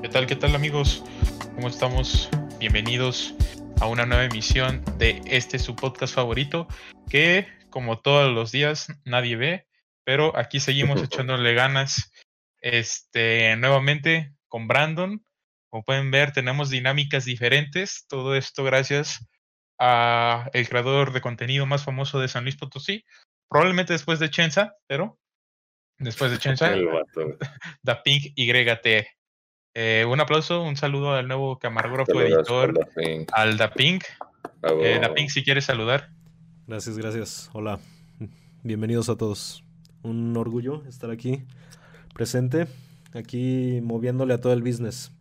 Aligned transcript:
¿Qué 0.00 0.08
tal, 0.08 0.26
qué 0.28 0.36
tal 0.36 0.54
amigos? 0.54 1.02
¿Cómo 1.56 1.66
estamos? 1.66 2.30
Bienvenidos 2.60 3.34
a 3.80 3.88
una 3.88 4.06
nueva 4.06 4.26
emisión 4.26 4.84
de 4.96 5.20
este 5.26 5.58
su 5.58 5.74
podcast 5.74 6.14
favorito 6.14 6.68
que 7.10 7.48
como 7.68 7.98
todos 7.98 8.32
los 8.32 8.52
días 8.52 8.86
nadie 9.04 9.34
ve, 9.34 9.66
pero 10.04 10.36
aquí 10.38 10.60
seguimos 10.60 11.02
echándole 11.02 11.52
ganas 11.52 12.12
este 12.60 13.56
nuevamente 13.56 14.32
con 14.46 14.68
Brandon. 14.68 15.20
Como 15.68 15.82
pueden 15.82 16.12
ver, 16.12 16.30
tenemos 16.30 16.70
dinámicas 16.70 17.24
diferentes, 17.24 18.06
todo 18.08 18.36
esto 18.36 18.62
gracias 18.62 19.26
a 19.80 20.48
el 20.52 20.68
creador 20.68 21.12
de 21.12 21.20
contenido 21.20 21.66
más 21.66 21.82
famoso 21.84 22.20
de 22.20 22.28
San 22.28 22.44
Luis 22.44 22.56
Potosí, 22.56 23.04
probablemente 23.50 23.94
después 23.94 24.20
de 24.20 24.30
Chenza, 24.30 24.76
pero 24.86 25.18
después 25.98 26.30
de 26.30 26.38
Chenza, 26.38 26.72
Da 27.82 28.00
Pink 28.04 28.32
YT. 28.36 29.17
Eh, 29.80 30.04
un 30.06 30.18
aplauso, 30.18 30.60
un 30.64 30.76
saludo 30.76 31.14
al 31.14 31.28
nuevo 31.28 31.56
camarógrafo 31.60 32.20
editor, 32.20 32.74
al 33.32 33.56
Da 33.56 33.70
Pink. 33.70 34.02
Eh, 34.82 34.98
da 35.00 35.14
Pink, 35.14 35.30
si 35.30 35.44
quieres 35.44 35.66
saludar. 35.66 36.10
Gracias, 36.66 36.98
gracias. 36.98 37.48
Hola, 37.52 37.78
bienvenidos 38.64 39.08
a 39.08 39.16
todos. 39.16 39.62
Un 40.02 40.36
orgullo 40.36 40.82
estar 40.88 41.12
aquí 41.12 41.44
presente, 42.12 42.66
aquí 43.14 43.78
moviéndole 43.80 44.34
a 44.34 44.40
todo 44.40 44.52
el 44.52 44.62
business. 44.62 45.12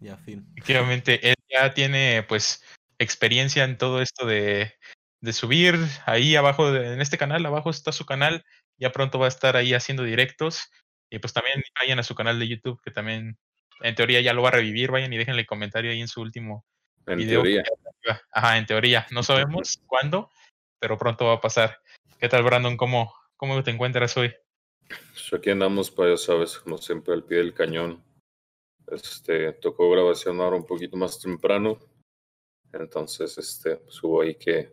Ya, 0.00 0.16
fin. 0.18 0.46
Efectivamente, 0.54 1.30
él 1.30 1.34
ya 1.50 1.74
tiene 1.74 2.24
pues 2.28 2.62
experiencia 3.00 3.64
en 3.64 3.78
todo 3.78 4.00
esto 4.00 4.26
de, 4.26 4.74
de 5.20 5.32
subir 5.32 5.76
ahí 6.04 6.36
abajo, 6.36 6.72
en 6.72 7.00
este 7.00 7.18
canal, 7.18 7.44
abajo 7.46 7.68
está 7.68 7.90
su 7.90 8.06
canal, 8.06 8.44
ya 8.78 8.92
pronto 8.92 9.18
va 9.18 9.24
a 9.24 9.30
estar 9.30 9.56
ahí 9.56 9.74
haciendo 9.74 10.04
directos. 10.04 10.70
Y 11.16 11.18
pues 11.18 11.32
también 11.32 11.64
vayan 11.80 11.98
a 11.98 12.02
su 12.02 12.14
canal 12.14 12.38
de 12.38 12.46
YouTube, 12.46 12.78
que 12.82 12.90
también 12.90 13.38
en 13.80 13.94
teoría 13.94 14.20
ya 14.20 14.34
lo 14.34 14.42
va 14.42 14.50
a 14.50 14.52
revivir, 14.52 14.90
vayan 14.90 15.10
y 15.14 15.16
déjenle 15.16 15.46
comentario 15.46 15.90
ahí 15.90 16.02
en 16.02 16.08
su 16.08 16.20
último 16.20 16.66
en 17.06 17.26
Teoría. 17.26 17.64
Ajá, 18.30 18.58
en 18.58 18.66
teoría. 18.66 19.06
No 19.10 19.22
sabemos 19.22 19.80
cuándo, 19.86 20.30
pero 20.78 20.98
pronto 20.98 21.24
va 21.24 21.34
a 21.34 21.40
pasar. 21.40 21.80
¿Qué 22.20 22.28
tal, 22.28 22.42
Brandon? 22.42 22.76
¿Cómo, 22.76 23.14
cómo 23.38 23.62
te 23.62 23.70
encuentras 23.70 24.14
hoy? 24.18 24.34
Pues 24.88 25.32
aquí 25.32 25.48
andamos, 25.48 25.90
pues 25.90 26.20
ya 26.20 26.26
sabes, 26.26 26.58
como 26.58 26.76
siempre, 26.76 27.14
al 27.14 27.24
pie 27.24 27.38
del 27.38 27.54
cañón. 27.54 28.04
Este, 28.88 29.54
tocó 29.54 29.90
grabación 29.90 30.38
ahora 30.38 30.56
un 30.56 30.66
poquito 30.66 30.98
más 30.98 31.18
temprano. 31.18 31.78
Entonces, 32.74 33.38
este, 33.38 33.76
pues 33.76 34.02
hubo 34.02 34.20
ahí 34.20 34.34
que, 34.34 34.70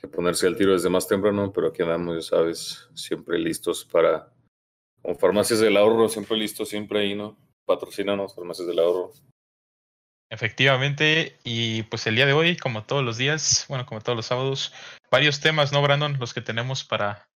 que 0.00 0.08
ponerse 0.08 0.48
al 0.48 0.56
tiro 0.56 0.72
desde 0.72 0.90
más 0.90 1.06
temprano, 1.06 1.52
pero 1.52 1.68
aquí 1.68 1.82
andamos, 1.82 2.16
ya 2.16 2.36
sabes, 2.36 2.88
siempre 2.94 3.38
listos 3.38 3.84
para, 3.84 4.33
como 5.04 5.18
farmacias 5.18 5.60
del 5.60 5.76
ahorro, 5.76 6.08
siempre 6.08 6.38
listos, 6.38 6.70
siempre 6.70 7.00
ahí, 7.00 7.14
¿no? 7.14 7.36
Patrocínanos, 7.66 8.34
farmacias 8.34 8.66
del 8.66 8.78
ahorro. 8.78 9.12
Efectivamente, 10.30 11.36
y 11.44 11.82
pues 11.84 12.06
el 12.06 12.16
día 12.16 12.24
de 12.24 12.32
hoy, 12.32 12.56
como 12.56 12.84
todos 12.84 13.04
los 13.04 13.18
días, 13.18 13.66
bueno, 13.68 13.84
como 13.84 14.00
todos 14.00 14.16
los 14.16 14.24
sábados, 14.24 14.72
varios 15.10 15.40
temas, 15.40 15.72
¿no, 15.72 15.82
Brandon? 15.82 16.16
Los 16.18 16.32
que 16.32 16.40
tenemos 16.40 16.84
para, 16.84 17.28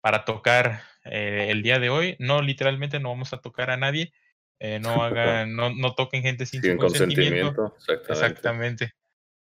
para 0.00 0.24
tocar 0.24 0.80
eh, 1.04 1.48
el 1.50 1.62
día 1.62 1.78
de 1.78 1.90
hoy. 1.90 2.16
No, 2.18 2.40
literalmente 2.40 2.98
no 3.00 3.10
vamos 3.10 3.34
a 3.34 3.42
tocar 3.42 3.70
a 3.70 3.76
nadie. 3.76 4.14
Eh, 4.58 4.80
no 4.80 4.90
hagan, 5.04 5.54
no, 5.54 5.74
no 5.74 5.94
toquen 5.94 6.22
gente 6.22 6.46
sin, 6.46 6.62
sin 6.62 6.78
consentimiento. 6.78 7.76
Exactamente. 7.76 8.12
exactamente. 8.12 8.92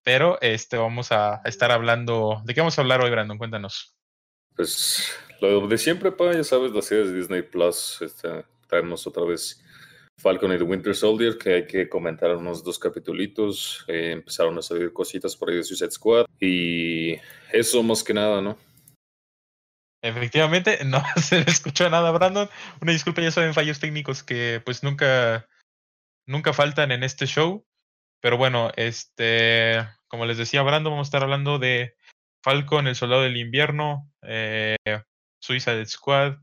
Pero 0.04 0.38
este 0.42 0.76
vamos 0.76 1.14
a 1.14 1.42
estar 1.46 1.72
hablando. 1.72 2.42
¿De 2.44 2.54
qué 2.54 2.60
vamos 2.60 2.78
a 2.78 2.82
hablar 2.82 3.00
hoy, 3.00 3.10
Brandon? 3.10 3.38
Cuéntanos. 3.38 3.96
Pues 4.56 5.12
lo 5.42 5.68
de 5.68 5.78
siempre, 5.78 6.12
pa, 6.12 6.34
ya 6.34 6.44
sabes, 6.44 6.72
las 6.72 6.86
series 6.86 7.12
de 7.12 7.18
Disney 7.18 7.42
Plus. 7.42 8.02
Este, 8.02 8.46
traemos 8.68 9.06
otra 9.08 9.24
vez 9.24 9.64
Falcon 10.18 10.54
y 10.54 10.58
The 10.58 10.64
Winter 10.64 10.96
Soldier, 10.96 11.38
que 11.38 11.54
hay 11.56 11.68
que 11.68 11.90
comentar 11.90 12.36
unos 12.36 12.64
dos 12.64 12.80
capitulitos. 12.80 13.84
Eh, 13.88 14.12
empezaron 14.12 14.58
a 14.58 14.62
salir 14.62 14.94
cositas 14.94 15.36
por 15.36 15.50
ahí 15.50 15.58
de 15.58 15.64
Suicide 15.64 15.92
Squad. 15.92 16.26
Y 16.40 17.16
eso 17.52 17.84
más 17.84 18.04
que 18.04 18.14
nada, 18.14 18.42
¿no? 18.42 18.58
Efectivamente, 20.02 20.80
no 20.86 21.02
se 21.16 21.40
escuchó 21.42 21.90
nada, 21.90 22.12
Brandon. 22.12 22.50
Una 22.82 22.92
disculpa, 22.92 23.22
ya 23.22 23.32
saben, 23.32 23.54
fallos 23.54 23.80
técnicos 23.80 24.24
que 24.24 24.62
pues 24.64 24.84
nunca, 24.84 25.48
nunca 26.26 26.54
faltan 26.54 26.92
en 26.92 27.04
este 27.04 27.26
show. 27.26 27.66
Pero 28.22 28.38
bueno, 28.38 28.72
este, 28.78 29.86
como 30.08 30.26
les 30.26 30.38
decía 30.38 30.62
Brandon, 30.62 30.94
vamos 30.94 31.08
a 31.08 31.10
estar 31.10 31.24
hablando 31.24 31.60
de 31.60 31.96
Falcon, 32.44 32.88
el 32.88 32.96
soldado 32.96 33.24
del 33.24 33.38
invierno, 33.38 34.12
eh, 34.22 34.76
Suicide 35.40 35.86
Squad, 35.86 36.38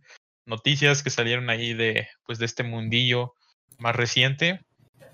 noticias 0.46 1.02
que 1.02 1.10
salieron 1.10 1.50
ahí 1.50 1.74
de, 1.74 2.08
pues, 2.24 2.38
de 2.38 2.46
este 2.46 2.62
mundillo 2.62 3.34
más 3.78 3.94
reciente. 3.94 4.60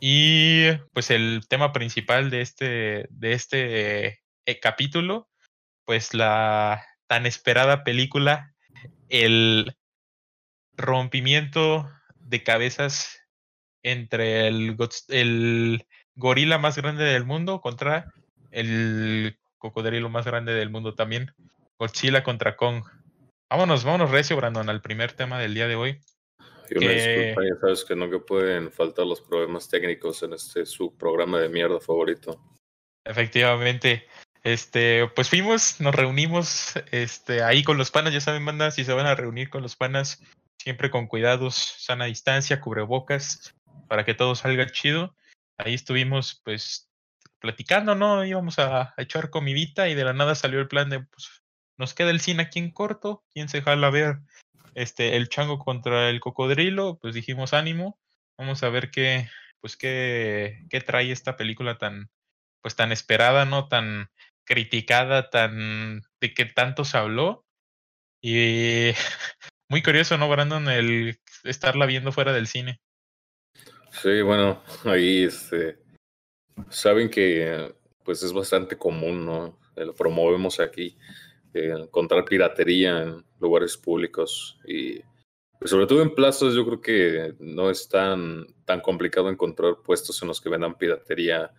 Y 0.01 0.73
pues 0.93 1.11
el 1.11 1.43
tema 1.49 1.73
principal 1.73 2.31
de 2.31 2.43
este, 2.43 3.07
de 3.11 3.33
este 3.33 4.21
eh, 4.45 4.61
capítulo, 4.61 5.29
pues 5.85 6.13
la 6.13 6.85
tan 7.07 7.25
esperada 7.25 7.83
película, 7.83 8.55
el 9.09 9.75
rompimiento 10.77 11.91
de 12.17 12.43
cabezas 12.43 13.19
entre 13.83 14.49
el, 14.49 14.77
el 15.09 15.87
gorila 16.15 16.59
más 16.59 16.77
grande 16.77 17.05
del 17.05 17.25
mundo 17.25 17.61
contra 17.61 18.13
el 18.51 19.39
cocodrilo 19.59 20.09
más 20.09 20.27
grande 20.27 20.53
del 20.55 20.71
mundo 20.71 20.95
también. 20.95 21.33
Godzilla 21.79 22.23
contra 22.23 22.57
Kong. 22.57 22.85
Vámonos, 23.51 23.85
vámonos 23.85 24.11
recio, 24.11 24.37
Brandon, 24.37 24.69
al 24.69 24.83
primer 24.83 25.13
tema 25.13 25.39
del 25.39 25.55
día 25.55 25.69
de 25.69 25.77
hoy. 25.77 26.01
Y 26.69 26.79
una 26.79 26.93
disculpa, 26.93 27.43
ya 27.45 27.61
sabes 27.61 27.85
que 27.85 27.95
no 27.95 28.11
que 28.11 28.19
pueden 28.19 28.73
faltar 28.73 29.07
los 29.07 29.21
problemas 29.21 29.69
técnicos 29.69 30.23
en 30.23 30.33
este 30.33 30.67
su 30.67 30.97
programa 30.97 31.39
de 31.39 31.49
mierda 31.49 31.81
favorito. 31.81 32.41
Efectivamente. 33.05 34.07
Este, 34.43 35.09
pues 35.09 35.29
fuimos, 35.29 35.81
nos 35.81 35.95
reunimos 35.95 36.75
este, 36.93 37.43
ahí 37.43 37.65
con 37.65 37.79
los 37.79 37.91
panas, 37.91 38.13
ya 38.13 38.21
saben, 38.21 38.45
banda, 38.45 38.71
si 38.71 38.85
se 38.85 38.93
van 38.93 39.07
a 39.07 39.17
reunir 39.17 39.51
con 39.51 39.61
los 39.61 39.75
panas, 39.75 40.23
siempre 40.57 40.89
con 40.89 41.09
cuidados, 41.09 41.57
sana 41.57 42.05
distancia, 42.05 42.61
cubrebocas, 42.61 43.55
para 43.89 44.05
que 44.05 44.15
todo 44.15 44.37
salga 44.37 44.67
chido. 44.67 45.17
Ahí 45.59 45.75
estuvimos, 45.75 46.41
pues, 46.45 46.86
platicando, 47.41 47.95
¿no? 47.95 48.25
Íbamos 48.25 48.59
a, 48.59 48.95
echar 48.97 49.31
comidita 49.31 49.89
y 49.89 49.95
de 49.95 50.05
la 50.05 50.13
nada 50.13 50.35
salió 50.35 50.61
el 50.61 50.69
plan 50.69 50.91
de, 50.91 51.01
pues, 51.01 51.43
nos 51.79 51.95
queda 51.95 52.11
el 52.11 52.21
cine 52.21 52.45
aquí 52.45 52.59
en 52.59 52.71
corto, 52.71 53.25
¿quién 53.33 53.49
se 53.49 53.63
jala 53.63 53.89
a 53.89 53.91
ver 53.91 54.19
este, 54.75 55.17
el 55.17 55.29
chango 55.29 55.59
contra 55.59 56.09
el 56.09 56.21
cocodrilo? 56.21 56.99
Pues 57.01 57.15
dijimos 57.15 57.53
ánimo, 57.53 57.99
vamos 58.39 58.63
a 58.63 58.69
ver 58.71 58.91
qué, 58.91 59.29
pues, 59.61 59.77
qué, 59.77 60.65
qué 60.71 60.81
trae 60.81 61.13
esta 61.13 61.37
película 61.37 61.79
tan, 61.79 62.11
pues, 62.63 62.77
tan 62.77 62.93
esperada, 62.93 63.45
¿no? 63.45 63.69
Tan 63.69 64.11
criticada, 64.45 65.29
tan 65.31 66.03
de 66.21 66.35
que 66.35 66.47
tanto 66.47 66.85
se 66.85 66.97
habló. 66.97 67.45
Y 68.23 68.93
muy 69.69 69.83
curioso, 69.83 70.17
¿no, 70.17 70.29
Brandon? 70.29 70.69
El 70.69 71.21
estarla 71.45 71.87
viendo 71.87 72.13
fuera 72.13 72.33
del 72.33 72.47
cine. 72.47 72.81
Sí, 74.03 74.21
bueno, 74.21 74.63
ahí 74.85 75.25
este, 75.25 75.79
saben 76.69 77.11
que 77.11 77.75
pues 78.05 78.23
es 78.23 78.33
bastante 78.33 78.77
común, 78.77 79.27
¿no? 79.27 79.59
Lo 79.75 79.95
promovemos 79.95 80.61
aquí, 80.61 80.97
eh, 81.53 81.75
encontrar 81.77 82.25
piratería 82.25 83.03
en 83.03 83.25
lugares 83.41 83.77
públicos 83.77 84.59
y 84.65 85.01
pues, 85.59 85.71
sobre 85.71 85.87
todo 85.87 86.03
en 86.03 86.15
plazas 86.15 86.55
yo 86.55 86.65
creo 86.65 86.81
que 86.81 87.35
no 87.41 87.71
es 87.71 87.89
tan, 87.89 88.47
tan 88.65 88.81
complicado 88.81 89.29
encontrar 89.29 89.79
puestos 89.85 90.21
en 90.23 90.29
los 90.29 90.41
que 90.41 90.49
vendan 90.49 90.79
piratería 90.79 91.53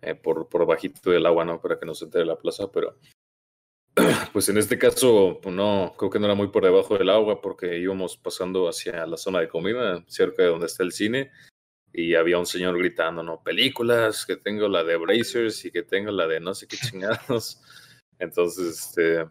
eh, 0.00 0.14
por, 0.14 0.48
por 0.48 0.66
bajito 0.66 1.10
del 1.10 1.26
agua, 1.26 1.44
¿no? 1.44 1.60
Para 1.60 1.78
que 1.78 1.86
no 1.86 1.94
se 1.94 2.06
entere 2.06 2.26
la 2.26 2.36
plaza, 2.36 2.70
pero 2.72 2.96
pues 4.32 4.48
en 4.48 4.58
este 4.58 4.78
caso, 4.78 5.38
pues 5.42 5.54
no, 5.54 5.94
creo 5.96 6.10
que 6.10 6.18
no 6.18 6.24
era 6.24 6.34
muy 6.34 6.48
por 6.48 6.64
debajo 6.64 6.96
del 6.96 7.10
agua 7.10 7.40
porque 7.40 7.78
íbamos 7.78 8.16
pasando 8.16 8.68
hacia 8.68 9.06
la 9.06 9.16
zona 9.16 9.40
de 9.40 9.48
comida, 9.48 10.02
cerca 10.08 10.42
de 10.42 10.48
donde 10.48 10.66
está 10.66 10.82
el 10.82 10.92
cine, 10.92 11.30
y 11.92 12.14
había 12.14 12.38
un 12.38 12.46
señor 12.46 12.78
gritando, 12.78 13.22
¿no? 13.22 13.42
Películas, 13.42 14.24
que 14.24 14.36
tengo 14.36 14.68
la 14.68 14.82
de 14.84 14.96
Brazers 14.96 15.64
y 15.64 15.70
que 15.70 15.82
tengo 15.82 16.10
la 16.10 16.26
de 16.26 16.40
no 16.40 16.54
sé 16.54 16.66
qué 16.66 16.76
chingados. 16.90 17.60
Entonces, 18.18 18.86
este, 18.88 19.26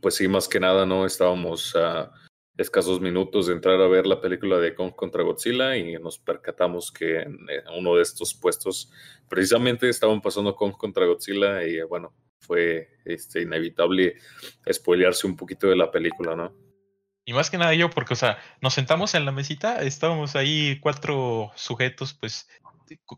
pues 0.00 0.16
sí, 0.16 0.28
más 0.28 0.48
que 0.48 0.60
nada, 0.60 0.84
¿no? 0.84 1.06
Estábamos 1.06 1.74
a 1.76 2.12
escasos 2.56 3.00
minutos 3.00 3.46
de 3.46 3.54
entrar 3.54 3.80
a 3.80 3.88
ver 3.88 4.06
la 4.06 4.20
película 4.20 4.58
de 4.58 4.74
Kong 4.74 4.94
contra 4.94 5.22
Godzilla 5.22 5.76
y 5.76 5.94
nos 5.94 6.18
percatamos 6.18 6.92
que 6.92 7.20
en 7.20 7.38
uno 7.76 7.96
de 7.96 8.02
estos 8.02 8.34
puestos 8.34 8.92
precisamente 9.28 9.88
estaban 9.88 10.20
pasando 10.20 10.54
Kong 10.54 10.72
contra 10.76 11.06
Godzilla 11.06 11.64
y 11.64 11.82
bueno, 11.82 12.14
fue 12.38 12.90
este, 13.04 13.42
inevitable 13.42 14.16
spoilearse 14.70 15.26
un 15.26 15.36
poquito 15.36 15.68
de 15.68 15.76
la 15.76 15.90
película, 15.90 16.36
¿no? 16.36 16.54
Y 17.24 17.32
más 17.32 17.50
que 17.50 17.58
nada 17.58 17.74
yo, 17.74 17.90
porque, 17.90 18.12
o 18.12 18.16
sea, 18.16 18.38
nos 18.60 18.74
sentamos 18.74 19.14
en 19.14 19.24
la 19.24 19.32
mesita, 19.32 19.82
estábamos 19.82 20.36
ahí 20.36 20.78
cuatro 20.80 21.50
sujetos, 21.54 22.14
pues, 22.14 22.48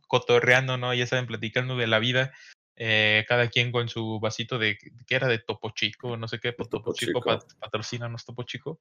cotorreando, 0.06 0.76
¿no? 0.78 0.94
Ya 0.94 1.06
saben, 1.06 1.26
platicando 1.26 1.76
de 1.76 1.86
la 1.86 1.98
vida. 1.98 2.32
eh, 2.76 3.24
cada 3.26 3.48
quien 3.48 3.72
con 3.72 3.88
su 3.88 4.20
vasito 4.20 4.58
de, 4.58 4.76
que 4.78 5.14
era 5.14 5.28
de 5.28 5.38
Topo 5.38 5.70
Chico, 5.70 6.16
no 6.16 6.28
sé 6.28 6.38
qué, 6.38 6.52
pues 6.52 6.68
Topo, 6.68 6.92
Chico, 6.92 7.22
patrocina 7.58 8.08
no 8.08 8.16
Topo 8.24 8.42
Chico. 8.42 8.80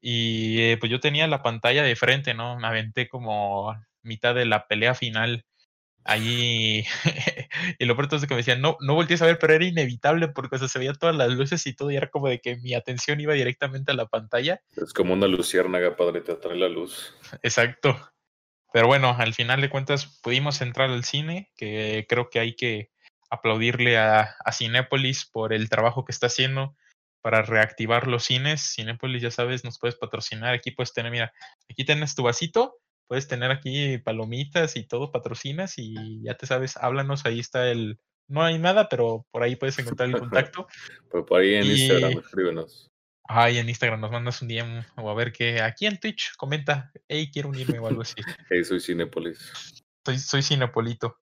Y 0.00 0.60
eh, 0.60 0.76
pues 0.76 0.90
yo 0.90 1.00
tenía 1.00 1.26
la 1.28 1.42
pantalla 1.42 1.84
de 1.84 1.96
frente, 1.96 2.34
¿no? 2.34 2.58
Me 2.58 2.66
aventé 2.66 3.08
como 3.08 3.74
mitad 4.02 4.34
de 4.34 4.44
la 4.44 4.66
pelea 4.66 4.94
final 4.94 5.44
ahí 6.04 6.84
y 7.78 7.84
lo 7.84 7.96
pronto 7.96 8.16
es 8.16 8.22
que 8.26 8.34
me 8.34 8.38
decían, 8.38 8.60
no, 8.60 8.76
no 8.80 8.94
volteé 8.94 9.16
a 9.20 9.26
ver, 9.26 9.38
pero 9.38 9.54
era 9.54 9.64
inevitable 9.64 10.28
porque 10.28 10.56
o 10.56 10.68
se 10.68 10.78
veían 10.78 10.96
todas 10.96 11.14
las 11.14 11.30
luces 11.30 11.66
y 11.66 11.74
todo, 11.74 11.90
y 11.90 11.96
era 11.96 12.08
como 12.08 12.28
de 12.28 12.40
que 12.40 12.56
mi 12.56 12.74
atención 12.74 13.20
iba 13.20 13.34
directamente 13.34 13.92
a 13.92 13.94
la 13.94 14.06
pantalla. 14.06 14.60
Es 14.76 14.92
como 14.92 15.12
una 15.12 15.26
luciérnaga, 15.26 15.96
padre, 15.96 16.20
te 16.22 16.32
atrae 16.32 16.56
la 16.56 16.68
luz. 16.68 17.14
Exacto. 17.42 17.96
Pero 18.72 18.86
bueno, 18.86 19.14
al 19.18 19.34
final 19.34 19.60
de 19.60 19.70
cuentas 19.70 20.20
pudimos 20.22 20.60
entrar 20.60 20.90
al 20.90 21.04
cine, 21.04 21.50
que 21.56 22.06
creo 22.08 22.28
que 22.28 22.40
hay 22.40 22.54
que 22.54 22.90
aplaudirle 23.30 23.98
a, 23.98 24.36
a 24.44 24.52
Cinépolis 24.52 25.26
por 25.26 25.52
el 25.52 25.68
trabajo 25.68 26.04
que 26.04 26.12
está 26.12 26.26
haciendo 26.26 26.76
para 27.22 27.42
reactivar 27.42 28.06
los 28.06 28.24
cines. 28.24 28.74
Cinépolis, 28.74 29.22
ya 29.22 29.30
sabes, 29.30 29.64
nos 29.64 29.78
puedes 29.78 29.96
patrocinar. 29.96 30.54
Aquí 30.54 30.70
puedes 30.70 30.92
tener, 30.92 31.10
mira, 31.10 31.32
aquí 31.70 31.84
tienes 31.84 32.14
tu 32.14 32.22
vasito 32.22 32.76
puedes 33.08 33.26
tener 33.26 33.50
aquí 33.50 33.98
palomitas 33.98 34.76
y 34.76 34.84
todo, 34.84 35.10
patrocinas 35.10 35.74
y 35.78 36.22
ya 36.22 36.34
te 36.34 36.46
sabes, 36.46 36.76
háblanos, 36.76 37.26
ahí 37.26 37.40
está 37.40 37.68
el... 37.70 37.98
No 38.28 38.42
hay 38.42 38.58
nada, 38.58 38.90
pero 38.90 39.26
por 39.30 39.42
ahí 39.42 39.56
puedes 39.56 39.78
encontrar 39.78 40.10
el 40.10 40.18
contacto. 40.20 40.68
pues 41.10 41.24
por 41.24 41.40
ahí 41.40 41.54
en 41.54 41.64
Instagram, 41.64 42.18
escríbenos. 42.18 42.90
Ay, 43.24 43.58
en 43.58 43.68
Instagram 43.68 44.00
nos 44.00 44.10
mandas 44.10 44.40
un 44.42 44.48
DM 44.48 44.84
o 44.96 45.10
a 45.10 45.14
ver 45.14 45.32
que 45.32 45.62
aquí 45.62 45.86
en 45.86 45.98
Twitch 45.98 46.34
comenta, 46.36 46.92
hey, 47.08 47.30
quiero 47.32 47.48
unirme 47.48 47.78
o 47.78 47.86
algo 47.86 48.02
así. 48.02 48.14
hey, 48.50 48.64
soy 48.64 48.80
Cinepolis. 48.80 49.82
Soy, 50.04 50.18
soy 50.18 50.42
Cinepolito. 50.42 51.18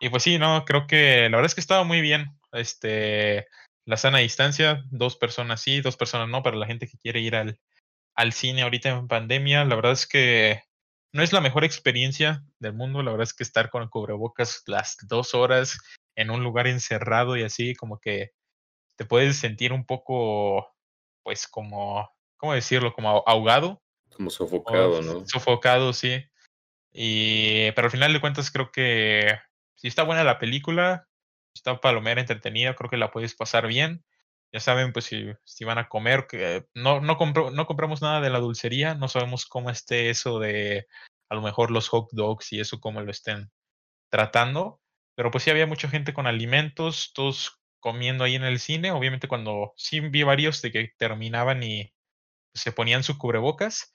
Y 0.00 0.08
pues 0.08 0.22
sí, 0.22 0.38
no, 0.38 0.64
creo 0.64 0.86
que 0.86 1.28
la 1.28 1.36
verdad 1.36 1.46
es 1.46 1.54
que 1.54 1.60
estaba 1.60 1.84
muy 1.84 2.00
bien. 2.00 2.38
Este, 2.52 3.46
la 3.84 3.96
sana 3.96 4.18
distancia, 4.18 4.84
dos 4.90 5.16
personas 5.16 5.60
sí, 5.60 5.80
dos 5.80 5.96
personas 5.96 6.28
no, 6.28 6.42
para 6.42 6.56
la 6.56 6.66
gente 6.66 6.86
que 6.86 6.98
quiere 6.98 7.20
ir 7.20 7.36
al, 7.36 7.58
al 8.14 8.32
cine 8.32 8.62
ahorita 8.62 8.90
en 8.90 9.08
pandemia. 9.08 9.64
La 9.64 9.76
verdad 9.76 9.92
es 9.92 10.06
que 10.06 10.62
no 11.14 11.22
es 11.22 11.32
la 11.32 11.40
mejor 11.40 11.64
experiencia 11.64 12.44
del 12.58 12.72
mundo, 12.72 13.00
la 13.04 13.12
verdad 13.12 13.22
es 13.22 13.32
que 13.32 13.44
estar 13.44 13.70
con 13.70 13.84
el 13.84 13.88
cubrebocas 13.88 14.64
las 14.66 14.96
dos 15.06 15.32
horas 15.32 15.78
en 16.16 16.28
un 16.30 16.42
lugar 16.42 16.66
encerrado 16.66 17.36
y 17.36 17.44
así, 17.44 17.76
como 17.76 18.00
que 18.00 18.32
te 18.96 19.04
puedes 19.04 19.36
sentir 19.36 19.72
un 19.72 19.86
poco, 19.86 20.74
pues 21.22 21.46
como, 21.46 22.10
¿cómo 22.36 22.52
decirlo? 22.52 22.92
Como 22.92 23.22
ahogado. 23.28 23.80
Como 24.12 24.28
sofocado, 24.28 25.02
¿no? 25.02 25.24
Sofocado, 25.26 25.92
sí. 25.92 26.24
Y, 26.92 27.70
pero 27.72 27.86
al 27.86 27.92
final 27.92 28.12
de 28.12 28.20
cuentas 28.20 28.50
creo 28.50 28.72
que 28.72 29.38
si 29.76 29.86
está 29.86 30.02
buena 30.02 30.24
la 30.24 30.40
película, 30.40 31.08
está 31.54 31.80
palomera 31.80 32.20
entretenida, 32.20 32.74
creo 32.74 32.90
que 32.90 32.96
la 32.96 33.12
puedes 33.12 33.36
pasar 33.36 33.68
bien. 33.68 34.04
Ya 34.54 34.60
saben, 34.60 34.92
pues 34.92 35.06
si, 35.06 35.32
si 35.42 35.64
van 35.64 35.78
a 35.78 35.88
comer, 35.88 36.28
que 36.28 36.64
no, 36.74 37.00
no, 37.00 37.18
no 37.50 37.66
compramos 37.66 38.02
nada 38.02 38.20
de 38.20 38.30
la 38.30 38.38
dulcería, 38.38 38.94
no 38.94 39.08
sabemos 39.08 39.46
cómo 39.46 39.68
esté 39.68 40.10
eso 40.10 40.38
de 40.38 40.86
a 41.28 41.34
lo 41.34 41.42
mejor 41.42 41.72
los 41.72 41.88
hot 41.88 42.10
dogs 42.12 42.52
y 42.52 42.60
eso, 42.60 42.78
cómo 42.78 43.00
lo 43.00 43.10
estén 43.10 43.50
tratando. 44.12 44.80
Pero 45.16 45.32
pues 45.32 45.42
sí 45.42 45.50
había 45.50 45.66
mucha 45.66 45.88
gente 45.88 46.14
con 46.14 46.28
alimentos, 46.28 47.10
todos 47.14 47.60
comiendo 47.80 48.22
ahí 48.22 48.36
en 48.36 48.44
el 48.44 48.60
cine. 48.60 48.92
Obviamente 48.92 49.26
cuando 49.26 49.72
sí 49.76 49.98
vi 49.98 50.22
varios 50.22 50.62
de 50.62 50.70
que 50.70 50.92
terminaban 50.98 51.64
y 51.64 51.92
se 52.54 52.70
ponían 52.70 53.02
su 53.02 53.18
cubrebocas. 53.18 53.92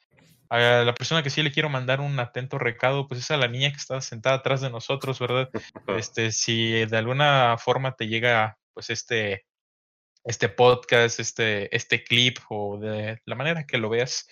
A 0.50 0.84
la 0.84 0.94
persona 0.94 1.24
que 1.24 1.30
sí 1.30 1.42
le 1.42 1.54
quiero 1.54 1.70
mandar 1.70 2.02
un 2.02 2.20
atento 2.20 2.58
recado, 2.58 3.08
pues 3.08 3.22
es 3.22 3.32
a 3.32 3.38
la 3.38 3.48
niña 3.48 3.70
que 3.70 3.78
está 3.78 4.02
sentada 4.02 4.36
atrás 4.36 4.60
de 4.60 4.70
nosotros, 4.70 5.20
¿verdad? 5.20 5.50
Este, 6.04 6.34
si 6.34 6.86
de 6.86 6.98
alguna 6.98 7.58
forma 7.58 7.96
te 7.96 8.10
llega 8.10 8.58
pues 8.74 8.90
este 8.90 9.46
este 10.24 10.50
podcast, 10.50 11.20
este, 11.20 11.76
este 11.76 12.04
clip 12.04 12.38
o 12.50 12.78
de 12.78 13.22
la 13.26 13.36
manera 13.36 13.66
que 13.66 13.78
lo 13.78 13.90
veas, 13.90 14.28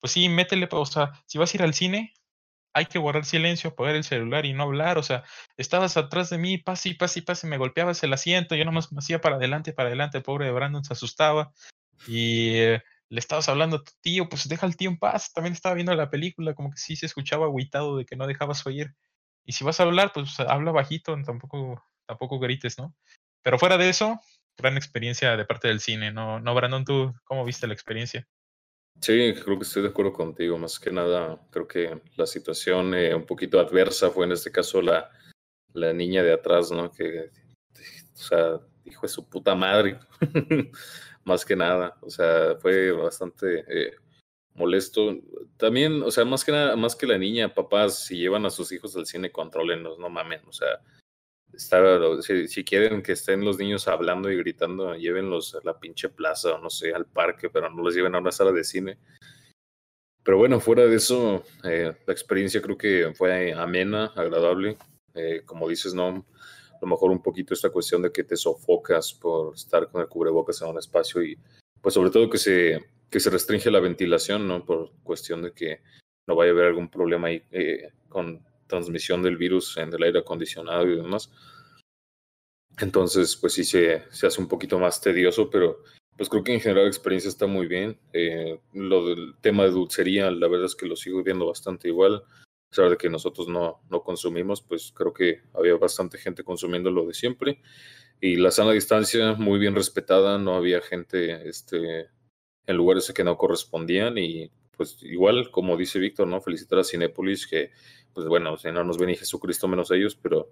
pues 0.00 0.12
sí, 0.12 0.28
métele, 0.28 0.68
sea, 0.86 1.12
si 1.26 1.38
vas 1.38 1.52
a 1.52 1.56
ir 1.56 1.62
al 1.62 1.74
cine, 1.74 2.14
hay 2.72 2.86
que 2.86 2.98
guardar 2.98 3.24
silencio, 3.24 3.70
apagar 3.70 3.96
el 3.96 4.04
celular 4.04 4.44
y 4.44 4.52
no 4.52 4.64
hablar, 4.64 4.98
o 4.98 5.02
sea, 5.02 5.24
estabas 5.56 5.96
atrás 5.96 6.28
de 6.30 6.38
mí, 6.38 6.58
pase 6.58 6.90
y 6.90 6.94
pase 6.94 7.20
y 7.20 7.22
pase, 7.22 7.46
me 7.46 7.56
golpeabas 7.58 8.02
el 8.02 8.12
asiento, 8.12 8.54
yo 8.54 8.64
nomás 8.64 8.92
me 8.92 8.98
hacía 8.98 9.20
para 9.20 9.36
adelante, 9.36 9.72
para 9.72 9.88
adelante, 9.88 10.18
el 10.18 10.24
pobre 10.24 10.44
de 10.44 10.52
Brandon 10.52 10.84
se 10.84 10.92
asustaba 10.92 11.52
y 12.06 12.56
eh, 12.56 12.82
le 13.08 13.18
estabas 13.18 13.48
hablando 13.48 13.76
a 13.76 13.84
tu 13.84 13.92
tío, 14.00 14.28
pues 14.28 14.48
deja 14.48 14.66
al 14.66 14.76
tío 14.76 14.90
en 14.90 14.98
paz, 14.98 15.32
también 15.32 15.54
estaba 15.54 15.74
viendo 15.74 15.94
la 15.94 16.10
película, 16.10 16.54
como 16.54 16.70
que 16.70 16.78
sí 16.78 16.96
se 16.96 17.06
escuchaba 17.06 17.46
agüitado 17.46 17.96
de 17.96 18.04
que 18.04 18.16
no 18.16 18.26
dejabas 18.26 18.66
oír. 18.66 18.94
Y 19.44 19.52
si 19.52 19.64
vas 19.64 19.80
a 19.80 19.84
hablar, 19.84 20.12
pues 20.12 20.38
habla 20.40 20.72
bajito, 20.72 21.16
tampoco, 21.24 21.82
tampoco 22.04 22.38
grites, 22.38 22.78
¿no? 22.78 22.94
Pero 23.42 23.58
fuera 23.58 23.78
de 23.78 23.88
eso, 23.88 24.20
gran 24.56 24.76
experiencia 24.76 25.36
de 25.36 25.44
parte 25.44 25.68
del 25.68 25.80
cine, 25.80 26.12
¿no? 26.12 26.40
No, 26.40 26.54
Brandon, 26.54 26.84
¿tú 26.84 27.14
cómo 27.24 27.44
viste 27.44 27.66
la 27.66 27.74
experiencia? 27.74 28.26
Sí, 29.00 29.34
creo 29.44 29.58
que 29.58 29.64
estoy 29.64 29.82
de 29.82 29.88
acuerdo 29.88 30.12
contigo. 30.12 30.58
Más 30.58 30.78
que 30.78 30.90
nada, 30.90 31.38
creo 31.50 31.68
que 31.68 32.00
la 32.16 32.26
situación 32.26 32.94
eh, 32.94 33.14
un 33.14 33.26
poquito 33.26 33.60
adversa 33.60 34.10
fue 34.10 34.24
en 34.24 34.32
este 34.32 34.50
caso 34.50 34.80
la, 34.80 35.10
la 35.72 35.92
niña 35.92 36.22
de 36.22 36.32
atrás, 36.32 36.70
¿no? 36.70 36.90
Que, 36.90 37.30
o 38.14 38.16
sea, 38.16 38.60
dijo 38.84 39.02
de 39.02 39.08
su 39.08 39.28
puta 39.28 39.54
madre. 39.54 39.98
más 41.26 41.44
que 41.44 41.56
nada, 41.56 41.98
o 42.00 42.08
sea, 42.08 42.56
fue 42.60 42.92
bastante 42.92 43.64
eh, 43.68 43.96
molesto. 44.54 45.18
También, 45.56 46.02
o 46.02 46.10
sea, 46.10 46.24
más 46.24 46.44
que 46.44 46.52
nada, 46.52 46.76
más 46.76 46.94
que 46.94 47.06
la 47.06 47.18
niña, 47.18 47.52
papás, 47.52 48.04
si 48.04 48.16
llevan 48.16 48.46
a 48.46 48.50
sus 48.50 48.70
hijos 48.70 48.96
al 48.96 49.06
cine, 49.06 49.32
controlenlos, 49.32 49.98
no 49.98 50.08
mamen, 50.08 50.40
o 50.46 50.52
sea, 50.52 50.80
si, 51.56 52.64
quieren 52.64 53.02
que 53.02 53.12
estén 53.12 53.44
los 53.44 53.58
niños 53.58 53.88
hablando 53.88 54.30
y 54.30 54.36
gritando, 54.36 54.94
llévenlos 54.94 55.54
a 55.54 55.60
la 55.64 55.78
pinche 55.78 56.08
plaza 56.08 56.54
o 56.54 56.58
no 56.58 56.70
sé, 56.70 56.92
al 56.92 57.06
parque, 57.06 57.48
pero 57.50 57.70
no 57.70 57.82
los 57.82 57.94
lleven 57.94 58.14
a 58.14 58.18
una 58.18 58.32
sala 58.32 58.52
de 58.52 58.64
cine. 58.64 58.98
Pero 60.22 60.38
bueno, 60.38 60.58
fuera 60.60 60.86
de 60.86 60.96
eso, 60.96 61.44
eh, 61.64 61.94
la 62.04 62.12
experiencia 62.12 62.60
creo 62.60 62.76
que 62.76 63.12
fue 63.14 63.52
amena, 63.52 64.06
agradable. 64.16 64.76
Eh, 65.14 65.42
como 65.46 65.68
dices, 65.68 65.94
no, 65.94 66.26
a 66.76 66.78
lo 66.82 66.88
mejor 66.88 67.10
un 67.10 67.22
poquito 67.22 67.54
esta 67.54 67.70
cuestión 67.70 68.02
de 68.02 68.12
que 68.12 68.24
te 68.24 68.36
sofocas 68.36 69.14
por 69.14 69.54
estar 69.54 69.88
con 69.88 70.02
el 70.02 70.08
cubrebocas 70.08 70.60
en 70.60 70.68
un 70.68 70.78
espacio 70.78 71.22
y 71.22 71.38
pues 71.80 71.94
sobre 71.94 72.10
todo 72.10 72.28
que 72.28 72.38
se, 72.38 72.84
que 73.08 73.20
se 73.20 73.30
restringe 73.30 73.70
la 73.70 73.80
ventilación, 73.80 74.46
¿no? 74.46 74.64
Por 74.64 74.90
cuestión 75.02 75.42
de 75.42 75.52
que 75.52 75.80
no 76.26 76.34
vaya 76.34 76.50
a 76.50 76.54
haber 76.54 76.66
algún 76.66 76.90
problema 76.90 77.28
ahí 77.28 77.42
eh, 77.52 77.92
con 78.08 78.44
transmisión 78.66 79.22
del 79.22 79.36
virus 79.36 79.76
en 79.76 79.92
el 79.92 80.02
aire 80.02 80.20
acondicionado 80.20 80.88
y 80.88 80.96
demás. 80.96 81.30
Entonces, 82.78 83.36
pues 83.36 83.54
sí 83.54 83.64
se, 83.64 84.04
se 84.10 84.26
hace 84.26 84.40
un 84.40 84.48
poquito 84.48 84.78
más 84.78 85.00
tedioso, 85.00 85.48
pero 85.48 85.82
pues 86.16 86.28
creo 86.28 86.44
que 86.44 86.54
en 86.54 86.60
general 86.60 86.84
la 86.84 86.90
experiencia 86.90 87.28
está 87.28 87.46
muy 87.46 87.66
bien. 87.66 87.98
Eh, 88.12 88.58
lo 88.72 89.06
del 89.06 89.34
tema 89.40 89.64
de 89.64 89.70
dulcería, 89.70 90.30
la 90.30 90.48
verdad 90.48 90.66
es 90.66 90.74
que 90.74 90.86
lo 90.86 90.96
sigo 90.96 91.22
viendo 91.22 91.46
bastante 91.46 91.88
igual. 91.88 92.22
A 92.24 92.70
pesar 92.70 92.90
de 92.90 92.96
que 92.96 93.10
nosotros 93.10 93.48
no, 93.48 93.80
no 93.90 94.02
consumimos, 94.02 94.62
pues 94.62 94.92
creo 94.94 95.12
que 95.12 95.42
había 95.54 95.76
bastante 95.76 96.18
gente 96.18 96.42
consumiendo 96.42 96.90
lo 96.90 97.06
de 97.06 97.14
siempre. 97.14 97.60
Y 98.20 98.36
la 98.36 98.50
sana 98.50 98.72
distancia 98.72 99.34
muy 99.34 99.58
bien 99.58 99.74
respetada, 99.74 100.38
no 100.38 100.54
había 100.54 100.80
gente 100.80 101.48
este, 101.48 102.08
en 102.66 102.76
lugares 102.76 103.12
que 103.12 103.24
no 103.24 103.36
correspondían 103.36 104.16
y 104.18 104.50
pues 104.76 105.02
igual, 105.02 105.50
como 105.50 105.76
dice 105.76 105.98
Víctor, 105.98 106.26
¿no? 106.28 106.40
Felicitar 106.40 106.78
a 106.78 106.84
Cinépolis, 106.84 107.46
que, 107.46 107.70
pues 108.16 108.28
bueno, 108.28 108.56
no 108.72 108.84
nos 108.84 108.98
ni 108.98 109.14
Jesucristo 109.14 109.68
menos 109.68 109.90
ellos, 109.90 110.16
pero 110.16 110.50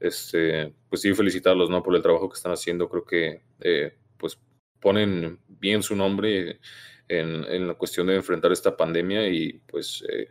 este, 0.00 0.74
pues 0.88 1.00
sí, 1.00 1.14
felicitarlos, 1.14 1.70
¿no? 1.70 1.80
Por 1.80 1.94
el 1.94 2.02
trabajo 2.02 2.28
que 2.28 2.34
están 2.34 2.50
haciendo. 2.50 2.88
Creo 2.88 3.04
que, 3.04 3.42
eh, 3.60 3.96
pues, 4.18 4.36
ponen 4.80 5.38
bien 5.46 5.84
su 5.84 5.94
nombre 5.94 6.58
en, 7.06 7.44
en, 7.44 7.68
la 7.68 7.74
cuestión 7.74 8.08
de 8.08 8.16
enfrentar 8.16 8.50
esta 8.50 8.76
pandemia 8.76 9.28
y, 9.28 9.60
pues, 9.68 10.04
eh, 10.12 10.28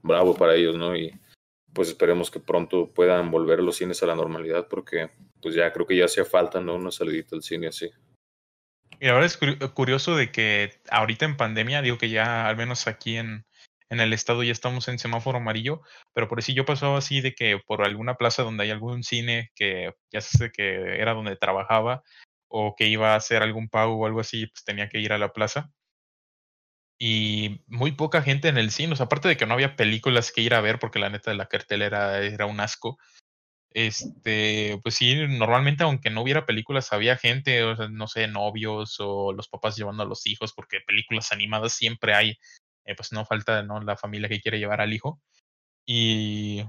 bravo 0.00 0.34
para 0.34 0.54
ellos, 0.54 0.74
¿no? 0.74 0.96
Y, 0.96 1.12
pues, 1.74 1.88
esperemos 1.88 2.30
que 2.30 2.40
pronto 2.40 2.90
puedan 2.94 3.30
volver 3.30 3.62
los 3.62 3.76
cines 3.76 4.02
a 4.02 4.06
la 4.06 4.14
normalidad, 4.14 4.68
porque, 4.68 5.10
pues, 5.42 5.54
ya 5.54 5.70
creo 5.70 5.86
que 5.86 5.98
ya 5.98 6.06
hacía 6.06 6.24
falta, 6.24 6.62
¿no? 6.62 6.76
Una 6.76 6.90
salidita 6.90 7.36
al 7.36 7.42
cine 7.42 7.66
así. 7.66 7.90
Y 9.00 9.08
ahora 9.08 9.26
es 9.26 9.36
curioso 9.36 10.16
de 10.16 10.32
que 10.32 10.80
ahorita 10.88 11.26
en 11.26 11.36
pandemia, 11.36 11.82
digo 11.82 11.98
que 11.98 12.08
ya 12.08 12.48
al 12.48 12.56
menos 12.56 12.86
aquí 12.86 13.18
en, 13.18 13.44
en 13.90 14.00
el 14.00 14.12
estado 14.12 14.42
ya 14.42 14.52
estamos 14.52 14.88
en 14.88 14.98
semáforo 14.98 15.38
amarillo, 15.38 15.82
pero 16.12 16.28
por 16.28 16.38
eso 16.38 16.52
yo 16.52 16.64
pasaba 16.64 16.98
así 16.98 17.20
de 17.20 17.34
que 17.34 17.58
por 17.66 17.84
alguna 17.84 18.16
plaza 18.16 18.42
donde 18.42 18.64
hay 18.64 18.70
algún 18.70 19.02
cine 19.02 19.50
que 19.54 19.92
ya 20.12 20.20
sé 20.20 20.50
que 20.52 21.00
era 21.00 21.14
donde 21.14 21.36
trabajaba 21.36 22.02
o 22.48 22.74
que 22.76 22.88
iba 22.88 23.12
a 23.12 23.16
hacer 23.16 23.42
algún 23.42 23.68
pago 23.68 23.96
o 23.96 24.06
algo 24.06 24.20
así, 24.20 24.46
pues 24.46 24.64
tenía 24.64 24.88
que 24.88 25.00
ir 25.00 25.12
a 25.12 25.18
la 25.18 25.32
plaza. 25.32 25.70
Y 26.98 27.62
muy 27.66 27.92
poca 27.92 28.22
gente 28.22 28.48
en 28.48 28.56
el 28.56 28.70
cine, 28.70 28.94
o 28.94 28.96
sea, 28.96 29.06
aparte 29.06 29.28
de 29.28 29.36
que 29.36 29.44
no 29.44 29.54
había 29.54 29.76
películas 29.76 30.32
que 30.32 30.40
ir 30.40 30.54
a 30.54 30.62
ver 30.62 30.78
porque 30.78 30.98
la 30.98 31.10
neta 31.10 31.30
de 31.30 31.36
la 31.36 31.46
cartelera 31.46 32.22
era 32.22 32.46
un 32.46 32.58
asco, 32.60 32.98
este, 33.76 34.80
pues 34.82 34.94
sí, 34.94 35.14
normalmente 35.28 35.84
aunque 35.84 36.08
no 36.08 36.22
hubiera 36.22 36.46
películas, 36.46 36.94
había 36.94 37.18
gente, 37.18 37.62
o 37.62 37.76
sea, 37.76 37.88
no 37.88 38.08
sé, 38.08 38.26
novios 38.26 38.96
o 39.00 39.34
los 39.34 39.48
papás 39.48 39.76
llevando 39.76 40.02
a 40.02 40.06
los 40.06 40.26
hijos, 40.26 40.54
porque 40.54 40.80
películas 40.86 41.30
animadas 41.30 41.74
siempre 41.74 42.14
hay, 42.14 42.38
eh, 42.86 42.94
pues 42.96 43.12
no 43.12 43.24
falta, 43.26 43.62
¿no? 43.62 43.80
La 43.80 43.96
familia 43.96 44.28
que 44.28 44.40
quiere 44.40 44.58
llevar 44.58 44.80
al 44.80 44.92
hijo. 44.92 45.20
Y 45.86 46.64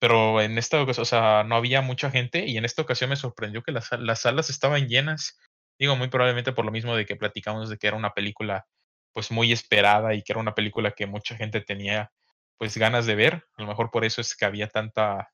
pero 0.00 0.40
en 0.40 0.58
esta 0.58 0.82
ocasión, 0.82 1.02
o 1.02 1.06
sea, 1.06 1.44
no 1.44 1.56
había 1.56 1.82
mucha 1.82 2.10
gente 2.10 2.46
y 2.46 2.56
en 2.56 2.64
esta 2.64 2.82
ocasión 2.82 3.10
me 3.10 3.16
sorprendió 3.16 3.62
que 3.62 3.72
las, 3.72 3.90
las 3.92 4.22
salas 4.22 4.50
estaban 4.50 4.88
llenas. 4.88 5.38
Digo, 5.78 5.96
muy 5.96 6.08
probablemente 6.08 6.52
por 6.52 6.64
lo 6.64 6.72
mismo 6.72 6.96
de 6.96 7.06
que 7.06 7.16
platicamos 7.16 7.68
de 7.70 7.78
que 7.78 7.86
era 7.88 7.96
una 7.96 8.12
película 8.14 8.66
pues 9.12 9.30
muy 9.30 9.52
esperada 9.52 10.14
y 10.14 10.22
que 10.22 10.32
era 10.32 10.40
una 10.40 10.54
película 10.54 10.92
que 10.92 11.06
mucha 11.06 11.36
gente 11.36 11.60
tenía 11.60 12.12
pues 12.58 12.76
ganas 12.78 13.06
de 13.06 13.14
ver. 13.16 13.44
A 13.56 13.62
lo 13.62 13.68
mejor 13.68 13.90
por 13.90 14.04
eso 14.04 14.20
es 14.20 14.36
que 14.36 14.44
había 14.46 14.68
tanta 14.68 15.30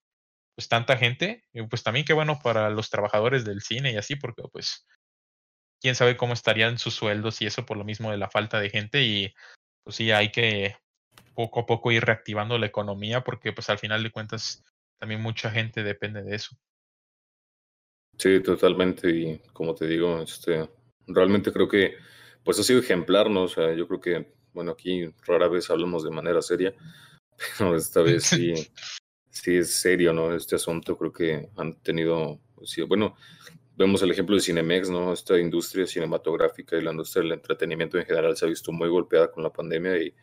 pues 0.56 0.68
tanta 0.68 0.96
gente. 0.96 1.44
Y 1.52 1.62
pues 1.64 1.82
también 1.84 2.04
qué 2.04 2.14
bueno 2.14 2.40
para 2.42 2.70
los 2.70 2.90
trabajadores 2.90 3.44
del 3.44 3.62
cine 3.62 3.92
y 3.92 3.96
así, 3.96 4.16
porque 4.16 4.42
pues 4.50 4.86
quién 5.80 5.94
sabe 5.94 6.16
cómo 6.16 6.32
estarían 6.32 6.78
sus 6.78 6.94
sueldos 6.94 7.40
y 7.42 7.46
eso 7.46 7.66
por 7.66 7.76
lo 7.76 7.84
mismo 7.84 8.10
de 8.10 8.16
la 8.16 8.30
falta 8.30 8.58
de 8.58 8.70
gente 8.70 9.02
y 9.04 9.34
pues 9.86 9.94
sí 9.94 10.10
hay 10.10 10.32
que 10.32 10.74
poco 11.32 11.60
a 11.60 11.66
poco 11.66 11.92
ir 11.92 12.04
reactivando 12.04 12.58
la 12.58 12.66
economía 12.66 13.22
porque 13.22 13.52
pues 13.52 13.70
al 13.70 13.78
final 13.78 14.02
de 14.02 14.10
cuentas 14.10 14.64
también 14.98 15.22
mucha 15.22 15.48
gente 15.48 15.84
depende 15.84 16.24
de 16.24 16.34
eso. 16.34 16.56
Sí, 18.18 18.42
totalmente. 18.42 19.08
Y 19.08 19.38
como 19.52 19.76
te 19.76 19.86
digo, 19.86 20.22
este, 20.22 20.68
realmente 21.06 21.52
creo 21.52 21.68
que 21.68 21.94
pues 22.42 22.58
ha 22.58 22.64
sido 22.64 22.80
ejemplar, 22.80 23.30
¿no? 23.30 23.44
O 23.44 23.48
sea, 23.48 23.74
yo 23.74 23.86
creo 23.86 24.00
que, 24.00 24.34
bueno, 24.52 24.72
aquí 24.72 25.08
rara 25.24 25.46
vez 25.46 25.70
hablamos 25.70 26.02
de 26.02 26.10
manera 26.10 26.42
seria, 26.42 26.74
pero 27.58 27.76
esta 27.76 28.02
vez 28.02 28.24
sí, 28.24 28.54
sí 29.30 29.56
es 29.58 29.72
serio, 29.72 30.12
¿no? 30.12 30.34
Este 30.34 30.56
asunto 30.56 30.98
creo 30.98 31.12
que 31.12 31.48
han 31.56 31.80
tenido, 31.80 32.40
sí, 32.64 32.82
bueno, 32.82 33.14
vemos 33.76 34.02
el 34.02 34.10
ejemplo 34.10 34.34
de 34.36 34.42
Cinemex, 34.42 34.90
¿no? 34.90 35.12
Esta 35.12 35.38
industria 35.38 35.86
cinematográfica 35.86 36.76
y 36.76 36.82
la 36.82 36.90
industria 36.90 37.22
del 37.22 37.32
entretenimiento 37.32 37.98
en 37.98 38.06
general 38.06 38.36
se 38.36 38.46
ha 38.46 38.48
visto 38.48 38.72
muy 38.72 38.88
golpeada 38.88 39.30
con 39.30 39.42
la 39.42 39.52
pandemia 39.52 40.02
y 40.02 40.14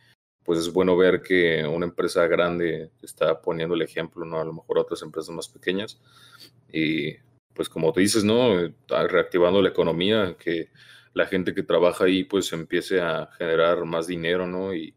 pues 0.44 0.58
es 0.58 0.72
bueno 0.72 0.96
ver 0.96 1.22
que 1.22 1.64
una 1.64 1.86
empresa 1.86 2.26
grande 2.26 2.90
está 3.02 3.40
poniendo 3.40 3.74
el 3.74 3.82
ejemplo, 3.82 4.24
¿no? 4.26 4.40
A 4.40 4.44
lo 4.44 4.52
mejor 4.52 4.78
otras 4.78 5.00
empresas 5.02 5.34
más 5.34 5.48
pequeñas. 5.48 6.00
Y 6.70 7.14
pues 7.54 7.68
como 7.68 7.92
te 7.92 8.00
dices, 8.00 8.24
¿no? 8.24 8.54
Reactivando 8.88 9.62
la 9.62 9.70
economía, 9.70 10.36
que 10.38 10.70
la 11.14 11.26
gente 11.26 11.54
que 11.54 11.62
trabaja 11.62 12.04
ahí 12.04 12.24
pues 12.24 12.52
empiece 12.52 13.00
a 13.00 13.30
generar 13.38 13.84
más 13.86 14.06
dinero, 14.06 14.46
¿no? 14.46 14.74
Y 14.74 14.94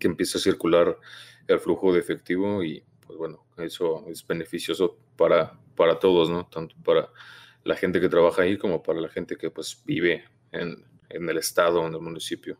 que 0.00 0.08
empiece 0.08 0.38
a 0.38 0.40
circular 0.40 0.98
el 1.46 1.60
flujo 1.60 1.92
de 1.92 2.00
efectivo 2.00 2.64
y 2.64 2.82
pues 3.06 3.16
bueno, 3.16 3.46
eso 3.58 4.04
es 4.08 4.26
beneficioso 4.26 4.98
para, 5.16 5.60
para 5.76 5.98
todos, 5.98 6.30
¿no? 6.30 6.46
Tanto 6.46 6.74
para 6.84 7.08
la 7.62 7.76
gente 7.76 8.00
que 8.00 8.08
trabaja 8.08 8.42
ahí 8.42 8.58
como 8.58 8.82
para 8.82 9.00
la 9.00 9.08
gente 9.08 9.36
que 9.36 9.50
pues 9.50 9.82
vive 9.84 10.24
en, 10.52 10.84
en 11.10 11.28
el 11.28 11.38
estado, 11.38 11.86
en 11.86 11.94
el 11.94 12.00
municipio. 12.00 12.58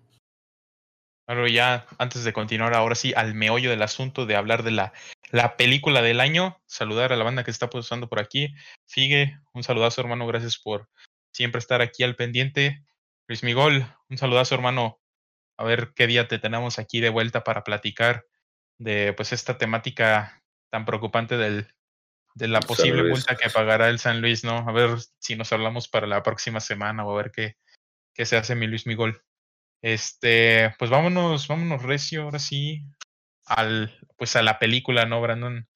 Bueno, 1.27 1.49
ya 1.49 1.87
antes 1.99 2.23
de 2.23 2.33
continuar 2.33 2.75
ahora 2.75 2.95
sí 2.95 3.13
al 3.17 3.35
meollo 3.35 3.71
del 3.71 3.83
asunto 3.83 4.27
de 4.27 4.37
hablar 4.37 4.63
de 4.63 4.71
la, 4.71 4.93
la 5.31 5.57
película 5.57 6.01
del 6.01 6.21
año, 6.21 6.61
saludar 6.67 7.13
a 7.13 7.17
la 7.17 7.25
banda 7.25 7.43
que 7.43 7.51
está 7.51 7.69
posando 7.69 8.09
por 8.09 8.21
aquí. 8.21 8.55
Sigue, 8.85 9.37
un 9.53 9.65
saludazo 9.65 10.01
hermano, 10.01 10.27
gracias 10.27 10.59
por 10.59 10.89
siempre 11.33 11.59
estar 11.59 11.83
aquí 11.83 12.05
al 12.05 12.15
pendiente. 12.15 12.85
Luis 13.27 13.43
Miguel, 13.43 13.87
un 14.09 14.19
saludazo 14.19 14.55
hermano. 14.55 15.01
A 15.59 15.65
ver 15.65 15.93
qué 15.97 16.07
día 16.07 16.29
te 16.29 16.39
tenemos 16.39 16.79
aquí 16.79 17.01
de 17.01 17.09
vuelta 17.09 17.43
para 17.43 17.65
platicar 17.65 18.27
de 18.79 19.13
pues 19.15 19.33
esta 19.33 19.59
temática 19.59 20.45
tan 20.71 20.85
preocupante 20.85 21.37
del, 21.37 21.67
de 22.37 22.49
la 22.49 22.61
posible 22.61 23.03
multa 23.03 23.35
que 23.35 23.49
pagará 23.49 23.89
el 23.89 23.99
San 23.99 24.21
Luis, 24.21 24.45
¿no? 24.45 24.59
A 24.69 24.73
ver 24.73 24.91
si 25.19 25.37
nos 25.37 25.53
hablamos 25.55 25.89
para 25.89 26.07
la 26.07 26.23
próxima 26.23 26.61
semana 26.61 27.07
o 27.07 27.13
a 27.13 27.23
ver 27.23 27.33
qué, 27.33 27.57
qué 28.15 28.27
se 28.27 28.37
hace 28.37 28.55
mi 28.55 28.67
Luis 28.67 28.87
Miguel. 28.87 29.19
Este, 29.83 30.75
pues 30.79 30.91
vámonos, 30.91 31.49
vámonos 31.49 31.83
recio, 31.83 32.25
ahora 32.25 32.39
sí, 32.39 32.85
al, 33.47 33.99
pues 34.19 34.37
a 34.37 34.43
la 34.43 34.59
película, 34.59 35.07
¿no, 35.07 35.23
Brandon? 35.23 35.67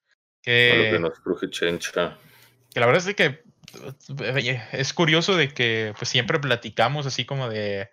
Que, 0.43 0.89
que 0.91 0.99
nos 0.99 1.19
cruje 1.19 1.49
chencha. 1.49 2.19
Que 2.71 2.79
la 2.79 2.85
verdad 2.85 3.07
es 3.07 3.15
que 3.15 3.43
es 4.71 4.93
curioso 4.93 5.35
de 5.35 5.49
que 5.49 5.95
pues 5.97 6.09
siempre 6.09 6.39
platicamos 6.39 7.07
así 7.07 7.25
como 7.25 7.49
de, 7.49 7.89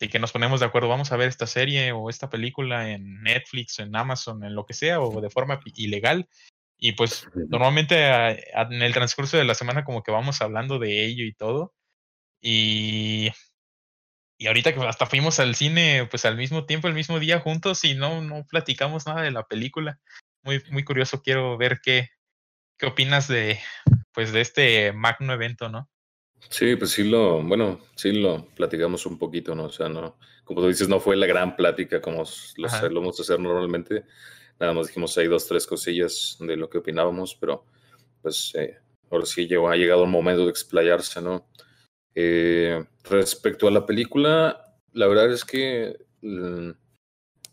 de 0.00 0.08
que 0.08 0.18
nos 0.18 0.32
ponemos 0.32 0.58
de 0.58 0.66
acuerdo, 0.66 0.88
vamos 0.88 1.12
a 1.12 1.16
ver 1.16 1.28
esta 1.28 1.46
serie 1.46 1.92
o 1.92 2.10
esta 2.10 2.28
película 2.30 2.90
en 2.90 3.22
Netflix, 3.22 3.78
en 3.78 3.94
Amazon, 3.94 4.42
en 4.42 4.56
lo 4.56 4.66
que 4.66 4.74
sea, 4.74 5.00
o 5.00 5.20
de 5.20 5.30
forma 5.30 5.60
ilegal. 5.76 6.28
Y 6.84 6.92
pues 6.92 7.28
normalmente 7.48 7.94
en 8.54 8.82
el 8.82 8.92
transcurso 8.92 9.36
de 9.36 9.44
la 9.44 9.54
semana 9.54 9.84
como 9.84 10.02
que 10.02 10.10
vamos 10.10 10.42
hablando 10.42 10.80
de 10.80 11.04
ello 11.04 11.24
y 11.24 11.32
todo. 11.32 11.74
Y 12.40 13.30
y 14.42 14.48
ahorita 14.48 14.74
que 14.74 14.80
hasta 14.80 15.06
fuimos 15.06 15.38
al 15.38 15.54
cine, 15.54 16.08
pues 16.10 16.24
al 16.24 16.36
mismo 16.36 16.66
tiempo, 16.66 16.88
el 16.88 16.94
mismo 16.94 17.20
día 17.20 17.38
juntos 17.38 17.84
y 17.84 17.94
no, 17.94 18.20
no 18.22 18.44
platicamos 18.50 19.06
nada 19.06 19.22
de 19.22 19.30
la 19.30 19.44
película. 19.46 20.00
Muy, 20.42 20.60
muy 20.72 20.82
curioso, 20.82 21.22
quiero 21.22 21.56
ver 21.56 21.78
qué, 21.80 22.08
qué 22.76 22.86
opinas 22.86 23.28
de, 23.28 23.60
pues 24.12 24.32
de 24.32 24.40
este 24.40 24.92
magno 24.92 25.32
evento, 25.32 25.68
¿no? 25.68 25.88
Sí, 26.50 26.74
pues 26.74 26.90
sí 26.90 27.04
lo, 27.04 27.40
bueno, 27.40 27.78
sí 27.94 28.10
lo 28.10 28.48
platicamos 28.56 29.06
un 29.06 29.16
poquito, 29.16 29.54
¿no? 29.54 29.66
O 29.66 29.70
sea, 29.70 29.88
no, 29.88 30.18
como 30.42 30.60
tú 30.60 30.66
dices, 30.66 30.88
no 30.88 30.98
fue 30.98 31.14
la 31.14 31.26
gran 31.26 31.54
plática 31.54 32.02
como 32.02 32.24
lo 32.56 32.68
solemos 32.68 33.20
hacer 33.20 33.38
normalmente. 33.38 34.06
Nada 34.62 34.74
más 34.74 34.86
dijimos 34.86 35.18
ahí 35.18 35.26
dos, 35.26 35.48
tres 35.48 35.66
cosillas 35.66 36.36
de 36.38 36.56
lo 36.56 36.70
que 36.70 36.78
opinábamos, 36.78 37.34
pero 37.34 37.64
pues 38.22 38.52
eh, 38.54 38.78
ahora 39.10 39.26
sí 39.26 39.48
llegó, 39.48 39.68
ha 39.68 39.74
llegado 39.74 40.04
el 40.04 40.10
momento 40.10 40.44
de 40.44 40.50
explayarse, 40.50 41.20
¿no? 41.20 41.48
Eh, 42.14 42.84
respecto 43.02 43.66
a 43.66 43.72
la 43.72 43.84
película, 43.84 44.78
la 44.92 45.08
verdad 45.08 45.32
es 45.32 45.44
que 45.44 46.06
mm, 46.20 46.70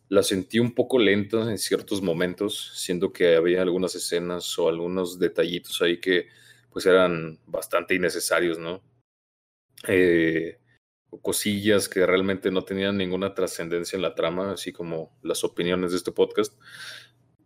la 0.09 0.21
sentí 0.21 0.59
un 0.59 0.75
poco 0.75 0.99
lenta 0.99 1.49
en 1.49 1.57
ciertos 1.57 2.03
momentos, 2.03 2.73
siendo 2.75 3.11
que 3.11 3.35
había 3.35 3.63
algunas 3.63 3.95
escenas 3.95 4.59
o 4.59 4.69
algunos 4.69 5.17
detallitos 5.17 5.81
ahí 5.81 5.99
que 5.99 6.27
pues 6.69 6.85
eran 6.85 7.39
bastante 7.47 7.95
innecesarios, 7.95 8.59
¿no? 8.59 8.83
Eh, 9.87 10.59
cosillas 11.21 11.89
que 11.89 12.05
realmente 12.05 12.51
no 12.51 12.63
tenían 12.63 12.97
ninguna 12.97 13.33
trascendencia 13.33 13.95
en 13.95 14.03
la 14.03 14.15
trama, 14.15 14.51
así 14.51 14.71
como 14.71 15.17
las 15.23 15.43
opiniones 15.43 15.91
de 15.91 15.97
este 15.97 16.11
podcast. 16.11 16.53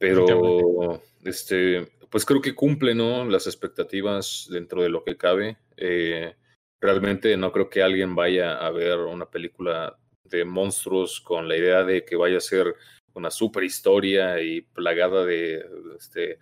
Pero, 0.04 1.02
este, 1.24 1.88
pues 2.10 2.26
creo 2.26 2.42
que 2.42 2.54
cumple, 2.54 2.94
¿no? 2.94 3.24
Las 3.24 3.48
expectativas 3.48 4.50
dentro 4.52 4.84
de 4.84 4.90
lo 4.90 5.06
que 5.06 5.16
cabe. 5.16 5.58
Eh, 5.78 6.36
realmente 6.82 7.38
no 7.38 7.54
creo 7.54 7.70
que 7.70 7.82
alguien 7.82 8.14
vaya 8.14 8.58
a 8.58 8.70
ver 8.72 9.00
una 9.00 9.30
película 9.30 9.98
de 10.26 10.44
monstruos 10.44 11.22
con 11.22 11.48
la 11.48 11.56
idea 11.56 11.86
de 11.86 12.04
que 12.04 12.18
vaya 12.18 12.36
a 12.36 12.42
ser 12.42 12.76
una 13.14 13.32
super 13.32 13.64
historia 13.64 14.42
y 14.42 14.60
plagada 14.60 15.24
de 15.24 15.66
este, 15.98 16.38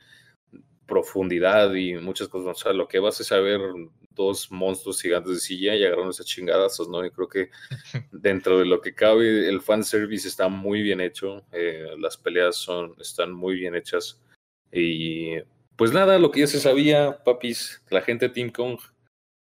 profundidad 0.92 1.74
y 1.74 1.94
muchas 1.94 2.28
cosas. 2.28 2.58
O 2.58 2.64
sea, 2.64 2.74
lo 2.74 2.86
que 2.90 3.00
vas 3.00 3.18
es 3.22 3.32
a 3.32 3.40
ver 3.40 3.62
dos 4.10 4.52
monstruos 4.52 5.02
gigantes 5.02 5.36
de 5.36 5.40
silla 5.40 5.74
y 5.74 5.86
agarrar 5.86 6.10
esas 6.10 6.26
chingadazos, 6.26 6.90
¿no? 6.90 7.06
Y 7.06 7.12
creo 7.12 7.30
que 7.30 7.50
dentro 8.12 8.60
de 8.60 8.66
lo 8.66 8.82
que 8.82 8.94
cabe, 8.94 9.48
el 9.48 9.62
fanservice 9.62 10.28
está 10.28 10.50
muy 10.50 10.82
bien 10.82 11.00
hecho, 11.00 11.46
eh, 11.54 11.96
las 11.98 12.18
peleas 12.18 12.58
son, 12.58 12.94
están 13.00 13.32
muy 13.32 13.56
bien 13.56 13.74
hechas. 13.74 14.22
Y 14.70 15.40
pues 15.78 15.94
nada, 15.94 16.20
lo 16.20 16.30
que 16.30 16.42
ya 16.42 16.48
se 16.48 16.60
sabía, 16.60 17.24
papis, 17.24 17.82
la 17.90 18.02
gente 18.02 18.28
de 18.28 18.34
Team 18.34 18.52
Kong 18.52 18.78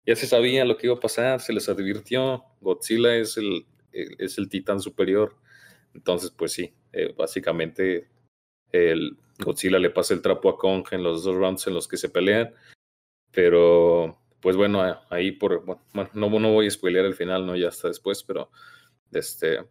ya 0.06 0.16
se 0.16 0.26
sabía 0.26 0.64
lo 0.64 0.78
que 0.78 0.86
iba 0.86 0.96
a 0.96 1.00
pasar, 1.00 1.42
se 1.42 1.52
les 1.52 1.68
advirtió, 1.68 2.42
Godzilla 2.62 3.16
es 3.16 3.36
el, 3.36 3.66
es 3.92 4.38
el 4.38 4.48
titán 4.48 4.80
superior. 4.80 5.36
Entonces, 5.92 6.30
pues 6.30 6.52
sí, 6.52 6.72
eh, 6.94 7.12
básicamente 7.14 8.08
el 8.72 9.18
Godzilla 9.38 9.78
le 9.78 9.90
pasa 9.90 10.14
el 10.14 10.22
trapo 10.22 10.48
a 10.48 10.58
Kong 10.58 10.86
en 10.90 11.02
los 11.02 11.24
dos 11.24 11.34
rounds 11.34 11.66
en 11.66 11.74
los 11.74 11.88
que 11.88 11.96
se 11.96 12.08
pelean. 12.08 12.54
Pero, 13.32 14.18
pues 14.40 14.56
bueno, 14.56 14.82
ahí 15.10 15.32
por, 15.32 15.64
bueno, 15.64 16.10
no, 16.12 16.30
no 16.30 16.52
voy 16.52 16.66
a 16.66 16.70
spoilear 16.70 17.04
el 17.04 17.14
final, 17.14 17.46
¿no? 17.46 17.56
Ya 17.56 17.68
hasta 17.68 17.88
después, 17.88 18.22
pero 18.22 18.50
este, 19.12 19.64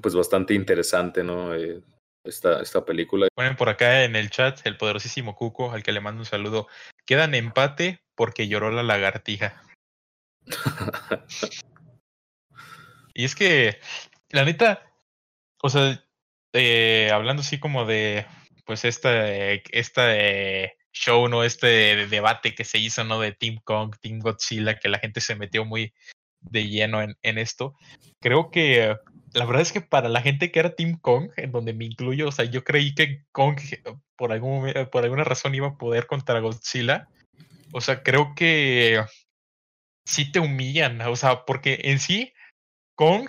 pues 0.00 0.14
bastante 0.14 0.54
interesante, 0.54 1.22
¿no? 1.22 1.54
Eh, 1.54 1.82
esta, 2.24 2.60
esta 2.60 2.84
película. 2.84 3.28
Ponen 3.34 3.56
por 3.56 3.68
acá 3.68 4.04
en 4.04 4.16
el 4.16 4.30
chat 4.30 4.60
el 4.66 4.76
poderosísimo 4.76 5.34
Cuco, 5.34 5.72
al 5.72 5.82
que 5.82 5.92
le 5.92 6.00
mando 6.00 6.20
un 6.20 6.26
saludo. 6.26 6.68
Quedan 7.06 7.34
empate 7.34 8.00
porque 8.14 8.48
lloró 8.48 8.70
la 8.70 8.82
lagartija. 8.82 9.62
y 13.14 13.24
es 13.24 13.34
que, 13.34 13.80
la 14.30 14.44
neta, 14.44 14.82
o 15.62 15.68
sea, 15.70 16.04
eh, 16.52 17.10
hablando 17.12 17.42
así 17.42 17.58
como 17.58 17.84
de, 17.84 18.26
pues, 18.64 18.84
este, 18.84 19.62
este 19.78 20.76
show, 20.92 21.28
¿no? 21.28 21.44
Este 21.44 22.06
debate 22.06 22.54
que 22.54 22.64
se 22.64 22.78
hizo, 22.78 23.04
¿no? 23.04 23.20
De 23.20 23.32
Team 23.32 23.58
Kong, 23.64 23.94
Team 24.00 24.18
Godzilla, 24.20 24.78
que 24.78 24.88
la 24.88 24.98
gente 24.98 25.20
se 25.20 25.36
metió 25.36 25.64
muy 25.64 25.92
de 26.40 26.68
lleno 26.68 27.02
en, 27.02 27.16
en 27.22 27.38
esto. 27.38 27.74
Creo 28.20 28.50
que 28.50 28.96
la 29.34 29.44
verdad 29.44 29.62
es 29.62 29.72
que 29.72 29.80
para 29.80 30.08
la 30.08 30.22
gente 30.22 30.50
que 30.50 30.60
era 30.60 30.74
Team 30.74 30.98
Kong, 31.00 31.30
en 31.36 31.52
donde 31.52 31.74
me 31.74 31.84
incluyo, 31.84 32.28
o 32.28 32.32
sea, 32.32 32.44
yo 32.44 32.64
creí 32.64 32.94
que 32.94 33.24
Kong 33.32 33.58
por, 34.16 34.32
algún, 34.32 34.72
por 34.90 35.04
alguna 35.04 35.24
razón 35.24 35.54
iba 35.54 35.68
a 35.68 35.76
poder 35.76 36.06
contra 36.06 36.40
Godzilla 36.40 37.08
o 37.72 37.80
sea, 37.80 38.02
creo 38.02 38.34
que 38.34 39.04
sí 40.04 40.30
te 40.30 40.40
humillan, 40.40 41.00
o 41.02 41.16
sea, 41.16 41.44
porque 41.44 41.80
en 41.84 41.98
sí, 41.98 42.32
Kong, 42.98 43.28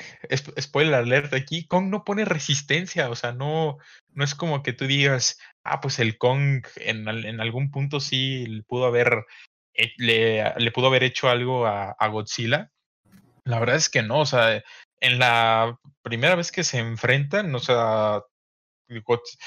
spoiler 0.60 0.96
alert 0.96 1.32
aquí, 1.36 1.68
Kong 1.68 1.92
no 1.92 2.04
pone 2.04 2.26
resistencia, 2.26 3.08
o 3.08 3.16
sea, 3.16 3.34
no, 3.34 3.78
no 4.16 4.24
es 4.24 4.34
como 4.34 4.64
que 4.64 4.74
tú 4.74 4.88
digas, 4.88 5.40
ah, 5.64 5.80
pues 5.80 6.00
el 6.00 6.18
Kong 6.18 6.66
en, 6.78 7.08
en 7.08 7.40
algún 7.40 7.70
punto 7.70 8.00
sí 8.00 8.64
pudo 8.68 8.88
haber, 8.88 9.28
le, 9.98 10.56
le 10.58 10.72
pudo 10.72 10.88
haber 10.88 11.04
hecho 11.04 11.30
algo 11.30 11.68
a, 11.68 11.92
a 11.92 12.08
Godzilla. 12.08 12.72
La 13.44 13.60
verdad 13.60 13.76
es 13.76 13.90
que 13.90 14.02
no, 14.02 14.22
o 14.22 14.26
sea, 14.26 14.64
en 15.02 15.20
la 15.20 15.78
primera 16.02 16.34
vez 16.34 16.52
que 16.52 16.64
se 16.64 16.80
enfrentan, 16.80 17.54
o 17.54 17.60
sea, 17.60 18.24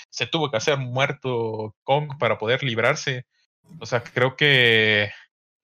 se 0.09 0.27
tuvo 0.29 0.53
que 0.53 0.57
hacer 0.57 0.79
muerto 0.79 1.75
Kong 1.83 2.17
para 2.21 2.39
poder 2.39 2.63
librarse. 2.63 3.27
O 3.81 3.87
sea, 3.87 4.05
creo 4.05 4.37
que 4.37 5.11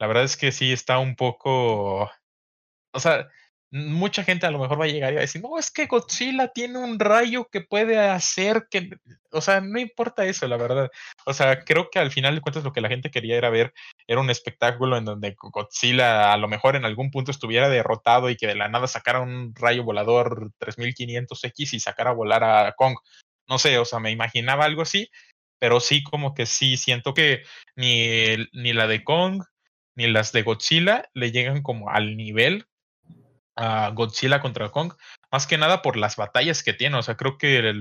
la 0.00 0.08
verdad 0.08 0.24
es 0.24 0.36
que 0.36 0.50
sí 0.50 0.72
está 0.72 0.98
un 0.98 1.14
poco. 1.14 2.10
O 2.92 3.00
sea, 3.00 3.28
mucha 3.70 4.24
gente 4.24 4.46
a 4.46 4.50
lo 4.50 4.58
mejor 4.58 4.80
va 4.80 4.86
a 4.86 4.88
llegar 4.88 5.12
y 5.12 5.16
va 5.16 5.20
a 5.20 5.22
decir, 5.22 5.42
no, 5.42 5.58
es 5.58 5.70
que 5.70 5.86
Godzilla 5.86 6.48
tiene 6.48 6.78
un 6.78 6.98
rayo 6.98 7.48
que 7.50 7.60
puede 7.60 7.98
hacer 7.98 8.66
que, 8.70 8.90
o 9.30 9.40
sea, 9.40 9.60
no 9.60 9.78
importa 9.78 10.24
eso, 10.24 10.48
la 10.48 10.56
verdad. 10.56 10.90
O 11.26 11.34
sea, 11.34 11.64
creo 11.64 11.90
que 11.90 11.98
al 11.98 12.10
final 12.10 12.34
de 12.34 12.40
cuentas 12.40 12.64
lo 12.64 12.72
que 12.72 12.80
la 12.80 12.88
gente 12.88 13.10
quería 13.10 13.36
era 13.36 13.50
ver, 13.50 13.74
era 14.06 14.20
un 14.20 14.30
espectáculo 14.30 14.96
en 14.96 15.04
donde 15.04 15.36
Godzilla 15.38 16.32
a 16.32 16.36
lo 16.38 16.48
mejor 16.48 16.76
en 16.76 16.84
algún 16.86 17.10
punto 17.10 17.30
estuviera 17.30 17.68
derrotado 17.68 18.30
y 18.30 18.36
que 18.36 18.46
de 18.46 18.54
la 18.54 18.68
nada 18.68 18.86
sacara 18.86 19.20
un 19.20 19.54
rayo 19.54 19.84
volador 19.84 20.50
3500X 20.60 21.74
y 21.74 21.80
sacara 21.80 22.10
a 22.10 22.14
volar 22.14 22.44
a 22.44 22.72
Kong. 22.72 22.96
No 23.48 23.58
sé, 23.58 23.78
o 23.78 23.84
sea, 23.84 23.98
me 23.98 24.10
imaginaba 24.10 24.64
algo 24.64 24.82
así, 24.82 25.10
pero 25.58 25.80
sí 25.80 26.02
como 26.02 26.34
que 26.34 26.46
sí, 26.46 26.76
siento 26.76 27.14
que 27.14 27.42
ni, 27.76 28.36
ni 28.52 28.72
la 28.72 28.86
de 28.86 29.04
Kong 29.04 29.42
ni 29.94 30.06
las 30.06 30.32
de 30.32 30.42
Godzilla 30.42 31.08
le 31.12 31.32
llegan 31.32 31.62
como 31.62 31.90
al 31.90 32.16
nivel 32.16 32.67
a 33.58 33.90
Godzilla 33.90 34.40
contra 34.40 34.70
Kong, 34.70 34.94
más 35.32 35.46
que 35.46 35.58
nada 35.58 35.82
por 35.82 35.96
las 35.96 36.16
batallas 36.16 36.62
que 36.62 36.72
tiene. 36.72 36.96
O 36.96 37.02
sea, 37.02 37.16
creo 37.16 37.38
que 37.38 37.74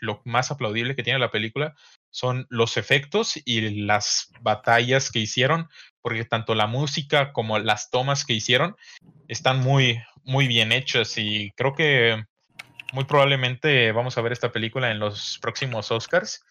lo 0.00 0.20
más 0.24 0.50
aplaudible 0.50 0.94
que 0.94 1.02
tiene 1.02 1.18
la 1.18 1.30
película 1.30 1.74
son 2.10 2.46
los 2.50 2.76
efectos 2.76 3.40
y 3.44 3.84
las 3.86 4.30
batallas 4.40 5.10
que 5.10 5.20
hicieron, 5.20 5.68
porque 6.02 6.24
tanto 6.24 6.54
la 6.54 6.66
música 6.66 7.32
como 7.32 7.58
las 7.58 7.90
tomas 7.90 8.24
que 8.24 8.34
hicieron 8.34 8.76
están 9.26 9.60
muy, 9.60 10.00
muy 10.24 10.46
bien 10.46 10.72
hechas 10.72 11.16
y 11.16 11.50
creo 11.56 11.74
que 11.74 12.22
muy 12.92 13.04
probablemente 13.04 13.92
vamos 13.92 14.18
a 14.18 14.20
ver 14.20 14.32
esta 14.32 14.52
película 14.52 14.90
en 14.90 14.98
los 14.98 15.38
próximos 15.40 15.90
Oscars 15.90 16.44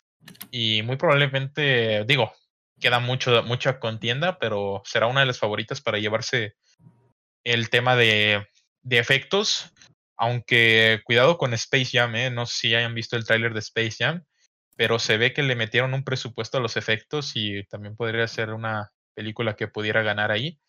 y 0.50 0.82
muy 0.82 0.98
probablemente, 0.98 2.06
digo, 2.06 2.34
queda 2.82 3.00
mucho, 3.00 3.44
mucha 3.44 3.80
contienda, 3.80 4.40
pero 4.40 4.82
será 4.84 5.06
una 5.06 5.20
de 5.20 5.28
las 5.28 5.40
favoritas 5.40 5.80
para 5.80 6.00
llevarse 6.00 6.56
el 7.44 7.70
tema 7.70 7.96
de 7.96 8.48
de 8.84 9.00
efectos, 9.00 9.74
aunque 10.18 11.02
cuidado 11.06 11.38
con 11.38 11.54
Space 11.54 11.90
Jam, 11.98 12.16
¿eh? 12.16 12.30
no 12.30 12.46
sé 12.46 12.56
si 12.58 12.76
hayan 12.76 12.94
visto 12.94 13.16
el 13.16 13.26
tráiler 13.26 13.54
de 13.54 13.60
Space 13.60 13.96
Jam, 14.00 14.24
pero 14.76 15.00
se 15.00 15.18
ve 15.18 15.34
que 15.34 15.44
le 15.44 15.56
metieron 15.56 15.94
un 15.94 16.04
presupuesto 16.04 16.58
a 16.58 16.62
los 16.62 16.78
efectos 16.78 17.32
y 17.36 17.64
también 17.66 17.96
podría 17.96 18.28
ser 18.28 18.52
una 18.54 18.92
película 19.16 19.56
que 19.56 19.68
pudiera 19.68 20.02
ganar 20.04 20.32
ahí. 20.32 20.60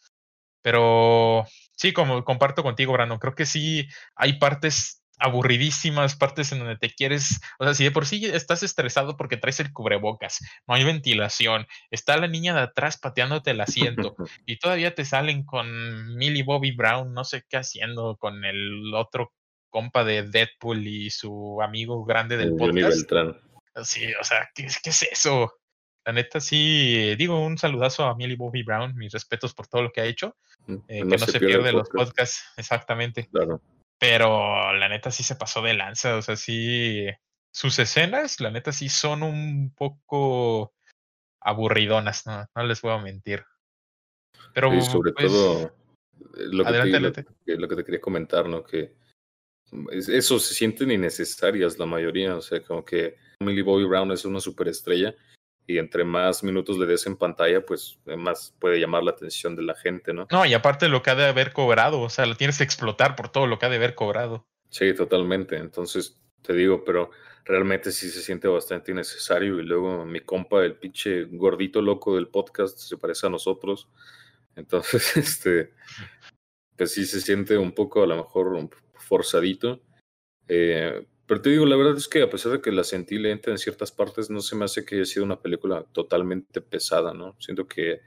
Pero 0.62 1.46
sí, 1.76 1.92
como 1.92 2.24
comparto 2.24 2.62
contigo, 2.62 2.92
Brandon, 2.94 3.18
creo 3.18 3.34
que 3.34 3.46
sí 3.46 3.86
hay 4.16 4.38
partes 4.38 5.03
aburridísimas, 5.24 6.16
partes 6.16 6.52
en 6.52 6.58
donde 6.58 6.76
te 6.76 6.90
quieres, 6.90 7.40
o 7.58 7.64
sea, 7.64 7.72
si 7.72 7.82
de 7.82 7.90
por 7.90 8.04
sí 8.04 8.26
estás 8.26 8.62
estresado 8.62 9.16
porque 9.16 9.38
traes 9.38 9.58
el 9.58 9.72
cubrebocas, 9.72 10.40
no 10.66 10.74
hay 10.74 10.84
ventilación, 10.84 11.66
está 11.90 12.18
la 12.18 12.28
niña 12.28 12.54
de 12.54 12.60
atrás 12.60 12.98
pateándote 12.98 13.52
el 13.52 13.60
asiento 13.62 14.14
y 14.46 14.58
todavía 14.58 14.94
te 14.94 15.06
salen 15.06 15.44
con 15.44 16.14
Millie 16.16 16.42
Bobby 16.42 16.72
Brown, 16.72 17.14
no 17.14 17.24
sé 17.24 17.42
qué 17.48 17.56
haciendo, 17.56 18.18
con 18.18 18.44
el 18.44 18.92
otro 18.94 19.32
compa 19.70 20.04
de 20.04 20.24
Deadpool 20.24 20.86
y 20.86 21.10
su 21.10 21.60
amigo 21.62 22.04
grande 22.04 22.36
del 22.36 22.54
podcast. 22.54 23.10
Sí, 23.82 24.06
o 24.20 24.24
sea, 24.24 24.50
¿qué, 24.54 24.68
¿qué, 24.82 24.90
es 24.90 25.02
eso? 25.10 25.54
La 26.04 26.12
neta, 26.12 26.38
sí, 26.38 27.14
digo 27.16 27.40
un 27.40 27.56
saludazo 27.56 28.04
a 28.04 28.14
Millie 28.14 28.36
Bobby 28.36 28.62
Brown, 28.62 28.94
mis 28.94 29.12
respetos 29.12 29.54
por 29.54 29.66
todo 29.68 29.82
lo 29.82 29.90
que 29.90 30.02
ha 30.02 30.04
hecho, 30.04 30.36
eh, 30.68 30.98
que 30.98 31.04
no 31.04 31.18
se, 31.18 31.40
pierde, 31.40 31.72
los 31.72 31.88
podcasts, 31.88 32.44
exactamente. 32.58 33.26
Claro. 33.32 33.62
Pero 33.98 34.72
la 34.74 34.88
neta 34.88 35.10
sí 35.10 35.22
se 35.22 35.36
pasó 35.36 35.62
de 35.62 35.74
lanza, 35.74 36.16
o 36.16 36.22
sea, 36.22 36.36
sí. 36.36 37.06
Sus 37.52 37.78
escenas, 37.78 38.40
la 38.40 38.50
neta 38.50 38.72
sí 38.72 38.88
son 38.88 39.22
un 39.22 39.72
poco 39.74 40.74
aburridonas, 41.40 42.26
no, 42.26 42.46
no 42.54 42.64
les 42.64 42.82
voy 42.82 42.92
a 42.92 42.98
mentir. 42.98 43.44
Pero 44.52 44.80
sobre 44.82 45.12
pues, 45.12 45.26
todo 45.26 45.66
eh, 45.66 45.70
lo 46.50 46.64
que, 46.64 46.72
te, 46.72 47.56
lo, 47.56 47.68
que 47.68 47.76
te 47.76 47.84
quería 47.84 48.00
comentar, 48.00 48.48
¿no? 48.48 48.64
Que 48.64 48.96
eso 49.90 50.38
se 50.38 50.54
sienten 50.54 50.90
innecesarias 50.90 51.78
la 51.78 51.86
mayoría, 51.86 52.36
o 52.36 52.40
sea, 52.40 52.62
como 52.62 52.84
que 52.84 53.16
Millie 53.40 53.62
Bobby 53.62 53.84
Brown 53.84 54.10
es 54.12 54.24
una 54.24 54.40
superestrella 54.40 55.14
y 55.66 55.78
entre 55.78 56.04
más 56.04 56.44
minutos 56.44 56.78
le 56.78 56.86
des 56.86 57.06
en 57.06 57.16
pantalla, 57.16 57.64
pues 57.64 57.98
más 58.04 58.54
puede 58.58 58.78
llamar 58.78 59.02
la 59.02 59.12
atención 59.12 59.56
de 59.56 59.62
la 59.62 59.74
gente, 59.74 60.12
¿no? 60.12 60.26
No, 60.30 60.44
y 60.44 60.52
aparte 60.54 60.88
lo 60.88 61.02
que 61.02 61.10
ha 61.10 61.14
de 61.14 61.26
haber 61.26 61.52
cobrado, 61.52 62.00
o 62.00 62.10
sea, 62.10 62.26
lo 62.26 62.36
tienes 62.36 62.58
que 62.58 62.64
explotar 62.64 63.16
por 63.16 63.30
todo 63.30 63.46
lo 63.46 63.58
que 63.58 63.66
ha 63.66 63.70
de 63.70 63.76
haber 63.76 63.94
cobrado. 63.94 64.46
Sí, 64.68 64.92
totalmente. 64.92 65.56
Entonces, 65.56 66.18
te 66.42 66.52
digo, 66.52 66.84
pero 66.84 67.10
realmente 67.44 67.92
sí 67.92 68.10
se 68.10 68.20
siente 68.20 68.48
bastante 68.48 68.92
innecesario. 68.92 69.58
Y 69.58 69.62
luego 69.62 70.04
mi 70.04 70.20
compa, 70.20 70.64
el 70.64 70.76
pinche 70.76 71.24
gordito 71.24 71.80
loco 71.80 72.16
del 72.16 72.28
podcast, 72.28 72.78
se 72.78 72.96
parece 72.96 73.26
a 73.26 73.30
nosotros. 73.30 73.88
Entonces, 74.56 75.16
este, 75.16 75.72
pues 76.76 76.92
sí 76.92 77.06
se 77.06 77.20
siente 77.20 77.56
un 77.56 77.72
poco 77.72 78.02
a 78.02 78.06
lo 78.06 78.16
mejor 78.16 78.68
forzadito. 78.94 79.80
Eh, 80.48 81.06
pero 81.26 81.40
te 81.40 81.50
digo, 81.50 81.64
la 81.66 81.76
verdad 81.76 81.96
es 81.96 82.08
que 82.08 82.22
a 82.22 82.30
pesar 82.30 82.52
de 82.52 82.60
que 82.60 82.72
la 82.72 82.84
sentí 82.84 83.18
lenta 83.18 83.50
en 83.50 83.58
ciertas 83.58 83.90
partes, 83.92 84.30
no 84.30 84.40
se 84.40 84.56
me 84.56 84.64
hace 84.64 84.84
que 84.84 84.96
haya 84.96 85.04
sido 85.04 85.24
una 85.24 85.40
película 85.40 85.84
totalmente 85.92 86.60
pesada, 86.60 87.14
¿no? 87.14 87.36
Siento 87.40 87.66
que 87.66 88.00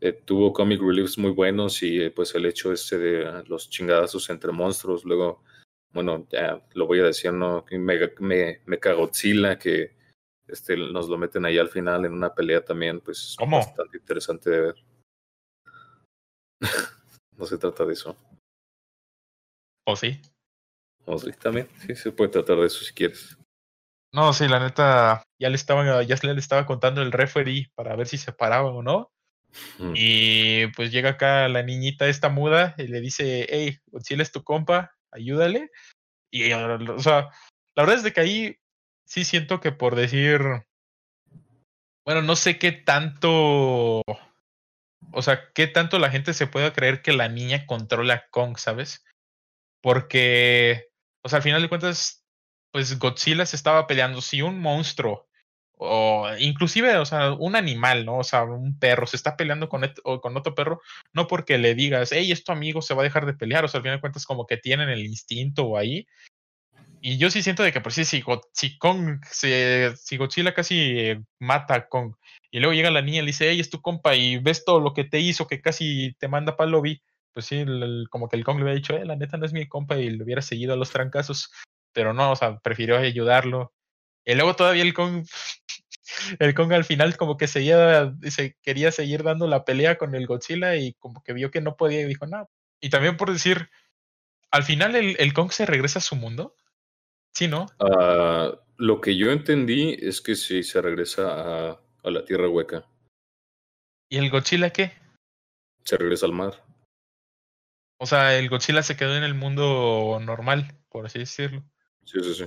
eh, 0.00 0.12
tuvo 0.12 0.52
comic 0.52 0.80
reliefs 0.80 1.16
muy 1.16 1.30
buenos 1.30 1.82
y 1.82 2.00
eh, 2.00 2.10
pues 2.10 2.34
el 2.34 2.44
hecho 2.44 2.72
este 2.72 2.98
de 2.98 3.44
los 3.46 3.70
chingadazos 3.70 4.28
entre 4.30 4.52
monstruos, 4.52 5.04
luego, 5.04 5.42
bueno, 5.92 6.26
ya 6.30 6.62
lo 6.74 6.86
voy 6.86 7.00
a 7.00 7.04
decir, 7.04 7.32
¿no? 7.32 7.64
Me, 7.70 7.98
me, 8.18 8.60
me 8.66 8.76
Godzilla, 8.76 9.58
que 9.58 9.96
este, 10.48 10.76
nos 10.76 11.08
lo 11.08 11.18
meten 11.18 11.44
ahí 11.44 11.58
al 11.58 11.68
final 11.68 12.04
en 12.04 12.12
una 12.12 12.34
pelea 12.34 12.64
también, 12.64 13.00
pues 13.00 13.36
¿Cómo? 13.38 13.58
bastante 13.58 13.98
interesante 13.98 14.50
de 14.50 14.60
ver. 14.60 14.74
no 17.36 17.46
se 17.46 17.58
trata 17.58 17.84
de 17.84 17.92
eso. 17.92 18.16
¿O 19.86 19.94
sí? 19.96 20.20
O 21.06 21.18
sí, 21.18 21.30
también, 21.40 21.68
sí, 21.86 21.94
se 21.94 22.12
puede 22.12 22.30
tratar 22.30 22.56
de 22.56 22.66
eso 22.66 22.84
si 22.84 22.92
quieres. 22.92 23.38
No, 24.12 24.32
sí, 24.32 24.48
la 24.48 24.60
neta, 24.60 25.22
ya 25.38 25.48
le 25.48 25.56
estaba, 25.56 26.02
ya 26.02 26.16
le 26.22 26.38
estaba 26.38 26.66
contando 26.66 27.02
el 27.02 27.12
referee 27.12 27.70
para 27.74 27.96
ver 27.96 28.06
si 28.06 28.18
se 28.18 28.32
paraba 28.32 28.70
o 28.70 28.82
no. 28.82 29.10
Y 29.94 30.66
pues 30.68 30.90
llega 30.90 31.10
acá 31.10 31.48
la 31.48 31.62
niñita 31.62 32.06
esta 32.08 32.28
muda 32.28 32.74
y 32.76 32.88
le 32.88 33.00
dice, 33.00 33.46
hey, 33.48 33.78
Godzilla 33.86 34.22
es 34.22 34.32
tu 34.32 34.42
compa, 34.42 34.94
ayúdale. 35.10 35.70
Y, 36.30 36.52
o 36.52 36.98
sea, 36.98 37.30
la 37.74 37.82
verdad 37.82 37.96
es 37.96 38.02
de 38.02 38.12
que 38.12 38.20
ahí 38.20 38.56
sí 39.06 39.24
siento 39.24 39.60
que 39.60 39.72
por 39.72 39.96
decir, 39.96 40.40
bueno, 42.04 42.22
no 42.22 42.36
sé 42.36 42.58
qué 42.58 42.72
tanto, 42.72 44.02
o 45.12 45.22
sea, 45.22 45.52
qué 45.54 45.66
tanto 45.66 45.98
la 45.98 46.10
gente 46.10 46.34
se 46.34 46.46
puede 46.46 46.72
creer 46.72 47.02
que 47.02 47.12
la 47.12 47.28
niña 47.28 47.66
controla 47.66 48.14
a 48.14 48.28
Kong, 48.30 48.58
¿sabes? 48.58 49.04
Porque 49.82 50.88
o 51.26 51.28
sea, 51.28 51.38
al 51.38 51.42
final 51.42 51.60
de 51.60 51.68
cuentas, 51.68 52.24
pues 52.70 53.00
Godzilla 53.00 53.44
se 53.46 53.56
estaba 53.56 53.88
peleando. 53.88 54.22
Si 54.22 54.42
un 54.42 54.60
monstruo, 54.60 55.26
o 55.72 56.28
inclusive, 56.38 56.96
o 56.98 57.04
sea, 57.04 57.32
un 57.32 57.56
animal, 57.56 58.06
¿no? 58.06 58.18
O 58.18 58.24
sea, 58.24 58.44
un 58.44 58.78
perro 58.78 59.08
se 59.08 59.16
está 59.16 59.36
peleando 59.36 59.68
con, 59.68 59.82
otro 60.36 60.54
perro, 60.54 60.80
no 61.12 61.26
porque 61.26 61.58
le 61.58 61.74
digas, 61.74 62.12
hey, 62.12 62.30
es 62.30 62.44
tu 62.44 62.52
amigo, 62.52 62.80
se 62.80 62.94
va 62.94 63.02
a 63.02 63.04
dejar 63.04 63.26
de 63.26 63.34
pelear. 63.34 63.64
O 63.64 63.68
sea, 63.68 63.78
al 63.78 63.82
final 63.82 63.96
de 63.96 64.00
cuentas, 64.02 64.24
como 64.24 64.46
que 64.46 64.56
tienen 64.56 64.88
el 64.88 65.04
instinto 65.04 65.76
ahí. 65.76 66.06
Y 67.00 67.18
yo 67.18 67.28
sí 67.28 67.42
siento 67.42 67.64
de 67.64 67.72
que, 67.72 67.80
pues 67.80 67.96
sí, 67.96 68.04
si, 68.04 68.22
si, 68.52 68.78
Kong, 68.78 69.18
si, 69.28 70.16
Godzilla 70.16 70.54
casi 70.54 71.14
mata 71.40 71.74
a 71.74 71.88
Kong, 71.88 72.14
y 72.52 72.60
luego 72.60 72.72
llega 72.72 72.90
la 72.92 73.02
niña 73.02 73.18
y 73.18 73.22
le 73.22 73.26
dice, 73.26 73.50
hey, 73.50 73.58
es 73.58 73.68
tu 73.68 73.82
compa, 73.82 74.14
y 74.14 74.38
ves 74.38 74.64
todo 74.64 74.78
lo 74.78 74.94
que 74.94 75.02
te 75.02 75.18
hizo, 75.18 75.48
que 75.48 75.60
casi 75.60 76.14
te 76.20 76.28
manda 76.28 76.56
para 76.56 76.66
el 76.66 76.72
lobby 76.72 77.02
pues 77.36 77.44
sí, 77.44 77.66
como 78.08 78.30
que 78.30 78.36
el 78.36 78.44
Kong 78.44 78.56
le 78.56 78.62
había 78.62 78.76
dicho, 78.76 78.96
eh, 78.96 79.04
la 79.04 79.14
neta 79.14 79.36
no 79.36 79.44
es 79.44 79.52
mi 79.52 79.68
compa 79.68 79.98
y 79.98 80.08
le 80.08 80.24
hubiera 80.24 80.40
seguido 80.40 80.72
a 80.72 80.76
los 80.76 80.88
trancazos, 80.88 81.52
pero 81.92 82.14
no, 82.14 82.32
o 82.32 82.36
sea, 82.36 82.60
prefirió 82.60 82.96
ayudarlo. 82.96 83.74
Y 84.24 84.34
luego 84.36 84.56
todavía 84.56 84.82
el 84.82 84.94
Kong, 84.94 85.26
el 86.38 86.54
Kong 86.54 86.72
al 86.72 86.86
final 86.86 87.18
como 87.18 87.36
que 87.36 87.46
seguía, 87.46 88.10
se 88.30 88.56
quería 88.62 88.90
seguir 88.90 89.22
dando 89.22 89.46
la 89.48 89.66
pelea 89.66 89.98
con 89.98 90.14
el 90.14 90.26
Godzilla 90.26 90.76
y 90.76 90.94
como 90.94 91.22
que 91.22 91.34
vio 91.34 91.50
que 91.50 91.60
no 91.60 91.76
podía 91.76 92.00
y 92.00 92.04
dijo, 92.06 92.26
no. 92.26 92.48
Y 92.80 92.88
también 92.88 93.18
por 93.18 93.30
decir, 93.30 93.68
al 94.50 94.62
final 94.62 94.96
el, 94.96 95.14
el 95.18 95.34
Kong 95.34 95.52
se 95.52 95.66
regresa 95.66 95.98
a 95.98 96.02
su 96.02 96.16
mundo. 96.16 96.56
Sí, 97.34 97.48
¿no? 97.48 97.66
Uh, 97.80 98.56
lo 98.78 99.02
que 99.02 99.14
yo 99.14 99.30
entendí 99.30 99.94
es 100.00 100.22
que 100.22 100.36
sí 100.36 100.62
se 100.62 100.80
regresa 100.80 101.68
a, 101.68 101.80
a 102.02 102.10
la 102.10 102.24
Tierra 102.24 102.48
Hueca. 102.48 102.88
¿Y 104.08 104.16
el 104.16 104.30
Godzilla 104.30 104.70
qué? 104.70 104.92
Se 105.84 105.98
regresa 105.98 106.24
al 106.24 106.32
mar. 106.32 106.65
O 107.98 108.06
sea, 108.06 108.38
el 108.38 108.48
Godzilla 108.48 108.82
se 108.82 108.96
quedó 108.96 109.16
en 109.16 109.22
el 109.22 109.34
mundo 109.34 110.18
normal, 110.22 110.76
por 110.88 111.06
así 111.06 111.20
decirlo. 111.20 111.62
Sí, 112.04 112.20
sí, 112.22 112.34
sí. 112.34 112.44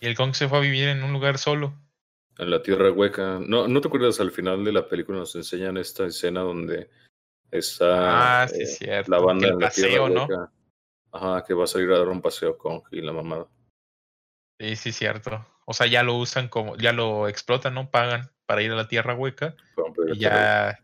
Y 0.00 0.06
el 0.06 0.16
Kong 0.16 0.34
se 0.34 0.48
fue 0.48 0.58
a 0.58 0.60
vivir 0.60 0.88
en 0.88 1.02
un 1.02 1.12
lugar 1.12 1.38
solo. 1.38 1.74
En 2.38 2.50
la 2.50 2.62
Tierra 2.62 2.90
Hueca. 2.90 3.38
¿No, 3.40 3.66
¿No 3.68 3.80
te 3.80 3.88
acuerdas 3.88 4.20
al 4.20 4.30
final 4.30 4.64
de 4.64 4.72
la 4.72 4.88
película 4.88 5.18
nos 5.18 5.34
enseñan 5.36 5.76
esta 5.78 6.04
escena 6.06 6.40
donde 6.40 6.90
está 7.50 8.42
Ah, 8.42 8.48
sí, 8.48 8.62
eh, 8.62 8.66
cierto. 8.66 9.10
la 9.10 9.18
banda 9.18 9.46
el 9.46 9.54
en 9.54 9.60
la 9.60 9.70
Tierra. 9.70 10.02
Hueca? 10.02 10.52
Ajá, 11.12 11.44
que 11.44 11.54
va 11.54 11.64
a 11.64 11.68
salir 11.68 11.90
a 11.92 11.98
dar 11.98 12.08
un 12.08 12.20
paseo 12.20 12.58
con 12.58 12.82
y 12.90 13.00
la 13.00 13.12
mamada. 13.12 13.46
Sí, 14.58 14.76
sí, 14.76 14.92
cierto. 14.92 15.46
O 15.64 15.72
sea, 15.72 15.86
ya 15.86 16.02
lo 16.02 16.14
usan 16.16 16.48
como, 16.48 16.76
ya 16.76 16.92
lo 16.92 17.28
explotan, 17.28 17.74
¿no? 17.74 17.90
Pagan 17.90 18.30
para 18.44 18.62
ir 18.62 18.70
a 18.72 18.76
la 18.76 18.88
Tierra 18.88 19.14
Hueca 19.14 19.56
y 20.12 20.18
ya 20.18 20.78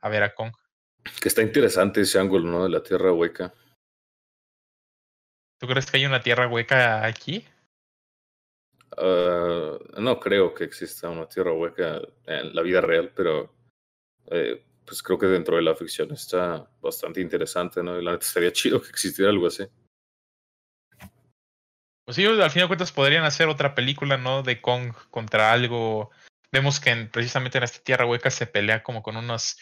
a 0.00 0.08
ver 0.08 0.22
a 0.24 0.34
Kong. 0.34 0.52
Que 1.20 1.28
está 1.28 1.42
interesante 1.42 2.00
ese 2.00 2.18
ángulo, 2.18 2.50
¿no? 2.50 2.64
De 2.64 2.70
la 2.70 2.82
Tierra 2.82 3.12
Hueca. 3.12 3.52
¿Tú 5.58 5.66
crees 5.66 5.90
que 5.90 5.96
hay 5.98 6.06
una 6.06 6.20
Tierra 6.20 6.48
Hueca 6.48 7.04
aquí? 7.06 7.44
Ah, 8.96 9.78
no 9.98 10.20
creo 10.20 10.54
que 10.54 10.64
exista 10.64 11.08
una 11.08 11.28
Tierra 11.28 11.52
Hueca 11.52 12.00
en 12.26 12.54
la 12.54 12.62
vida 12.62 12.80
real, 12.80 13.12
pero 13.14 13.54
eh, 14.26 14.64
pues 14.84 15.02
creo 15.02 15.18
que 15.18 15.26
dentro 15.26 15.56
de 15.56 15.62
la 15.62 15.74
ficción 15.74 16.12
está 16.12 16.68
bastante 16.80 17.20
interesante, 17.20 17.82
¿no? 17.82 17.98
Y 17.98 18.04
la 18.04 18.12
neta 18.12 18.26
estaría 18.26 18.52
chido 18.52 18.80
que 18.82 18.88
existiera 18.88 19.30
algo 19.30 19.46
así. 19.46 19.64
Pues 22.04 22.16
sí, 22.16 22.26
al 22.26 22.50
final 22.50 22.64
de 22.64 22.68
cuentas 22.68 22.92
podrían 22.92 23.24
hacer 23.24 23.48
otra 23.48 23.74
película, 23.74 24.16
¿no? 24.16 24.42
De 24.42 24.60
Kong 24.60 24.92
contra 25.10 25.52
algo. 25.52 26.10
Vemos 26.50 26.80
que 26.80 26.90
en- 26.90 27.10
precisamente 27.10 27.58
en 27.58 27.64
esta 27.64 27.82
Tierra 27.82 28.06
Hueca 28.06 28.30
se 28.30 28.46
pelea 28.46 28.82
como 28.82 29.02
con 29.02 29.16
unos, 29.16 29.56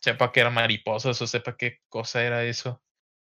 sepa 0.00 0.32
que 0.32 0.40
eran 0.40 0.54
mariposas 0.54 1.20
o 1.22 1.26
sepa 1.26 1.56
qué 1.56 1.78
cosa 1.88 2.22
era 2.24 2.44
eso. 2.44 2.82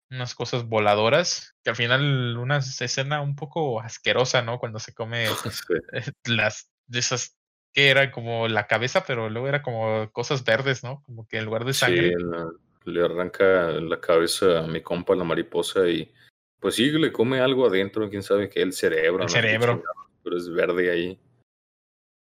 Unas 0.10 0.36
cosas 0.36 0.64
voladoras, 0.66 1.56
que 1.64 1.70
al 1.72 1.76
final 1.76 2.38
una 2.38 2.58
escena 2.58 3.22
un 3.22 3.36
poco 3.36 3.82
asquerosa, 3.82 4.42
¿no? 4.42 4.60
Cuando 4.60 4.80
se 4.80 4.94
come 4.94 5.26
Sí. 5.52 5.74
las 6.26 6.72
de 6.88 7.00
esas 7.00 7.38
que 7.74 7.90
era 7.90 8.12
como 8.12 8.48
la 8.48 8.66
cabeza, 8.68 9.04
pero 9.06 9.30
luego 9.30 9.48
era 9.48 9.62
como 9.62 10.10
cosas 10.12 10.44
verdes, 10.44 10.84
¿no? 10.84 11.02
Como 11.04 11.28
que 11.28 11.38
en 11.38 11.46
lugar 11.46 11.66
de 11.66 11.74
Sí, 11.74 11.80
sangre. 11.80 12.14
la- 12.18 12.50
le 12.86 13.04
arranca 13.04 13.44
la 13.72 14.00
cabeza 14.00 14.60
a 14.60 14.68
mi 14.68 14.82
compa 14.82 15.14
la 15.14 15.26
mariposa 15.26 15.90
y 15.90 16.10
pues 16.62 16.76
sí, 16.76 16.90
le 16.90 17.12
come 17.12 17.42
algo 17.42 17.68
adentro, 17.68 18.10
quién 18.10 18.24
sabe 18.24 18.50
qué, 18.50 18.62
el 18.62 18.72
cerebro. 18.72 19.24
El 19.24 19.28
no 19.28 19.30
cerebro. 19.30 19.84
Pero 20.24 20.38
es 20.38 20.50
verde 20.50 20.90
ahí. 20.90 21.20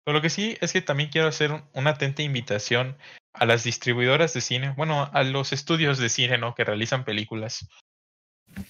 Pero 0.06 0.18
lo 0.18 0.22
que 0.22 0.30
sí 0.30 0.58
es 0.62 0.72
que 0.72 0.82
también 0.82 1.10
quiero 1.10 1.28
hacer 1.28 1.52
un- 1.52 1.64
una 1.74 1.90
atenta 1.92 2.22
invitación 2.22 2.96
a 3.34 3.46
las 3.46 3.64
distribuidoras 3.64 4.34
de 4.34 4.42
cine, 4.42 4.74
bueno, 4.76 5.10
a 5.12 5.24
los 5.24 5.54
estudios 5.54 5.98
de 5.98 6.10
cine, 6.10 6.38
¿no? 6.38 6.54
Que 6.56 6.64
realizan 6.64 7.06
películas. 7.06 7.68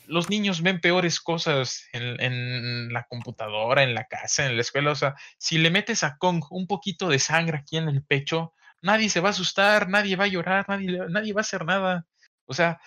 Los 0.06 0.30
niños 0.30 0.62
ven 0.62 0.80
peores 0.80 1.20
cosas 1.20 1.88
en, 1.92 2.94
la 2.94 3.04
computadora, 3.04 3.82
en 3.84 3.96
la 3.96 4.06
casa, 4.06 4.46
en 4.46 4.56
la 4.56 4.62
escuela. 4.62 4.92
O 4.92 4.96
sea, 4.96 5.16
si 5.38 5.58
le 5.58 5.72
metes 5.72 6.04
a 6.04 6.18
Kong 6.18 6.44
un 6.52 6.68
poquito 6.68 7.10
de 7.10 7.18
sangre 7.18 7.58
aquí 7.58 7.78
en 7.78 7.90
el 7.90 8.04
pecho, 8.04 8.54
nadie 8.82 9.10
se 9.10 9.22
va 9.22 9.30
a 9.30 9.32
asustar, 9.32 9.90
nadie 9.90 10.16
va 10.16 10.26
a 10.26 10.28
llorar, 10.28 10.70
nadie, 10.70 11.00
nadie 11.10 11.34
va 11.34 11.40
a 11.40 11.42
hacer 11.42 11.66
nada. 11.66 12.06
O 12.46 12.54
sea, 12.54 12.80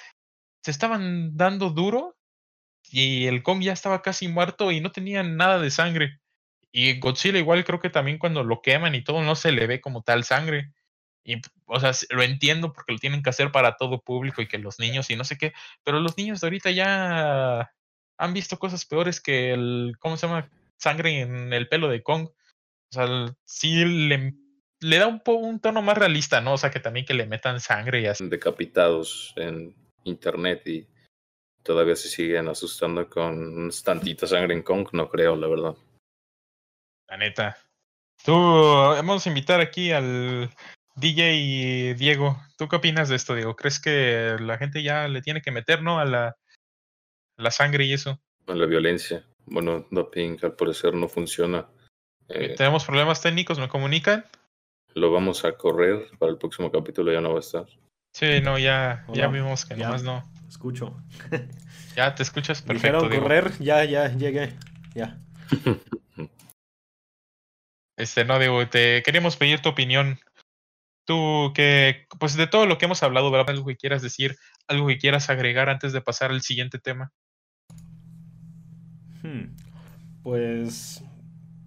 se 0.62 0.70
estaban 0.70 1.36
dando 1.36 1.70
duro 1.70 2.16
y 2.90 3.26
el 3.26 3.42
Kong 3.42 3.62
ya 3.62 3.72
estaba 3.72 4.02
casi 4.02 4.28
muerto 4.28 4.70
y 4.70 4.80
no 4.80 4.92
tenía 4.92 5.22
nada 5.24 5.58
de 5.58 5.70
sangre. 5.70 6.20
Y 6.70 6.98
Godzilla 6.98 7.38
igual 7.38 7.64
creo 7.64 7.80
que 7.80 7.90
también 7.90 8.18
cuando 8.18 8.44
lo 8.44 8.62
queman 8.62 8.94
y 8.94 9.02
todo 9.02 9.22
no 9.22 9.36
se 9.36 9.52
le 9.52 9.66
ve 9.66 9.80
como 9.80 10.02
tal 10.02 10.24
sangre. 10.24 10.72
Y, 11.24 11.40
o 11.66 11.80
sea, 11.80 11.92
lo 12.10 12.22
entiendo 12.22 12.72
porque 12.72 12.92
lo 12.92 12.98
tienen 12.98 13.22
que 13.22 13.30
hacer 13.30 13.50
para 13.50 13.76
todo 13.76 14.02
público 14.02 14.42
y 14.42 14.46
que 14.46 14.58
los 14.58 14.78
niños 14.78 15.08
y 15.10 15.16
no 15.16 15.24
sé 15.24 15.38
qué, 15.38 15.52
pero 15.82 15.98
los 16.00 16.16
niños 16.18 16.40
de 16.40 16.46
ahorita 16.46 16.70
ya 16.70 17.72
han 18.18 18.34
visto 18.34 18.58
cosas 18.58 18.84
peores 18.84 19.20
que 19.20 19.52
el, 19.52 19.96
¿cómo 19.98 20.16
se 20.16 20.26
llama? 20.26 20.50
Sangre 20.76 21.20
en 21.20 21.52
el 21.52 21.68
pelo 21.68 21.88
de 21.88 22.02
Kong. 22.02 22.28
O 22.28 22.92
sea, 22.92 23.06
sí 23.44 23.84
le, 23.84 24.34
le 24.80 24.98
da 24.98 25.06
un, 25.06 25.20
po- 25.20 25.34
un 25.34 25.60
tono 25.60 25.82
más 25.82 25.96
realista, 25.96 26.40
¿no? 26.40 26.52
O 26.52 26.58
sea, 26.58 26.70
que 26.70 26.80
también 26.80 27.06
que 27.06 27.14
le 27.14 27.26
metan 27.26 27.60
sangre 27.60 28.02
y 28.02 28.06
así. 28.06 28.28
decapitados 28.28 29.32
en 29.36 29.74
internet 30.04 30.66
y 30.66 30.86
todavía 31.62 31.96
se 31.96 32.08
siguen 32.08 32.48
asustando 32.48 33.08
con 33.08 33.70
tantita 33.82 34.26
sangre 34.26 34.54
en 34.54 34.62
Kong, 34.62 34.88
no 34.92 35.08
creo, 35.08 35.34
la 35.36 35.48
verdad. 35.48 35.74
La 37.08 37.16
neta. 37.16 37.56
Tú, 38.24 38.32
vamos 38.32 39.26
a 39.26 39.28
invitar 39.28 39.60
aquí 39.60 39.90
al 39.90 40.50
DJ 40.96 41.94
Diego. 41.98 42.40
¿Tú 42.56 42.68
qué 42.68 42.76
opinas 42.76 43.08
de 43.08 43.16
esto, 43.16 43.34
Diego? 43.34 43.56
¿Crees 43.56 43.80
que 43.80 44.36
la 44.40 44.58
gente 44.58 44.82
ya 44.82 45.08
le 45.08 45.22
tiene 45.22 45.42
que 45.42 45.50
meter, 45.50 45.82
¿no? 45.82 45.98
A 45.98 46.04
la, 46.04 46.36
la 47.36 47.50
sangre 47.50 47.84
y 47.84 47.92
eso. 47.92 48.20
A 48.46 48.54
La 48.54 48.66
violencia, 48.66 49.24
bueno, 49.46 49.86
doping 49.90 50.36
al 50.42 50.54
parecer 50.54 50.94
no 50.94 51.08
funciona. 51.08 51.66
Eh, 52.28 52.54
Tenemos 52.56 52.84
problemas 52.84 53.20
técnicos, 53.20 53.58
¿me 53.58 53.68
comunican? 53.68 54.24
lo 54.96 55.10
vamos 55.10 55.44
a 55.44 55.56
correr 55.56 56.06
para 56.20 56.30
el 56.30 56.38
próximo 56.38 56.70
capítulo, 56.70 57.12
ya 57.12 57.20
no 57.20 57.30
va 57.32 57.38
a 57.38 57.40
estar. 57.40 57.66
Sí, 58.12 58.40
no, 58.40 58.60
ya, 58.60 59.04
ya 59.12 59.26
vimos 59.26 59.64
que 59.66 59.74
ya. 59.76 59.86
nomás 59.86 60.02
no. 60.04 60.22
Escucho. 60.48 60.96
Ya 61.96 62.12
te 62.14 62.24
escuchas 62.24 62.60
perfecto, 62.60 63.08
Dijeron 63.08 63.10
Diego. 63.10 63.22
correr, 63.22 63.58
ya, 63.60 63.84
ya, 63.84 64.08
llegué. 64.08 64.52
Ya. 64.94 65.16
Este, 67.96 68.24
no, 68.24 68.38
Diego, 68.40 68.66
te 68.68 69.02
queríamos 69.04 69.36
pedir 69.36 69.60
tu 69.62 69.68
opinión. 69.68 70.18
Tú, 71.04 71.52
que, 71.54 72.06
pues 72.18 72.34
de 72.36 72.46
todo 72.46 72.64
lo 72.66 72.78
que 72.78 72.86
hemos 72.86 73.02
hablado, 73.02 73.30
¿verdad? 73.30 73.50
Algo 73.50 73.66
que 73.66 73.76
quieras 73.76 74.00
decir, 74.00 74.36
algo 74.68 74.86
que 74.86 74.96
quieras 74.98 75.28
agregar 75.28 75.68
antes 75.68 75.92
de 75.92 76.00
pasar 76.00 76.30
al 76.30 76.40
siguiente 76.40 76.78
tema. 76.78 77.12
Hmm. 79.22 79.54
Pues 80.22 81.04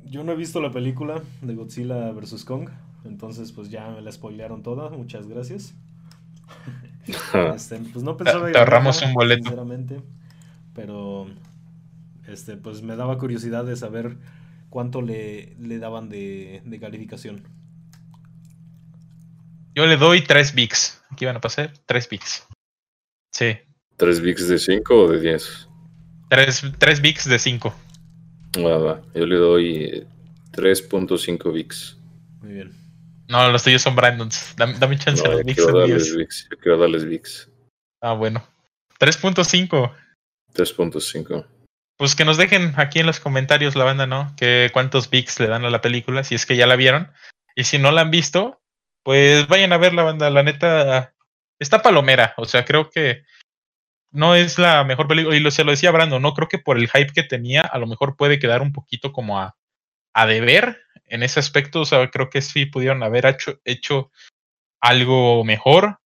yo 0.05 0.23
no 0.23 0.31
he 0.31 0.35
visto 0.35 0.59
la 0.59 0.71
película 0.71 1.21
de 1.41 1.53
Godzilla 1.53 2.11
vs. 2.11 2.45
Kong, 2.45 2.69
entonces 3.05 3.51
pues 3.51 3.69
ya 3.69 3.89
me 3.89 4.01
la 4.01 4.11
spoilearon 4.11 4.63
toda, 4.63 4.89
muchas 4.89 5.27
gracias. 5.27 5.75
Este, 7.55 7.77
pues 7.77 8.03
no 8.03 8.17
pensaba 8.17 8.43
Te- 8.45 8.49
ir 8.49 8.53
te 8.53 8.57
a 8.59 8.61
ahorramos 8.61 9.01
un 9.01 9.13
boleto. 9.13 9.43
Sinceramente, 9.43 10.01
pero 10.73 11.27
este, 12.27 12.57
pues 12.57 12.81
me 12.81 12.95
daba 12.95 13.17
curiosidad 13.17 13.65
de 13.65 13.75
saber 13.75 14.17
cuánto 14.69 15.01
le, 15.01 15.55
le 15.59 15.79
daban 15.79 16.09
de, 16.09 16.61
de 16.65 16.79
calificación. 16.79 17.43
Yo 19.77 19.85
le 19.85 19.95
doy 19.95 20.23
3 20.23 20.55
bigs. 20.55 21.03
Aquí 21.11 21.25
van 21.25 21.35
a 21.35 21.39
pasar 21.39 21.71
3 21.85 22.09
bigs. 22.09 22.47
Sí, 23.31 23.59
¿Tres 23.95 24.21
VIX 24.21 24.47
de 24.47 24.57
5 24.57 24.95
o 24.95 25.07
de 25.07 25.19
10? 25.19 25.69
3, 26.29 26.63
3 26.79 27.01
bigs 27.01 27.29
de 27.29 27.37
5. 27.37 27.75
Va, 28.57 28.77
va. 28.79 29.01
Yo 29.13 29.27
le 29.27 29.35
doy 29.35 29.83
eh, 29.83 30.07
3.5 30.53 31.53
VIX. 31.53 31.97
Muy 32.41 32.53
bien. 32.53 32.71
No, 33.27 33.51
los 33.51 33.63
tuyos 33.63 33.83
son 33.83 33.95
Brandons. 33.95 34.55
Dame, 34.55 34.73
dame 34.79 34.97
chance 34.97 35.21
No, 35.23 35.29
los 35.29 35.41
yo 35.41 35.45
bigs 35.45 35.63
quiero 35.63 35.79
darles. 35.79 36.47
Yo 36.49 36.57
quiero 36.57 36.77
darles 36.79 37.05
VIX. 37.05 37.51
Ah, 38.01 38.13
bueno. 38.13 38.47
3.5. 38.99 39.93
3.5. 40.55 41.45
Pues 41.97 42.15
que 42.15 42.25
nos 42.25 42.37
dejen 42.37 42.73
aquí 42.77 42.97
en 42.97 43.05
los 43.05 43.19
comentarios 43.19 43.75
la 43.75 43.83
banda, 43.83 44.07
¿no? 44.07 44.33
Que 44.37 44.71
cuántos 44.73 45.11
bigs 45.11 45.39
le 45.39 45.47
dan 45.47 45.65
a 45.65 45.69
la 45.69 45.81
película, 45.81 46.23
si 46.23 46.33
es 46.33 46.47
que 46.47 46.57
ya 46.57 46.65
la 46.65 46.75
vieron. 46.75 47.11
Y 47.55 47.65
si 47.65 47.77
no 47.77 47.91
la 47.91 48.01
han 48.01 48.09
visto, 48.09 48.59
pues 49.07 49.47
vayan 49.47 49.71
a 49.71 49.77
ver 49.77 49.93
la 49.93 50.03
banda. 50.03 50.29
La 50.29 50.43
neta, 50.43 51.13
está 51.59 51.81
palomera. 51.81 52.33
O 52.35 52.43
sea, 52.43 52.65
creo 52.65 52.89
que 52.89 53.23
no 54.11 54.35
es 54.35 54.59
la 54.59 54.83
mejor 54.83 55.07
película. 55.07 55.33
Y 55.37 55.39
lo, 55.39 55.49
se 55.49 55.63
lo 55.63 55.71
decía 55.71 55.91
Brando, 55.91 56.19
no 56.19 56.33
creo 56.33 56.49
que 56.49 56.57
por 56.59 56.77
el 56.77 56.89
hype 56.89 57.13
que 57.13 57.23
tenía, 57.23 57.61
a 57.61 57.77
lo 57.77 57.87
mejor 57.87 58.17
puede 58.17 58.37
quedar 58.37 58.61
un 58.61 58.73
poquito 58.73 59.13
como 59.13 59.39
a, 59.39 59.55
a 60.13 60.25
deber 60.27 60.81
en 61.05 61.23
ese 61.23 61.39
aspecto. 61.39 61.79
O 61.79 61.85
sea, 61.85 62.11
creo 62.11 62.29
que 62.29 62.41
sí 62.41 62.65
pudieron 62.65 63.01
haber 63.01 63.27
hecho, 63.27 63.61
hecho 63.63 64.11
algo 64.81 65.45
mejor. 65.45 65.99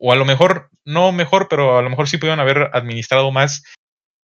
O 0.00 0.12
a 0.12 0.16
lo 0.16 0.24
mejor, 0.24 0.70
no 0.84 1.12
mejor, 1.12 1.46
pero 1.48 1.78
a 1.78 1.82
lo 1.82 1.88
mejor 1.88 2.08
sí 2.08 2.18
pudieron 2.18 2.40
haber 2.40 2.70
administrado 2.72 3.30
más 3.30 3.62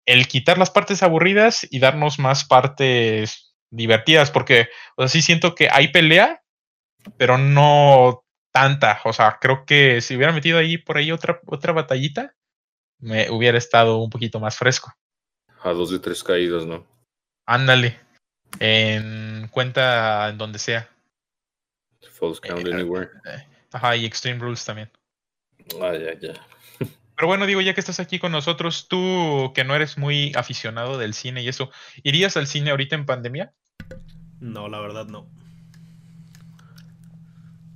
el 0.08 0.28
quitar 0.28 0.58
las 0.58 0.72
partes 0.72 1.04
aburridas 1.04 1.68
y 1.70 1.78
darnos 1.78 2.18
más 2.18 2.44
partes 2.44 3.54
divertidas, 3.70 4.32
porque, 4.32 4.70
o 4.98 5.04
sea, 5.04 5.10
sí 5.10 5.22
siento 5.22 5.54
que 5.54 5.70
hay 5.70 5.90
pelea, 5.90 6.42
pero 7.18 7.38
no 7.38 8.24
tanta. 8.52 9.02
O 9.06 9.14
sea, 9.14 9.38
creo 9.40 9.66
que 9.66 10.02
si 10.02 10.16
hubiera 10.16 10.34
metido 10.34 10.58
ahí 10.58 10.78
por 10.78 10.98
ahí 10.98 11.12
otra, 11.12 11.40
otra 11.46 11.74
batallita, 11.74 12.36
me 13.00 13.30
hubiera 13.30 13.58
estado 13.58 13.98
un 13.98 14.10
poquito 14.10 14.40
más 14.40 14.58
fresco. 14.58 14.94
A 15.62 15.72
dos 15.72 15.92
de 15.92 16.00
tres 16.00 16.24
caídas, 16.24 16.66
¿no? 16.66 16.86
Ándale. 17.46 18.00
En 18.60 19.48
cuenta 19.50 20.30
en 20.30 20.38
donde 20.38 20.60
sea. 20.60 20.90
False 22.12 22.40
count 22.40 22.66
Eh, 22.68 22.74
anywhere. 22.74 23.10
Ajá, 23.72 23.96
y 23.96 24.06
Extreme 24.06 24.40
Rules 24.40 24.64
también. 24.64 24.90
Ah, 25.82 25.94
ya, 25.94 26.18
ya. 26.20 26.34
Pero 27.16 27.28
bueno, 27.28 27.46
digo, 27.46 27.62
ya 27.62 27.74
que 27.74 27.80
estás 27.80 28.00
aquí 28.00 28.20
con 28.20 28.32
nosotros, 28.32 28.88
tú 28.88 29.52
que 29.54 29.64
no 29.64 29.76
eres 29.76 29.98
muy 29.98 30.32
aficionado 30.36 30.98
del 30.98 31.14
cine 31.14 31.42
y 31.42 31.50
eso, 31.50 31.72
¿irías 32.04 32.38
al 32.38 32.48
cine 32.48 32.72
ahorita 32.72 32.96
en 32.96 33.06
pandemia? 33.06 33.54
No, 34.40 34.70
la 34.70 34.80
verdad 34.80 35.08
no. 35.08 35.30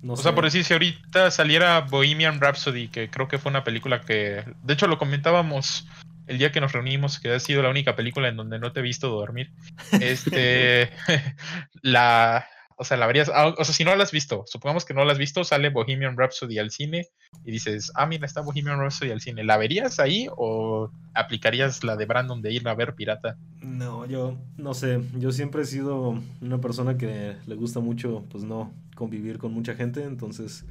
No 0.01 0.13
O 0.13 0.17
sea, 0.17 0.33
por 0.33 0.45
decir, 0.45 0.63
si 0.63 0.73
ahorita 0.73 1.29
saliera 1.31 1.81
Bohemian 1.81 2.39
Rhapsody, 2.39 2.87
que 2.87 3.09
creo 3.09 3.27
que 3.27 3.37
fue 3.37 3.49
una 3.49 3.63
película 3.63 4.01
que, 4.01 4.43
de 4.63 4.73
hecho, 4.73 4.87
lo 4.87 4.97
comentábamos 4.97 5.87
el 6.27 6.37
día 6.37 6.51
que 6.51 6.61
nos 6.61 6.71
reunimos, 6.71 7.19
que 7.19 7.33
ha 7.33 7.39
sido 7.39 7.63
la 7.63 7.69
única 7.69 7.95
película 7.95 8.29
en 8.29 8.37
donde 8.37 8.59
no 8.59 8.71
te 8.71 8.79
he 8.79 8.83
visto 8.83 9.09
dormir. 9.09 9.51
Este, 9.99 10.91
la, 11.81 12.47
o 12.81 12.85
sea, 12.85 12.95
la 12.95 13.07
verías, 13.07 13.29
ah, 13.35 13.53
o 13.57 13.63
sea, 13.65 13.75
si 13.75 13.83
no 13.83 13.93
la 13.93 14.03
has 14.03 14.13
visto, 14.13 14.45
supongamos 14.47 14.85
que 14.85 14.93
no 14.93 15.03
la 15.03 15.11
has 15.11 15.17
visto, 15.17 15.43
sale 15.43 15.69
Bohemian 15.69 16.15
Rhapsody 16.15 16.59
al 16.59 16.71
cine 16.71 17.09
y 17.43 17.51
dices, 17.51 17.91
ah, 17.93 18.05
mira, 18.05 18.25
está 18.25 18.39
Bohemian 18.39 18.79
Rhapsody 18.79 19.11
al 19.11 19.19
cine, 19.19 19.43
¿la 19.43 19.57
verías 19.57 19.99
ahí 19.99 20.27
o 20.37 20.89
aplicarías 21.13 21.83
la 21.83 21.97
de 21.97 22.05
Brandon 22.05 22.41
de 22.41 22.53
ir 22.53 22.65
a 22.69 22.75
ver 22.75 22.95
pirata? 22.95 23.37
No, 23.61 24.05
yo 24.05 24.37
no 24.55 24.73
sé, 24.73 25.01
yo 25.17 25.33
siempre 25.33 25.63
he 25.63 25.65
sido 25.65 26.23
una 26.39 26.61
persona 26.61 26.97
que 26.97 27.35
le 27.45 27.55
gusta 27.55 27.81
mucho, 27.81 28.23
pues 28.31 28.45
no, 28.45 28.73
convivir 28.95 29.39
con 29.39 29.51
mucha 29.51 29.75
gente, 29.75 30.05
entonces, 30.05 30.63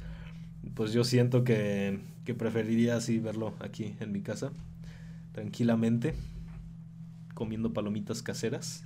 pues 0.73 0.91
yo 0.93 1.03
siento 1.03 1.43
que, 1.43 1.99
que 2.25 2.33
preferiría 2.33 2.95
así 2.95 3.19
verlo 3.19 3.53
aquí 3.59 3.95
en 3.99 4.11
mi 4.11 4.21
casa, 4.21 4.51
tranquilamente, 5.31 6.15
comiendo 7.35 7.71
palomitas 7.71 8.23
caseras 8.23 8.83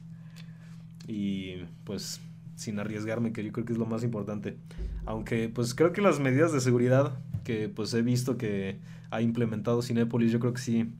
y 1.07 1.63
pues 1.85 2.19
sin 2.55 2.79
arriesgarme, 2.79 3.33
que 3.33 3.43
yo 3.43 3.51
creo 3.51 3.65
que 3.65 3.73
es 3.73 3.79
lo 3.79 3.85
más 3.85 4.03
importante. 4.03 4.57
Aunque 5.05 5.49
pues 5.49 5.73
creo 5.73 5.91
que 5.91 6.01
las 6.01 6.19
medidas 6.19 6.53
de 6.53 6.61
seguridad 6.61 7.17
que 7.43 7.69
pues 7.69 7.93
he 7.93 8.01
visto 8.01 8.37
que 8.37 8.79
ha 9.11 9.21
implementado 9.21 9.81
Cinepolis, 9.81 10.31
yo 10.31 10.39
creo 10.39 10.53
que 10.53 10.61
sí, 10.61 10.93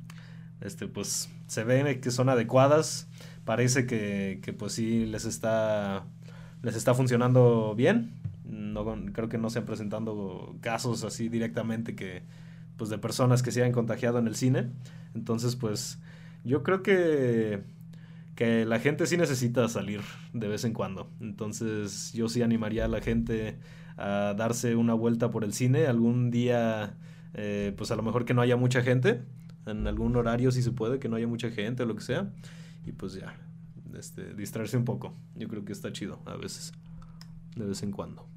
este 0.61 0.87
pues 0.87 1.29
se 1.47 1.63
ven 1.63 1.99
que 2.01 2.11
son 2.11 2.29
adecuadas, 2.29 3.07
parece 3.45 3.85
que, 3.85 4.39
que 4.41 4.53
pues 4.53 4.73
sí 4.73 5.05
les 5.05 5.25
está, 5.25 6.05
les 6.61 6.75
está 6.75 6.93
funcionando 6.93 7.73
bien. 7.75 8.13
No, 8.45 8.85
creo 9.13 9.29
que 9.29 9.37
no 9.37 9.49
se 9.49 9.59
han 9.59 9.65
presentando 9.65 10.55
casos 10.61 11.03
así 11.03 11.29
directamente 11.29 11.95
que 11.95 12.23
pues 12.77 12.89
de 12.89 12.97
personas 12.97 13.41
que 13.41 13.51
se 13.51 13.61
hayan 13.61 13.71
contagiado 13.71 14.19
en 14.19 14.27
el 14.27 14.35
cine. 14.35 14.69
Entonces 15.15 15.55
pues 15.55 15.99
yo 16.43 16.63
creo 16.63 16.83
que 16.83 17.63
que 18.35 18.65
la 18.65 18.79
gente 18.79 19.05
sí 19.05 19.17
necesita 19.17 19.67
salir 19.69 20.01
de 20.33 20.47
vez 20.47 20.63
en 20.63 20.73
cuando. 20.73 21.09
Entonces 21.19 22.13
yo 22.13 22.29
sí 22.29 22.41
animaría 22.41 22.85
a 22.85 22.87
la 22.87 23.01
gente 23.01 23.57
a 23.97 24.33
darse 24.35 24.75
una 24.75 24.93
vuelta 24.93 25.29
por 25.29 25.43
el 25.43 25.53
cine 25.53 25.85
algún 25.85 26.31
día, 26.31 26.97
eh, 27.33 27.73
pues 27.77 27.91
a 27.91 27.95
lo 27.95 28.03
mejor 28.03 28.25
que 28.25 28.33
no 28.33 28.41
haya 28.41 28.57
mucha 28.57 28.81
gente, 28.81 29.21
en 29.65 29.87
algún 29.87 30.15
horario 30.15 30.51
si 30.51 30.61
se 30.61 30.71
puede, 30.71 30.99
que 30.99 31.09
no 31.09 31.15
haya 31.15 31.27
mucha 31.27 31.51
gente 31.51 31.83
o 31.83 31.85
lo 31.85 31.95
que 31.95 32.01
sea, 32.01 32.31
y 32.85 32.91
pues 32.91 33.13
ya, 33.13 33.35
este, 33.97 34.33
distraerse 34.33 34.77
un 34.77 34.85
poco. 34.85 35.13
Yo 35.35 35.47
creo 35.47 35.63
que 35.63 35.73
está 35.73 35.91
chido 35.91 36.19
a 36.25 36.35
veces, 36.35 36.73
de 37.55 37.65
vez 37.65 37.83
en 37.83 37.91
cuando. 37.91 38.27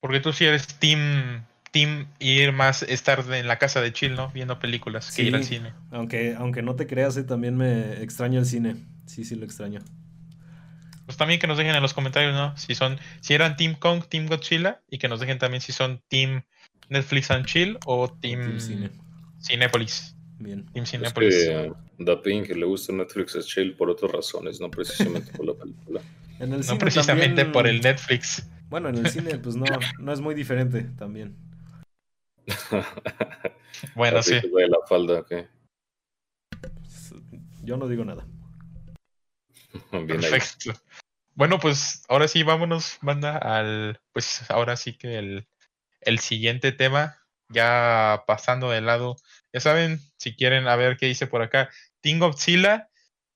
Porque 0.00 0.20
tú 0.20 0.32
sí 0.32 0.44
eres 0.44 0.66
team 0.78 1.44
team 1.76 2.06
ir 2.20 2.52
más, 2.52 2.82
estar 2.84 3.22
en 3.34 3.46
la 3.46 3.58
casa 3.58 3.82
de 3.82 3.92
chill, 3.92 4.14
¿no? 4.14 4.30
Viendo 4.30 4.58
películas 4.58 5.14
que 5.14 5.24
ir 5.24 5.34
al 5.34 5.44
cine. 5.44 5.74
Aunque, 5.90 6.34
aunque 6.34 6.62
no 6.62 6.74
te 6.74 6.86
creas, 6.86 7.18
eh, 7.18 7.22
también 7.22 7.54
me 7.54 8.02
extraño 8.02 8.38
el 8.38 8.46
cine. 8.46 8.76
Sí, 9.04 9.26
sí 9.26 9.34
lo 9.34 9.44
extraño. 9.44 9.80
Pues 11.04 11.18
también 11.18 11.38
que 11.38 11.46
nos 11.46 11.58
dejen 11.58 11.74
en 11.74 11.82
los 11.82 11.92
comentarios, 11.92 12.32
¿no? 12.32 12.56
Si 12.56 12.74
son, 12.74 12.98
si 13.20 13.34
eran 13.34 13.58
Team 13.58 13.74
Kong, 13.74 14.04
Team 14.08 14.26
Godzilla, 14.26 14.80
y 14.88 14.96
que 14.96 15.06
nos 15.06 15.20
dejen 15.20 15.38
también 15.38 15.60
si 15.60 15.72
son 15.72 16.02
Team 16.08 16.44
Netflix 16.88 17.30
and 17.30 17.44
Chill 17.44 17.78
o 17.84 18.08
Team, 18.08 18.58
Cine. 18.58 18.90
Cinepolis. 19.42 20.16
Bien. 20.38 20.64
Team 20.72 20.86
Cinepolis. 20.86 21.34
Es 21.34 21.46
que, 21.46 21.72
Da 21.98 22.22
Pink 22.22 22.48
le 22.56 22.64
gusta 22.64 22.94
Netflix 22.94 23.34
and 23.34 23.44
Chill 23.44 23.74
por 23.74 23.90
otras 23.90 24.12
razones, 24.12 24.62
no 24.62 24.70
precisamente 24.70 25.30
por 25.32 25.44
la 25.44 25.52
película. 25.52 26.00
no 26.40 26.78
precisamente 26.78 27.44
por 27.44 27.66
el 27.66 27.82
Netflix. 27.82 28.48
Bueno, 28.70 28.88
en 28.88 28.96
el 28.96 29.10
cine, 29.10 29.36
pues 29.36 29.56
no, 29.56 29.66
no 29.98 30.12
es 30.12 30.20
muy 30.22 30.34
diferente 30.34 30.86
también. 30.96 31.45
bueno, 33.94 34.22
sí. 34.22 34.40
la 34.52 34.78
falda, 34.88 35.24
Yo 37.62 37.76
no 37.76 37.88
digo 37.88 38.04
nada. 38.04 38.26
Perfecto. 39.90 40.72
Bueno, 41.34 41.58
pues 41.58 42.04
ahora 42.08 42.28
sí, 42.28 42.42
vámonos, 42.42 42.98
manda 43.02 43.36
al. 43.36 44.00
Pues 44.12 44.50
ahora 44.50 44.76
sí 44.76 44.96
que 44.96 45.18
el, 45.18 45.48
el 46.00 46.18
siguiente 46.18 46.72
tema, 46.72 47.18
ya 47.48 48.24
pasando 48.26 48.70
de 48.70 48.80
lado. 48.80 49.16
Ya 49.52 49.60
saben, 49.60 50.00
si 50.16 50.34
quieren 50.34 50.68
a 50.68 50.76
ver 50.76 50.96
qué 50.96 51.06
dice 51.06 51.26
por 51.26 51.42
acá. 51.42 51.70
Team 52.00 52.20
Godzilla, 52.20 52.88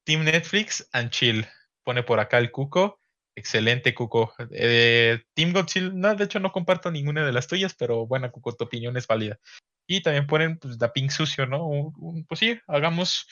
Team 0.05 0.25
Netflix 0.25 0.89
and 0.93 1.11
Chill. 1.11 1.47
Pone 1.85 2.03
por 2.03 2.21
acá 2.21 2.39
el 2.39 2.51
cuco. 2.51 3.00
Excelente, 3.37 3.95
Cuco. 3.95 4.33
Eh, 4.51 5.23
Team 5.35 5.53
Godzilla, 5.53 5.91
no, 5.93 6.15
de 6.15 6.25
hecho 6.25 6.41
no 6.41 6.53
comparto 6.53 6.91
ninguna 6.91 7.25
de 7.25 7.33
las 7.33 7.47
tuyas, 7.47 7.75
pero 7.75 8.07
bueno, 8.07 8.31
Cuco, 8.31 8.55
tu 8.55 8.65
opinión 8.65 8.97
es 8.97 9.07
válida. 9.07 9.39
Y 9.87 10.03
también 10.03 10.27
ponen 10.27 10.59
pues, 10.59 10.79
da 10.79 10.93
pink 10.93 11.11
sucio, 11.11 11.47
¿no? 11.47 11.93
pues 12.29 12.39
sí, 12.39 12.59
hagamos 12.67 13.27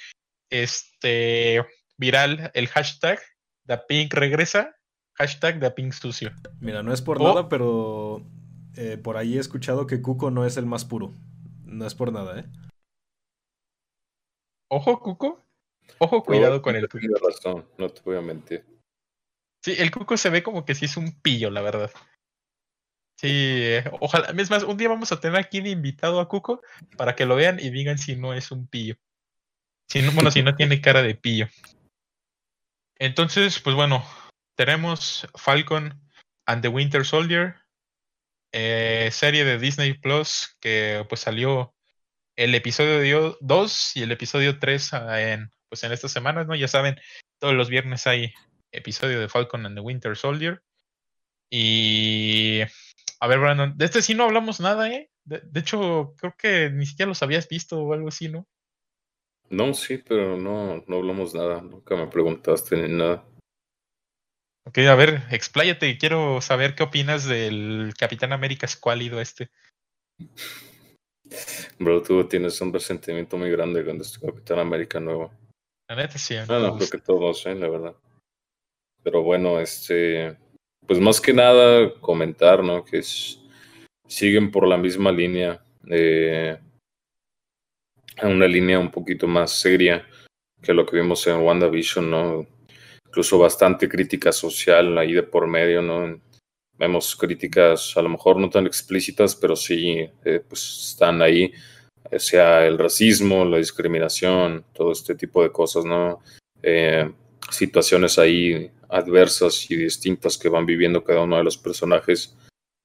este 0.51 1.65
viral 1.99 2.51
el 2.55 2.69
hashtag 2.69 3.21
da 3.65 3.87
pink 3.87 4.15
regresa, 4.15 4.75
hashtag 5.15 5.61
da 5.61 5.75
pink 5.75 5.93
sucio. 5.93 6.33
Mira, 6.61 6.83
no 6.83 6.93
es 6.93 7.03
por 7.03 7.21
nada, 7.21 7.49
pero 7.49 8.25
eh, 8.77 8.97
por 8.97 9.17
ahí 9.17 9.37
he 9.37 9.41
escuchado 9.41 9.87
que 9.87 10.01
Cuco 10.01 10.31
no 10.31 10.47
es 10.47 10.57
el 10.57 10.67
más 10.67 10.85
puro. 10.85 11.15
No 11.65 11.87
es 11.87 11.95
por 11.95 12.13
nada, 12.13 12.41
¿eh? 12.41 12.45
Ojo, 14.69 15.01
Cuco. 15.01 15.45
Ojo, 15.99 16.23
cuidado 16.23 16.63
con 16.63 16.77
el 16.77 16.89
Tienes 16.89 17.21
razón, 17.21 17.67
no 17.79 17.89
te 17.89 18.01
voy 18.03 18.17
a 18.17 18.21
mentir. 18.21 18.65
Sí, 19.63 19.75
el 19.79 19.91
Cuco 19.91 20.17
se 20.17 20.31
ve 20.31 20.43
como 20.43 20.65
que 20.65 20.75
sí 20.75 20.85
es 20.85 20.97
un 20.97 21.21
pillo, 21.21 21.51
la 21.51 21.63
verdad. 21.63 21.91
Sí, 23.17 23.29
eh, 23.31 23.85
ojalá. 24.01 24.29
Es 24.41 24.51
más, 24.51 24.63
un 24.63 24.77
día 24.77 24.89
vamos 24.89 25.11
a 25.11 25.21
tener 25.21 25.39
aquí 25.39 25.61
de 25.61 25.71
invitado 25.71 26.21
a 26.21 26.29
Cuco 26.29 26.63
para 26.97 27.17
que 27.17 27.27
lo 27.27 27.35
vean 27.35 27.59
y 27.59 27.71
digan 27.71 27.99
si 27.99 28.15
no 28.15 28.33
es 28.33 28.53
un 28.53 28.69
pillo. 28.69 28.97
Si 29.89 30.03
no, 30.03 30.13
bueno, 30.13 30.31
si 30.31 30.43
no 30.43 30.55
tiene 30.55 30.81
cara 30.81 31.03
de 31.03 31.15
pillo. 31.15 31.49
Entonces, 32.99 33.59
pues 33.61 33.75
bueno, 33.75 34.05
tenemos 34.57 35.27
Falcon 35.35 36.01
and 36.47 36.63
the 36.63 36.69
Winter 36.69 37.05
Soldier, 37.05 37.57
eh, 38.53 39.09
serie 39.13 39.45
de 39.45 39.59
Disney 39.59 39.95
Plus 39.95 40.57
que 40.61 41.05
pues 41.09 41.21
salió 41.21 41.75
el 42.37 42.55
episodio 42.55 43.37
2 43.41 43.97
y 43.97 44.03
el 44.03 44.13
episodio 44.13 44.59
3 44.59 44.95
ah, 44.95 45.21
en, 45.21 45.51
pues 45.69 45.83
en 45.83 45.93
estas 45.93 46.13
semanas, 46.13 46.47
¿no? 46.47 46.55
Ya 46.55 46.69
saben, 46.69 47.01
todos 47.41 47.55
los 47.55 47.69
viernes 47.69 48.07
hay 48.07 48.33
episodio 48.73 49.21
de 49.21 49.29
Falcon 49.29 49.67
and 49.67 49.77
the 49.77 49.81
Winter 49.81 50.17
Soldier. 50.17 50.63
Y. 51.51 52.61
A 53.21 53.27
ver, 53.27 53.39
Brandon, 53.39 53.77
de 53.77 53.85
este 53.85 54.03
sí 54.03 54.15
no 54.15 54.25
hablamos 54.25 54.61
nada, 54.61 54.91
¿eh? 54.91 55.11
De, 55.25 55.61
hecho, 55.61 56.15
creo 56.17 56.35
que 56.39 56.71
ni 56.71 56.87
siquiera 56.87 57.09
los 57.09 57.23
habías 57.23 57.49
visto 57.49 57.79
o 57.79 57.93
algo 57.93 58.09
así, 58.09 58.29
¿no? 58.29 58.47
No, 59.51 59.75
sí, 59.75 59.99
pero 59.99 60.37
no, 60.37 60.85
no 60.87 60.97
hablamos 60.97 61.35
nada. 61.35 61.61
Nunca 61.61 61.97
me 61.97 62.07
preguntaste 62.07 62.77
ni 62.77 62.95
nada. 62.95 63.25
Ok, 64.65 64.79
a 64.79 64.95
ver, 64.95 65.23
expláyate. 65.31 65.99
Quiero 65.99 66.41
saber 66.41 66.75
qué 66.75 66.83
opinas 66.83 67.27
del 67.27 67.93
Capitán 67.99 68.33
América 68.33 68.67
escuálido 68.67 69.21
este. 69.21 69.51
Bro, 71.79 72.03
tú 72.03 72.27
tienes 72.27 72.61
un 72.61 72.73
resentimiento 72.73 73.37
muy 73.37 73.51
grande 73.51 73.85
con 73.85 74.01
este 74.01 74.25
Capitán 74.25 74.59
América 74.59 75.01
nuevo. 75.01 75.33
La 75.89 75.97
neta 75.97 76.19
sí. 76.19 76.37
No, 76.49 76.59
no, 76.59 76.77
creo 76.77 76.91
que 76.91 76.99
todos, 76.99 77.47
¿eh? 77.47 77.55
La 77.55 77.69
verdad. 77.69 77.95
Pero 79.11 79.23
bueno, 79.23 79.59
este, 79.59 80.37
pues 80.87 81.01
más 81.01 81.19
que 81.19 81.33
nada 81.33 81.95
comentar, 81.99 82.63
¿no? 82.63 82.85
Que 82.85 83.01
siguen 84.07 84.51
por 84.51 84.69
la 84.69 84.77
misma 84.77 85.11
línea, 85.11 85.65
eh, 85.89 86.59
una 88.23 88.47
línea 88.47 88.79
un 88.79 88.91
poquito 88.91 89.27
más 89.27 89.53
seria 89.53 90.07
que 90.61 90.75
lo 90.75 90.85
que 90.85 90.97
vimos 90.97 91.27
en 91.27 91.41
WandaVision, 91.41 92.11
¿no? 92.11 92.47
Incluso 93.07 93.39
bastante 93.39 93.89
crítica 93.89 94.31
social 94.31 94.99
ahí 94.99 95.15
de 95.15 95.23
por 95.23 95.47
medio, 95.47 95.81
¿no? 95.81 96.21
Vemos 96.79 97.17
críticas 97.17 97.97
a 97.97 98.03
lo 98.03 98.11
mejor 98.11 98.37
no 98.37 98.51
tan 98.51 98.67
explícitas, 98.67 99.35
pero 99.35 99.57
sí, 99.57 100.07
eh, 100.23 100.43
pues 100.47 100.91
están 100.91 101.23
ahí, 101.23 101.51
eh, 102.11 102.19
sea 102.19 102.67
el 102.67 102.77
racismo, 102.77 103.47
la 103.47 103.57
discriminación, 103.57 104.67
todo 104.75 104.93
este 104.93 105.15
tipo 105.15 105.43
de 105.43 105.51
cosas, 105.51 105.87
¿no? 105.87 106.21
Eh, 106.63 107.11
situaciones 107.51 108.19
ahí 108.19 108.71
adversas 108.89 109.71
y 109.71 109.77
distintas 109.77 110.39
que 110.39 110.49
van 110.49 110.67
viviendo 110.67 111.05
cada 111.05 111.23
uno 111.23 111.37
de 111.37 111.45
los 111.45 111.59
personajes. 111.59 112.37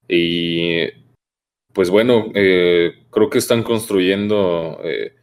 Y 0.08 0.88
pues 1.74 1.90
bueno, 1.90 2.32
eh, 2.36 3.06
creo 3.10 3.30
que 3.30 3.40
están 3.40 3.64
construyendo 3.64 4.80
eh, 4.84 5.16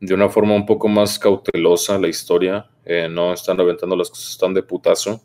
de 0.00 0.14
una 0.14 0.28
forma 0.28 0.54
un 0.54 0.64
poco 0.64 0.88
más 0.88 1.18
cautelosa 1.18 1.98
la 1.98 2.08
historia. 2.08 2.66
Eh, 2.84 3.08
no 3.10 3.34
están 3.34 3.60
aventando 3.60 3.94
las 3.94 4.10
cosas 4.10 4.38
tan 4.38 4.54
de 4.54 4.62
putazo. 4.62 5.20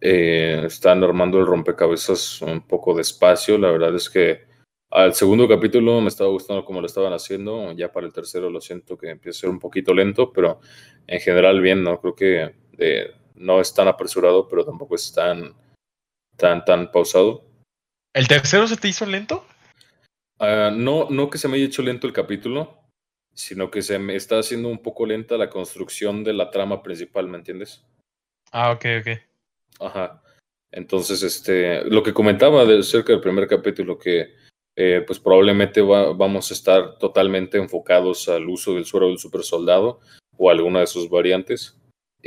están 0.00 1.02
armando 1.02 1.40
el 1.40 1.46
rompecabezas 1.46 2.42
un 2.42 2.66
poco 2.66 2.94
despacio. 2.94 3.56
La 3.58 3.70
verdad 3.70 3.94
es 3.94 4.10
que 4.10 4.44
al 4.90 5.14
segundo 5.14 5.48
capítulo 5.48 6.00
me 6.00 6.08
estaba 6.08 6.30
gustando 6.30 6.64
como 6.64 6.80
lo 6.80 6.86
estaban 6.86 7.14
haciendo. 7.14 7.72
Ya 7.72 7.90
para 7.90 8.06
el 8.06 8.12
tercero 8.12 8.50
lo 8.50 8.60
siento 8.60 8.98
que 8.98 9.10
empieza 9.10 9.38
a 9.38 9.40
ser 9.42 9.50
un 9.50 9.58
poquito 9.58 9.94
lento, 9.94 10.32
pero 10.32 10.60
en 11.06 11.20
general 11.20 11.60
bien, 11.62 11.82
¿no? 11.82 11.98
Creo 12.00 12.14
que 12.14 12.54
no 13.36 13.60
es 13.60 13.72
tan 13.74 13.88
apresurado, 13.88 14.48
pero 14.48 14.64
tampoco 14.64 14.94
es 14.94 15.12
tan, 15.12 15.54
tan, 16.36 16.64
tan 16.64 16.90
pausado. 16.90 17.44
¿El 18.14 18.28
tercero 18.28 18.66
se 18.66 18.76
te 18.76 18.88
hizo 18.88 19.06
lento? 19.06 19.44
Ah, 20.38 20.70
no, 20.74 21.08
no 21.10 21.30
que 21.30 21.38
se 21.38 21.48
me 21.48 21.56
haya 21.56 21.66
hecho 21.66 21.82
lento 21.82 22.06
el 22.06 22.12
capítulo, 22.12 22.78
sino 23.34 23.70
que 23.70 23.82
se 23.82 23.98
me 23.98 24.16
está 24.16 24.38
haciendo 24.38 24.68
un 24.68 24.82
poco 24.82 25.06
lenta 25.06 25.36
la 25.36 25.50
construcción 25.50 26.24
de 26.24 26.32
la 26.32 26.50
trama 26.50 26.82
principal, 26.82 27.28
¿me 27.28 27.38
entiendes? 27.38 27.84
Ah, 28.52 28.72
ok, 28.72 28.84
ok. 29.00 29.20
Ajá. 29.80 30.22
Entonces, 30.72 31.22
este, 31.22 31.84
lo 31.84 32.02
que 32.02 32.14
comentaba 32.14 32.64
de 32.64 32.82
cerca 32.82 33.12
del 33.12 33.20
primer 33.20 33.46
capítulo, 33.46 33.98
que 33.98 34.34
eh, 34.76 35.02
pues 35.06 35.18
probablemente 35.18 35.80
vamos 35.80 36.50
a 36.50 36.54
estar 36.54 36.98
totalmente 36.98 37.56
enfocados 37.56 38.28
al 38.28 38.46
uso 38.48 38.74
del 38.74 38.84
suero 38.84 39.08
del 39.08 39.18
super 39.18 39.42
soldado 39.42 40.00
o 40.36 40.50
alguna 40.50 40.80
de 40.80 40.86
sus 40.86 41.08
variantes. 41.08 41.78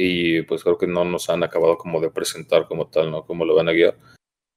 Y 0.01 0.43
pues 0.43 0.63
creo 0.63 0.77
que 0.77 0.87
no 0.87 1.03
nos 1.03 1.29
han 1.29 1.43
acabado 1.43 1.77
como 1.77 1.99
de 1.99 2.09
presentar 2.09 2.67
como 2.67 2.87
tal, 2.87 3.11
¿no? 3.11 3.25
Cómo 3.25 3.43
lo 3.43 3.53
van 3.53 3.67
a 3.67 3.73
guiar. 3.73 3.97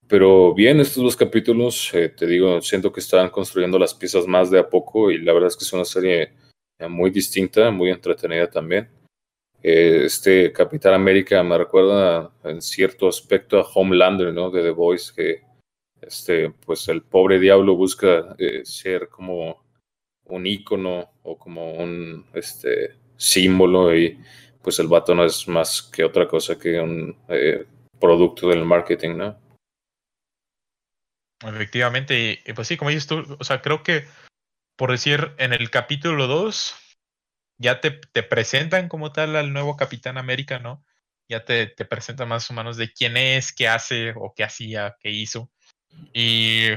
Pero 0.07 0.55
bien, 0.55 0.78
estos 0.78 1.02
dos 1.02 1.16
capítulos, 1.16 1.92
eh, 1.94 2.11
te 2.11 2.28
digo, 2.28 2.61
siento 2.62 2.92
que 2.92 3.00
están 3.00 3.28
construyendo 3.28 3.76
las 3.76 3.92
piezas 3.92 4.24
más 4.28 4.52
de 4.52 4.61
a 4.61 4.68
poco 4.68 5.11
y 5.11 5.18
la 5.18 5.33
verdad 5.33 5.48
es 5.48 5.57
que 5.57 5.64
es 5.64 5.72
una 5.72 5.85
serie 5.85 6.33
eh, 6.78 6.87
muy 6.87 7.11
distinta, 7.11 7.72
muy 7.72 7.90
entretenida 7.90 8.48
también. 8.48 8.88
Eh, 9.61 10.02
este 10.05 10.52
Capitán 10.52 10.94
América 10.94 11.42
me 11.42 11.59
recuerda 11.59 12.33
en 12.44 12.62
cierto 12.62 13.09
aspecto 13.09 13.59
a 13.59 13.66
Homelander, 13.74 14.33
¿no? 14.33 14.48
De 14.48 14.62
The 14.62 14.70
Voice, 14.70 15.12
que 15.12 15.42
este, 16.00 16.50
pues 16.50 16.87
el 16.87 17.02
pobre 17.02 17.40
diablo 17.40 17.74
busca 17.74 18.37
ser 18.62 19.09
como 19.09 19.64
un 20.26 20.46
ícono 20.46 21.11
o 21.24 21.37
como 21.37 21.74
un 21.74 22.26
este, 22.33 22.94
símbolo 23.16 23.96
y 23.96 24.18
pues 24.62 24.79
el 24.79 24.88
vato 24.88 25.14
no 25.14 25.25
es 25.25 25.48
más 25.48 25.83
que 25.83 26.05
otra 26.05 26.27
cosa 26.29 26.59
que 26.59 26.81
un 26.81 27.16
producto 27.98 28.48
del 28.48 28.64
marketing, 28.64 29.16
¿no? 29.16 29.40
Efectivamente, 31.44 32.40
y, 32.46 32.53
pues 32.53 32.68
sí, 32.68 32.77
como 32.77 32.90
dices 32.90 33.07
tú, 33.07 33.37
o 33.38 33.44
sea, 33.44 33.61
creo 33.61 33.83
que 33.83 34.05
por 34.77 34.90
decir, 34.90 35.33
en 35.38 35.53
el 35.53 35.70
capítulo 35.70 36.27
2 36.27 36.75
ya 37.59 37.81
te, 37.81 37.92
te, 37.92 38.22
presentan 38.22 38.88
como 38.88 39.12
tal 39.12 39.37
al 39.37 39.53
nuevo 39.53 39.77
Capitán 39.77 40.18
América, 40.18 40.59
¿no? 40.59 40.85
Ya 41.29 41.44
te, 41.44 41.68
te 41.68 41.85
presentan 41.85 42.29
más 42.29 42.51
o 42.51 42.55
menos 42.55 42.77
de 42.77 42.92
quién 42.92 43.16
es, 43.16 43.53
qué 43.53 43.68
hace 43.68 44.12
o 44.16 44.35
qué 44.35 44.44
hacía, 44.44 44.96
qué 45.01 45.11
hizo. 45.11 45.53
Y 46.12 46.70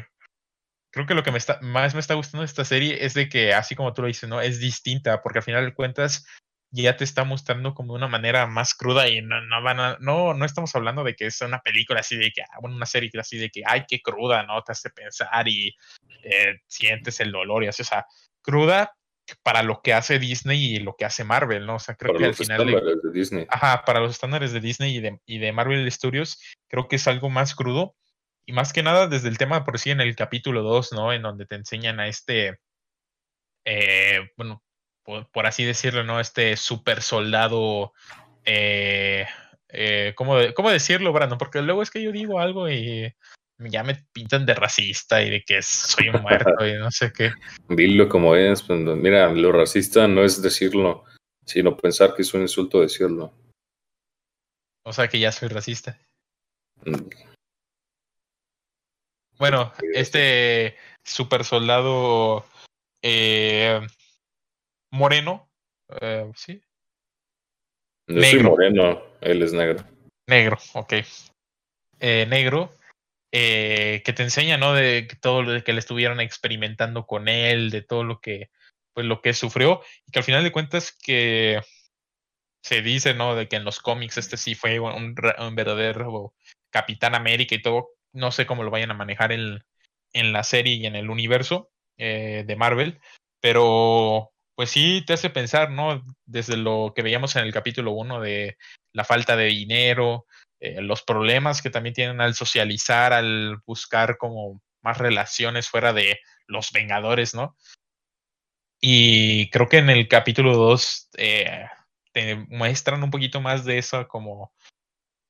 creo 0.91 1.08
que 1.08 1.15
lo 1.15 1.24
que 1.24 1.32
me 1.32 1.38
está, 1.38 1.60
más 1.62 1.93
me 1.93 2.00
está 2.00 2.13
gustando 2.13 2.41
de 2.41 2.45
esta 2.45 2.65
serie 2.65 3.04
es 3.04 3.13
de 3.13 3.28
que, 3.28 3.54
así 3.54 3.76
como 3.76 3.93
tú 3.93 4.04
lo 4.04 4.08
dices, 4.08 4.30
¿no? 4.30 4.41
Es 4.41 4.60
distinta, 4.60 5.24
porque 5.24 5.39
al 5.39 5.43
final 5.43 5.65
de 5.65 5.74
cuentas 5.74 6.28
ya 6.83 6.97
te 6.97 7.03
está 7.03 7.23
mostrando 7.23 7.73
como 7.73 7.93
de 7.93 7.97
una 7.97 8.07
manera 8.07 8.47
más 8.47 8.73
cruda 8.73 9.07
y 9.07 9.21
no, 9.21 9.41
no 9.41 9.61
van 9.61 9.79
a, 9.79 9.97
no, 9.99 10.33
no 10.33 10.45
estamos 10.45 10.75
hablando 10.75 11.03
de 11.03 11.15
que 11.15 11.27
es 11.27 11.41
una 11.41 11.59
película 11.59 12.01
así 12.01 12.17
de 12.17 12.31
que, 12.31 12.41
ah, 12.41 12.59
bueno, 12.61 12.75
una 12.75 12.85
serie 12.85 13.09
así 13.19 13.38
de 13.38 13.49
que, 13.49 13.61
ay, 13.65 13.85
qué 13.88 14.01
cruda, 14.01 14.43
¿no? 14.43 14.61
Te 14.61 14.71
hace 14.71 14.89
pensar 14.89 15.47
y 15.47 15.75
eh, 16.23 16.55
sientes 16.67 17.19
el 17.19 17.31
dolor 17.31 17.63
y 17.63 17.67
así, 17.67 17.81
o 17.81 17.85
sea, 17.85 18.05
cruda 18.41 18.91
para 19.43 19.63
lo 19.63 19.81
que 19.81 19.93
hace 19.93 20.19
Disney 20.19 20.75
y 20.75 20.79
lo 20.79 20.95
que 20.95 21.05
hace 21.05 21.23
Marvel, 21.23 21.65
¿no? 21.65 21.75
O 21.75 21.79
sea, 21.79 21.95
creo 21.95 22.13
para 22.13 22.19
que 22.19 22.25
al 22.27 22.35
final... 22.35 22.69
estándares 22.69 23.01
de 23.03 23.11
Disney. 23.11 23.47
Ajá, 23.49 23.83
para 23.85 23.99
los 23.99 24.11
estándares 24.11 24.51
de 24.51 24.59
Disney 24.59 24.97
y 24.97 24.99
de, 24.99 25.19
y 25.25 25.39
de 25.39 25.51
Marvel 25.51 25.91
Studios, 25.91 26.39
creo 26.67 26.88
que 26.88 26.97
es 26.97 27.07
algo 27.07 27.29
más 27.29 27.55
crudo. 27.55 27.95
Y 28.47 28.53
más 28.53 28.73
que 28.73 28.83
nada 28.83 29.07
desde 29.07 29.29
el 29.29 29.39
tema 29.39 29.63
por 29.63 29.79
sí 29.79 29.89
en 29.89 30.01
el 30.01 30.15
capítulo 30.15 30.61
2, 30.61 30.93
¿no? 30.93 31.11
En 31.11 31.23
donde 31.23 31.47
te 31.47 31.55
enseñan 31.55 31.99
a 31.99 32.07
este, 32.07 32.59
eh, 33.65 34.19
bueno, 34.38 34.63
por, 35.05 35.45
así 35.45 35.63
decirlo, 35.63 36.03
¿no? 36.03 36.19
Este 36.19 36.57
super 36.57 37.01
soldado. 37.01 37.93
Eh, 38.43 39.25
eh, 39.69 40.13
¿cómo, 40.15 40.37
¿cómo, 40.55 40.71
decirlo, 40.71 41.13
Brandon? 41.13 41.37
Porque 41.37 41.61
luego 41.61 41.81
es 41.81 41.91
que 41.91 42.01
yo 42.01 42.11
digo 42.11 42.39
algo 42.39 42.69
y 42.69 43.13
ya 43.59 43.83
me 43.83 44.03
pintan 44.11 44.45
de 44.45 44.55
racista 44.55 45.21
y 45.21 45.29
de 45.29 45.43
que 45.43 45.61
soy 45.61 46.09
muerto 46.11 46.67
y 46.67 46.73
no 46.73 46.91
sé 46.91 47.13
qué. 47.13 47.31
Dilo 47.69 48.09
como 48.09 48.35
es. 48.35 48.67
Mira, 48.69 49.31
lo 49.31 49.51
racista 49.51 50.07
no 50.07 50.23
es 50.23 50.41
decirlo, 50.41 51.03
sino 51.45 51.77
pensar 51.77 52.15
que 52.15 52.23
es 52.23 52.33
un 52.33 52.41
insulto 52.41 52.81
decirlo. 52.81 53.33
O 54.83 54.91
sea 54.91 55.07
que 55.07 55.19
ya 55.19 55.31
soy 55.31 55.49
racista. 55.49 55.99
Mm. 56.83 57.09
Bueno, 59.37 59.73
este 59.93 60.77
super 61.03 61.43
soldado 61.43 62.45
eh, 63.01 63.85
moreno, 64.95 65.49
eh, 66.01 66.31
¿sí? 66.36 66.62
Yo 68.08 68.21
soy 68.21 68.43
moreno, 68.43 69.01
él 69.21 69.41
es 69.41 69.53
negro. 69.53 69.84
Negro, 70.27 70.58
ok. 70.73 70.93
Eh, 71.99 72.25
negro, 72.27 72.71
eh, 73.31 74.01
que 74.05 74.13
te 74.13 74.23
enseña, 74.23 74.58
¿no? 74.58 74.73
De 74.73 75.08
todo 75.21 75.43
lo 75.43 75.63
que 75.63 75.73
le 75.73 75.79
estuvieron 75.79 76.19
experimentando 76.19 77.05
con 77.05 77.27
él, 77.27 77.71
de 77.71 77.81
todo 77.81 78.03
lo 78.03 78.19
que, 78.19 78.49
pues, 78.93 79.05
lo 79.05 79.21
que 79.21 79.34
sufrió, 79.34 79.81
y 80.08 80.12
que 80.12 80.19
al 80.19 80.25
final 80.25 80.43
de 80.43 80.51
cuentas 80.51 80.95
que 81.03 81.62
se 82.63 82.81
dice, 82.81 83.13
¿no? 83.13 83.36
De 83.36 83.47
que 83.47 83.58
en 83.58 83.65
los 83.65 83.79
cómics 83.79 84.17
este 84.17 84.38
sí 84.38 84.55
fue 84.55 84.79
un, 84.79 85.13
verdadero 85.13 86.34
Capitán 86.71 87.15
América 87.15 87.55
y 87.55 87.62
todo. 87.62 87.89
No 88.13 88.31
sé 88.31 88.45
cómo 88.45 88.63
lo 88.63 88.71
vayan 88.71 88.91
a 88.91 88.95
manejar 88.95 89.31
en, 89.31 89.63
en 90.13 90.31
la 90.31 90.43
serie 90.43 90.75
y 90.75 90.86
en 90.86 90.95
el 90.95 91.10
universo 91.10 91.69
de 91.97 92.55
Marvel, 92.58 92.99
pero 93.39 94.35
pues 94.55 94.71
sí 94.71 95.03
te 95.05 95.13
hace 95.13 95.29
pensar, 95.29 95.69
¿no? 95.71 96.03
Desde 96.25 96.57
lo 96.57 96.93
que 96.95 97.01
veíamos 97.01 97.35
en 97.35 97.43
el 97.43 97.53
capítulo 97.53 97.91
1 97.91 98.21
de 98.21 98.57
la 98.93 99.03
falta 99.03 99.35
de 99.35 99.45
dinero, 99.45 100.25
eh, 100.59 100.81
los 100.81 101.03
problemas 101.03 101.61
que 101.61 101.69
también 101.69 101.93
tienen 101.93 102.21
al 102.21 102.33
socializar, 102.33 103.11
al 103.11 103.57
buscar 103.65 104.17
como 104.17 104.61
más 104.81 104.97
relaciones 104.97 105.67
fuera 105.69 105.91
de 105.91 106.19
los 106.47 106.71
Vengadores, 106.71 107.35
¿no? 107.35 107.57
Y 108.81 109.49
creo 109.49 109.67
que 109.67 109.79
en 109.79 109.89
el 109.89 110.07
capítulo 110.07 110.55
2 110.55 111.09
eh, 111.17 111.67
te 112.13 112.35
muestran 112.35 113.03
un 113.03 113.11
poquito 113.11 113.41
más 113.41 113.65
de 113.65 113.77
eso, 113.77 114.07
como 114.07 114.53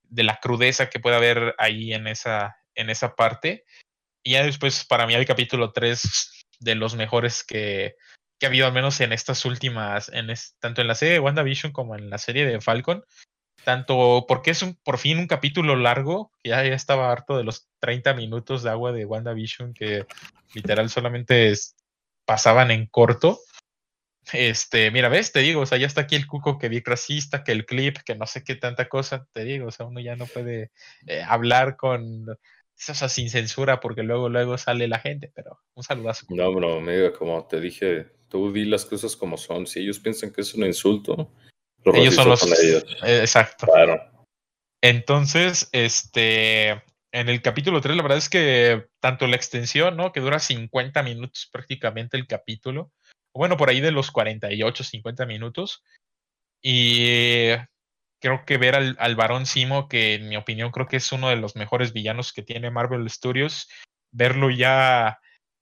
de 0.03 0.23
la 0.23 0.39
crudeza 0.39 0.89
que 0.89 0.99
puede 0.99 1.15
haber 1.15 1.55
ahí 1.57 1.93
en 1.93 2.07
esa, 2.07 2.57
en 2.75 2.89
esa 2.89 3.15
parte. 3.15 3.65
Y 4.23 4.33
ya 4.33 4.43
después, 4.43 4.85
para 4.85 5.07
mí, 5.07 5.15
el 5.15 5.25
capítulo 5.25 5.71
3 5.71 6.45
de 6.59 6.75
los 6.75 6.95
mejores 6.95 7.43
que, 7.43 7.95
que 8.39 8.45
ha 8.45 8.50
habido 8.50 8.67
al 8.67 8.74
menos 8.74 9.00
en 9.02 9.13
estas 9.13 9.45
últimas, 9.45 10.10
en 10.10 10.28
tanto 10.60 10.82
en 10.82 10.88
la 10.88 10.95
serie 10.95 11.13
de 11.13 11.19
WandaVision 11.19 11.71
como 11.71 11.95
en 11.95 12.10
la 12.10 12.17
serie 12.17 12.45
de 12.45 12.62
Falcon. 12.62 13.04
Tanto 13.63 14.26
porque 14.28 14.52
es 14.52 14.62
un, 14.62 14.76
por 14.76 15.00
fin 15.00 15.17
un 15.17 15.28
capítulo 15.28 15.76
largo, 15.76 16.32
que 16.43 16.50
ya, 16.50 16.63
estaba 16.63 17.12
harto 17.12 17.38
de 17.38 17.43
los 17.43 17.67
30 17.80 18.13
minutos 18.13 18.62
de 18.62 18.69
agua 18.69 18.91
de 18.91 19.06
WandaVision 19.06 19.74
que 19.74 20.06
literal 20.54 20.89
solamente 20.89 21.54
pasaban 22.26 22.71
en 22.71 22.86
corto. 22.88 23.39
Este, 24.34 24.91
mira, 24.91 25.10
ves, 25.10 25.32
te 25.32 25.39
digo, 25.39 25.62
o 25.62 25.65
sea, 25.65 25.78
ya 25.78 25.88
está 25.88 26.02
aquí 26.02 26.15
el 26.15 26.28
cuco 26.28 26.58
que 26.58 26.69
vi 26.69 26.82
racista, 26.84 27.43
que 27.43 27.52
el 27.52 27.65
clip, 27.65 27.98
que 28.06 28.15
no 28.15 28.26
sé 28.26 28.43
qué 28.43 28.56
tanta 28.56 28.89
cosa, 28.89 29.28
te 29.34 29.43
digo, 29.43 29.67
o 29.67 29.71
sea, 29.71 29.86
uno 29.86 30.00
ya 30.00 30.15
no 30.15 30.26
puede 30.26 30.71
eh, 31.06 31.24
hablar 31.24 31.76
con 31.76 32.26
o 32.75 32.93
sea, 32.93 33.09
sin 33.09 33.29
censura, 33.29 33.79
porque 33.79 34.03
luego, 34.03 34.29
luego 34.29 34.57
sale 34.57 34.88
la 34.88 34.99
gente, 34.99 35.31
pero 35.33 35.59
un 35.75 35.83
saludazo. 35.83 36.25
No, 36.29 36.53
bro, 36.53 36.81
medio 36.81 37.13
como 37.13 37.45
te 37.47 37.59
dije, 37.59 38.07
tú 38.29 38.51
di 38.51 38.65
las 38.65 38.85
cosas 38.85 39.15
como 39.15 39.38
son. 39.38 39.65
Si 39.65 39.79
ellos 39.79 39.99
piensan 39.99 40.31
que 40.31 40.41
es 40.41 40.53
un 40.53 40.65
insulto, 40.65 41.31
ellos 41.93 42.15
son 42.15 42.29
los. 42.29 42.43
ellos. 42.63 42.85
Eh, 43.03 43.19
exacto. 43.21 43.67
Claro. 43.67 44.01
Entonces, 44.81 45.69
este. 45.71 46.83
En 47.11 47.29
el 47.29 47.41
capítulo 47.41 47.79
3, 47.79 47.95
la 47.95 48.03
verdad 48.03 48.17
es 48.17 48.27
que 48.27 48.88
tanto 48.99 49.25
la 49.27 49.38
extensión, 49.38 49.95
¿no? 49.95 50.11
Que 50.11 50.19
dura 50.19 50.39
50 50.39 51.01
minutos 51.01 51.47
prácticamente 51.49 52.17
el 52.17 52.27
capítulo. 52.27 52.91
Bueno, 53.33 53.55
por 53.55 53.69
ahí 53.69 53.79
de 53.79 53.91
los 53.91 54.11
48, 54.11 54.83
50 54.83 55.25
minutos. 55.25 55.81
Y 56.61 57.51
creo 58.19 58.45
que 58.45 58.58
ver 58.58 58.75
al, 58.75 58.95
al 58.99 59.15
Barón 59.15 59.45
Simo, 59.45 59.88
que 59.88 60.15
en 60.15 60.30
mi 60.30 60.38
opinión 60.38 60.71
creo 60.71 60.88
que 60.88 60.97
es 60.97 61.12
uno 61.12 61.30
de 61.30 61.36
los 61.36 61.56
mejores 61.56 61.93
villanos 61.93 62.34
que 62.34 62.43
tiene 62.43 62.71
Marvel 62.71 63.10
Studios, 63.10 63.69
verlo 64.12 64.49
ya, 64.49 65.19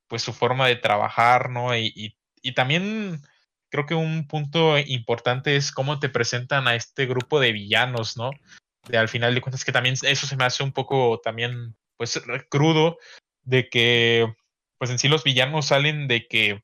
pues 0.07 0.21
su 0.21 0.33
forma 0.33 0.67
de 0.67 0.75
trabajar, 0.75 1.49
¿no? 1.49 1.75
Y, 1.75 2.15
y, 2.41 2.53
también 2.53 3.21
creo 3.69 3.85
que 3.85 3.95
un 3.95 4.27
punto 4.27 4.77
importante 4.77 5.55
es 5.55 5.71
cómo 5.71 5.99
te 5.99 6.09
presentan 6.09 6.67
a 6.67 6.75
este 6.75 7.05
grupo 7.05 7.39
de 7.39 7.51
villanos, 7.51 8.17
¿no? 8.17 8.31
Al 8.93 9.09
final 9.09 9.33
de 9.33 9.41
cuentas 9.41 9.65
que 9.65 9.71
también 9.71 9.95
eso 10.01 10.27
se 10.27 10.35
me 10.35 10.43
hace 10.43 10.61
un 10.61 10.73
poco 10.73 11.19
también, 11.23 11.75
pues, 11.97 12.21
crudo, 12.49 12.97
de 13.43 13.69
que, 13.69 14.33
pues 14.77 14.91
en 14.91 14.99
sí 14.99 15.07
los 15.07 15.23
villanos 15.23 15.67
salen 15.67 16.07
de 16.07 16.27
que 16.27 16.63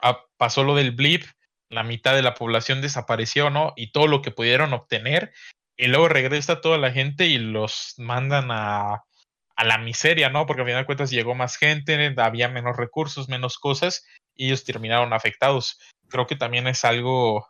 ah, 0.00 0.20
pasó 0.36 0.64
lo 0.64 0.74
del 0.74 0.92
blip, 0.92 1.24
la 1.70 1.84
mitad 1.84 2.14
de 2.14 2.22
la 2.22 2.34
población 2.34 2.82
desapareció, 2.82 3.48
¿no? 3.48 3.72
Y 3.76 3.92
todo 3.92 4.08
lo 4.08 4.22
que 4.22 4.32
pudieron 4.32 4.72
obtener, 4.72 5.32
y 5.76 5.86
luego 5.86 6.08
regresa 6.08 6.60
toda 6.60 6.76
la 6.76 6.90
gente 6.90 7.26
y 7.26 7.38
los 7.38 7.94
mandan 7.96 8.50
a, 8.50 9.04
a 9.56 9.64
la 9.64 9.78
miseria, 9.78 10.28
¿no? 10.28 10.46
Porque 10.46 10.62
al 10.62 10.68
final 10.68 10.82
de 10.82 10.86
cuentas 10.86 11.10
llegó 11.10 11.34
más 11.34 11.56
gente, 11.56 12.14
había 12.18 12.48
menos 12.48 12.76
recursos, 12.76 13.28
menos 13.28 13.58
cosas, 13.58 14.04
y 14.34 14.46
ellos 14.46 14.64
terminaron 14.64 15.12
afectados. 15.12 15.78
Creo 16.08 16.26
que 16.26 16.36
también 16.36 16.66
es 16.66 16.84
algo, 16.84 17.46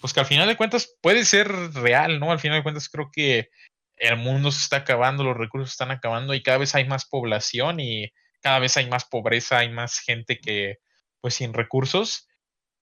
pues 0.00 0.12
que 0.12 0.20
al 0.20 0.26
final 0.26 0.48
de 0.48 0.56
cuentas 0.56 0.96
puede 1.02 1.24
ser 1.24 1.48
real, 1.74 2.20
¿no? 2.20 2.30
Al 2.30 2.38
final 2.38 2.58
de 2.58 2.62
cuentas 2.62 2.88
creo 2.88 3.10
que 3.12 3.50
el 3.96 4.16
mundo 4.16 4.52
se 4.52 4.60
está 4.60 4.78
acabando, 4.78 5.24
los 5.24 5.36
recursos 5.36 5.70
están 5.70 5.90
acabando 5.90 6.34
y 6.34 6.42
cada 6.42 6.58
vez 6.58 6.74
hay 6.74 6.84
más 6.86 7.06
población 7.06 7.80
y 7.80 8.12
cada 8.40 8.58
vez 8.58 8.76
hay 8.76 8.88
más 8.88 9.06
pobreza, 9.06 9.58
hay 9.58 9.70
más 9.70 9.98
gente 9.98 10.38
que, 10.38 10.78
pues 11.20 11.34
sin 11.34 11.52
recursos 11.52 12.28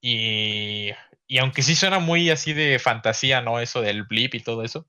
y, 0.07 0.91
y 1.27 1.39
aunque 1.39 1.63
sí 1.63 1.75
suena 1.75 1.99
muy 1.99 2.29
así 2.29 2.53
de 2.53 2.79
fantasía, 2.79 3.41
¿no? 3.41 3.59
Eso 3.59 3.81
del 3.81 4.03
blip 4.03 4.35
y 4.35 4.41
todo 4.41 4.63
eso, 4.63 4.87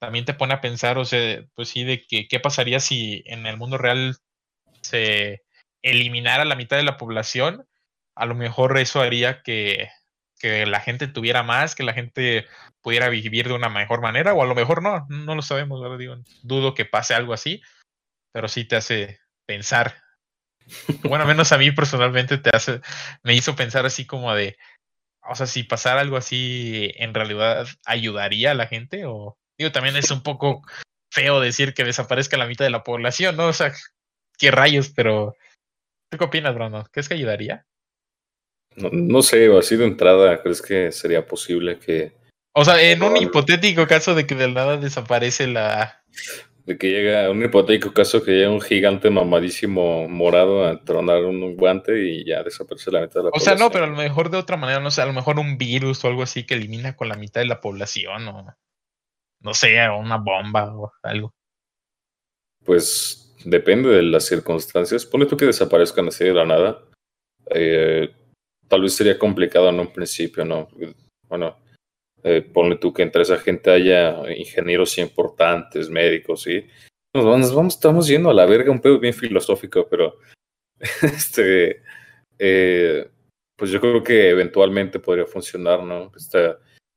también 0.00 0.24
te 0.24 0.34
pone 0.34 0.52
a 0.52 0.60
pensar, 0.60 0.98
o 0.98 1.04
sea, 1.04 1.44
pues 1.54 1.68
sí, 1.68 1.84
de 1.84 2.04
que 2.04 2.26
qué 2.26 2.40
pasaría 2.40 2.80
si 2.80 3.22
en 3.26 3.46
el 3.46 3.56
mundo 3.56 3.78
real 3.78 4.16
se 4.82 5.44
eliminara 5.82 6.44
la 6.44 6.56
mitad 6.56 6.76
de 6.76 6.82
la 6.82 6.96
población. 6.96 7.68
A 8.16 8.26
lo 8.26 8.34
mejor 8.34 8.76
eso 8.78 9.00
haría 9.00 9.42
que, 9.42 9.90
que 10.40 10.66
la 10.66 10.80
gente 10.80 11.06
tuviera 11.06 11.44
más, 11.44 11.76
que 11.76 11.84
la 11.84 11.92
gente 11.92 12.44
pudiera 12.82 13.08
vivir 13.10 13.46
de 13.46 13.54
una 13.54 13.68
mejor 13.68 14.00
manera, 14.00 14.34
o 14.34 14.42
a 14.42 14.46
lo 14.46 14.56
mejor 14.56 14.82
no, 14.82 15.06
no 15.08 15.36
lo 15.36 15.42
sabemos, 15.42 15.80
Digo, 16.00 16.16
dudo 16.42 16.74
que 16.74 16.84
pase 16.84 17.14
algo 17.14 17.32
así, 17.32 17.62
pero 18.32 18.48
sí 18.48 18.64
te 18.64 18.74
hace 18.74 19.20
pensar. 19.46 20.02
Bueno, 21.02 21.26
menos 21.26 21.52
a 21.52 21.58
mí 21.58 21.70
personalmente 21.70 22.38
te 22.38 22.50
hace, 22.54 22.80
me 23.22 23.34
hizo 23.34 23.56
pensar 23.56 23.86
así 23.86 24.06
como 24.06 24.34
de, 24.34 24.56
o 25.28 25.34
sea, 25.34 25.46
si 25.46 25.62
pasara 25.62 26.00
algo 26.00 26.16
así, 26.16 26.92
¿en 26.96 27.14
realidad 27.14 27.66
ayudaría 27.86 28.52
a 28.52 28.54
la 28.54 28.66
gente? 28.66 29.04
O 29.06 29.38
digo, 29.58 29.72
también 29.72 29.96
es 29.96 30.10
un 30.10 30.22
poco 30.22 30.62
feo 31.12 31.40
decir 31.40 31.74
que 31.74 31.84
desaparezca 31.84 32.36
la 32.36 32.46
mitad 32.46 32.64
de 32.64 32.70
la 32.70 32.84
población, 32.84 33.36
¿no? 33.36 33.46
O 33.46 33.52
sea, 33.52 33.72
qué 34.38 34.50
rayos, 34.50 34.90
pero 34.90 35.36
¿tú 36.10 36.18
qué 36.18 36.24
opinas, 36.24 36.54
Bruno? 36.54 36.84
¿Crees 36.90 37.08
que 37.08 37.14
ayudaría? 37.14 37.66
No, 38.76 38.90
no 38.92 39.22
sé, 39.22 39.50
así 39.56 39.76
de 39.76 39.86
entrada, 39.86 40.42
¿crees 40.42 40.62
que 40.62 40.92
sería 40.92 41.26
posible 41.26 41.78
que... 41.78 42.16
O 42.54 42.64
sea, 42.64 42.80
en 42.82 43.02
un 43.02 43.16
hipotético 43.16 43.86
caso 43.86 44.14
de 44.14 44.26
que 44.26 44.34
de 44.34 44.48
nada 44.48 44.76
desaparece 44.78 45.46
la, 45.46 46.02
de 46.68 46.76
que 46.76 46.90
llega, 46.90 47.30
un 47.30 47.42
hipotético 47.42 47.94
caso 47.94 48.22
que 48.22 48.32
llega 48.32 48.50
un 48.50 48.60
gigante 48.60 49.08
mamadísimo 49.08 50.06
morado 50.06 50.66
a 50.66 50.84
tronar 50.84 51.24
un 51.24 51.56
guante 51.56 51.98
y 52.06 52.26
ya 52.26 52.42
desaparece 52.42 52.92
la 52.92 53.00
mitad 53.00 53.20
de 53.20 53.24
la 53.24 53.30
población. 53.30 53.54
O 53.54 53.56
sea, 53.56 53.64
no, 53.64 53.72
pero 53.72 53.84
a 53.84 53.88
lo 53.88 53.96
mejor 53.96 54.28
de 54.30 54.36
otra 54.36 54.58
manera, 54.58 54.78
no 54.78 54.90
sé, 54.90 55.00
a 55.00 55.06
lo 55.06 55.14
mejor 55.14 55.38
un 55.38 55.56
virus 55.56 56.04
o 56.04 56.08
algo 56.08 56.22
así 56.22 56.44
que 56.44 56.54
elimina 56.54 56.94
con 56.94 57.08
la 57.08 57.16
mitad 57.16 57.40
de 57.40 57.46
la 57.46 57.62
población 57.62 58.28
o 58.28 58.54
no 59.40 59.54
sé, 59.54 59.78
una 59.88 60.18
bomba 60.18 60.76
o 60.76 60.92
algo. 61.02 61.32
Pues 62.66 63.34
depende 63.46 63.88
de 63.88 64.02
las 64.02 64.26
circunstancias. 64.26 65.06
Pone 65.06 65.24
tú 65.24 65.38
que 65.38 65.46
desaparezcan 65.46 66.08
así 66.08 66.24
de 66.24 66.34
la 66.34 66.44
nada. 66.44 66.84
Eh, 67.46 68.10
tal 68.68 68.82
vez 68.82 68.94
sería 68.94 69.18
complicado 69.18 69.70
en 69.70 69.80
un 69.80 69.90
principio, 69.90 70.44
¿no? 70.44 70.68
Bueno, 71.30 71.56
eh, 72.24 72.42
ponle 72.42 72.76
tú 72.76 72.92
que 72.92 73.02
entre 73.02 73.22
esa 73.22 73.38
gente 73.38 73.70
haya 73.70 74.22
ingenieros 74.34 74.98
importantes, 74.98 75.88
médicos, 75.88 76.42
¿sí? 76.42 76.66
Nos 77.14 77.24
vamos, 77.24 77.54
vamos, 77.54 77.74
estamos 77.74 78.06
yendo 78.06 78.30
a 78.30 78.34
la 78.34 78.46
verga, 78.46 78.72
un 78.72 78.80
pedo 78.80 78.98
bien 78.98 79.14
filosófico, 79.14 79.86
pero 79.88 80.18
este, 81.02 81.82
eh, 82.38 83.08
pues 83.56 83.70
yo 83.70 83.80
creo 83.80 84.02
que 84.02 84.30
eventualmente 84.30 84.98
podría 84.98 85.26
funcionar, 85.26 85.82
¿no? 85.82 86.12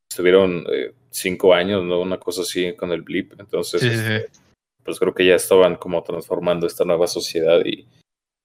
estuvieron 0.10 0.66
eh, 0.72 0.94
cinco 1.10 1.54
años, 1.54 1.84
¿no? 1.84 2.02
Una 2.02 2.20
cosa 2.20 2.42
así 2.42 2.76
con 2.76 2.92
el 2.92 3.02
blip, 3.02 3.40
entonces, 3.40 3.82
este, 3.84 4.30
pues 4.84 5.00
creo 5.00 5.14
que 5.14 5.26
ya 5.26 5.36
estaban 5.36 5.76
como 5.76 6.04
transformando 6.04 6.68
esta 6.68 6.84
nueva 6.84 7.08
sociedad 7.08 7.64
y 7.64 7.88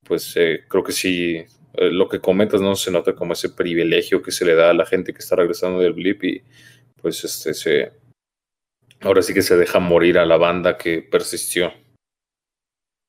pues 0.05 0.35
creo 0.69 0.85
que 0.85 0.93
sí, 0.93 1.45
lo 1.77 2.09
que 2.09 2.21
comentas, 2.21 2.61
¿no? 2.61 2.77
Se 2.77 2.91
nota 2.91 3.15
como 3.15 3.33
ese 3.33 3.51
privilegio 3.51 4.23
que 4.23 4.33
se 4.33 4.45
le 4.45 4.55
da 4.55 4.71
a 4.71 4.75
la 4.75 4.87
gente 4.87 5.13
que 5.13 5.19
está 5.19 5.37
regresando 5.37 5.81
del 5.81 5.93
blip 5.93 6.25
y 6.25 6.43
pues 7.01 7.25
este 7.25 7.55
se 7.55 7.93
ahora 9.01 9.23
sí 9.23 9.35
que 9.35 9.43
se 9.43 9.57
deja 9.57 9.79
morir 9.79 10.19
a 10.19 10.27
la 10.27 10.37
banda 10.37 10.77
que 10.77 11.03
persistió. 11.03 11.73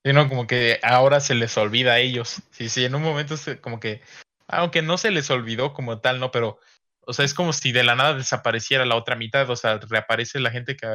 Sí, 0.05 0.13
no, 0.13 0.29
como 0.29 0.47
que 0.47 0.79
ahora 0.83 1.19
se 1.19 1.35
les 1.35 1.57
olvida 1.57 1.93
a 1.93 1.99
ellos. 1.99 2.41
Sí, 2.51 2.69
sí, 2.69 2.85
en 2.85 2.95
un 2.95 3.01
momento 3.01 3.35
como 3.61 3.79
que, 3.79 4.01
aunque 4.47 4.81
no 4.81 4.97
se 4.97 5.11
les 5.11 5.29
olvidó 5.29 5.73
como 5.73 5.99
tal, 5.99 6.19
¿no? 6.19 6.31
Pero, 6.31 6.59
o 7.01 7.13
sea, 7.13 7.25
es 7.25 7.33
como 7.33 7.53
si 7.53 7.71
de 7.71 7.83
la 7.83 7.95
nada 7.95 8.13
desapareciera 8.13 8.85
la 8.85 8.95
otra 8.95 9.15
mitad, 9.15 9.49
o 9.49 9.55
sea, 9.55 9.79
reaparece 9.79 10.39
la 10.39 10.51
gente 10.51 10.77
que, 10.77 10.87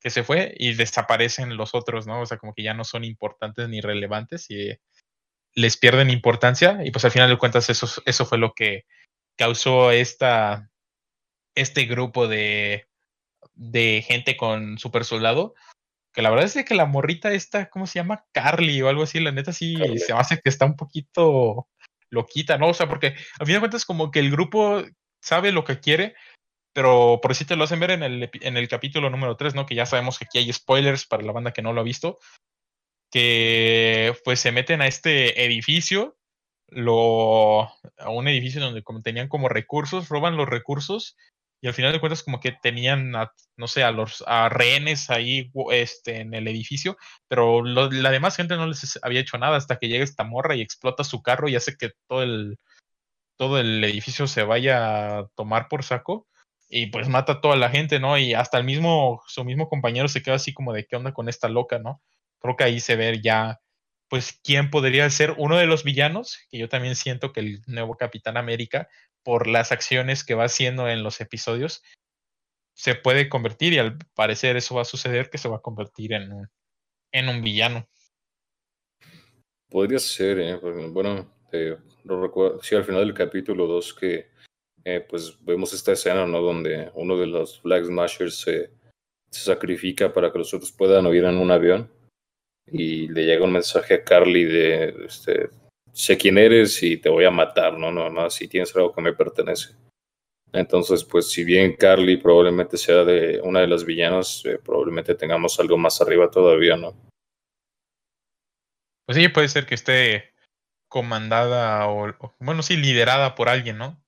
que 0.00 0.10
se 0.10 0.22
fue 0.22 0.54
y 0.58 0.74
desaparecen 0.74 1.56
los 1.56 1.74
otros, 1.74 2.06
¿no? 2.06 2.20
O 2.20 2.26
sea, 2.26 2.38
como 2.38 2.54
que 2.54 2.62
ya 2.62 2.74
no 2.74 2.84
son 2.84 3.04
importantes 3.04 3.68
ni 3.68 3.80
relevantes 3.80 4.50
y 4.50 4.70
les 5.54 5.76
pierden 5.76 6.10
importancia 6.10 6.80
y 6.84 6.90
pues 6.90 7.04
al 7.04 7.10
final 7.10 7.28
de 7.28 7.38
cuentas 7.38 7.68
eso, 7.70 7.86
eso 8.04 8.26
fue 8.26 8.38
lo 8.38 8.52
que 8.54 8.84
causó 9.36 9.90
esta, 9.90 10.70
este 11.54 11.84
grupo 11.84 12.28
de, 12.28 12.86
de 13.54 14.04
gente 14.06 14.36
con 14.36 14.78
super 14.78 15.04
soldado. 15.04 15.54
Que 16.12 16.22
la 16.22 16.30
verdad 16.30 16.46
es 16.46 16.64
que 16.64 16.74
la 16.74 16.86
morrita 16.86 17.32
esta, 17.32 17.68
¿cómo 17.70 17.86
se 17.86 17.98
llama? 17.98 18.24
Carly 18.32 18.80
o 18.82 18.88
algo 18.88 19.02
así, 19.02 19.20
la 19.20 19.30
neta 19.30 19.52
sí 19.52 19.76
se 19.98 20.12
me 20.12 20.20
hace 20.20 20.40
que 20.40 20.48
está 20.48 20.64
un 20.64 20.76
poquito 20.76 21.68
loquita, 22.10 22.58
¿no? 22.58 22.68
O 22.68 22.74
sea, 22.74 22.88
porque 22.88 23.14
a 23.38 23.44
fin 23.44 23.54
de 23.54 23.60
cuentas 23.60 23.84
como 23.84 24.10
que 24.10 24.20
el 24.20 24.30
grupo 24.30 24.82
sabe 25.22 25.52
lo 25.52 25.64
que 25.64 25.80
quiere, 25.80 26.14
pero 26.72 27.20
por 27.22 27.34
si 27.34 27.44
te 27.44 27.56
lo 27.56 27.64
hacen 27.64 27.80
ver 27.80 27.90
en 27.90 28.02
el, 28.02 28.30
en 28.32 28.56
el 28.56 28.68
capítulo 28.68 29.10
número 29.10 29.36
3, 29.36 29.54
¿no? 29.54 29.66
Que 29.66 29.74
ya 29.74 29.86
sabemos 29.86 30.18
que 30.18 30.24
aquí 30.24 30.38
hay 30.38 30.52
spoilers 30.52 31.06
para 31.06 31.22
la 31.22 31.32
banda 31.32 31.52
que 31.52 31.62
no 31.62 31.72
lo 31.72 31.80
ha 31.80 31.84
visto, 31.84 32.18
que 33.10 34.14
pues 34.24 34.40
se 34.40 34.52
meten 34.52 34.82
a 34.82 34.86
este 34.86 35.44
edificio, 35.44 36.16
lo, 36.68 37.62
a 37.62 38.10
un 38.10 38.28
edificio 38.28 38.60
donde 38.60 38.82
tenían 39.02 39.28
como 39.28 39.48
recursos, 39.48 40.08
roban 40.08 40.36
los 40.36 40.48
recursos 40.48 41.16
y 41.60 41.66
al 41.66 41.74
final 41.74 41.92
de 41.92 42.00
cuentas 42.00 42.22
como 42.22 42.40
que 42.40 42.52
tenían, 42.52 43.12
no 43.56 43.66
sé, 43.66 43.82
a 43.82 43.90
los 43.90 44.22
a 44.26 44.48
rehenes 44.48 45.10
ahí 45.10 45.50
este, 45.72 46.20
en 46.20 46.34
el 46.34 46.46
edificio, 46.46 46.96
pero 47.26 47.64
la 47.64 48.10
demás 48.10 48.36
gente 48.36 48.56
no 48.56 48.66
les 48.66 48.98
había 49.02 49.20
hecho 49.20 49.38
nada 49.38 49.56
hasta 49.56 49.78
que 49.78 49.88
llega 49.88 50.04
esta 50.04 50.24
morra 50.24 50.54
y 50.54 50.60
explota 50.60 51.02
su 51.04 51.22
carro 51.22 51.48
y 51.48 51.56
hace 51.56 51.76
que 51.76 51.90
todo 52.06 52.22
el, 52.22 52.58
todo 53.36 53.58
el 53.58 53.82
edificio 53.84 54.26
se 54.26 54.44
vaya 54.44 55.18
a 55.18 55.28
tomar 55.34 55.68
por 55.68 55.84
saco 55.84 56.28
y 56.68 56.86
pues 56.88 57.08
mata 57.08 57.34
a 57.34 57.40
toda 57.40 57.56
la 57.56 57.70
gente, 57.70 57.98
¿no? 58.00 58.18
Y 58.18 58.34
hasta 58.34 58.58
el 58.58 58.64
mismo, 58.64 59.22
su 59.26 59.44
mismo 59.44 59.68
compañero 59.68 60.08
se 60.08 60.22
queda 60.22 60.36
así 60.36 60.52
como 60.54 60.72
de 60.72 60.86
qué 60.86 60.96
onda 60.96 61.12
con 61.14 61.28
esta 61.28 61.48
loca, 61.48 61.78
¿no? 61.78 62.02
Creo 62.40 62.56
que 62.56 62.64
ahí 62.64 62.80
se 62.80 62.96
ve 62.96 63.20
ya, 63.22 63.60
pues, 64.08 64.40
quién 64.42 64.70
podría 64.70 65.08
ser 65.10 65.34
uno 65.38 65.56
de 65.56 65.66
los 65.66 65.84
villanos, 65.84 66.38
que 66.50 66.58
yo 66.58 66.68
también 66.68 66.96
siento 66.96 67.32
que 67.32 67.40
el 67.40 67.62
nuevo 67.66 67.96
Capitán 67.96 68.36
América 68.36 68.88
por 69.28 69.46
las 69.46 69.72
acciones 69.72 70.24
que 70.24 70.34
va 70.34 70.44
haciendo 70.44 70.88
en 70.88 71.02
los 71.02 71.20
episodios, 71.20 71.82
se 72.74 72.94
puede 72.94 73.28
convertir 73.28 73.72
y 73.74 73.78
al 73.78 73.98
parecer 74.14 74.56
eso 74.56 74.76
va 74.76 74.82
a 74.82 74.86
suceder 74.86 75.28
que 75.30 75.36
se 75.36 75.48
va 75.48 75.56
a 75.56 75.60
convertir 75.60 76.12
en 76.14 76.32
un, 76.32 76.48
en 77.12 77.28
un 77.28 77.42
villano. 77.42 77.86
Podría 79.68 79.98
ser, 79.98 80.38
¿eh? 80.38 80.56
bueno, 80.56 81.30
eh, 81.52 81.76
no 82.04 82.22
recuerdo, 82.22 82.62
sí, 82.62 82.74
al 82.74 82.84
final 82.84 83.04
del 83.04 83.12
capítulo 83.12 83.66
2 83.66 83.94
que 83.94 84.30
eh, 84.84 85.04
pues 85.06 85.36
vemos 85.44 85.74
esta 85.74 85.92
escena, 85.92 86.24
¿no? 86.24 86.40
Donde 86.40 86.90
uno 86.94 87.18
de 87.18 87.26
los 87.26 87.60
Flag 87.60 87.84
Smashers 87.84 88.34
se, 88.34 88.70
se 89.30 89.40
sacrifica 89.40 90.10
para 90.12 90.32
que 90.32 90.38
los 90.38 90.54
otros 90.54 90.72
puedan 90.72 91.04
huir 91.06 91.24
en 91.24 91.36
un 91.36 91.50
avión 91.50 91.90
y 92.72 93.08
le 93.08 93.24
llega 93.24 93.44
un 93.44 93.52
mensaje 93.52 93.94
a 93.94 94.04
Carly 94.04 94.44
de, 94.44 95.06
este, 95.06 95.50
sé 95.92 96.16
quién 96.16 96.38
eres 96.38 96.82
y 96.82 96.96
te 96.96 97.08
voy 97.08 97.24
a 97.24 97.30
matar, 97.30 97.78
¿no? 97.78 97.90
No, 97.90 98.08
no, 98.08 98.30
si 98.30 98.48
tienes 98.48 98.74
algo 98.76 98.92
que 98.92 99.02
me 99.02 99.12
pertenece. 99.12 99.74
Entonces, 100.52 101.04
pues 101.04 101.30
si 101.30 101.44
bien 101.44 101.76
Carly 101.76 102.16
probablemente 102.16 102.76
sea 102.76 103.04
de 103.04 103.40
una 103.42 103.60
de 103.60 103.66
las 103.66 103.84
villanas, 103.84 104.42
eh, 104.44 104.58
probablemente 104.64 105.14
tengamos 105.14 105.58
algo 105.60 105.76
más 105.76 106.00
arriba 106.00 106.30
todavía, 106.30 106.76
¿no? 106.76 106.94
Pues 109.04 109.16
sí, 109.18 109.28
puede 109.28 109.48
ser 109.48 109.66
que 109.66 109.74
esté 109.74 110.32
comandada 110.88 111.88
o, 111.88 112.14
bueno, 112.38 112.62
sí, 112.62 112.76
liderada 112.76 113.34
por 113.34 113.48
alguien, 113.48 113.78
¿no? 113.78 114.02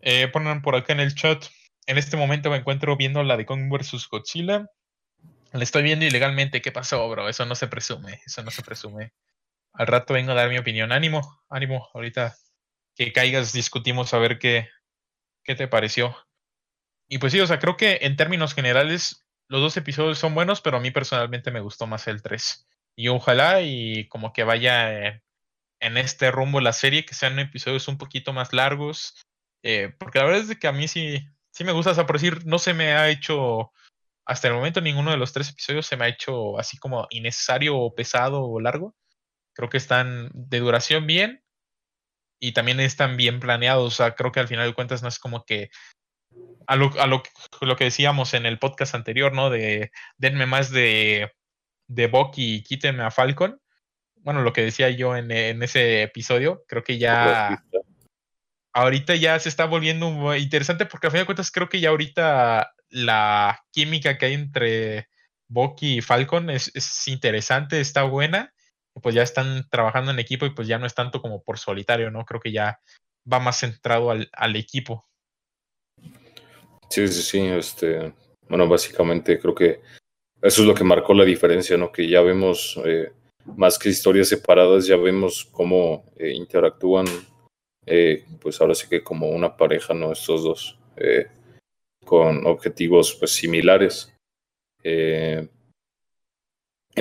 Eh, 0.00 0.28
ponen 0.28 0.62
por 0.62 0.76
acá 0.76 0.92
en 0.92 1.00
el 1.00 1.14
chat. 1.14 1.44
En 1.86 1.98
este 1.98 2.16
momento 2.16 2.50
me 2.50 2.58
encuentro 2.58 2.96
viendo 2.96 3.22
la 3.22 3.36
de 3.36 3.46
Kong 3.46 3.70
vs. 3.70 4.08
Godzilla. 4.10 4.70
La 5.52 5.62
estoy 5.62 5.82
viendo 5.82 6.04
ilegalmente. 6.04 6.62
¿Qué 6.62 6.72
pasó, 6.72 7.08
bro? 7.08 7.28
Eso 7.28 7.44
no 7.44 7.54
se 7.54 7.68
presume. 7.68 8.20
Eso 8.26 8.42
no 8.42 8.50
se 8.50 8.62
presume 8.62 9.12
al 9.72 9.86
rato 9.86 10.14
vengo 10.14 10.32
a 10.32 10.34
dar 10.34 10.48
mi 10.48 10.58
opinión. 10.58 10.92
Ánimo, 10.92 11.42
ánimo, 11.48 11.88
ahorita 11.94 12.36
que 12.94 13.12
caigas 13.12 13.52
discutimos 13.52 14.12
a 14.12 14.18
ver 14.18 14.38
qué, 14.38 14.68
qué 15.44 15.54
te 15.54 15.68
pareció. 15.68 16.16
Y 17.08 17.18
pues 17.18 17.32
sí, 17.32 17.40
o 17.40 17.46
sea, 17.46 17.58
creo 17.58 17.76
que 17.76 18.00
en 18.02 18.16
términos 18.16 18.54
generales 18.54 19.26
los 19.48 19.60
dos 19.60 19.76
episodios 19.76 20.18
son 20.18 20.34
buenos, 20.34 20.60
pero 20.60 20.76
a 20.76 20.80
mí 20.80 20.90
personalmente 20.90 21.50
me 21.50 21.60
gustó 21.60 21.86
más 21.86 22.06
el 22.08 22.22
3. 22.22 22.68
Y 22.96 23.08
ojalá 23.08 23.62
y 23.62 24.06
como 24.08 24.32
que 24.32 24.44
vaya 24.44 25.22
en 25.80 25.96
este 25.96 26.30
rumbo 26.30 26.60
la 26.60 26.72
serie, 26.72 27.04
que 27.04 27.14
sean 27.14 27.38
episodios 27.38 27.88
un 27.88 27.98
poquito 27.98 28.32
más 28.32 28.52
largos. 28.52 29.14
Eh, 29.62 29.94
porque 29.98 30.18
la 30.18 30.26
verdad 30.26 30.50
es 30.50 30.58
que 30.58 30.68
a 30.68 30.72
mí 30.72 30.88
sí, 30.88 31.26
sí 31.50 31.64
me 31.64 31.72
gusta, 31.72 31.92
o 31.92 31.94
sea, 31.94 32.06
por 32.06 32.16
decir, 32.16 32.46
no 32.46 32.58
se 32.58 32.74
me 32.74 32.92
ha 32.92 33.08
hecho, 33.08 33.72
hasta 34.30 34.46
el 34.46 34.54
momento 34.54 34.80
ninguno 34.80 35.10
de 35.10 35.16
los 35.16 35.32
tres 35.32 35.50
episodios 35.50 35.86
se 35.86 35.96
me 35.96 36.04
ha 36.04 36.08
hecho 36.08 36.56
así 36.56 36.78
como 36.78 37.08
innecesario 37.10 37.76
o 37.76 37.96
pesado 37.96 38.44
o 38.44 38.60
largo. 38.60 38.94
Creo 39.52 39.68
que 39.68 39.76
están 39.76 40.30
de 40.32 40.60
duración 40.60 41.04
bien 41.08 41.42
y 42.38 42.52
también 42.52 42.78
están 42.78 43.16
bien 43.16 43.40
planeados. 43.40 43.92
O 43.92 43.96
sea, 43.96 44.14
creo 44.14 44.30
que 44.30 44.38
al 44.38 44.46
final 44.46 44.68
de 44.68 44.74
cuentas 44.74 45.02
no 45.02 45.08
es 45.08 45.18
como 45.18 45.44
que 45.44 45.70
a 46.68 46.76
lo, 46.76 46.92
a 47.00 47.08
lo, 47.08 47.24
lo 47.60 47.74
que 47.74 47.82
decíamos 47.82 48.32
en 48.34 48.46
el 48.46 48.60
podcast 48.60 48.94
anterior, 48.94 49.32
¿no? 49.32 49.50
De 49.50 49.90
denme 50.16 50.46
más 50.46 50.70
de, 50.70 51.32
de 51.88 52.06
Bucky 52.06 52.54
y 52.54 52.62
quítenme 52.62 53.02
a 53.02 53.10
Falcon. 53.10 53.60
Bueno, 54.14 54.42
lo 54.42 54.52
que 54.52 54.62
decía 54.62 54.90
yo 54.90 55.16
en, 55.16 55.32
en 55.32 55.60
ese 55.60 56.02
episodio, 56.02 56.62
creo 56.68 56.84
que 56.84 56.98
ya 56.98 57.64
ahorita 58.72 59.16
ya 59.16 59.40
se 59.40 59.48
está 59.48 59.64
volviendo 59.64 60.36
interesante 60.36 60.86
porque 60.86 61.08
al 61.08 61.10
final 61.10 61.22
de 61.22 61.26
cuentas 61.26 61.50
creo 61.50 61.68
que 61.68 61.80
ya 61.80 61.88
ahorita 61.88 62.74
la 62.90 63.64
química 63.72 64.18
que 64.18 64.26
hay 64.26 64.34
entre 64.34 65.08
Bucky 65.48 65.98
y 65.98 66.00
Falcon 66.00 66.50
es, 66.50 66.70
es 66.74 67.08
interesante, 67.08 67.80
está 67.80 68.02
buena. 68.02 68.52
Pues 69.02 69.14
ya 69.14 69.22
están 69.22 69.68
trabajando 69.70 70.10
en 70.10 70.18
equipo 70.18 70.46
y 70.46 70.50
pues 70.50 70.68
ya 70.68 70.78
no 70.78 70.86
es 70.86 70.94
tanto 70.94 71.22
como 71.22 71.42
por 71.42 71.58
solitario, 71.58 72.10
¿no? 72.10 72.24
Creo 72.24 72.40
que 72.40 72.52
ya 72.52 72.80
va 73.30 73.38
más 73.38 73.60
centrado 73.60 74.10
al, 74.10 74.28
al 74.32 74.56
equipo. 74.56 75.08
Sí, 76.88 77.06
sí, 77.08 77.22
sí. 77.22 77.38
Este, 77.40 78.12
bueno, 78.48 78.66
básicamente 78.66 79.38
creo 79.38 79.54
que 79.54 79.80
eso 80.42 80.62
es 80.62 80.66
lo 80.66 80.74
que 80.74 80.84
marcó 80.84 81.14
la 81.14 81.24
diferencia, 81.24 81.76
¿no? 81.76 81.92
Que 81.92 82.08
ya 82.08 82.20
vemos 82.20 82.80
eh, 82.84 83.12
más 83.44 83.78
que 83.78 83.90
historias 83.90 84.28
separadas, 84.28 84.86
ya 84.86 84.96
vemos 84.96 85.48
cómo 85.52 86.04
eh, 86.16 86.32
interactúan, 86.32 87.06
eh, 87.86 88.24
pues 88.40 88.60
ahora 88.60 88.74
sí 88.74 88.88
que 88.88 89.02
como 89.02 89.28
una 89.28 89.56
pareja, 89.56 89.94
¿no? 89.94 90.12
Estos 90.12 90.42
dos, 90.42 90.78
con 92.10 92.44
objetivos 92.44 93.14
pues 93.14 93.30
similares. 93.30 94.12
y 94.82 95.46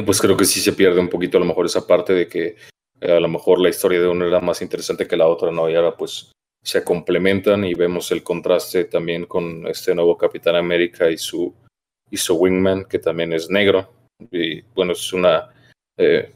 pues 0.05 0.21
creo 0.21 0.37
que 0.37 0.45
sí 0.45 0.59
se 0.59 0.73
pierde 0.73 0.99
un 0.99 1.09
poquito 1.09 1.37
a 1.37 1.39
lo 1.39 1.47
mejor 1.47 1.65
esa 1.65 1.87
parte 1.87 2.13
de 2.13 2.27
que 2.27 2.57
a 3.01 3.19
lo 3.19 3.27
mejor 3.27 3.59
la 3.59 3.69
historia 3.69 3.99
de 3.99 4.07
uno 4.07 4.27
era 4.27 4.39
más 4.39 4.61
interesante 4.61 5.07
que 5.07 5.17
la 5.17 5.25
otra, 5.25 5.51
¿no? 5.51 5.67
Y 5.67 5.73
ahora 5.73 5.97
pues 5.97 6.31
se 6.63 6.83
complementan 6.83 7.65
y 7.65 7.73
vemos 7.73 8.11
el 8.11 8.21
contraste 8.21 8.85
también 8.85 9.25
con 9.25 9.65
este 9.65 9.95
nuevo 9.95 10.15
Capitán 10.15 10.55
América 10.55 11.09
y 11.09 11.17
su, 11.17 11.55
y 12.11 12.17
su 12.17 12.35
Wingman, 12.35 12.85
que 12.85 12.99
también 12.99 13.33
es 13.33 13.49
negro. 13.49 13.91
Y 14.29 14.61
bueno, 14.75 14.91
es 14.91 15.11
una 15.11 15.49
eh, 15.97 16.31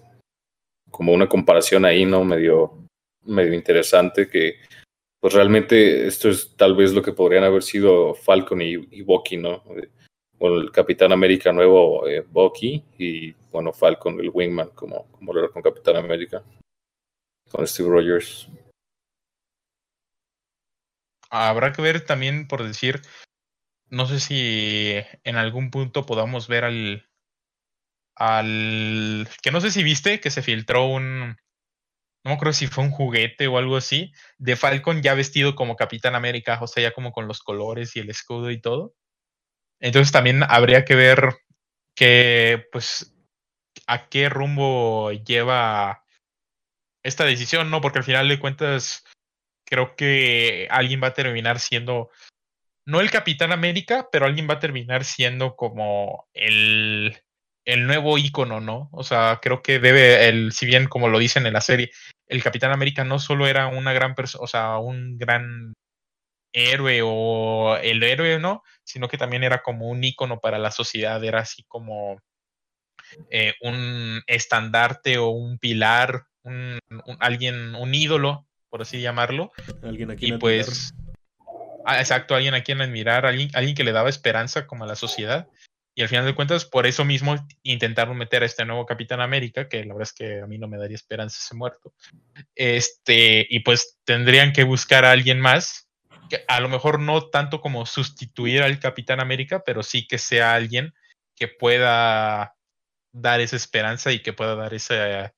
como 0.89 1.13
una 1.13 1.29
comparación 1.29 1.85
ahí, 1.85 2.05
¿no? 2.05 2.23
Medio, 2.23 2.87
medio 3.23 3.53
interesante 3.53 4.27
que 4.27 4.55
pues 5.23 5.35
realmente 5.35 6.05
esto 6.05 6.27
es 6.27 6.53
tal 6.57 6.75
vez 6.75 6.91
lo 6.91 7.01
que 7.01 7.13
podrían 7.13 7.45
haber 7.45 7.63
sido 7.63 8.13
Falcon 8.13 8.61
y, 8.61 8.73
y 8.91 9.03
Bucky, 9.03 9.37
¿no? 9.37 9.63
O 10.37 10.47
el 10.57 10.69
Capitán 10.69 11.13
América 11.13 11.53
nuevo 11.53 12.05
eh, 12.05 12.25
Bucky 12.29 12.83
y 12.97 13.31
bueno, 13.49 13.71
Falcon, 13.71 14.19
el 14.19 14.31
Wingman, 14.33 14.71
como, 14.71 15.09
como 15.13 15.31
lo 15.31 15.39
era 15.39 15.49
con 15.49 15.61
Capitán 15.61 15.95
América, 15.95 16.43
con 17.49 17.65
Steve 17.65 17.87
Rogers 17.87 18.49
habrá 21.29 21.71
que 21.71 21.81
ver 21.81 22.05
también, 22.05 22.45
por 22.45 22.61
decir, 22.61 23.01
no 23.89 24.07
sé 24.07 24.19
si 24.19 24.95
en 25.23 25.37
algún 25.37 25.71
punto 25.71 26.05
podamos 26.05 26.49
ver 26.49 26.65
al, 26.65 27.07
al, 28.17 29.29
que 29.41 29.51
no 29.51 29.61
sé 29.61 29.71
si 29.71 29.83
viste 29.83 30.19
que 30.19 30.31
se 30.31 30.41
filtró 30.41 30.85
un, 30.85 31.37
no 32.23 32.29
me 32.31 32.35
acuerdo 32.35 32.53
si 32.53 32.67
fue 32.67 32.85
un 32.85 32.91
juguete 32.91 33.47
o 33.47 33.57
algo 33.57 33.75
así, 33.75 34.13
de 34.37 34.55
Falcon 34.55 35.01
ya 35.01 35.13
vestido 35.13 35.55
como 35.55 35.75
Capitán 35.75 36.15
América, 36.15 36.59
o 36.61 36.67
sea, 36.67 36.83
ya 36.83 36.93
como 36.93 37.11
con 37.11 37.27
los 37.27 37.41
colores 37.41 37.95
y 37.95 37.99
el 37.99 38.09
escudo 38.09 38.49
y 38.49 38.61
todo. 38.61 38.95
Entonces 39.81 40.13
también 40.13 40.43
habría 40.47 40.85
que 40.85 40.95
ver 40.95 41.35
que, 41.95 42.65
pues, 42.71 43.13
a 43.87 44.07
qué 44.07 44.29
rumbo 44.29 45.11
lleva 45.11 46.05
esta 47.03 47.25
decisión, 47.25 47.69
¿no? 47.69 47.81
Porque 47.81 47.99
al 47.99 48.05
final 48.05 48.29
de 48.29 48.39
cuentas, 48.39 49.03
creo 49.65 49.95
que 49.97 50.67
alguien 50.71 51.01
va 51.03 51.07
a 51.07 51.13
terminar 51.13 51.59
siendo, 51.59 52.09
no 52.85 53.01
el 53.01 53.11
Capitán 53.11 53.51
América, 53.51 54.07
pero 54.11 54.25
alguien 54.25 54.47
va 54.49 54.55
a 54.55 54.59
terminar 54.59 55.03
siendo 55.03 55.57
como 55.57 56.29
el, 56.33 57.22
el 57.65 57.87
nuevo 57.87 58.17
ícono, 58.17 58.59
¿no? 58.59 58.89
O 58.91 59.03
sea, 59.03 59.39
creo 59.41 59.61
que 59.61 59.79
debe, 59.79 60.27
el, 60.27 60.51
si 60.51 60.65
bien 60.65 60.87
como 60.87 61.07
lo 61.07 61.19
dicen 61.19 61.45
en 61.45 61.53
la 61.53 61.61
serie, 61.61 61.91
el 62.27 62.43
Capitán 62.43 62.71
América 62.71 63.03
no 63.03 63.19
solo 63.19 63.47
era 63.47 63.67
una 63.67 63.93
gran 63.93 64.15
persona, 64.15 64.43
o 64.43 64.47
sea, 64.47 64.77
un 64.77 65.17
gran 65.17 65.73
héroe 66.53 67.01
o 67.03 67.77
el 67.77 68.03
héroe, 68.03 68.39
¿no? 68.39 68.63
Sino 68.83 69.07
que 69.07 69.17
también 69.17 69.43
era 69.43 69.61
como 69.61 69.87
un 69.87 70.03
ícono 70.03 70.39
para 70.39 70.59
la 70.59 70.71
sociedad, 70.71 71.23
era 71.23 71.39
así 71.39 71.63
como 71.67 72.19
eh, 73.29 73.53
un 73.61 74.21
estandarte 74.27 75.17
o 75.17 75.29
un 75.29 75.57
pilar, 75.57 76.25
un, 76.43 76.79
alguien, 77.19 77.75
un 77.75 77.93
ídolo 77.93 78.47
por 78.69 78.81
así 78.81 79.01
llamarlo. 79.01 79.51
Alguien 79.83 80.11
a 80.11 80.15
quien 80.15 80.35
y 80.35 80.37
pues, 80.37 80.93
ah, 81.85 81.99
exacto, 81.99 82.35
alguien 82.35 82.55
a 82.55 82.63
quien 82.63 82.81
admirar, 82.81 83.25
alguien, 83.25 83.49
alguien 83.53 83.75
que 83.75 83.83
le 83.83 83.91
daba 83.91 84.09
esperanza 84.09 84.65
como 84.65 84.83
a 84.83 84.87
la 84.87 84.95
sociedad. 84.95 85.47
Y 85.95 86.01
al 86.01 86.07
final 86.07 86.25
de 86.25 86.33
cuentas, 86.33 86.65
por 86.65 86.87
eso 86.87 87.05
mismo 87.05 87.35
intentaron 87.61 88.17
meter 88.17 88.41
a 88.41 88.47
este 88.47 88.65
nuevo 88.65 88.85
Capitán 88.85 89.21
América, 89.21 89.69
que 89.69 89.85
la 89.85 89.93
verdad 89.93 90.09
es 90.09 90.13
que 90.13 90.41
a 90.41 90.47
mí 90.47 90.57
no 90.57 90.67
me 90.67 90.77
daría 90.77 90.95
esperanza 90.95 91.37
ese 91.39 91.55
muerto. 91.55 91.93
Este, 92.55 93.45
y 93.47 93.59
pues 93.59 93.99
tendrían 94.03 94.53
que 94.53 94.63
buscar 94.63 95.05
a 95.05 95.11
alguien 95.11 95.39
más, 95.39 95.87
que 96.29 96.43
a 96.47 96.59
lo 96.61 96.69
mejor 96.69 96.99
no 96.99 97.29
tanto 97.29 97.61
como 97.61 97.85
sustituir 97.85 98.63
al 98.63 98.79
Capitán 98.79 99.19
América, 99.19 99.63
pero 99.63 99.83
sí 99.83 100.07
que 100.07 100.17
sea 100.17 100.55
alguien 100.55 100.93
que 101.35 101.47
pueda 101.47 102.55
dar 103.11 103.41
esa 103.41 103.55
esperanza 103.55 104.11
y 104.11 104.21
que 104.21 104.33
pueda 104.33 104.55
dar 104.55 104.73
ese, 104.73 105.31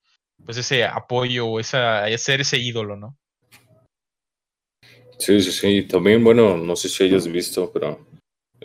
pues 0.45 0.57
ese 0.57 0.85
apoyo 0.85 1.47
o 1.47 1.59
esa, 1.59 2.05
ser 2.17 2.41
ese 2.41 2.57
ídolo, 2.57 2.95
¿no? 2.95 3.17
Sí, 5.19 5.41
sí, 5.41 5.51
sí. 5.51 5.83
También, 5.83 6.23
bueno, 6.23 6.57
no 6.57 6.75
sé 6.75 6.87
si 6.87 7.03
hayas 7.03 7.27
visto, 7.27 7.71
pero 7.73 8.05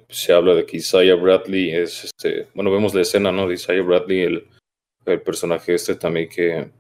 se 0.09 0.33
habla 0.33 0.55
de 0.55 0.67
que 0.67 0.79
Isaiah 0.79 1.15
Bradley 1.15 1.71
es 1.71 2.05
este. 2.05 2.49
Bueno, 2.55 2.71
vemos 2.71 2.95
la 2.95 3.03
escena, 3.03 3.33
¿no? 3.33 3.47
De 3.47 3.55
Isaiah 3.55 3.83
Bradley, 3.83 4.21
el, 4.21 4.47
el 5.07 5.23
personaje 5.23 5.75
este 5.75 5.95
también 5.95 6.29
que, 6.29 6.71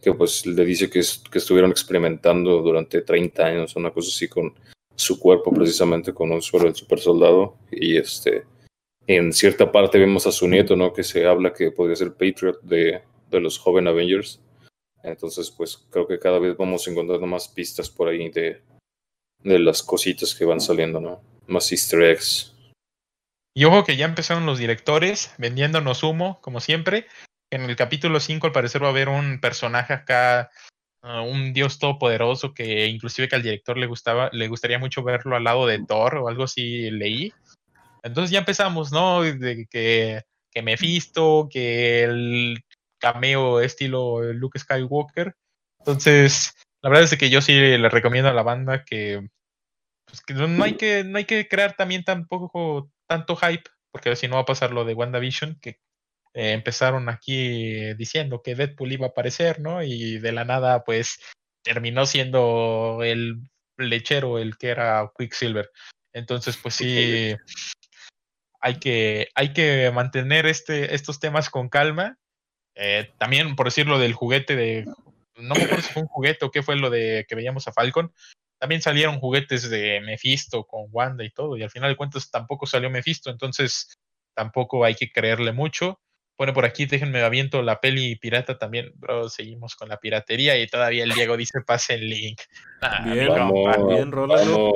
que 0.00 0.12
pues 0.14 0.46
le 0.46 0.64
dice 0.64 0.88
que, 0.88 1.00
que 1.30 1.38
estuvieron 1.38 1.70
experimentando 1.70 2.62
durante 2.62 3.02
30 3.02 3.44
años, 3.44 3.76
una 3.76 3.90
cosa 3.90 4.08
así 4.08 4.28
con 4.28 4.54
su 4.96 5.18
cuerpo, 5.18 5.52
precisamente 5.52 6.14
con 6.14 6.30
un 6.30 6.42
suelo 6.42 6.66
del 6.66 6.74
super 6.74 7.00
soldado. 7.00 7.56
Y 7.70 7.96
este. 7.96 8.44
En 9.06 9.34
cierta 9.34 9.70
parte 9.70 9.98
vemos 9.98 10.26
a 10.26 10.32
su 10.32 10.48
nieto, 10.48 10.76
¿no? 10.76 10.92
Que 10.92 11.02
se 11.02 11.26
habla 11.26 11.52
que 11.52 11.70
podría 11.70 11.96
ser 11.96 12.12
Patriot 12.12 12.62
de, 12.62 13.02
de 13.30 13.40
los 13.40 13.58
joven 13.58 13.86
Avengers. 13.86 14.40
Entonces, 15.02 15.50
pues 15.50 15.76
creo 15.90 16.06
que 16.06 16.18
cada 16.18 16.38
vez 16.38 16.56
vamos 16.56 16.88
encontrando 16.88 17.26
más 17.26 17.48
pistas 17.48 17.90
por 17.90 18.08
ahí 18.08 18.30
de, 18.30 18.62
de 19.40 19.58
las 19.58 19.82
cositas 19.82 20.34
que 20.34 20.46
van 20.46 20.60
saliendo, 20.60 21.00
¿no? 21.00 21.20
Más 21.46 21.70
easter 21.72 22.02
eggs. 22.02 22.54
Y 23.56 23.64
ojo 23.64 23.84
que 23.84 23.96
ya 23.96 24.04
empezaron 24.04 24.46
los 24.46 24.58
directores 24.58 25.32
vendiéndonos 25.38 26.02
humo, 26.02 26.40
como 26.40 26.60
siempre. 26.60 27.06
En 27.52 27.62
el 27.62 27.76
capítulo 27.76 28.18
5 28.18 28.48
al 28.48 28.52
parecer 28.52 28.82
va 28.82 28.88
a 28.88 28.90
haber 28.90 29.08
un 29.08 29.40
personaje 29.40 29.92
acá, 29.92 30.50
uh, 31.02 31.22
un 31.22 31.52
dios 31.52 31.78
todopoderoso 31.78 32.52
que 32.52 32.86
inclusive 32.86 33.28
que 33.28 33.36
al 33.36 33.42
director 33.42 33.76
le 33.76 33.86
gustaba, 33.86 34.28
le 34.32 34.48
gustaría 34.48 34.80
mucho 34.80 35.04
verlo 35.04 35.36
al 35.36 35.44
lado 35.44 35.66
de 35.66 35.84
Thor 35.84 36.16
o 36.16 36.28
algo 36.28 36.44
así 36.44 36.90
leí. 36.90 37.32
Entonces 38.02 38.32
ya 38.32 38.40
empezamos, 38.40 38.90
¿no? 38.90 39.22
De 39.22 39.66
que, 39.70 40.22
que 40.50 40.62
Mephisto, 40.62 41.48
que 41.48 42.02
el 42.02 42.64
cameo 42.98 43.60
estilo 43.60 44.32
Luke 44.32 44.58
Skywalker. 44.58 45.36
Entonces, 45.78 46.54
la 46.82 46.90
verdad 46.90 47.04
es 47.04 47.16
que 47.18 47.30
yo 47.30 47.40
sí 47.40 47.52
le 47.52 47.88
recomiendo 47.88 48.30
a 48.30 48.34
la 48.34 48.42
banda 48.42 48.84
que, 48.84 49.28
pues, 50.06 50.20
que 50.22 50.34
no 50.34 50.64
hay 50.64 50.74
que 50.76 51.04
no 51.04 51.18
hay 51.18 51.24
que 51.24 51.48
crear 51.48 51.76
también 51.76 52.04
tampoco 52.04 52.90
tanto 53.06 53.36
hype, 53.36 53.70
porque 53.90 54.16
si 54.16 54.28
no 54.28 54.36
va 54.36 54.42
a 54.42 54.46
pasar 54.46 54.72
lo 54.72 54.84
de 54.84 54.94
WandaVision, 54.94 55.58
que 55.60 55.80
eh, 56.34 56.52
empezaron 56.52 57.08
aquí 57.08 57.94
diciendo 57.94 58.42
que 58.42 58.54
Deadpool 58.54 58.92
iba 58.92 59.06
a 59.06 59.10
aparecer, 59.10 59.60
¿no? 59.60 59.82
Y 59.82 60.18
de 60.18 60.32
la 60.32 60.44
nada, 60.44 60.84
pues, 60.84 61.20
terminó 61.62 62.06
siendo 62.06 63.00
el 63.02 63.40
lechero 63.76 64.38
el 64.38 64.56
que 64.56 64.68
era 64.68 65.10
Quicksilver. 65.16 65.70
Entonces, 66.12 66.56
pues 66.56 66.74
sí, 66.74 67.34
hay 68.60 68.78
que, 68.78 69.28
hay 69.34 69.52
que 69.52 69.90
mantener 69.92 70.46
este, 70.46 70.94
estos 70.94 71.20
temas 71.20 71.50
con 71.50 71.68
calma. 71.68 72.18
Eh, 72.76 73.12
también, 73.18 73.56
por 73.56 73.66
decirlo 73.66 73.98
del 73.98 74.14
juguete 74.14 74.56
de 74.56 74.84
no 75.36 75.54
me 75.54 75.64
acuerdo 75.64 75.82
si 75.82 75.92
fue 75.92 76.02
un 76.02 76.08
juguete 76.08 76.44
o 76.44 76.50
qué 76.50 76.62
fue 76.62 76.76
lo 76.76 76.90
de 76.90 77.26
que 77.28 77.34
veíamos 77.34 77.66
a 77.68 77.72
Falcon. 77.72 78.12
También 78.64 78.80
salieron 78.80 79.20
juguetes 79.20 79.68
de 79.68 80.00
Mephisto 80.00 80.64
con 80.64 80.86
Wanda 80.90 81.22
y 81.22 81.28
todo, 81.28 81.58
y 81.58 81.62
al 81.62 81.68
final 81.68 81.90
de 81.90 81.98
cuentas 81.98 82.30
tampoco 82.30 82.64
salió 82.64 82.88
Mephisto, 82.88 83.28
entonces 83.28 83.98
tampoco 84.32 84.86
hay 84.86 84.94
que 84.94 85.12
creerle 85.12 85.52
mucho. 85.52 86.00
Pone 86.34 86.54
por 86.54 86.64
aquí, 86.64 86.86
déjenme 86.86 87.22
aviento 87.22 87.60
la 87.60 87.78
peli 87.78 88.16
pirata 88.16 88.56
también, 88.56 88.90
bro, 88.94 89.28
seguimos 89.28 89.76
con 89.76 89.90
la 89.90 89.98
piratería 89.98 90.58
y 90.58 90.66
todavía 90.66 91.04
el 91.04 91.10
Diego 91.10 91.36
dice 91.36 91.60
pase 91.60 91.92
el 91.96 92.08
link. 92.08 92.40
Ah, 92.80 93.02
bien, 93.04 93.28
bien, 93.86 94.10
Rolando. 94.10 94.72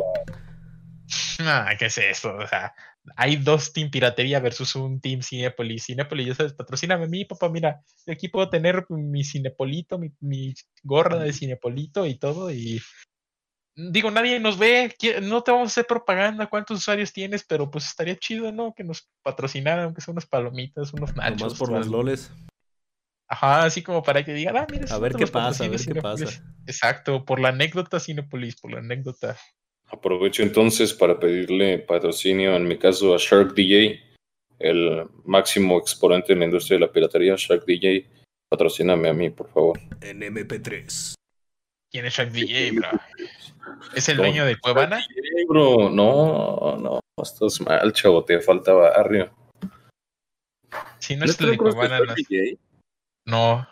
Ah, 1.41 1.70
¿qué 1.78 1.86
es 1.86 1.97
eso? 1.97 2.36
O 2.36 2.47
sea, 2.47 2.74
hay 3.16 3.36
dos 3.36 3.72
Team 3.72 3.91
Piratería 3.91 4.41
versus 4.41 4.74
un 4.76 5.01
Team 5.01 5.22
Cinepolis. 5.22 5.86
Cinepolis, 5.86 6.26
ya 6.26 6.34
sabes, 6.34 6.53
patrocíname 6.53 7.05
a 7.05 7.09
mí, 7.09 7.24
papá. 7.24 7.49
Mira, 7.49 7.80
aquí 8.07 8.28
puedo 8.28 8.51
tener 8.51 8.84
mi 8.91 9.24
Cinepolito, 9.24 9.99
mi, 10.20 10.55
gorra 10.82 11.18
de 11.18 11.32
Cinepolito 11.32 12.07
y 12.07 12.18
todo. 12.18 12.51
Y 12.51 12.82
digo, 13.79 14.11
nadie 14.11 14.41
nos 14.41 14.59
ve, 14.59 14.95
no 15.22 15.43
te 15.43 15.53
vamos 15.53 15.68
a 15.68 15.72
hacer 15.72 15.87
propaganda, 15.87 16.49
cuántos 16.49 16.79
usuarios 16.79 17.12
tienes, 17.12 17.45
pero 17.45 17.70
pues 17.70 17.87
estaría 17.87 18.16
chido, 18.16 18.51
¿no? 18.51 18.74
Que 18.74 18.85
nos 18.85 19.09
patrocinaran, 19.22 19.85
aunque 19.85 20.01
sea 20.01 20.12
unas 20.12 20.26
palomitas, 20.26 20.93
unos 20.93 21.14
nachos. 21.14 21.53
Más 21.53 21.59
por 21.59 21.70
los 21.70 21.87
loles. 21.87 22.33
Ajá, 23.29 23.64
así 23.64 23.83
como 23.83 24.03
para 24.03 24.24
que 24.24 24.33
digan, 24.33 24.57
ah, 24.57 24.66
mira, 24.70 24.87
a 24.93 24.99
ver 24.99 25.14
qué 25.14 25.26
pasa, 25.26 25.64
a 25.64 25.68
ver 25.68 25.81
qué 25.81 26.01
pasa. 26.01 26.43
Exacto, 26.66 27.24
por 27.24 27.39
la 27.41 27.51
anécdota 27.51 28.01
Cinepolis, 28.01 28.57
por 28.61 28.72
la 28.72 28.79
anécdota. 28.79 29.37
Aprovecho 29.87 30.43
entonces 30.43 30.93
para 30.93 31.18
pedirle 31.18 31.79
patrocinio, 31.79 32.57
en 32.57 32.66
mi 32.66 32.79
caso, 32.79 33.14
a 33.14 33.18
Shark 33.18 33.55
DJ, 33.55 34.01
el 34.59 35.07
máximo 35.24 35.79
exponente 35.79 36.33
en 36.33 36.41
la 36.41 36.47
industria 36.47 36.79
de 36.79 36.87
la 36.87 36.93
piratería, 36.93 37.35
Shark 37.37 37.64
DJ. 37.64 38.07
Patrocíname 38.51 39.11
a 39.11 39.12
mí, 39.12 39.31
por 39.31 39.49
favor. 39.51 39.79
En 40.01 40.20
MP3. 40.20 41.14
¿Quién 41.91 42.05
es 42.05 42.14
Shark 42.14 42.30
DJ, 42.30 42.72
bro? 42.72 42.89
¿Es 43.95 44.09
el 44.09 44.18
dueño 44.18 44.45
de 44.45 44.59
Cuevana? 44.59 45.05
Bro, 45.49 45.91
no, 45.91 46.76
no, 46.76 47.01
estás 47.22 47.61
mal, 47.61 47.93
chavo, 47.93 48.24
te 48.24 48.41
falta 48.41 48.72
barrio. 48.72 49.34
Si 50.99 51.16
no 51.16 51.24
es 51.24 51.41
el 51.41 51.51
de 51.53 51.57
Cuevana, 51.57 52.01
no. 52.01 52.14
No. 53.24 53.68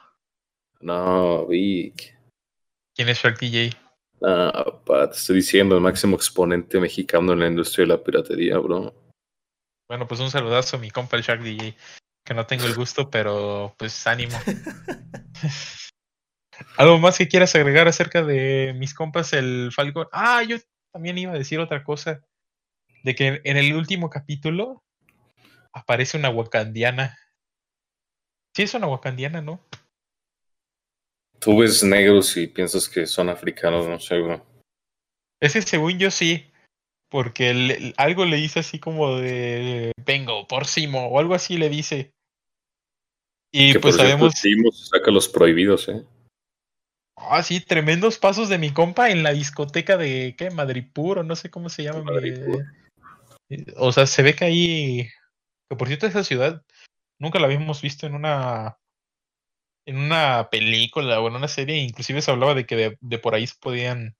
No, 0.80 1.46
Vic. 1.46 2.16
¿Quién 2.94 3.08
es 3.08 3.18
Shark 3.18 3.38
DJ? 3.38 3.70
Ah, 4.22 4.80
pa, 4.84 5.10
te 5.10 5.16
estoy 5.16 5.36
diciendo, 5.36 5.74
el 5.74 5.82
máximo 5.82 6.16
exponente 6.16 6.80
mexicano 6.80 7.32
en 7.32 7.40
la 7.40 7.46
industria 7.48 7.84
de 7.84 7.92
la 7.92 8.02
piratería, 8.02 8.58
bro. 8.58 8.94
Bueno, 9.88 10.08
pues 10.08 10.20
un 10.20 10.30
saludazo 10.30 10.76
a 10.76 10.80
mi 10.80 10.90
compa 10.90 11.16
el 11.16 11.22
Shark 11.22 11.42
DJ, 11.42 11.76
que 12.24 12.34
no 12.34 12.46
tengo 12.46 12.64
el 12.64 12.74
gusto, 12.74 13.10
pero 13.10 13.74
pues 13.78 14.06
ánimo. 14.06 14.36
¿Algo 16.76 16.98
más 16.98 17.18
que 17.18 17.28
quieras 17.28 17.54
agregar 17.54 17.88
acerca 17.88 18.22
de 18.22 18.74
mis 18.76 18.94
compas, 18.94 19.32
el 19.32 19.70
Falcon? 19.74 20.08
Ah, 20.12 20.42
yo 20.42 20.56
también 20.92 21.18
iba 21.18 21.32
a 21.32 21.38
decir 21.38 21.60
otra 21.60 21.84
cosa. 21.84 22.22
De 23.02 23.14
que 23.14 23.40
en 23.44 23.56
el 23.56 23.74
último 23.74 24.10
capítulo 24.10 24.82
aparece 25.72 26.16
una 26.16 26.30
wakandiana. 26.30 27.18
Sí, 28.54 28.62
es 28.62 28.74
una 28.74 28.86
wakandiana, 28.86 29.42
¿no? 29.42 29.60
Tú 31.38 31.58
ves 31.58 31.82
negros 31.82 32.36
y 32.36 32.46
piensas 32.46 32.88
que 32.88 33.06
son 33.06 33.28
africanos, 33.28 33.86
no 33.86 34.00
sé, 34.00 34.18
bro. 34.18 34.44
Ese 35.40 35.62
según 35.62 35.98
yo 35.98 36.10
sí. 36.10 36.50
Porque 37.08 37.94
algo 37.96 38.24
le 38.24 38.36
dice 38.36 38.60
así 38.60 38.80
como 38.80 39.16
de 39.18 39.92
vengo 40.04 40.48
por 40.48 40.66
Simo 40.66 41.06
o 41.06 41.20
algo 41.20 41.34
así 41.34 41.56
le 41.56 41.68
dice. 41.68 42.12
Y 43.52 43.78
pues 43.78 43.94
sabemos. 43.94 44.34
Simo 44.34 44.72
saca 44.72 45.12
los 45.12 45.28
prohibidos, 45.28 45.88
eh. 45.88 46.04
Ah, 47.16 47.42
sí, 47.42 47.60
tremendos 47.60 48.18
pasos 48.18 48.48
de 48.48 48.58
mi 48.58 48.72
compa 48.72 49.10
en 49.10 49.22
la 49.22 49.32
discoteca 49.32 49.96
de, 49.96 50.34
¿qué? 50.36 50.50
Madripur 50.50 51.18
o 51.18 51.22
no 51.22 51.34
sé 51.34 51.50
cómo 51.50 51.68
se 51.68 51.82
llama. 51.82 52.12
O 53.76 53.92
sea, 53.92 54.06
se 54.06 54.22
ve 54.22 54.34
que 54.34 54.44
ahí, 54.44 55.08
que 55.68 55.76
por 55.76 55.88
cierto 55.88 56.06
esa 56.06 56.24
ciudad 56.24 56.62
nunca 57.18 57.38
la 57.38 57.46
habíamos 57.46 57.80
visto 57.80 58.06
en 58.06 58.14
una 58.14 58.78
en 59.86 59.98
una 59.98 60.48
película 60.50 61.20
o 61.20 61.28
en 61.28 61.36
una 61.36 61.48
serie, 61.48 61.76
inclusive 61.76 62.20
se 62.20 62.30
hablaba 62.30 62.54
de 62.54 62.66
que 62.66 62.98
de, 63.00 63.18
por 63.18 63.34
ahí 63.34 63.46
se 63.46 63.54
podían 63.60 64.16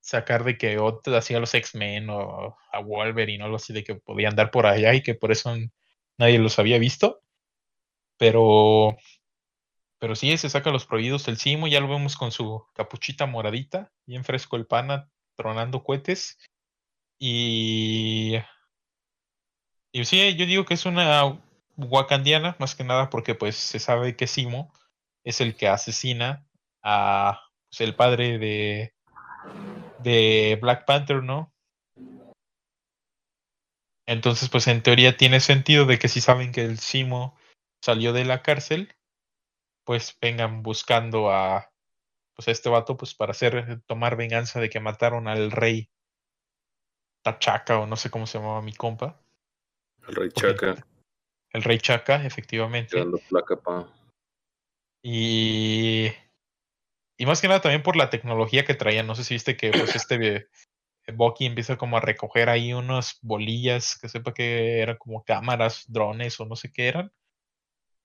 sacar 0.00 0.44
de 0.44 0.58
que 0.58 0.78
hacía 1.16 1.40
los 1.40 1.54
X-Men 1.54 2.10
o 2.10 2.56
a 2.70 2.80
Wolverine 2.80 3.42
o 3.42 3.46
algo 3.46 3.56
así, 3.56 3.72
de 3.72 3.82
que 3.82 3.94
podían 3.94 4.32
andar 4.32 4.50
por 4.50 4.66
allá 4.66 4.92
y 4.94 5.02
que 5.02 5.14
por 5.14 5.32
eso 5.32 5.56
nadie 6.18 6.38
los 6.38 6.58
había 6.58 6.78
visto. 6.78 7.22
Pero 8.18 8.96
pero 9.98 10.14
sí, 10.14 10.36
se 10.36 10.50
saca 10.50 10.70
los 10.70 10.86
prohibidos 10.86 11.26
el 11.28 11.38
Simo, 11.38 11.68
ya 11.68 11.80
lo 11.80 11.88
vemos 11.88 12.16
con 12.16 12.32
su 12.32 12.66
capuchita 12.74 13.26
moradita, 13.26 13.92
bien 14.06 14.24
fresco 14.24 14.56
el 14.56 14.66
pana, 14.66 15.10
tronando 15.36 15.82
cohetes. 15.82 16.38
Y. 17.18 18.36
Y 19.92 20.04
sí, 20.04 20.36
yo 20.36 20.44
digo 20.44 20.66
que 20.66 20.74
es 20.74 20.84
una 20.84 21.40
wakandiana, 21.76 22.56
más 22.58 22.74
que 22.74 22.84
nada 22.84 23.08
porque 23.10 23.34
pues 23.34 23.56
se 23.56 23.78
sabe 23.78 24.16
que 24.16 24.26
Simo 24.26 24.72
es 25.24 25.40
el 25.40 25.56
que 25.56 25.68
asesina 25.68 26.46
a 26.82 27.40
pues, 27.70 27.80
el 27.80 27.94
padre 27.94 28.38
de, 28.38 28.94
de 30.00 30.58
Black 30.60 30.84
Panther, 30.84 31.22
¿no? 31.22 31.52
Entonces, 34.06 34.48
pues 34.48 34.68
en 34.68 34.82
teoría 34.82 35.16
tiene 35.16 35.40
sentido 35.40 35.84
de 35.84 35.98
que 35.98 36.08
si 36.08 36.20
saben 36.20 36.52
que 36.52 36.62
el 36.62 36.78
Simo 36.78 37.36
salió 37.82 38.12
de 38.12 38.24
la 38.24 38.42
cárcel, 38.42 38.94
pues 39.86 40.18
vengan 40.20 40.62
buscando 40.62 41.30
a 41.30 41.70
pues 42.34 42.48
a 42.48 42.50
este 42.50 42.68
vato 42.68 42.98
pues 42.98 43.14
para 43.14 43.30
hacer 43.30 43.80
tomar 43.86 44.16
venganza 44.16 44.60
de 44.60 44.68
que 44.68 44.80
mataron 44.80 45.28
al 45.28 45.50
rey 45.50 45.88
Tachaca 47.22 47.78
o 47.78 47.86
no 47.86 47.96
sé 47.96 48.10
cómo 48.10 48.26
se 48.26 48.38
llamaba 48.38 48.60
mi 48.60 48.74
compa. 48.74 49.18
El 50.06 50.14
rey 50.14 50.28
Chaca. 50.30 50.86
El 51.50 51.62
rey 51.62 51.78
Chaca, 51.78 52.24
efectivamente. 52.24 53.02
Placa, 53.28 53.56
pa. 53.56 53.88
Y 55.02 56.08
y 57.16 57.24
más 57.24 57.40
que 57.40 57.48
nada 57.48 57.60
también 57.60 57.82
por 57.82 57.96
la 57.96 58.10
tecnología 58.10 58.64
que 58.64 58.74
traían. 58.74 59.06
No 59.06 59.14
sé 59.14 59.24
si 59.24 59.34
viste 59.34 59.56
que 59.56 59.70
pues 59.70 59.96
este 59.96 60.48
Bucky 61.14 61.46
empieza 61.46 61.78
como 61.78 61.96
a 61.96 62.00
recoger 62.00 62.48
ahí 62.48 62.72
unas 62.72 63.18
bolillas 63.22 63.98
que 63.98 64.08
sepa 64.08 64.34
que 64.34 64.80
eran 64.80 64.98
como 64.98 65.24
cámaras, 65.24 65.84
drones 65.88 66.38
o 66.40 66.44
no 66.44 66.56
sé 66.56 66.72
qué 66.72 66.88
eran 66.88 67.12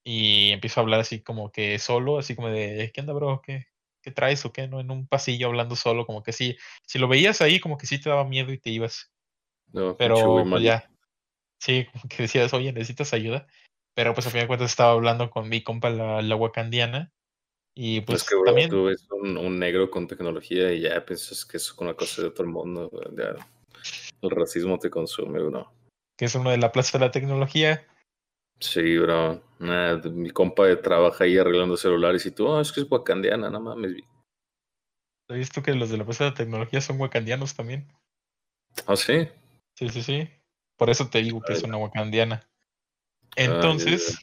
y 0.03 0.51
empiezo 0.51 0.79
a 0.79 0.83
hablar 0.83 0.99
así 0.99 1.21
como 1.21 1.51
que 1.51 1.77
solo, 1.79 2.17
así 2.17 2.35
como 2.35 2.49
de, 2.49 2.91
¿qué 2.93 3.01
onda, 3.01 3.13
bro? 3.13 3.41
¿Qué, 3.43 3.67
qué 4.01 4.11
traes 4.11 4.45
o 4.45 4.51
qué? 4.51 4.67
¿No? 4.67 4.79
En 4.79 4.91
un 4.91 5.07
pasillo 5.07 5.47
hablando 5.47 5.75
solo, 5.75 6.05
como 6.05 6.23
que 6.23 6.33
sí, 6.33 6.57
si 6.85 6.99
lo 6.99 7.07
veías 7.07 7.41
ahí, 7.41 7.59
como 7.59 7.77
que 7.77 7.87
sí 7.87 7.99
te 7.99 8.09
daba 8.09 8.25
miedo 8.25 8.51
y 8.51 8.59
te 8.59 8.69
ibas. 8.69 9.11
No, 9.71 9.95
Pero 9.97 10.43
pues 10.49 10.63
ya, 10.63 10.89
sí, 11.59 11.87
como 11.91 12.05
que 12.09 12.23
decías, 12.23 12.53
oye, 12.53 12.73
necesitas 12.73 13.13
ayuda. 13.13 13.47
Pero 13.93 14.13
pues 14.13 14.25
a 14.27 14.29
fin 14.29 14.41
de 14.41 14.47
cuentas 14.47 14.71
estaba 14.71 14.93
hablando 14.93 15.29
con 15.29 15.49
mi 15.49 15.63
compa, 15.63 15.89
la, 15.89 16.21
la 16.21 16.35
wakandiana. 16.35 17.11
Y 17.75 18.01
pues 18.01 18.23
es 18.23 18.29
que, 18.29 18.35
también... 18.45 18.69
tú 18.69 18.85
ves 18.85 19.07
un, 19.11 19.59
negro 19.59 19.89
con 19.89 20.07
tecnología 20.07 20.73
y 20.73 20.81
ya 20.81 21.05
piensas 21.05 21.45
que 21.45 21.57
es 21.57 21.71
una 21.77 21.93
cosa 21.93 22.21
de 22.21 22.27
otro 22.29 22.45
mundo. 22.47 22.89
Ya, 23.17 23.35
el 24.21 24.29
racismo 24.29 24.77
te 24.77 24.89
consume, 24.89 25.41
bro. 25.41 25.71
Que 26.17 26.25
es 26.25 26.35
uno 26.35 26.51
de 26.51 26.57
la 26.57 26.71
plaza 26.71 26.97
de 26.97 27.05
la 27.05 27.11
tecnología. 27.11 27.87
Sí, 28.59 28.97
bro. 28.97 29.41
Mi 29.61 30.31
compa 30.31 30.81
trabaja 30.81 31.23
ahí 31.23 31.37
arreglando 31.37 31.77
celulares 31.77 32.25
y 32.25 32.31
tú, 32.31 32.47
oh, 32.47 32.59
es 32.59 32.71
que 32.71 32.81
es 32.81 32.87
wakandiana, 32.89 33.49
no 33.49 33.59
mames. 33.59 33.93
¿Has 35.29 35.37
visto 35.37 35.61
que 35.61 35.73
los 35.75 35.89
de 35.89 35.97
la 35.97 36.05
plaza 36.05 36.25
de 36.25 36.31
tecnología 36.31 36.81
son 36.81 36.99
wakandianos 36.99 37.55
también? 37.55 37.87
¿Ah, 38.87 38.95
sí? 38.95 39.27
Sí, 39.75 39.89
sí, 39.89 40.01
sí. 40.01 40.29
Por 40.77 40.89
eso 40.89 41.09
te 41.09 41.21
digo 41.21 41.41
que 41.41 41.53
es 41.53 41.63
una 41.63 41.77
wakandiana. 41.77 42.49
Entonces, 43.35 44.19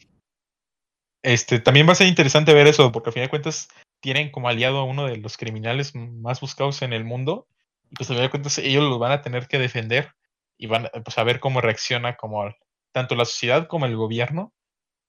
este, 1.23 1.61
también 1.61 1.89
va 1.89 1.93
a 1.93 1.97
ser 1.97 2.09
interesante 2.09 2.53
ver 2.53 2.67
eso, 2.67 2.91
porque 2.93 3.11
al 3.11 3.15
fin 3.15 3.23
de 3.23 3.31
cuentas 3.31 3.69
tienen 4.01 4.31
como 4.31 4.49
aliado 4.49 4.79
a 4.79 4.85
uno 4.85 5.07
de 5.07 5.17
los 5.17 5.37
criminales 5.37 5.95
más 5.95 6.41
buscados 6.41 6.83
en 6.83 6.93
el 6.93 7.05
mundo. 7.05 7.47
Y 7.91 7.95
pues 7.95 8.11
al 8.11 8.17
fin 8.17 8.25
de 8.25 8.31
cuentas 8.31 8.59
ellos 8.59 8.83
los 8.85 8.99
van 8.99 9.13
a 9.13 9.23
tener 9.23 9.47
que 9.47 9.59
defender 9.59 10.13
y 10.59 10.67
van 10.67 10.91
pues, 11.05 11.17
a 11.17 11.25
ver 11.25 11.41
cómo 11.41 11.61
reacciona 11.61 12.17
como 12.17 12.53
tanto 12.93 13.15
la 13.15 13.25
sociedad 13.25 13.69
como 13.69 13.87
el 13.87 13.97
gobierno 13.97 14.53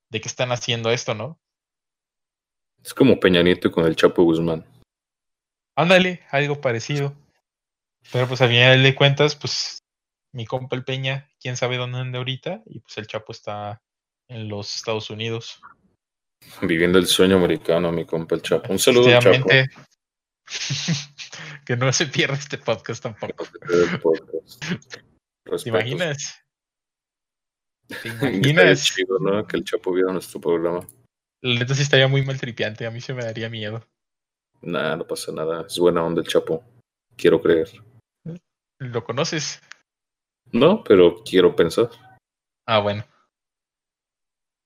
de 0.09 0.21
que 0.21 0.27
están 0.27 0.51
haciendo 0.51 0.91
esto, 0.91 1.13
¿no? 1.13 1.39
Es 2.83 2.93
como 2.93 3.19
Peña 3.19 3.43
Nieto 3.43 3.71
con 3.71 3.85
el 3.85 3.95
Chapo 3.95 4.23
Guzmán. 4.23 4.65
Ándale, 5.75 6.21
algo 6.31 6.59
parecido. 6.61 7.13
Pero 8.11 8.27
pues 8.27 8.41
al 8.41 8.49
final 8.49 8.81
de 8.81 8.95
cuentas, 8.95 9.35
pues 9.35 9.79
mi 10.33 10.45
compa 10.45 10.75
el 10.75 10.83
Peña, 10.83 11.29
quién 11.39 11.57
sabe 11.57 11.77
dónde 11.77 11.99
anda 11.99 12.17
ahorita, 12.17 12.63
y 12.65 12.79
pues 12.79 12.97
el 12.97 13.07
Chapo 13.07 13.31
está 13.31 13.81
en 14.27 14.47
los 14.47 14.75
Estados 14.75 15.09
Unidos. 15.09 15.61
Viviendo 16.61 16.97
el 16.97 17.07
sueño 17.07 17.35
americano, 17.37 17.91
mi 17.91 18.05
compa 18.05 18.35
el 18.35 18.41
Chapo. 18.41 18.71
Un 18.71 18.79
saludo, 18.79 19.09
Chapo. 19.19 19.47
que 21.65 21.75
no 21.75 21.91
se 21.93 22.07
pierda 22.07 22.35
este 22.35 22.57
podcast 22.57 23.03
tampoco. 23.03 23.45
¿Te 25.63 25.69
imaginas? 25.69 26.43
¿Te 28.01 28.07
imaginas? 28.09 28.83
chido, 28.83 29.19
¿no? 29.19 29.45
Que 29.45 29.57
el 29.57 29.63
Chapo 29.63 29.91
viera 29.91 30.11
nuestro 30.11 30.39
programa. 30.39 30.85
La 31.41 31.59
neta 31.59 31.73
sí 31.73 31.81
estaría 31.81 32.07
muy 32.07 32.23
mal 32.23 32.39
tripiante, 32.39 32.85
a 32.85 32.91
mí 32.91 33.01
se 33.01 33.13
me 33.13 33.23
daría 33.23 33.49
miedo. 33.49 33.85
Nah, 34.61 34.95
no 34.95 35.07
pasa 35.07 35.31
nada. 35.31 35.65
Es 35.67 35.79
buena 35.79 36.03
onda 36.03 36.21
el 36.21 36.27
Chapo. 36.27 36.63
Quiero 37.15 37.41
creer. 37.41 37.69
¿Lo 38.79 39.03
conoces? 39.03 39.61
No, 40.51 40.83
pero 40.83 41.23
quiero 41.23 41.55
pensar. 41.55 41.89
Ah, 42.65 42.79
bueno. 42.79 43.03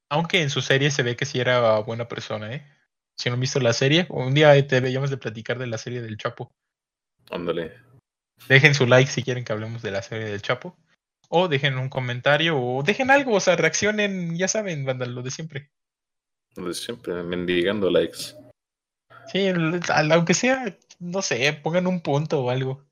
Aunque 0.10 0.42
en 0.42 0.50
su 0.50 0.62
serie 0.62 0.92
se 0.92 1.04
ve 1.04 1.16
que 1.16 1.26
sí 1.26 1.40
era 1.40 1.80
buena 1.80 2.08
persona, 2.08 2.54
¿eh? 2.54 2.68
Si 3.18 3.30
no 3.30 3.36
han 3.36 3.40
visto 3.40 3.60
la 3.60 3.74
serie, 3.74 4.08
un 4.10 4.34
día 4.34 4.68
te 4.68 4.80
veíamos 4.80 5.10
de 5.10 5.18
platicar 5.18 5.60
de 5.60 5.68
la 5.68 5.78
serie 5.78 6.02
del 6.02 6.18
Chapo. 6.18 6.52
Ándale. 7.32 7.74
Dejen 8.48 8.74
su 8.74 8.86
like 8.86 9.10
si 9.10 9.24
quieren 9.24 9.44
que 9.44 9.54
hablemos 9.54 9.82
de 9.82 9.92
la 9.92 10.02
serie 10.02 10.26
del 10.26 10.42
Chapo. 10.42 10.76
O 11.30 11.48
dejen 11.48 11.78
un 11.78 11.90
comentario 11.90 12.60
o 12.60 12.84
dejen 12.84 13.10
algo, 13.10 13.34
o 13.34 13.40
sea, 13.40 13.56
reaccionen, 13.56 14.38
ya 14.38 14.48
saben, 14.48 14.86
banda, 14.86 15.06
lo 15.06 15.22
de 15.22 15.32
siempre. 15.32 15.72
Lo 16.56 16.68
de 16.68 16.74
siempre, 16.74 17.24
mendigando 17.24 17.90
likes. 17.90 18.36
Sí, 19.32 19.48
aunque 20.12 20.34
sea, 20.34 20.78
no 21.00 21.22
sé, 21.22 21.54
pongan 21.54 21.88
un 21.88 22.02
punto 22.02 22.44
o 22.44 22.50
algo. 22.50 22.86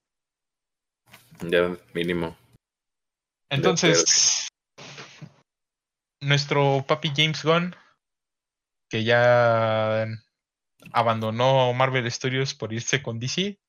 Ya, 1.41 1.75
mínimo. 1.93 2.37
Entonces, 3.49 4.47
nuestro 6.21 6.85
papi 6.87 7.11
James 7.15 7.43
Gunn, 7.43 7.75
que 8.89 9.03
ya 9.03 10.07
abandonó 10.91 11.73
Marvel 11.73 12.09
Studios 12.11 12.53
por 12.53 12.73
irse 12.73 13.03
con 13.03 13.19
DC, 13.19 13.59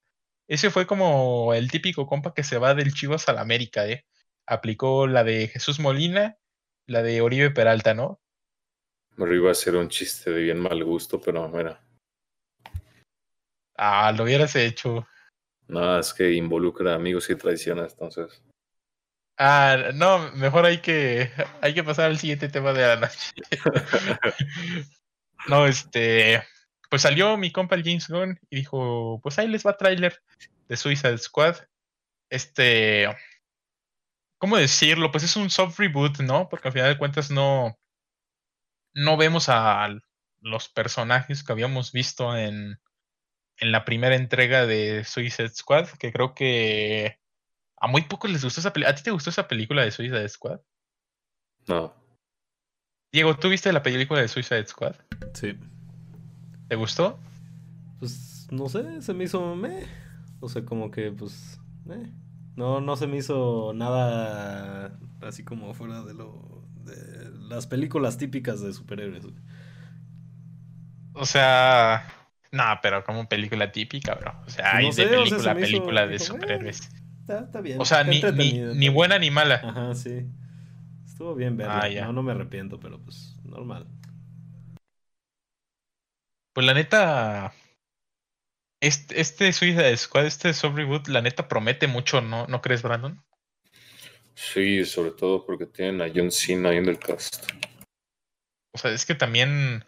ese 0.48 0.70
fue 0.70 0.86
como 0.86 1.54
el 1.54 1.70
típico 1.70 2.06
compa 2.06 2.34
que 2.34 2.44
se 2.44 2.58
va 2.58 2.74
del 2.74 2.94
Chivas 2.94 3.28
a 3.28 3.32
la 3.32 3.40
América, 3.40 3.86
¿eh? 3.86 4.04
Aplicó 4.46 5.06
la 5.06 5.24
de 5.24 5.48
Jesús 5.48 5.80
Molina, 5.80 6.38
la 6.86 7.02
de 7.02 7.20
Oribe 7.20 7.50
Peralta, 7.50 7.94
¿no? 7.94 8.20
Me 9.16 9.34
iba 9.34 9.50
a 9.50 9.54
ser 9.54 9.76
un 9.76 9.88
chiste 9.88 10.30
de 10.30 10.42
bien 10.42 10.58
mal 10.58 10.82
gusto, 10.84 11.20
pero 11.20 11.48
mira. 11.48 11.80
Ah, 13.76 14.12
lo 14.12 14.24
hubieras 14.24 14.56
hecho. 14.56 15.06
No, 15.68 15.98
es 15.98 16.12
que 16.12 16.32
involucra 16.32 16.94
amigos 16.94 17.30
y 17.30 17.36
traiciones, 17.36 17.92
entonces. 17.92 18.42
Ah, 19.38 19.90
no, 19.94 20.30
mejor 20.32 20.66
hay 20.66 20.78
que, 20.78 21.30
hay 21.60 21.74
que 21.74 21.84
pasar 21.84 22.06
al 22.06 22.18
siguiente 22.18 22.48
tema 22.48 22.72
de 22.72 22.82
la 22.82 22.96
noche. 22.96 23.32
no, 25.48 25.66
este, 25.66 26.42
pues 26.90 27.02
salió 27.02 27.36
mi 27.36 27.50
compa 27.50 27.74
el 27.74 27.84
James 27.84 28.08
Gunn 28.08 28.38
y 28.50 28.56
dijo, 28.56 29.20
pues 29.22 29.38
ahí 29.38 29.48
les 29.48 29.66
va 29.66 29.76
trailer 29.76 30.22
de 30.68 30.76
Suicide 30.76 31.18
Squad. 31.18 31.56
Este, 32.30 33.08
¿cómo 34.42 34.56
decirlo? 34.56 35.12
Pues 35.12 35.22
es 35.22 35.36
un 35.36 35.50
soft 35.50 35.78
reboot, 35.78 36.18
¿no? 36.18 36.48
Porque 36.48 36.66
al 36.66 36.72
final 36.72 36.88
de 36.88 36.98
cuentas 36.98 37.30
no, 37.30 37.78
no 38.92 39.16
vemos 39.16 39.48
a 39.48 39.88
los 40.40 40.68
personajes 40.68 41.44
que 41.44 41.52
habíamos 41.52 41.92
visto 41.92 42.36
en, 42.36 42.80
en 43.58 43.70
la 43.70 43.84
primera 43.84 44.16
entrega 44.16 44.66
de 44.66 45.04
Suicide 45.04 45.50
Squad, 45.50 45.90
que 45.90 46.12
creo 46.12 46.34
que 46.34 47.20
a 47.76 47.86
muy 47.86 48.02
pocos 48.02 48.32
les 48.32 48.42
gustó 48.42 48.58
esa 48.58 48.72
película. 48.72 48.90
¿A 48.90 48.96
ti 48.96 49.04
te 49.04 49.12
gustó 49.12 49.30
esa 49.30 49.46
película 49.46 49.84
de 49.84 49.92
Suicide 49.92 50.28
Squad? 50.28 50.58
No. 51.68 51.94
Diego, 53.12 53.36
¿tú 53.36 53.48
viste 53.48 53.72
la 53.72 53.84
película 53.84 54.22
de 54.22 54.26
Suicide 54.26 54.66
Squad? 54.66 54.96
Sí. 55.34 55.56
¿Te 56.66 56.74
gustó? 56.74 57.16
Pues 58.00 58.48
no 58.50 58.68
sé, 58.68 59.02
se 59.02 59.14
me 59.14 59.22
hizo 59.22 59.54
me. 59.54 59.86
O 60.40 60.48
sea, 60.48 60.64
como 60.64 60.90
que 60.90 61.12
pues. 61.12 61.60
No, 62.56 62.80
no 62.80 62.96
se 62.96 63.06
me 63.06 63.16
hizo 63.16 63.72
nada 63.74 64.98
así 65.22 65.44
como 65.44 65.72
fuera 65.74 66.02
de 66.02 66.14
lo. 66.14 66.64
de 66.84 67.30
las 67.48 67.66
películas 67.66 68.18
típicas 68.18 68.60
de 68.60 68.72
superhéroes. 68.72 69.24
O 71.14 71.24
sea. 71.26 72.06
No, 72.50 72.64
pero 72.82 73.02
como 73.04 73.26
película 73.28 73.72
típica, 73.72 74.14
bro. 74.14 74.34
O 74.46 74.50
sea, 74.50 74.76
hay 74.76 74.90
de 74.90 75.06
película 75.06 75.54
película 75.54 76.06
de 76.06 76.18
superhéroes. 76.18 76.90
Está, 77.26 77.60
bien. 77.60 77.80
O 77.80 77.84
sea, 77.84 78.04
ni, 78.04 78.20
ni, 78.20 78.88
buena 78.90 79.18
ni 79.18 79.30
mala. 79.30 79.54
Ajá, 79.64 79.94
sí. 79.94 80.26
Estuvo 81.06 81.34
bien 81.34 81.56
verla. 81.56 81.82
Ah, 81.84 82.06
no, 82.06 82.12
no 82.12 82.22
me 82.22 82.32
arrepiento, 82.32 82.78
pero 82.78 83.00
pues 83.00 83.36
normal. 83.44 83.86
Pues 86.52 86.66
la 86.66 86.74
neta. 86.74 87.52
Este, 88.82 89.20
este 89.20 89.52
Suicide 89.52 89.96
Squad, 89.96 90.26
este 90.26 90.52
Soft 90.52 90.74
Reboot, 90.74 91.06
la 91.06 91.22
neta 91.22 91.46
promete 91.46 91.86
mucho, 91.86 92.20
¿no? 92.20 92.48
¿No 92.48 92.60
crees, 92.60 92.82
Brandon? 92.82 93.22
Sí, 94.34 94.84
sobre 94.84 95.12
todo 95.12 95.46
porque 95.46 95.66
tienen 95.66 96.02
a 96.02 96.10
John 96.12 96.32
Cena 96.32 96.70
ahí 96.70 96.78
en 96.78 96.88
el 96.88 96.98
cast. 96.98 97.46
O 98.74 98.78
sea, 98.78 98.90
es 98.90 99.06
que 99.06 99.14
también 99.14 99.84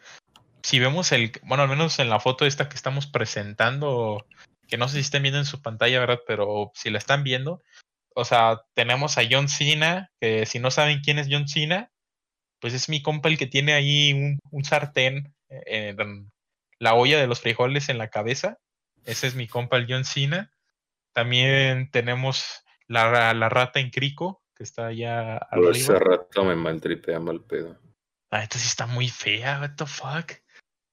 si 0.62 0.78
vemos 0.78 1.10
el, 1.10 1.32
bueno, 1.42 1.64
al 1.64 1.68
menos 1.68 1.98
en 1.98 2.08
la 2.08 2.20
foto 2.20 2.46
esta 2.46 2.68
que 2.68 2.76
estamos 2.76 3.08
presentando, 3.08 4.28
que 4.68 4.78
no 4.78 4.86
sé 4.86 4.94
si 4.94 5.00
estén 5.00 5.24
viendo 5.24 5.40
en 5.40 5.44
su 5.44 5.60
pantalla, 5.60 5.98
¿verdad? 5.98 6.20
Pero 6.28 6.70
si 6.76 6.90
la 6.90 6.98
están 6.98 7.24
viendo, 7.24 7.64
o 8.14 8.24
sea, 8.24 8.62
tenemos 8.74 9.18
a 9.18 9.22
John 9.28 9.48
Cena, 9.48 10.12
que 10.20 10.46
si 10.46 10.60
no 10.60 10.70
saben 10.70 11.00
quién 11.00 11.18
es 11.18 11.26
John 11.28 11.48
Cena, 11.48 11.90
pues 12.60 12.74
es 12.74 12.88
mi 12.88 13.02
compa 13.02 13.28
el 13.28 13.38
que 13.38 13.48
tiene 13.48 13.72
ahí 13.72 14.38
un, 14.52 14.64
sartén 14.64 15.34
en 15.48 16.30
la 16.78 16.94
olla 16.94 17.18
de 17.18 17.26
los 17.26 17.40
frijoles 17.40 17.88
en 17.88 17.98
la 17.98 18.08
cabeza. 18.08 18.60
Ese 19.04 19.26
es 19.26 19.34
mi 19.34 19.46
compa 19.46 19.76
el 19.76 19.86
John 19.88 20.04
Cena. 20.04 20.50
También 21.12 21.90
tenemos 21.90 22.64
la, 22.86 23.34
la 23.34 23.48
rata 23.48 23.80
en 23.80 23.90
crico, 23.90 24.42
que 24.54 24.64
está 24.64 24.86
allá 24.86 25.36
arriba. 25.36 25.70
Esa 25.70 25.98
rata 25.98 26.42
me 26.42 26.56
maltripea 26.56 27.20
mal 27.20 27.42
pedo. 27.42 27.78
Ah, 28.30 28.42
esta 28.42 28.58
sí 28.58 28.66
está 28.66 28.86
muy 28.86 29.08
fea, 29.08 29.60
what 29.60 29.76
the 29.76 29.86
fuck. 29.86 30.32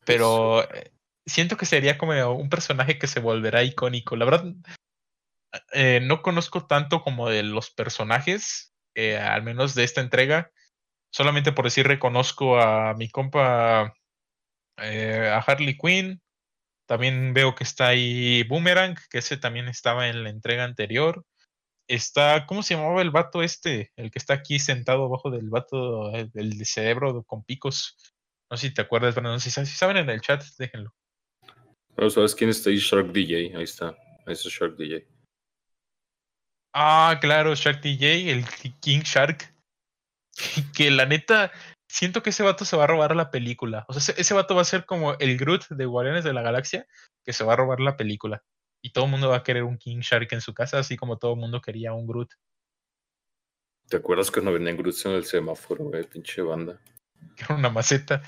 Pero 0.05 0.63
eh, 0.73 0.93
siento 1.25 1.57
que 1.57 1.65
sería 1.65 1.97
como 1.97 2.13
un 2.35 2.49
personaje 2.49 2.99
que 2.99 3.07
se 3.07 3.19
volverá 3.19 3.63
icónico. 3.63 4.15
La 4.15 4.25
verdad, 4.25 4.45
eh, 5.73 5.99
no 6.03 6.21
conozco 6.21 6.67
tanto 6.67 7.01
como 7.01 7.29
de 7.29 7.43
los 7.43 7.71
personajes, 7.71 8.75
eh, 8.95 9.17
al 9.17 9.43
menos 9.43 9.73
de 9.73 9.83
esta 9.83 10.01
entrega. 10.01 10.51
Solamente 11.11 11.51
por 11.51 11.65
decir, 11.65 11.87
reconozco 11.87 12.59
a 12.59 12.93
mi 12.93 13.09
compa, 13.09 13.93
a 14.77 15.43
Harley 15.45 15.77
Quinn. 15.77 16.21
También 16.91 17.33
veo 17.33 17.55
que 17.55 17.63
está 17.63 17.87
ahí 17.87 18.43
Boomerang, 18.43 18.97
que 19.09 19.19
ese 19.19 19.37
también 19.37 19.69
estaba 19.69 20.09
en 20.09 20.25
la 20.25 20.29
entrega 20.29 20.65
anterior. 20.65 21.25
Está, 21.87 22.45
¿cómo 22.45 22.63
se 22.63 22.75
llamaba 22.75 23.01
el 23.01 23.11
vato 23.11 23.43
este? 23.43 23.93
El 23.95 24.11
que 24.11 24.19
está 24.19 24.33
aquí 24.33 24.59
sentado 24.59 25.05
abajo 25.05 25.31
del 25.31 25.49
vato 25.49 26.11
del 26.11 26.65
cerebro 26.65 27.23
con 27.23 27.45
picos. 27.45 27.95
No 28.49 28.57
sé 28.57 28.67
si 28.67 28.73
te 28.73 28.81
acuerdas, 28.81 29.15
no 29.23 29.39
sé 29.39 29.51
si 29.51 29.65
saben 29.67 29.95
en 29.95 30.09
el 30.09 30.19
chat, 30.19 30.43
déjenlo. 30.57 30.93
Pero 31.95 32.09
¿sabes 32.09 32.35
quién 32.35 32.49
está 32.49 32.69
ahí? 32.69 32.77
Shark 32.77 33.13
DJ, 33.13 33.55
ahí 33.55 33.63
está. 33.63 33.95
Ahí 34.25 34.33
está 34.33 34.49
Shark 34.49 34.75
DJ. 34.75 35.07
Ah, 36.73 37.17
claro, 37.21 37.55
Shark 37.55 37.79
DJ, 37.79 38.33
el 38.33 38.45
King 38.81 39.03
Shark. 39.03 39.49
Que 40.75 40.91
la 40.91 41.05
neta, 41.05 41.53
siento 41.91 42.23
que 42.23 42.29
ese 42.29 42.43
vato 42.43 42.63
se 42.63 42.77
va 42.77 42.85
a 42.85 42.87
robar 42.87 43.15
la 43.15 43.31
película. 43.31 43.85
O 43.87 43.93
sea, 43.93 44.15
ese, 44.17 44.33
vato 44.33 44.55
va 44.55 44.61
a 44.61 44.65
ser 44.65 44.85
como 44.85 45.15
el 45.19 45.37
Groot 45.37 45.67
de 45.69 45.85
Guardianes 45.85 46.23
de 46.23 46.33
la 46.33 46.41
Galaxia, 46.41 46.87
que 47.23 47.33
se 47.33 47.43
va 47.43 47.53
a 47.53 47.57
robar 47.57 47.81
la 47.81 47.97
película. 47.97 48.43
Y 48.81 48.93
todo 48.93 49.05
el 49.05 49.11
mundo 49.11 49.29
va 49.29 49.37
a 49.37 49.43
querer 49.43 49.63
un 49.63 49.77
King 49.77 49.99
Shark 49.99 50.29
en 50.31 50.41
su 50.41 50.53
casa, 50.53 50.79
así 50.79 50.97
como 50.97 51.17
todo 51.17 51.33
el 51.33 51.39
mundo 51.39 51.61
quería 51.61 51.93
un 51.93 52.07
Groot. 52.07 52.31
¿Te 53.89 53.97
acuerdas 53.97 54.31
cuando 54.31 54.53
venían 54.53 54.77
Groots 54.77 55.05
en 55.05 55.11
el 55.11 55.25
semáforo, 55.25 55.85
güey? 55.85 56.03
Pinche 56.05 56.41
banda. 56.41 56.79
era 57.37 57.55
una 57.55 57.69
maceta. 57.69 58.23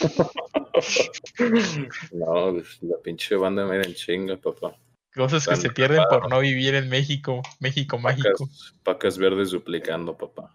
no, 2.12 2.52
pues, 2.52 2.82
la 2.82 2.96
pinche 3.02 3.34
banda 3.34 3.66
me 3.66 3.76
en 3.76 3.94
chinga, 3.94 4.36
papá. 4.36 4.78
Cosas 5.14 5.46
que 5.46 5.56
se 5.56 5.70
pierden 5.70 6.02
por 6.10 6.28
no 6.28 6.40
vivir 6.40 6.74
en 6.74 6.88
México, 6.88 7.40
México 7.60 7.98
mágico. 7.98 8.48
Pacas 8.82 9.16
verdes 9.16 9.52
duplicando, 9.52 10.16
papá. 10.16 10.52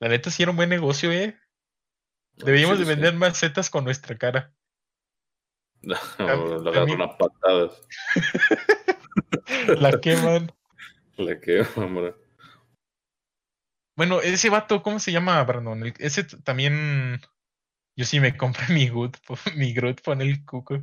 La 0.00 0.08
neta 0.08 0.30
sí 0.30 0.42
era 0.42 0.50
un 0.50 0.56
buen 0.56 0.68
negocio, 0.68 1.10
eh. 1.10 1.38
Deberíamos 2.44 2.78
de 2.78 2.84
vender 2.84 3.14
macetas 3.14 3.70
con 3.70 3.84
nuestra 3.84 4.16
cara. 4.16 4.52
No, 6.18 6.58
le 6.58 6.70
agarran 6.70 6.90
unas 6.90 7.16
patadas. 7.16 7.86
la 9.80 10.00
queman. 10.00 10.52
La 11.16 11.40
queman, 11.40 11.94
bro. 11.94 12.28
Bueno, 13.96 14.20
ese 14.20 14.50
vato, 14.50 14.82
¿cómo 14.82 15.00
se 15.00 15.10
llama, 15.10 15.42
Brandon? 15.44 15.92
Ese 15.98 16.24
también. 16.24 17.20
Yo 17.96 18.04
sí 18.04 18.20
me 18.20 18.36
compré 18.36 18.72
mi 18.72 18.88
Groot, 18.88 19.16
mi 19.56 19.72
Groot 19.72 20.02
pone 20.02 20.24
el 20.24 20.44
cuco. 20.44 20.80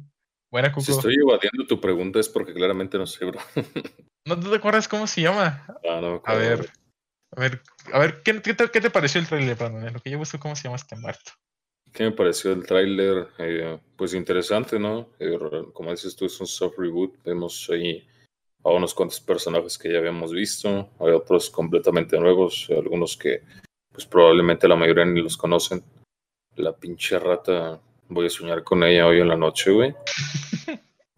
Buena 0.51 0.71
cuco. 0.71 0.85
Si 0.85 0.91
estoy 0.91 1.15
evadiendo 1.15 1.65
tu 1.67 1.79
pregunta 1.79 2.19
es 2.19 2.27
porque 2.27 2.53
claramente 2.53 2.97
no 2.97 3.07
sé, 3.07 3.25
bro. 3.25 3.39
¿No 4.27 4.37
te 4.37 4.55
acuerdas 4.55 4.87
cómo 4.89 5.07
se 5.07 5.21
llama? 5.21 5.65
Ah, 5.89 6.01
no, 6.01 6.21
a 6.25 6.33
ver, 6.33 6.69
a 7.31 7.39
ver, 7.39 7.61
a 7.93 7.99
ver, 7.99 8.21
¿qué, 8.23 8.41
qué, 8.41 8.53
te, 8.53 8.89
pareció 8.89 9.21
el 9.21 9.27
trailer, 9.27 9.55
Brandon? 9.55 9.93
lo 9.93 9.99
que 10.01 10.09
yo 10.09 10.17
busco, 10.17 10.39
¿cómo 10.39 10.55
se 10.55 10.63
llama 10.63 10.75
este 10.75 10.97
muerto? 10.97 11.31
¿Qué 11.95 12.03
me 12.03 12.11
pareció 12.11 12.51
el 12.51 12.65
tráiler? 12.65 13.29
Eh, 13.37 13.79
pues 13.95 14.13
interesante, 14.13 14.77
¿no? 14.77 15.07
Eh, 15.17 15.39
como 15.71 15.91
dices 15.91 16.13
tú, 16.13 16.25
es 16.25 16.37
un 16.41 16.45
soft 16.45 16.77
reboot. 16.77 17.15
Vemos 17.23 17.69
ahí 17.71 18.05
a 18.65 18.71
unos 18.71 18.93
cuantos 18.93 19.21
personajes 19.21 19.77
que 19.77 19.93
ya 19.93 19.99
habíamos 19.99 20.33
visto, 20.33 20.89
hay 20.99 21.11
otros 21.11 21.49
completamente 21.49 22.19
nuevos, 22.19 22.67
algunos 22.69 23.15
que 23.15 23.43
pues 23.91 24.05
probablemente 24.07 24.67
la 24.67 24.75
mayoría 24.75 25.05
ni 25.05 25.21
los 25.21 25.37
conocen. 25.37 25.83
La 26.57 26.75
pinche 26.75 27.17
rata, 27.17 27.79
voy 28.09 28.25
a 28.25 28.29
soñar 28.29 28.63
con 28.63 28.83
ella 28.83 29.07
hoy 29.07 29.21
en 29.21 29.29
la 29.29 29.37
noche, 29.37 29.71
güey. 29.71 29.95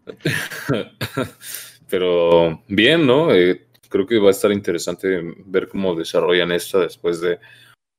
Pero 1.90 2.62
bien, 2.68 3.04
¿no? 3.04 3.32
Eh, 3.32 3.66
creo 3.88 4.06
que 4.06 4.18
va 4.18 4.28
a 4.28 4.32
estar 4.32 4.52
interesante 4.52 5.20
ver 5.44 5.68
cómo 5.68 5.96
desarrollan 5.96 6.52
esta 6.52 6.78
después 6.78 7.20
de 7.20 7.40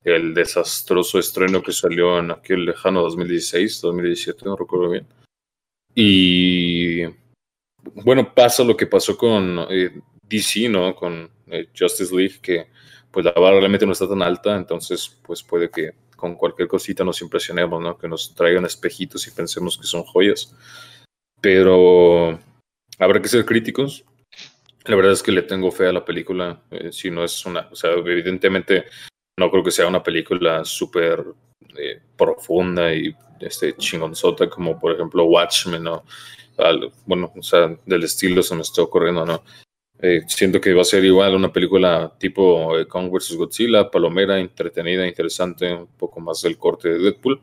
el 0.03 0.33
desastroso 0.33 1.19
estreno 1.19 1.61
que 1.61 1.71
salió 1.71 2.19
en 2.19 2.31
aquel 2.31 2.65
lejano 2.65 3.01
2016, 3.01 3.81
2017, 3.81 4.45
no 4.45 4.55
recuerdo 4.55 4.89
bien. 4.89 5.07
Y 5.93 7.03
bueno, 8.03 8.33
pasa 8.33 8.63
lo 8.63 8.77
que 8.77 8.87
pasó 8.87 9.17
con 9.17 9.65
eh, 9.69 9.99
DC, 10.23 10.69
¿no? 10.69 10.95
Con 10.95 11.29
eh, 11.47 11.67
Justice 11.77 12.15
League, 12.15 12.39
que 12.41 12.67
pues 13.11 13.25
la 13.25 13.31
barra 13.31 13.59
realmente 13.59 13.85
no 13.85 13.93
está 13.93 14.07
tan 14.07 14.21
alta, 14.21 14.55
entonces 14.55 15.19
pues 15.23 15.43
puede 15.43 15.69
que 15.69 15.93
con 16.15 16.35
cualquier 16.35 16.67
cosita 16.67 17.03
nos 17.03 17.21
impresionemos, 17.21 17.81
¿no? 17.81 17.97
Que 17.97 18.07
nos 18.07 18.35
traigan 18.35 18.65
espejitos 18.65 19.25
y 19.27 19.31
pensemos 19.31 19.77
que 19.77 19.87
son 19.87 20.03
joyas. 20.03 20.55
Pero 21.41 22.39
habrá 22.99 23.21
que 23.21 23.29
ser 23.29 23.45
críticos. 23.45 24.03
La 24.85 24.95
verdad 24.95 25.13
es 25.13 25.23
que 25.23 25.31
le 25.31 25.43
tengo 25.43 25.71
fe 25.71 25.87
a 25.87 25.93
la 25.93 26.05
película. 26.05 26.61
Eh, 26.71 26.91
si 26.91 27.09
no 27.09 27.23
es 27.23 27.45
una, 27.45 27.67
o 27.71 27.75
sea, 27.75 27.91
evidentemente 27.91 28.85
no 29.39 29.49
creo 29.49 29.63
que 29.63 29.71
sea 29.71 29.87
una 29.87 30.03
película 30.03 30.63
súper 30.65 31.23
eh, 31.77 32.01
profunda 32.17 32.93
y 32.93 33.15
este, 33.39 33.75
chingonzota, 33.77 34.49
como 34.49 34.79
por 34.79 34.93
ejemplo 34.93 35.23
Watchmen, 35.23 35.83
¿no? 35.83 36.03
bueno, 37.05 37.31
o 37.37 37.41
sea, 37.41 37.73
del 37.85 38.03
estilo 38.03 38.43
se 38.43 38.53
me 38.53 38.63
está 38.63 38.81
ocurriendo, 38.81 39.25
¿no? 39.25 39.41
Eh, 40.01 40.23
siento 40.27 40.59
que 40.59 40.73
va 40.73 40.81
a 40.81 40.85
ser 40.85 41.03
igual 41.05 41.35
una 41.35 41.51
película 41.51 42.13
tipo 42.17 42.77
eh, 42.77 42.85
Kong 42.85 43.09
vs. 43.11 43.35
Godzilla, 43.35 43.89
palomera, 43.89 44.39
entretenida, 44.39 45.07
interesante, 45.07 45.73
un 45.73 45.87
poco 45.87 46.19
más 46.19 46.41
del 46.41 46.57
corte 46.57 46.89
de 46.89 46.99
Deadpool, 46.99 47.41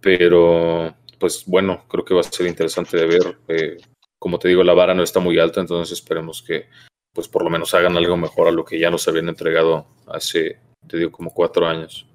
pero 0.00 0.94
pues 1.18 1.44
bueno, 1.46 1.84
creo 1.88 2.04
que 2.04 2.14
va 2.14 2.20
a 2.20 2.24
ser 2.24 2.46
interesante 2.46 2.96
de 2.96 3.06
ver. 3.06 3.38
Eh, 3.48 3.76
como 4.18 4.38
te 4.38 4.48
digo, 4.48 4.64
la 4.64 4.74
vara 4.74 4.94
no 4.94 5.02
está 5.02 5.20
muy 5.20 5.38
alta, 5.38 5.60
entonces 5.60 5.98
esperemos 5.98 6.42
que 6.42 6.68
pues 7.12 7.28
por 7.28 7.44
lo 7.44 7.50
menos 7.50 7.74
hagan 7.74 7.96
algo 7.96 8.16
mejor 8.16 8.48
a 8.48 8.52
lo 8.52 8.64
que 8.64 8.78
ya 8.78 8.90
nos 8.90 9.06
habían 9.06 9.28
entregado 9.28 9.86
hace, 10.08 10.58
te 10.88 10.98
digo, 10.98 11.12
como 11.12 11.32
cuatro 11.32 11.66
años. 11.66 12.06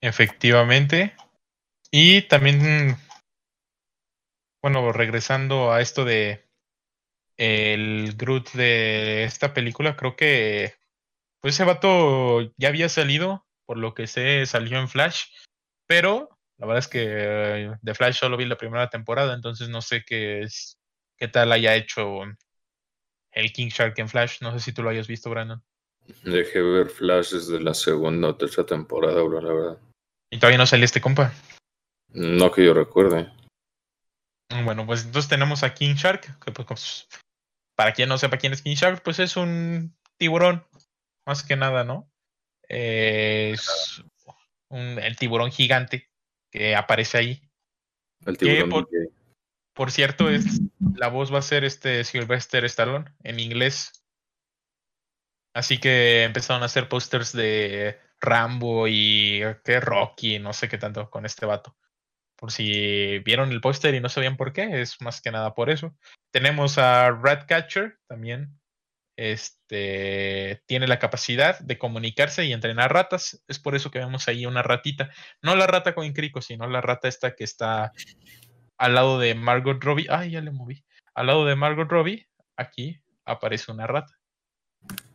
Efectivamente. 0.00 1.14
Y 1.90 2.22
también, 2.22 2.96
bueno, 4.62 4.92
regresando 4.92 5.72
a 5.72 5.80
esto 5.80 6.04
de 6.04 6.44
el 7.36 8.14
Groot 8.16 8.52
de 8.52 9.24
esta 9.24 9.54
película, 9.54 9.96
creo 9.96 10.16
que 10.16 10.74
pues 11.40 11.54
ese 11.54 11.64
vato 11.64 12.40
ya 12.56 12.68
había 12.68 12.88
salido, 12.88 13.46
por 13.66 13.76
lo 13.76 13.94
que 13.94 14.06
sé, 14.06 14.46
salió 14.46 14.78
en 14.78 14.88
Flash, 14.88 15.24
pero 15.86 16.38
la 16.58 16.66
verdad 16.66 16.78
es 16.78 16.88
que 16.88 16.98
de 17.80 17.94
Flash 17.94 18.16
solo 18.16 18.36
vi 18.36 18.46
la 18.46 18.56
primera 18.56 18.88
temporada, 18.88 19.34
entonces 19.34 19.68
no 19.68 19.82
sé 19.82 20.04
qué 20.06 20.42
es, 20.42 20.78
qué 21.16 21.28
tal 21.28 21.52
haya 21.52 21.74
hecho 21.74 22.22
el 23.32 23.52
King 23.52 23.68
Shark 23.68 23.98
en 23.98 24.08
Flash. 24.08 24.38
No 24.40 24.52
sé 24.52 24.60
si 24.60 24.72
tú 24.72 24.82
lo 24.82 24.90
hayas 24.90 25.08
visto, 25.08 25.30
Brandon. 25.30 25.62
Dejé 26.24 26.60
ver 26.62 26.90
Flash 26.90 27.32
desde 27.32 27.60
la 27.60 27.74
segunda 27.74 28.28
o 28.28 28.36
tercera 28.36 28.66
temporada, 28.66 29.22
bro, 29.22 29.40
la 29.40 29.52
verdad. 29.52 29.78
¿Y 30.30 30.38
todavía 30.38 30.58
no 30.58 30.66
salió 30.66 30.84
este 30.84 31.00
compa? 31.00 31.32
No 32.08 32.50
que 32.50 32.64
yo 32.64 32.74
recuerde. 32.74 33.30
Bueno, 34.64 34.86
pues 34.86 35.04
entonces 35.04 35.28
tenemos 35.28 35.62
a 35.62 35.74
King 35.74 35.94
Shark, 35.94 36.38
que 36.40 36.52
pues, 36.52 37.08
para 37.76 37.92
quien 37.92 38.08
no 38.08 38.18
sepa 38.18 38.36
quién 38.36 38.52
es 38.52 38.62
King 38.62 38.76
Shark, 38.76 39.02
pues 39.02 39.18
es 39.18 39.36
un 39.36 39.96
tiburón, 40.16 40.64
más 41.26 41.42
que 41.42 41.56
nada, 41.56 41.84
¿no? 41.84 42.10
es 42.68 44.02
un, 44.68 44.98
el 44.98 45.16
tiburón 45.16 45.50
gigante 45.50 46.10
que 46.50 46.74
aparece 46.74 47.18
ahí. 47.18 47.50
El 48.26 48.38
tiburón 48.38 48.70
por, 48.70 48.88
por, 49.74 49.90
cierto, 49.90 50.30
es, 50.30 50.60
la 50.96 51.08
voz 51.08 51.32
va 51.32 51.38
a 51.38 51.42
ser 51.42 51.64
este 51.64 52.04
Sylvester 52.04 52.64
Stallone 52.64 53.12
en 53.22 53.40
inglés. 53.40 54.03
Así 55.54 55.78
que 55.78 56.24
empezaron 56.24 56.62
a 56.62 56.66
hacer 56.66 56.88
pósters 56.88 57.32
de 57.32 57.98
Rambo 58.20 58.88
y 58.88 59.40
que 59.64 59.80
Rocky, 59.80 60.40
no 60.40 60.52
sé 60.52 60.68
qué 60.68 60.78
tanto 60.78 61.08
con 61.10 61.24
este 61.24 61.46
vato. 61.46 61.76
Por 62.36 62.50
si 62.50 63.20
vieron 63.20 63.52
el 63.52 63.60
póster 63.60 63.94
y 63.94 64.00
no 64.00 64.08
sabían 64.08 64.36
por 64.36 64.52
qué, 64.52 64.82
es 64.82 65.00
más 65.00 65.20
que 65.22 65.30
nada 65.30 65.54
por 65.54 65.70
eso. 65.70 65.96
Tenemos 66.32 66.76
a 66.78 67.10
Ratcatcher 67.10 67.98
también. 68.08 68.58
Este 69.16 70.60
tiene 70.66 70.88
la 70.88 70.98
capacidad 70.98 71.56
de 71.60 71.78
comunicarse 71.78 72.44
y 72.44 72.52
entrenar 72.52 72.92
ratas. 72.92 73.44
Es 73.46 73.60
por 73.60 73.76
eso 73.76 73.92
que 73.92 74.00
vemos 74.00 74.26
ahí 74.26 74.46
una 74.46 74.62
ratita. 74.62 75.10
No 75.40 75.54
la 75.54 75.68
rata 75.68 75.94
con 75.94 76.12
crico, 76.12 76.42
sino 76.42 76.66
la 76.66 76.80
rata 76.80 77.06
esta 77.06 77.36
que 77.36 77.44
está 77.44 77.92
al 78.76 78.94
lado 78.94 79.20
de 79.20 79.36
Margot 79.36 79.82
Robbie. 79.82 80.08
Ay, 80.10 80.32
ya 80.32 80.40
le 80.40 80.50
moví. 80.50 80.84
Al 81.14 81.28
lado 81.28 81.46
de 81.46 81.54
Margot 81.54 81.88
Robbie, 81.88 82.28
aquí 82.56 83.00
aparece 83.24 83.70
una 83.70 83.86
rata. 83.86 84.13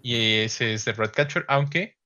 Y 0.02 0.42
ese 0.42 0.74
es 0.74 0.88
el 0.88 0.96
Ratcatcher, 0.96 1.46
aunque 1.48 2.00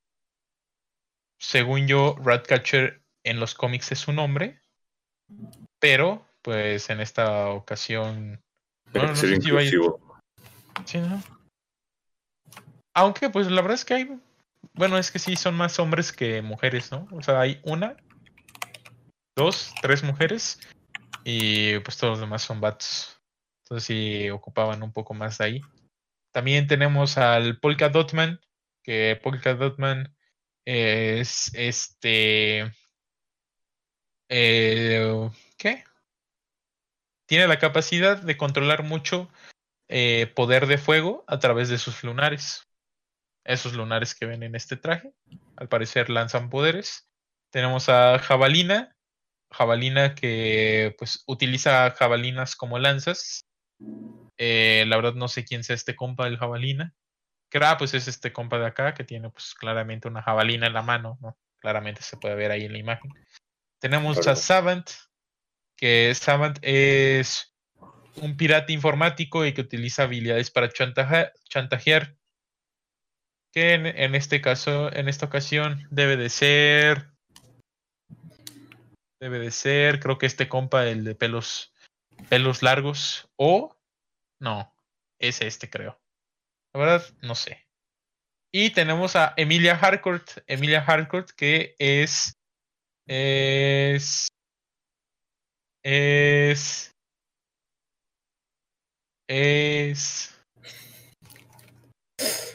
según 1.43 1.87
yo, 1.87 2.15
Ratcatcher 2.23 3.03
en 3.25 3.39
los 3.39 3.53
cómics 3.53 3.91
es 3.91 4.07
un 4.07 4.17
hombre, 4.19 4.61
pero 5.79 6.25
pues 6.41 6.89
en 6.89 7.01
esta 7.01 7.49
ocasión. 7.49 8.41
Aunque 12.95 13.29
pues 13.29 13.51
la 13.51 13.61
verdad 13.61 13.75
es 13.75 13.85
que 13.85 13.93
hay. 13.93 14.19
Bueno, 14.73 14.97
es 14.97 15.11
que 15.11 15.19
sí, 15.19 15.35
son 15.35 15.55
más 15.55 15.77
hombres 15.79 16.13
que 16.13 16.41
mujeres, 16.41 16.91
¿no? 16.91 17.07
O 17.11 17.21
sea, 17.21 17.41
hay 17.41 17.59
una, 17.63 17.97
dos, 19.35 19.73
tres 19.81 20.01
mujeres 20.01 20.59
y 21.25 21.77
pues 21.79 21.97
todos 21.97 22.11
los 22.11 22.19
demás 22.21 22.41
son 22.41 22.61
bats. 22.61 23.19
Entonces 23.65 23.85
sí 23.85 24.29
ocupaban 24.29 24.81
un 24.81 24.93
poco 24.93 25.13
más 25.13 25.37
de 25.37 25.45
ahí. 25.45 25.61
También 26.33 26.67
tenemos 26.67 27.17
al 27.17 27.59
Polka 27.59 27.89
Dotman, 27.89 28.41
que 28.81 29.19
Polka 29.21 29.53
Dotman 29.53 30.15
es 30.65 31.51
este. 31.53 32.73
Eh, 34.29 35.29
¿Qué? 35.57 35.83
Tiene 37.27 37.47
la 37.47 37.59
capacidad 37.59 38.17
de 38.17 38.35
controlar 38.35 38.83
mucho 38.83 39.29
eh, 39.87 40.25
poder 40.35 40.65
de 40.65 40.79
fuego 40.79 41.23
a 41.27 41.37
través 41.37 41.69
de 41.69 41.77
sus 41.77 42.03
lunares. 42.03 42.67
Esos 43.45 43.73
lunares 43.73 44.15
que 44.15 44.25
ven 44.25 44.41
en 44.41 44.55
este 44.55 44.75
traje, 44.75 45.13
al 45.55 45.69
parecer 45.69 46.09
lanzan 46.09 46.49
poderes. 46.49 47.07
Tenemos 47.51 47.89
a 47.89 48.17
Jabalina, 48.17 48.95
Jabalina 49.51 50.15
que 50.15 50.95
pues 50.97 51.23
utiliza 51.27 51.91
jabalinas 51.91 52.55
como 52.55 52.79
lanzas. 52.79 53.45
Eh, 54.37 54.85
la 54.87 54.95
verdad 54.95 55.13
no 55.13 55.27
sé 55.27 55.45
quién 55.45 55.63
sea 55.63 55.75
este 55.75 55.95
compa 55.95 56.25
del 56.25 56.37
Jabalina 56.37 56.93
pues 57.77 57.93
es 57.93 58.07
este 58.07 58.33
compa 58.33 58.57
de 58.57 58.65
acá 58.65 58.93
que 58.93 59.03
tiene 59.03 59.29
pues 59.29 59.53
claramente 59.53 60.07
una 60.07 60.21
jabalina 60.21 60.67
en 60.67 60.73
la 60.73 60.81
mano, 60.81 61.17
¿no? 61.21 61.37
Claramente 61.59 62.01
se 62.01 62.17
puede 62.17 62.35
ver 62.35 62.51
ahí 62.51 62.65
en 62.65 62.73
la 62.73 62.79
imagen. 62.79 63.11
Tenemos 63.79 64.27
a 64.27 64.35
Savant, 64.35 64.89
que 65.77 66.13
Savant 66.15 66.57
es 66.61 67.53
un 68.15 68.37
pirata 68.37 68.71
informático 68.71 69.45
y 69.45 69.53
que 69.53 69.61
utiliza 69.61 70.03
habilidades 70.03 70.51
para 70.51 70.69
chantajear. 70.69 72.15
Que 73.51 73.73
en, 73.73 74.15
este 74.15 74.41
caso, 74.41 74.91
en 74.91 75.07
esta 75.07 75.27
ocasión, 75.27 75.87
debe 75.91 76.17
de 76.17 76.29
ser. 76.29 77.11
Debe 79.19 79.39
de 79.39 79.51
ser, 79.51 79.99
creo 79.99 80.17
que 80.17 80.25
este 80.25 80.49
compa, 80.49 80.87
el 80.87 81.03
de 81.03 81.15
pelos, 81.15 81.72
pelos 82.29 82.63
largos. 82.63 83.29
O. 83.37 83.75
No, 84.39 84.73
es 85.19 85.41
este, 85.41 85.69
creo. 85.69 85.99
La 86.73 86.79
verdad, 86.79 87.05
no 87.21 87.35
sé. 87.35 87.65
Y 88.51 88.71
tenemos 88.71 89.15
a 89.15 89.33
Emilia 89.37 89.75
Harcourt. 89.75 90.43
Emilia 90.47 90.83
Harcourt, 90.85 91.31
que 91.31 91.75
es. 91.79 92.33
Es. 93.07 94.27
Es. 95.83 96.91
Es. 99.27 100.35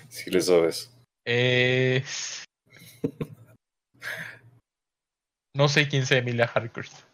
Si 0.08 0.30
le 0.30 0.40
sabes. 0.40 0.90
Es. 1.24 2.44
No 5.54 5.68
sé 5.68 5.88
quién 5.88 6.06
sea 6.06 6.18
Emilia 6.18 6.44
Harcourt. 6.44 7.07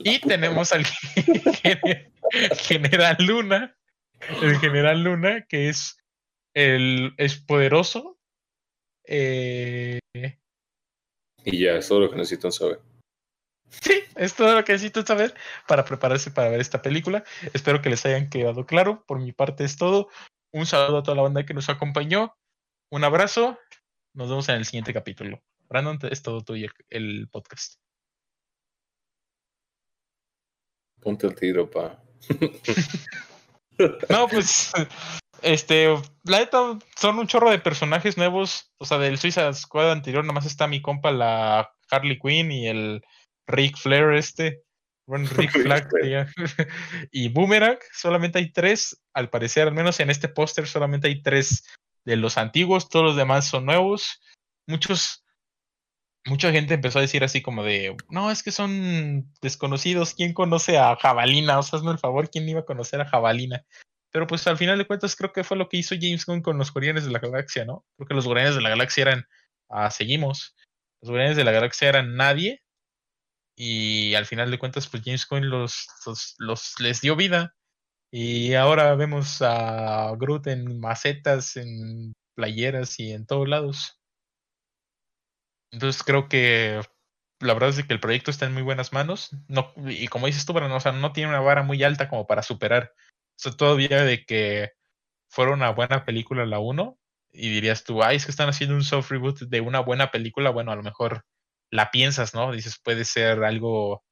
Y 0.00 0.20
tenemos 0.20 0.72
al 0.72 0.84
general 2.58 3.16
Luna. 3.20 3.76
El 4.42 4.58
general 4.58 5.02
Luna, 5.02 5.46
que 5.48 5.68
es 5.68 5.96
el, 6.54 7.14
es 7.16 7.36
poderoso. 7.36 8.18
Eh, 9.04 10.00
y 11.44 11.58
ya, 11.60 11.76
es 11.76 11.88
todo 11.88 12.00
lo 12.00 12.10
que 12.10 12.16
necesitan 12.16 12.52
saber. 12.52 12.80
Sí, 13.70 14.02
es 14.16 14.34
todo 14.34 14.54
lo 14.54 14.64
que 14.64 14.72
necesitan 14.72 15.06
saber 15.06 15.34
para 15.66 15.84
prepararse 15.84 16.30
para 16.30 16.50
ver 16.50 16.60
esta 16.60 16.82
película. 16.82 17.24
Espero 17.52 17.80
que 17.80 17.90
les 17.90 18.04
hayan 18.06 18.28
quedado 18.28 18.66
claro. 18.66 19.04
Por 19.06 19.18
mi 19.18 19.32
parte 19.32 19.64
es 19.64 19.76
todo. 19.76 20.08
Un 20.52 20.66
saludo 20.66 20.98
a 20.98 21.02
toda 21.02 21.16
la 21.16 21.22
banda 21.22 21.46
que 21.46 21.54
nos 21.54 21.68
acompañó. 21.68 22.36
Un 22.90 23.04
abrazo. 23.04 23.58
Nos 24.14 24.28
vemos 24.28 24.48
en 24.48 24.56
el 24.56 24.64
siguiente 24.64 24.92
capítulo. 24.92 25.42
Brandon, 25.68 25.98
es 26.10 26.22
todo 26.22 26.42
tuyo 26.42 26.70
el 26.88 27.28
podcast. 27.30 27.78
Ponte 31.00 31.26
el 31.26 31.34
tiro, 31.34 31.70
pa. 31.70 32.00
no, 34.08 34.28
pues 34.28 34.72
este, 35.42 35.94
la 36.24 36.40
neta, 36.40 36.78
son 36.96 37.18
un 37.18 37.26
chorro 37.26 37.50
de 37.50 37.58
personajes 37.58 38.16
nuevos. 38.16 38.72
O 38.78 38.84
sea, 38.84 38.98
del 38.98 39.18
Suiza 39.18 39.52
Squad 39.52 39.92
anterior, 39.92 40.24
nomás 40.24 40.46
está 40.46 40.66
mi 40.66 40.82
compa, 40.82 41.10
la 41.10 41.70
Harley 41.90 42.18
Quinn 42.18 42.52
y 42.52 42.68
el 42.68 43.02
Rick 43.46 43.76
Flair 43.76 44.14
este. 44.14 44.62
Bueno, 45.06 45.28
Rick 45.36 45.52
Flag 45.52 45.88
y 47.10 47.28
Boomerang, 47.28 47.78
solamente 47.92 48.38
hay 48.38 48.52
tres, 48.52 49.00
al 49.14 49.30
parecer, 49.30 49.66
al 49.66 49.74
menos 49.74 50.00
en 50.00 50.10
este 50.10 50.28
póster 50.28 50.66
solamente 50.66 51.08
hay 51.08 51.22
tres 51.22 51.64
de 52.04 52.16
los 52.16 52.36
antiguos, 52.36 52.90
todos 52.90 53.06
los 53.06 53.16
demás 53.16 53.46
son 53.46 53.64
nuevos. 53.64 54.20
Muchos, 54.66 55.24
mucha 56.26 56.52
gente 56.52 56.74
empezó 56.74 56.98
a 56.98 57.02
decir 57.02 57.24
así 57.24 57.42
como 57.42 57.64
de, 57.64 57.96
no, 58.10 58.30
es 58.30 58.42
que 58.42 58.52
son 58.52 59.32
desconocidos, 59.40 60.14
¿quién 60.14 60.34
conoce 60.34 60.78
a 60.78 60.96
Jabalina? 60.96 61.58
O 61.58 61.62
sea, 61.62 61.78
hazme 61.78 61.92
el 61.92 61.98
favor, 61.98 62.30
¿quién 62.30 62.48
iba 62.48 62.60
a 62.60 62.64
conocer 62.64 63.00
a 63.00 63.08
Jabalina? 63.08 63.64
Pero 64.10 64.26
pues 64.26 64.46
al 64.46 64.56
final 64.56 64.78
de 64.78 64.86
cuentas 64.86 65.16
creo 65.16 65.32
que 65.32 65.44
fue 65.44 65.56
lo 65.56 65.68
que 65.68 65.76
hizo 65.76 65.94
James 66.00 66.24
Gunn 66.24 66.42
con 66.42 66.58
los 66.58 66.72
Guardianes 66.72 67.04
de 67.04 67.10
la 67.10 67.18
Galaxia, 67.18 67.64
¿no? 67.64 67.84
Porque 67.96 68.14
los 68.14 68.24
Guardianes 68.24 68.54
de 68.54 68.62
la 68.62 68.70
Galaxia 68.70 69.02
eran, 69.02 69.26
ah, 69.68 69.90
seguimos. 69.90 70.56
Los 71.02 71.10
Guardianes 71.10 71.36
de 71.36 71.44
la 71.44 71.52
Galaxia 71.52 71.88
eran 71.88 72.16
nadie 72.16 72.62
y 73.56 74.14
al 74.14 74.24
final 74.24 74.50
de 74.50 74.58
cuentas 74.58 74.86
pues 74.88 75.02
James 75.04 75.26
Gunn 75.28 75.50
los, 75.50 75.88
los, 76.38 76.74
les 76.78 77.00
dio 77.00 77.16
vida 77.16 77.54
y 78.10 78.54
ahora 78.54 78.94
vemos 78.94 79.42
a 79.42 80.14
Groot 80.16 80.46
en 80.46 80.80
macetas, 80.80 81.56
en 81.56 82.14
playeras 82.34 82.98
y 82.98 83.12
en 83.12 83.26
todos 83.26 83.48
lados. 83.48 83.97
Entonces 85.70 86.02
creo 86.02 86.28
que 86.28 86.80
la 87.40 87.54
verdad 87.54 87.70
es 87.70 87.84
que 87.84 87.92
el 87.92 88.00
proyecto 88.00 88.30
está 88.30 88.46
en 88.46 88.54
muy 88.54 88.62
buenas 88.62 88.92
manos. 88.92 89.30
No, 89.48 89.72
y 89.86 90.08
como 90.08 90.26
dices 90.26 90.44
tú, 90.46 90.56
o 90.56 90.80
sea, 90.80 90.92
no 90.92 91.12
tiene 91.12 91.30
una 91.30 91.40
vara 91.40 91.62
muy 91.62 91.82
alta 91.82 92.08
como 92.08 92.26
para 92.26 92.42
superar. 92.42 92.92
O 92.96 93.40
sea, 93.40 93.52
todavía 93.52 94.02
de 94.04 94.24
que 94.24 94.72
fuera 95.30 95.52
una 95.52 95.70
buena 95.70 96.04
película 96.04 96.46
la 96.46 96.58
1, 96.58 96.98
y 97.30 97.50
dirías 97.50 97.84
tú, 97.84 98.02
ay, 98.02 98.16
es 98.16 98.24
que 98.24 98.30
están 98.30 98.48
haciendo 98.48 98.74
un 98.74 98.82
soft 98.82 99.10
reboot 99.10 99.40
de 99.40 99.60
una 99.60 99.80
buena 99.80 100.10
película, 100.10 100.50
bueno, 100.50 100.72
a 100.72 100.76
lo 100.76 100.82
mejor 100.82 101.24
la 101.70 101.90
piensas, 101.90 102.34
¿no? 102.34 102.52
Dices, 102.52 102.80
puede 102.82 103.04
ser 103.04 103.44
algo, 103.44 104.04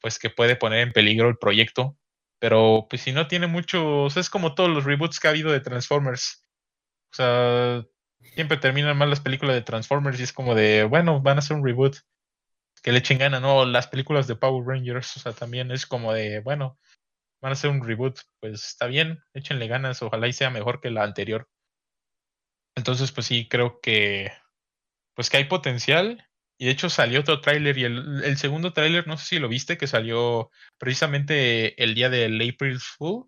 pues, 0.00 0.18
que 0.18 0.30
puede 0.30 0.56
poner 0.56 0.80
en 0.80 0.92
peligro 0.92 1.28
el 1.28 1.38
proyecto, 1.38 1.98
pero 2.40 2.86
pues 2.90 3.02
si 3.02 3.12
no 3.12 3.28
tiene 3.28 3.46
mucho, 3.46 4.04
o 4.04 4.10
sea, 4.10 4.20
es 4.20 4.30
como 4.30 4.54
todos 4.54 4.70
los 4.70 4.84
reboots 4.84 5.20
que 5.20 5.28
ha 5.28 5.30
habido 5.30 5.52
de 5.52 5.60
Transformers. 5.60 6.42
O 7.12 7.16
sea, 7.16 7.84
siempre 8.34 8.56
terminan 8.56 8.96
mal 8.96 9.10
las 9.10 9.20
películas 9.20 9.54
de 9.54 9.62
Transformers 9.62 10.20
y 10.20 10.24
es 10.24 10.32
como 10.32 10.54
de, 10.54 10.84
bueno, 10.84 11.20
van 11.20 11.38
a 11.38 11.40
hacer 11.40 11.56
un 11.56 11.64
reboot. 11.64 11.96
Que 12.82 12.92
le 12.92 12.98
echen 12.98 13.18
gana, 13.18 13.40
¿no? 13.40 13.64
Las 13.64 13.88
películas 13.88 14.26
de 14.26 14.36
Power 14.36 14.66
Rangers, 14.66 15.16
o 15.16 15.20
sea, 15.20 15.32
también 15.32 15.70
es 15.72 15.86
como 15.86 16.12
de, 16.12 16.40
bueno, 16.40 16.78
van 17.40 17.50
a 17.50 17.54
hacer 17.54 17.70
un 17.70 17.84
reboot, 17.84 18.20
pues 18.40 18.64
está 18.64 18.86
bien, 18.86 19.20
échenle 19.34 19.66
ganas, 19.66 20.02
ojalá 20.02 20.28
y 20.28 20.32
sea 20.32 20.50
mejor 20.50 20.80
que 20.80 20.90
la 20.90 21.02
anterior. 21.02 21.48
Entonces, 22.76 23.10
pues 23.12 23.26
sí, 23.26 23.48
creo 23.48 23.80
que 23.80 24.30
pues 25.16 25.30
que 25.30 25.38
hay 25.38 25.44
potencial. 25.44 26.22
Y 26.58 26.66
de 26.66 26.70
hecho 26.70 26.88
salió 26.88 27.20
otro 27.20 27.40
tráiler 27.40 27.76
y 27.76 27.84
el, 27.84 28.36
segundo 28.38 28.72
tráiler, 28.72 29.06
no 29.06 29.18
sé 29.18 29.26
si 29.26 29.38
lo 29.38 29.48
viste, 29.48 29.76
que 29.76 29.86
salió 29.86 30.50
precisamente 30.78 31.82
el 31.82 31.94
día 31.94 32.08
del 32.08 32.40
April 32.40 32.78
Fool. 32.80 33.26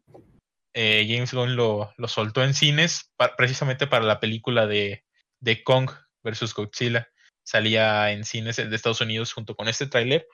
Eh, 0.74 1.06
James 1.08 1.32
Gunn 1.32 1.56
lo, 1.56 1.92
lo, 1.96 2.08
soltó 2.08 2.44
en 2.44 2.54
cines 2.54 3.12
precisamente 3.36 3.86
para 3.86 4.04
la 4.04 4.20
película 4.20 4.66
de, 4.66 5.04
de 5.40 5.62
Kong 5.62 5.90
versus 6.22 6.54
Godzilla. 6.54 7.08
Salía 7.42 8.12
en 8.12 8.24
cines 8.24 8.56
de 8.56 8.74
Estados 8.74 9.00
Unidos 9.00 9.32
junto 9.32 9.56
con 9.56 9.68
este 9.68 9.86
tráiler 9.86 10.26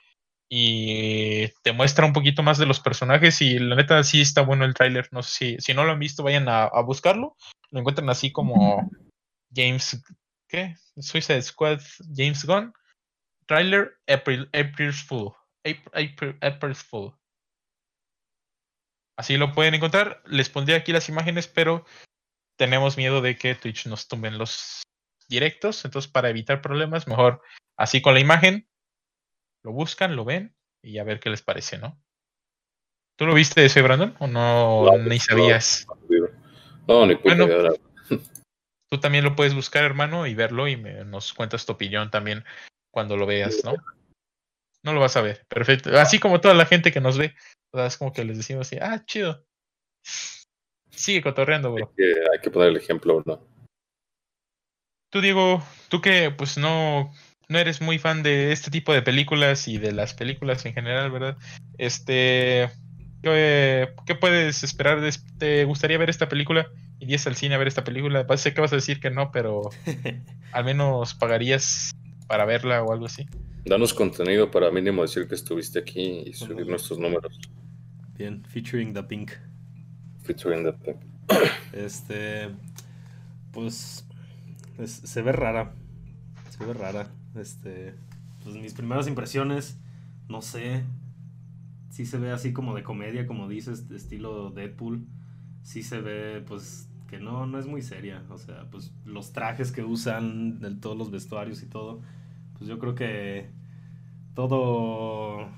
y 0.49 1.49
te 1.62 1.72
muestra 1.72 2.05
un 2.05 2.12
poquito 2.12 2.43
más 2.43 2.59
de 2.59 2.66
los 2.66 2.80
personajes 2.80 3.41
y 3.41 3.59
la 3.59 3.76
neta 3.76 4.03
sí 4.05 4.20
está 4.20 4.43
bueno 4.43 4.64
el 4.64 4.74
tráiler. 4.74 5.09
No 5.12 5.22
sé 5.22 5.30
si, 5.30 5.57
si 5.61 5.74
no 5.74 5.85
lo 5.85 5.93
han 5.93 5.99
visto, 5.99 6.22
vayan 6.22 6.49
a, 6.49 6.64
a 6.64 6.82
buscarlo. 6.82 7.37
Lo 7.70 7.80
encuentran 7.80 8.11
así 8.11 8.32
como 8.32 8.91
James, 9.55 10.03
¿qué? 10.49 10.76
Suicide 10.97 11.43
Squad, 11.43 11.80
James 12.14 12.45
Gunn. 12.45 12.72
Trailer 13.47 13.93
April, 14.09 14.49
April's 14.53 15.03
Fool. 15.03 15.32
April, 15.64 16.37
April's 16.41 16.82
Fool. 16.82 17.14
Así 19.16 19.36
lo 19.36 19.52
pueden 19.52 19.74
encontrar. 19.74 20.22
Les 20.26 20.50
pondré 20.50 20.74
aquí 20.74 20.92
las 20.92 21.08
imágenes, 21.08 21.48
pero 21.48 21.84
tenemos 22.56 22.96
miedo 22.96 23.20
de 23.20 23.36
que 23.36 23.54
Twitch 23.54 23.86
nos 23.86 24.08
tumben 24.08 24.38
los 24.38 24.82
directos. 25.28 25.84
Entonces, 25.84 26.10
para 26.10 26.30
evitar 26.30 26.60
problemas, 26.62 27.06
mejor 27.06 27.42
así 27.76 28.02
con 28.02 28.14
la 28.14 28.20
imagen. 28.20 28.68
Lo 29.62 29.72
buscan, 29.72 30.14
lo 30.14 30.24
ven 30.24 30.54
y 30.82 30.98
a 30.98 31.04
ver 31.04 31.20
qué 31.20 31.30
les 31.30 31.42
parece, 31.42 31.78
¿no? 31.78 31.98
¿Tú 33.16 33.26
lo 33.26 33.34
viste 33.34 33.64
ese, 33.64 33.80
Brandon? 33.80 34.14
¿O 34.18 34.26
no, 34.26 34.98
ni 34.98 35.18
sabías? 35.18 35.86
No, 36.86 37.06
ni 37.06 37.14
bueno, 37.14 37.46
tú 38.90 39.00
también 39.00 39.24
lo 39.24 39.36
puedes 39.36 39.54
buscar, 39.54 39.84
hermano, 39.84 40.26
y 40.26 40.34
verlo 40.34 40.68
y 40.68 40.76
me, 40.76 41.04
nos 41.04 41.32
cuentas 41.32 41.64
tu 41.64 41.72
opinión 41.72 42.10
también 42.10 42.44
cuando 42.90 43.16
lo 43.16 43.24
veas, 43.24 43.64
¿no? 43.64 43.74
No 44.85 44.93
lo 44.93 45.01
vas 45.01 45.16
a 45.16 45.22
ver, 45.22 45.45
perfecto. 45.49 45.91
Así 45.99 46.18
como 46.18 46.41
toda 46.41 46.55
la 46.55 46.66
gente 46.66 46.93
que 46.93 47.01
nos 47.01 47.18
ve, 47.18 47.35
es 47.72 47.97
como 47.97 48.12
que 48.12 48.24
les 48.24 48.37
decimos 48.37 48.66
así, 48.66 48.78
ah, 48.80 49.03
chido. 49.05 49.45
Sigue 50.91 51.22
cotorreando, 51.22 51.72
bro. 51.72 51.89
Hay 51.89 51.95
que, 51.97 52.20
hay 52.32 52.39
que 52.41 52.51
poner 52.51 52.68
el 52.68 52.76
ejemplo, 52.76 53.22
¿no? 53.26 53.43
Tú, 55.11 55.20
Diego, 55.20 55.62
tú 55.89 56.01
que 56.01 56.30
pues 56.30 56.59
no, 56.59 57.12
no 57.49 57.59
eres 57.59 57.80
muy 57.80 57.99
fan 57.99 58.22
de 58.22 58.53
este 58.53 58.70
tipo 58.70 58.93
de 58.93 59.03
películas 59.03 59.66
y 59.66 59.78
de 59.78 59.93
las 59.93 60.14
películas 60.14 60.64
en 60.66 60.74
general, 60.74 61.11
¿verdad? 61.11 61.37
Este, 61.78 62.70
¿qué, 63.22 63.95
qué 64.07 64.14
puedes 64.14 64.62
esperar? 64.62 65.01
De, 65.01 65.12
¿Te 65.39 65.64
gustaría 65.64 65.99
ver 65.99 66.11
esta 66.11 66.28
película? 66.28 66.70
irías 67.01 67.26
al 67.26 67.37
cine 67.37 67.55
a 67.55 67.59
ver 67.59 67.68
esta 67.68 67.85
película? 67.85 68.26
Sé 68.37 68.55
que 68.55 68.61
vas 68.61 68.72
a 68.72 68.76
decir 68.76 69.01
que 69.01 69.11
no, 69.11 69.30
pero 69.30 69.62
al 70.53 70.64
menos 70.64 71.14
pagarías 71.14 71.93
para 72.26 72.45
verla 72.45 72.82
o 72.82 72.93
algo 72.93 73.07
así. 73.07 73.26
Danos 73.64 73.94
contenido 73.94 74.50
para 74.50 74.70
mínimo 74.70 75.02
decir 75.02 75.26
que 75.26 75.34
estuviste 75.34 75.78
aquí 75.78 76.22
y 76.26 76.34
subir 76.34 76.66
nuestros 76.66 76.98
números. 76.98 77.40
Bien, 78.16 78.44
featuring 78.44 78.92
the 78.92 79.02
pink. 79.02 79.32
Featuring 80.22 80.64
the 80.64 80.72
pink. 80.72 80.96
Este, 81.72 82.50
pues, 83.52 84.06
se 84.86 85.22
ve 85.22 85.32
rara. 85.32 85.72
Se 86.50 86.64
ve 86.64 86.74
rara. 86.74 87.10
Este, 87.34 87.94
pues 88.42 88.54
mis 88.56 88.74
primeras 88.74 89.08
impresiones, 89.08 89.78
no 90.28 90.42
sé. 90.42 90.84
Si 91.88 92.04
se 92.04 92.18
ve 92.18 92.32
así 92.32 92.52
como 92.52 92.74
de 92.74 92.82
comedia, 92.82 93.26
como 93.26 93.48
dices, 93.48 93.90
estilo 93.90 94.50
Deadpool. 94.50 95.06
Sí 95.62 95.82
se 95.82 96.00
ve, 96.00 96.44
pues, 96.46 96.90
que 97.08 97.18
no, 97.18 97.46
no 97.46 97.58
es 97.58 97.66
muy 97.66 97.80
seria. 97.80 98.24
O 98.28 98.36
sea, 98.36 98.68
pues 98.70 98.92
los 99.06 99.32
trajes 99.32 99.72
que 99.72 99.82
usan, 99.82 100.60
de 100.60 100.74
todos 100.74 100.98
los 100.98 101.10
vestuarios 101.10 101.62
y 101.62 101.66
todo, 101.66 102.02
pues 102.55 102.68
yo 102.68 102.78
creo 102.78 102.94
que 102.94 103.46
todo, 104.34 105.48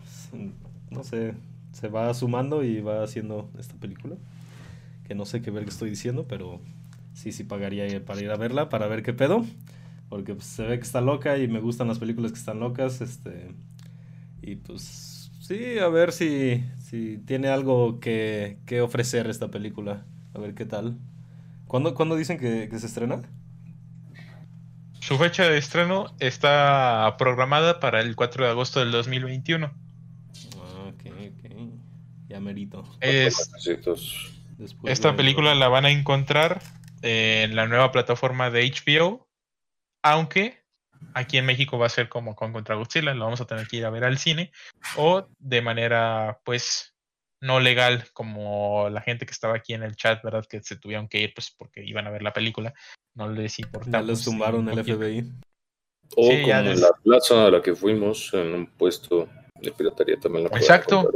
no 0.90 1.04
sé, 1.04 1.34
se 1.72 1.88
va 1.88 2.12
sumando 2.14 2.62
y 2.62 2.80
va 2.80 3.02
haciendo 3.02 3.50
esta 3.58 3.74
película. 3.76 4.16
Que 5.06 5.14
no 5.14 5.24
sé 5.24 5.40
qué 5.40 5.50
ver 5.50 5.64
que 5.64 5.70
estoy 5.70 5.90
diciendo, 5.90 6.26
pero 6.28 6.60
sí, 7.14 7.32
sí 7.32 7.44
pagaría 7.44 8.04
para 8.04 8.20
ir 8.20 8.30
a 8.30 8.36
verla, 8.36 8.68
para 8.68 8.88
ver 8.88 9.02
qué 9.02 9.12
pedo. 9.12 9.44
Porque 10.08 10.34
pues, 10.34 10.46
se 10.46 10.64
ve 10.64 10.78
que 10.78 10.84
está 10.84 11.00
loca 11.00 11.38
y 11.38 11.48
me 11.48 11.60
gustan 11.60 11.88
las 11.88 11.98
películas 11.98 12.32
que 12.32 12.38
están 12.38 12.60
locas. 12.60 13.00
Este, 13.00 13.52
y 14.42 14.56
pues 14.56 15.30
sí, 15.40 15.78
a 15.78 15.88
ver 15.88 16.12
si, 16.12 16.64
si 16.78 17.18
tiene 17.18 17.48
algo 17.48 18.00
que, 18.00 18.58
que 18.66 18.80
ofrecer 18.80 19.28
esta 19.28 19.50
película. 19.50 20.04
A 20.34 20.38
ver 20.38 20.54
qué 20.54 20.64
tal. 20.64 20.98
¿Cuándo, 21.66 22.16
dicen 22.16 22.38
que, 22.38 22.70
se 22.78 22.86
estrena? 22.86 23.22
Su 25.06 25.16
fecha 25.18 25.48
de 25.48 25.56
estreno 25.56 26.12
está 26.18 27.14
programada 27.16 27.78
para 27.78 28.00
el 28.00 28.16
4 28.16 28.44
de 28.44 28.50
agosto 28.50 28.80
del 28.80 28.90
2021. 28.90 29.72
Ah, 30.56 30.88
ok, 30.88 31.04
ok. 31.06 31.50
Ya 32.26 32.40
merito. 32.40 32.82
esta 34.82 35.14
película 35.14 35.54
la 35.54 35.68
van 35.68 35.84
a 35.84 35.90
encontrar 35.90 36.60
en 37.02 37.54
la 37.54 37.68
nueva 37.68 37.92
plataforma 37.92 38.50
de 38.50 38.68
HBO, 38.68 39.28
aunque 40.02 40.64
aquí 41.14 41.38
en 41.38 41.46
México 41.46 41.78
va 41.78 41.86
a 41.86 41.90
ser 41.90 42.08
como 42.08 42.34
con 42.34 42.52
Contra 42.52 42.74
Godzilla, 42.74 43.14
lo 43.14 43.26
vamos 43.26 43.40
a 43.40 43.46
tener 43.46 43.68
que 43.68 43.76
ir 43.76 43.84
a 43.86 43.90
ver 43.90 44.02
al 44.02 44.18
cine, 44.18 44.50
o 44.96 45.28
de 45.38 45.62
manera, 45.62 46.40
pues, 46.44 46.95
no 47.40 47.60
legal 47.60 48.04
como 48.12 48.88
la 48.90 49.00
gente 49.00 49.26
que 49.26 49.32
estaba 49.32 49.56
aquí 49.56 49.74
en 49.74 49.82
el 49.82 49.96
chat, 49.96 50.22
¿verdad? 50.22 50.44
Que 50.48 50.62
se 50.62 50.76
tuvieron 50.76 51.08
que 51.08 51.20
ir 51.20 51.34
pues 51.34 51.54
porque 51.56 51.84
iban 51.84 52.06
a 52.06 52.10
ver 52.10 52.22
la 52.22 52.32
película. 52.32 52.74
No 53.14 53.28
les 53.28 53.58
importaba. 53.58 54.00
No 54.00 54.06
les 54.08 54.24
tumbaron 54.24 54.68
el 54.68 54.84
FBI. 54.84 55.32
O 56.16 56.28
como 56.28 56.52
en 56.52 56.80
la 56.80 56.92
plaza 57.02 57.46
a 57.46 57.50
la 57.50 57.62
que 57.62 57.74
fuimos, 57.74 58.32
en 58.32 58.54
un 58.54 58.66
puesto 58.66 59.28
de 59.60 59.72
piratería 59.72 60.16
también 60.18 60.44
la 60.44 60.56
Exacto. 60.56 61.10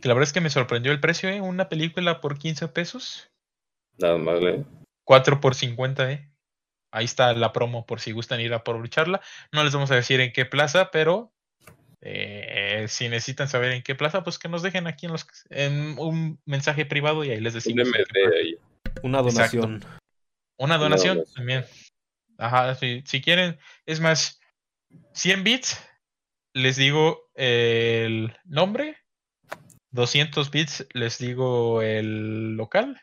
Que 0.00 0.08
la 0.08 0.14
verdad 0.14 0.28
es 0.28 0.32
que 0.32 0.40
me 0.40 0.50
sorprendió 0.50 0.92
el 0.92 1.00
precio, 1.00 1.28
¿eh? 1.28 1.40
Una 1.40 1.68
película 1.68 2.20
por 2.20 2.38
15 2.38 2.68
pesos. 2.68 3.28
Nada 3.98 4.16
más, 4.16 4.40
¿eh? 4.40 4.64
4 5.04 5.40
por 5.40 5.54
50, 5.54 6.12
¿eh? 6.12 6.30
Ahí 6.92 7.04
está 7.04 7.32
la 7.34 7.52
promo 7.52 7.86
por 7.86 8.00
si 8.00 8.12
gustan 8.12 8.40
ir 8.40 8.52
a 8.52 8.58
aprovecharla. 8.58 9.20
No 9.52 9.62
les 9.62 9.74
vamos 9.74 9.90
a 9.90 9.96
decir 9.96 10.20
en 10.20 10.32
qué 10.32 10.44
plaza, 10.44 10.90
pero 10.90 11.32
eh, 12.02 12.86
si 12.88 13.08
necesitan 13.08 13.48
saber 13.48 13.72
en 13.72 13.82
qué 13.82 13.94
plaza, 13.94 14.22
pues 14.24 14.38
que 14.38 14.48
nos 14.48 14.62
dejen 14.62 14.86
aquí 14.86 15.06
en, 15.06 15.12
los, 15.12 15.26
en 15.50 15.98
un 15.98 16.40
mensaje 16.46 16.86
privado 16.86 17.24
y 17.24 17.30
ahí 17.30 17.40
les 17.40 17.54
decimos. 17.54 17.88
Una 19.02 19.22
donación. 19.22 19.84
Una 20.58 20.78
donación 20.78 21.24
también. 21.34 21.64
Ajá, 22.38 22.74
si, 22.74 23.02
si, 23.06 23.20
quieren, 23.20 23.58
es 23.84 24.00
más, 24.00 24.40
100 25.12 25.44
bits, 25.44 25.78
les 26.54 26.76
digo 26.76 27.30
el 27.34 28.36
nombre, 28.44 28.96
200 29.92 30.50
bits 30.50 30.86
les 30.94 31.18
digo 31.18 31.82
el 31.82 32.56
local, 32.56 33.00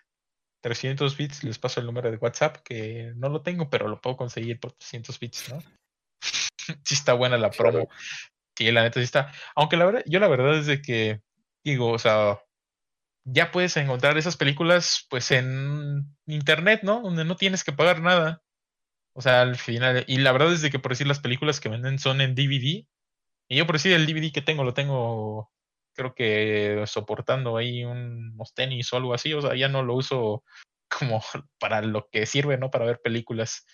300 0.61 1.15
bits 1.17 1.43
les 1.43 1.59
paso 1.59 1.79
el 1.79 1.85
número 1.85 2.09
de 2.09 2.17
WhatsApp, 2.17 2.57
que 2.63 3.13
no 3.15 3.29
lo 3.29 3.41
tengo, 3.41 3.69
pero 3.69 3.87
lo 3.87 4.01
puedo 4.01 4.17
conseguir 4.17 4.59
por 4.59 4.73
300 4.73 5.19
bits, 5.19 5.49
¿no? 5.49 5.59
sí 6.83 6.93
está 6.93 7.13
buena 7.13 7.37
la 7.37 7.51
promo. 7.51 7.89
Sí, 8.57 8.71
la 8.71 8.81
neta 8.81 8.99
sí 8.99 9.03
está. 9.03 9.31
Aunque 9.55 9.77
la 9.77 9.85
verdad, 9.85 10.03
yo 10.07 10.19
la 10.19 10.27
verdad 10.27 10.57
es 10.57 10.65
de 10.65 10.81
que, 10.81 11.21
digo, 11.63 11.91
o 11.91 11.99
sea, 11.99 12.39
ya 13.23 13.51
puedes 13.51 13.77
encontrar 13.77 14.17
esas 14.17 14.35
películas 14.35 15.05
pues 15.11 15.29
en 15.29 16.17
internet, 16.25 16.81
¿no? 16.81 17.01
Donde 17.01 17.23
no 17.23 17.35
tienes 17.35 17.63
que 17.63 17.71
pagar 17.71 18.01
nada. 18.01 18.41
O 19.13 19.21
sea, 19.21 19.41
al 19.41 19.57
final, 19.57 20.05
y 20.07 20.17
la 20.19 20.31
verdad 20.31 20.53
es 20.53 20.63
de 20.63 20.71
que 20.71 20.79
por 20.79 20.91
decir 20.93 21.05
las 21.07 21.19
películas 21.19 21.59
que 21.59 21.69
venden 21.69 21.99
son 21.99 22.19
en 22.19 22.33
DVD. 22.33 22.87
Y 23.49 23.57
yo 23.57 23.67
por 23.67 23.75
decir 23.75 23.93
el 23.93 24.07
DVD 24.07 24.31
que 24.33 24.41
tengo, 24.41 24.63
lo 24.63 24.73
tengo, 24.73 25.51
creo 25.95 26.15
que 26.15 26.83
soportando 26.87 27.57
ahí 27.57 27.85
unos 27.85 28.55
tenis 28.55 28.91
o 28.91 28.97
algo 28.97 29.13
así. 29.13 29.33
O 29.33 29.41
sea, 29.41 29.55
ya 29.55 29.67
no 29.69 29.83
lo 29.83 29.93
uso 29.95 30.43
como 30.89 31.21
para 31.59 31.83
lo 31.83 32.09
que 32.09 32.25
sirve, 32.25 32.57
¿no? 32.57 32.71
Para 32.71 32.85
ver 32.85 33.01
películas. 33.03 33.67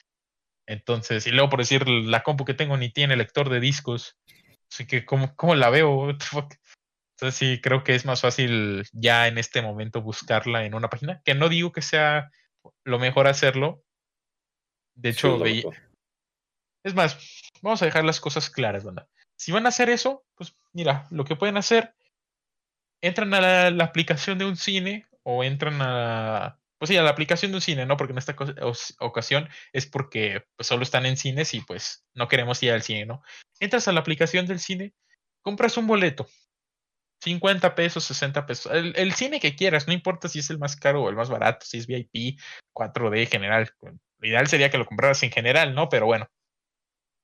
Entonces, 0.68 1.26
y 1.26 1.32
luego 1.32 1.50
por 1.50 1.60
decir, 1.60 1.88
la 1.88 2.24
compu 2.24 2.44
que 2.44 2.54
tengo 2.54 2.76
ni 2.76 2.92
tiene 2.92 3.16
lector 3.16 3.50
de 3.50 3.62
discos. 3.62 4.18
Así 4.74 4.88
que, 4.88 5.06
¿cómo, 5.06 5.36
cómo 5.36 5.54
la 5.54 5.70
veo? 5.70 6.10
Entonces 7.16 7.36
sí, 7.36 7.62
creo 7.62 7.84
que 7.84 7.94
es 7.94 8.06
más 8.06 8.22
fácil 8.22 8.84
ya 8.92 9.28
en 9.28 9.38
este 9.38 9.62
momento 9.62 10.02
buscarla 10.02 10.66
en 10.66 10.74
una 10.74 10.90
página, 10.90 11.22
que 11.24 11.36
no 11.36 11.48
digo 11.48 11.72
que 11.72 11.84
sea 11.84 12.32
lo 12.84 12.98
mejor 12.98 13.28
hacerlo. 13.28 13.84
De 14.96 15.10
hecho, 15.10 15.40
es 16.84 16.96
más, 16.96 17.52
vamos 17.62 17.82
a 17.82 17.86
dejar 17.86 18.04
las 18.04 18.20
cosas 18.20 18.50
claras, 18.50 18.84
¿verdad? 18.84 19.08
Si 19.38 19.52
van 19.52 19.68
a 19.68 19.70
hacer 19.70 19.90
eso, 19.90 20.26
pues 20.34 20.56
mira, 20.72 21.08
lo 21.12 21.24
que 21.24 21.36
pueden 21.36 21.58
hacer, 21.58 21.94
entran 23.00 23.32
a 23.36 23.70
la 23.70 23.84
aplicación 23.84 24.40
de 24.40 24.46
un 24.46 24.58
cine 24.58 25.06
o 25.22 25.44
entran 25.44 25.80
a, 25.82 26.60
pues 26.84 26.90
sí, 26.90 26.98
a 26.98 27.04
la 27.04 27.12
aplicación 27.12 27.52
de 27.52 27.58
un 27.58 27.62
cine, 27.62 27.86
¿no? 27.86 27.96
Porque 27.96 28.12
en 28.12 28.18
esta 28.18 28.36
ocasión 29.00 29.48
es 29.72 29.86
porque 29.86 30.44
pues, 30.58 30.68
solo 30.68 30.84
están 30.84 31.06
en 31.06 31.16
cines 31.16 31.54
y 31.54 31.62
pues 31.62 32.06
no 32.14 32.28
queremos 32.28 32.62
ir 32.64 32.74
al 32.74 32.82
cine, 32.82 33.06
¿no? 33.06 33.24
Entras 33.64 33.88
a 33.88 33.94
la 33.94 34.02
aplicación 34.02 34.46
del 34.46 34.60
cine, 34.60 34.94
compras 35.42 35.78
un 35.78 35.88
boleto, 35.88 36.28
50 37.22 37.76
pesos, 37.76 38.04
60 38.04 38.46
pesos, 38.46 38.72
el, 38.74 39.14
cine 39.14 39.40
que 39.40 39.56
quieras, 39.56 39.88
no 39.88 39.94
importa 39.94 40.28
si 40.28 40.40
es 40.40 40.50
el 40.50 40.60
más 40.60 40.76
caro 40.76 41.04
o 41.04 41.10
el 41.10 41.16
más 41.16 41.30
barato, 41.30 41.66
si 41.66 41.78
es 41.78 41.88
VIP, 41.88 42.40
4D 42.74 43.28
general, 43.28 43.72
lo 43.82 44.28
ideal 44.28 44.48
sería 44.48 44.70
que 44.70 44.78
lo 44.78 44.86
compraras 44.86 45.24
en 45.24 45.32
general, 45.32 45.74
¿no? 45.76 45.90
Pero 45.90 46.06
bueno, 46.06 46.30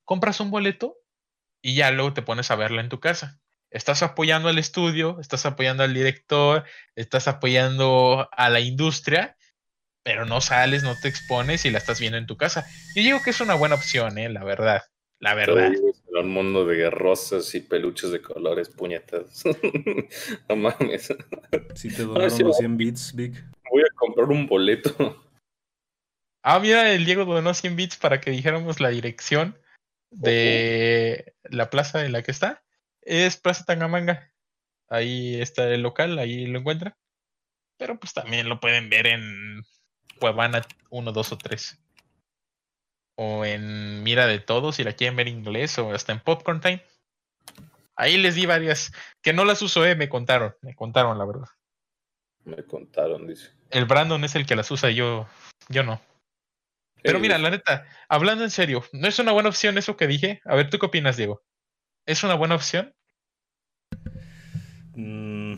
compras 0.05 0.39
un 0.39 0.51
boleto 0.51 0.95
y 1.61 1.75
ya 1.75 1.91
luego 1.91 2.13
te 2.13 2.21
pones 2.21 2.51
a 2.51 2.55
verla 2.55 2.81
en 2.81 2.89
tu 2.89 2.99
casa 2.99 3.39
estás 3.71 4.01
apoyando 4.01 4.49
al 4.49 4.57
estudio, 4.57 5.19
estás 5.19 5.45
apoyando 5.45 5.83
al 5.83 5.93
director, 5.93 6.65
estás 6.95 7.27
apoyando 7.27 8.27
a 8.31 8.49
la 8.49 8.61
industria 8.61 9.37
pero 10.03 10.25
no 10.25 10.41
sales, 10.41 10.81
no 10.81 10.95
te 10.95 11.07
expones 11.07 11.65
y 11.65 11.69
la 11.69 11.77
estás 11.77 11.99
viendo 11.99 12.17
en 12.17 12.25
tu 12.25 12.37
casa. 12.37 12.65
Yo 12.95 13.03
digo 13.03 13.21
que 13.21 13.29
es 13.29 13.41
una 13.41 13.53
buena 13.53 13.75
opción, 13.75 14.17
¿eh? 14.17 14.27
la 14.29 14.43
verdad. 14.43 14.81
La 15.19 15.35
verdad. 15.35 15.71
Un 16.19 16.29
mundo 16.29 16.65
de 16.65 16.89
rosas 16.89 17.53
y 17.55 17.61
peluches 17.61 18.11
de 18.11 18.21
colores, 18.21 18.69
puñetas. 18.69 19.43
no 20.49 20.55
mames. 20.55 21.13
Si 21.75 21.89
te 21.89 22.03
donaron 22.03 22.39
los 22.39 22.57
100 22.57 22.77
bits, 22.77 23.15
Vic. 23.15 23.43
Voy 23.71 23.83
a 23.83 23.95
comprar 23.95 24.27
un 24.27 24.47
boleto. 24.47 25.23
Ah, 26.43 26.59
mira, 26.59 26.91
el 26.91 27.05
Diego 27.05 27.25
donó 27.25 27.53
100 27.53 27.75
bits 27.75 27.97
para 27.97 28.19
que 28.21 28.31
dijéramos 28.31 28.79
la 28.79 28.89
dirección 28.89 29.57
de 30.11 31.35
la 31.43 31.69
plaza 31.69 32.05
en 32.05 32.11
la 32.11 32.23
que 32.23 32.31
está. 32.31 32.63
Es 33.01 33.37
Plaza 33.37 33.65
Tangamanga. 33.65 34.31
Ahí 34.89 35.39
está 35.39 35.71
el 35.71 35.81
local, 35.81 36.17
ahí 36.19 36.47
lo 36.47 36.59
encuentran. 36.59 36.95
Pero 37.77 37.99
pues 37.99 38.13
también 38.13 38.49
lo 38.49 38.59
pueden 38.59 38.89
ver 38.89 39.07
en 39.07 39.63
Cuevana 40.19 40.65
1, 40.89 41.11
2 41.11 41.31
o 41.31 41.37
3. 41.37 41.79
O 43.21 43.43
en 43.43 44.01
Mira 44.01 44.27
de 44.27 44.39
Todos, 44.39 44.77
si 44.77 44.85
la 44.85 44.93
quieren 44.93 45.17
ver 45.17 45.27
en 45.27 45.39
inglés, 45.39 45.77
o 45.77 45.91
hasta 45.91 46.13
en 46.13 46.21
Popcorn 46.21 46.61
Time. 46.61 46.81
Ahí 47.97 48.15
les 48.15 48.35
di 48.35 48.45
varias, 48.45 48.93
que 49.21 49.33
no 49.33 49.43
las 49.43 49.61
uso, 49.61 49.85
eh, 49.85 49.93
me 49.93 50.07
contaron, 50.07 50.55
me 50.61 50.73
contaron 50.73 51.17
la 51.17 51.25
verdad. 51.25 51.49
Me 52.45 52.63
contaron, 52.63 53.27
dice. 53.27 53.51
El 53.71 53.83
Brandon 53.83 54.23
es 54.23 54.35
el 54.35 54.45
que 54.45 54.55
las 54.55 54.71
usa, 54.71 54.89
yo, 54.89 55.27
yo 55.67 55.83
no. 55.83 55.99
Pero 57.03 57.19
mira, 57.19 57.37
la 57.37 57.49
neta, 57.49 57.85
hablando 58.07 58.45
en 58.45 58.51
serio, 58.51 58.85
¿no 58.93 59.09
es 59.09 59.19
una 59.19 59.33
buena 59.33 59.49
opción 59.49 59.77
eso 59.77 59.97
que 59.97 60.07
dije? 60.07 60.41
A 60.45 60.55
ver, 60.55 60.69
¿tú 60.69 60.79
qué 60.79 60.85
opinas, 60.85 61.17
Diego? 61.17 61.43
¿Es 62.05 62.23
una 62.23 62.35
buena 62.35 62.55
opción? 62.55 62.95
Mm, 64.93 65.55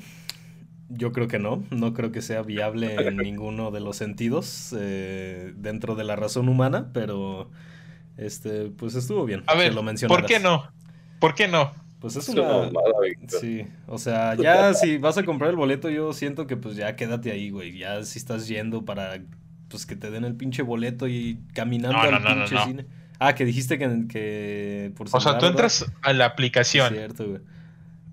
yo 0.94 1.12
creo 1.12 1.28
que 1.28 1.40
no, 1.40 1.64
no 1.70 1.94
creo 1.94 2.12
que 2.12 2.22
sea 2.22 2.42
viable 2.42 2.96
en 2.96 3.18
ninguno 3.18 3.72
de 3.72 3.80
los 3.80 3.98
sentidos 3.98 4.76
eh, 4.78 5.54
dentro 5.56 5.96
de 5.96 6.04
la 6.04 6.16
razón 6.16 6.50
humana, 6.50 6.90
pero 6.94 7.50
este, 8.18 8.66
pues 8.66 8.96
estuvo 8.96 9.26
bien. 9.26 9.44
A 9.48 9.56
ver, 9.56 9.74
lo 9.74 9.84
¿por 10.08 10.26
qué 10.26 10.40
no? 10.40 10.72
¿Por 11.20 11.36
qué 11.36 11.48
no? 11.48 11.72
Pues 12.00 12.16
es 12.16 12.30
una... 12.30 12.70
Sí, 13.28 13.68
o 13.88 14.00
sea, 14.00 14.36
ya 14.36 14.74
si 14.74 14.98
vas 14.98 15.18
a 15.20 15.24
comprar 15.24 15.52
el 15.52 15.56
boleto, 15.56 15.90
yo 15.90 16.14
siento 16.14 16.48
que 16.48 16.58
pues 16.58 16.76
ya 16.76 16.96
quédate 16.96 17.32
ahí, 17.32 17.52
güey. 17.52 17.78
Ya 17.78 18.04
si 18.04 18.18
estás 18.18 18.48
yendo 18.48 18.84
para 18.84 19.22
pues 19.68 19.86
que 19.86 19.96
te 19.96 20.12
den 20.12 20.26
el 20.26 20.36
pinche 20.36 20.64
boleto 20.64 21.08
y 21.08 21.40
caminando 21.54 22.00
al 22.00 22.24
pinche 22.24 22.58
cine. 22.66 22.86
Ah, 23.20 23.36
que 23.36 23.46
dijiste 23.46 23.78
que, 23.78 24.08
que 24.10 24.92
por 24.98 25.08
O 25.12 25.22
sea, 25.22 25.38
tú 25.38 25.46
entras 25.46 25.86
a 26.02 26.12
la 26.12 26.26
aplicación. 26.26 26.92
cierto, 26.92 27.28
güey. 27.28 27.42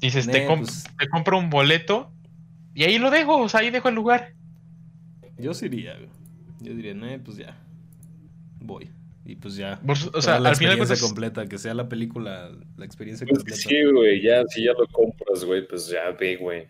Dices, 0.00 0.26
te, 0.26 0.46
pues 0.46 0.84
te 0.98 1.08
compro 1.08 1.38
un 1.38 1.48
boleto 1.48 2.12
y 2.78 2.84
ahí 2.84 2.98
lo 3.00 3.10
dejo, 3.10 3.38
o 3.38 3.48
sea, 3.48 3.58
ahí 3.58 3.70
dejo 3.70 3.88
el 3.88 3.96
lugar. 3.96 4.34
Yo 5.36 5.52
sí 5.52 5.66
iría, 5.66 5.98
Yo 6.60 6.74
diría, 6.74 6.94
no, 6.94 7.08
pues 7.24 7.36
ya. 7.36 7.60
Voy. 8.60 8.88
Y 9.24 9.34
pues 9.34 9.56
ya. 9.56 9.80
o 9.84 10.22
sea, 10.22 10.38
la 10.38 10.50
al 10.50 10.56
final 10.56 10.74
experiencia 10.74 11.08
completa, 11.08 11.46
que 11.48 11.58
sea 11.58 11.74
la 11.74 11.88
película, 11.88 12.52
la 12.76 12.84
experiencia 12.84 13.26
pues 13.26 13.40
completa. 13.40 13.60
Sí, 13.60 13.82
güey, 13.82 14.22
ya, 14.22 14.44
si 14.46 14.62
ya 14.62 14.74
lo 14.74 14.86
compras, 14.92 15.44
güey, 15.44 15.66
pues 15.66 15.88
ya 15.88 16.12
ve, 16.12 16.36
güey. 16.36 16.68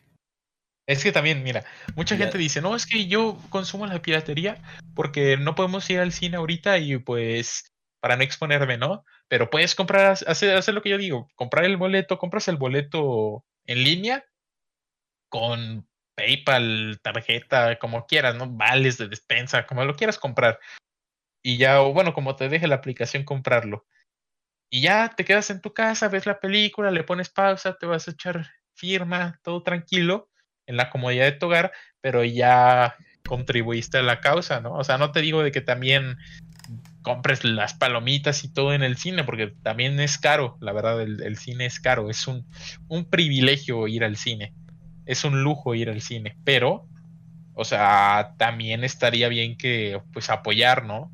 Es 0.87 1.05
que 1.05 1.13
también, 1.13 1.43
mira, 1.43 1.67
mucha 1.95 2.17
gente 2.17 2.39
dice, 2.39 2.63
no, 2.63 2.75
es 2.75 2.87
que 2.87 3.07
yo 3.07 3.37
consumo 3.51 3.87
la 3.87 4.01
piratería 4.01 4.63
porque 4.95 5.37
no 5.37 5.55
podemos 5.55 5.91
ir 5.91 5.99
al 5.99 6.13
cine 6.13 6.39
ahorita 6.39 6.79
y 6.79 6.97
pues 6.97 7.71
para 8.01 8.17
no 8.17 8.23
exponerme, 8.23 8.79
¿no? 8.79 9.05
Pero 9.29 9.51
puedes 9.51 9.75
comprar, 9.75 10.17
hacer, 10.27 10.57
hacer 10.57 10.73
lo 10.73 10.81
que 10.81 10.89
yo 10.89 10.97
digo, 10.97 11.29
comprar 11.35 11.67
el 11.67 11.77
boleto, 11.77 12.17
compras 12.17 12.49
el 12.49 12.57
boleto 12.57 13.45
en 13.67 13.85
línea 13.85 14.25
con 15.29 15.87
PayPal, 16.19 16.99
tarjeta, 17.01 17.79
como 17.79 18.07
quieras, 18.07 18.35
¿no? 18.35 18.51
Vales 18.51 18.99
de 18.99 19.09
despensa, 19.09 19.67
como 19.67 19.85
lo 19.85 19.95
quieras 19.95 20.19
comprar. 20.19 20.59
Y 21.45 21.59
ya, 21.59 21.81
o 21.81 21.93
bueno, 21.93 22.13
como 22.13 22.35
te 22.35 22.49
deje 22.49 22.67
la 22.67 22.75
aplicación, 22.75 23.25
comprarlo. 23.25 23.87
Y 24.69 24.83
ya 24.83 25.15
te 25.17 25.25
quedas 25.25 25.51
en 25.51 25.61
tu 25.61 25.73
casa, 25.73 26.09
ves 26.09 26.27
la 26.27 26.41
película, 26.41 26.91
le 26.91 27.05
pones 27.05 27.31
pausa, 27.31 27.79
te 27.79 27.87
vas 27.87 28.09
a 28.09 28.11
echar 28.11 28.51
firma, 28.75 29.39
todo 29.45 29.63
tranquilo, 29.63 30.29
en 30.67 30.77
la 30.77 30.91
comodidad 30.91 31.25
de 31.25 31.33
tu 31.33 31.47
hogar, 31.47 31.73
pero 32.01 32.25
ya 32.25 32.97
contribuiste 33.27 33.99
a 33.99 34.03
la 34.03 34.21
causa, 34.21 34.61
¿no? 34.61 34.73
O 34.73 34.85
sea, 34.85 34.99
no 34.99 35.13
te 35.13 35.21
digo 35.21 35.43
de 35.45 35.53
que 35.53 35.61
también 35.61 36.19
compres 37.03 37.45
las 37.45 37.75
palomitas 37.75 38.43
y 38.43 38.53
todo 38.53 38.75
en 38.75 38.83
el 38.83 38.97
cine, 38.97 39.23
porque 39.23 39.55
también 39.63 40.01
es 40.01 40.19
caro, 40.19 40.59
la 40.61 40.73
verdad, 40.73 41.01
el, 41.01 41.37
cine 41.37 41.67
es 41.67 41.79
caro, 41.79 42.11
es 42.11 42.27
un 42.27 42.45
privilegio 43.09 43.87
ir 43.87 44.05
al 44.05 44.17
cine 44.17 44.53
es 45.09 45.25
un 45.25 45.43
lujo 45.43 45.75
ir 45.75 45.89
al 45.89 46.03
cine, 46.03 46.37
pero, 46.45 46.87
o 47.55 47.65
sea, 47.65 48.35
también 48.37 48.85
estaría 48.85 49.29
bien 49.29 49.57
que, 49.57 50.01
pues, 50.13 50.29
apoyar, 50.29 50.85
¿no? 50.85 51.11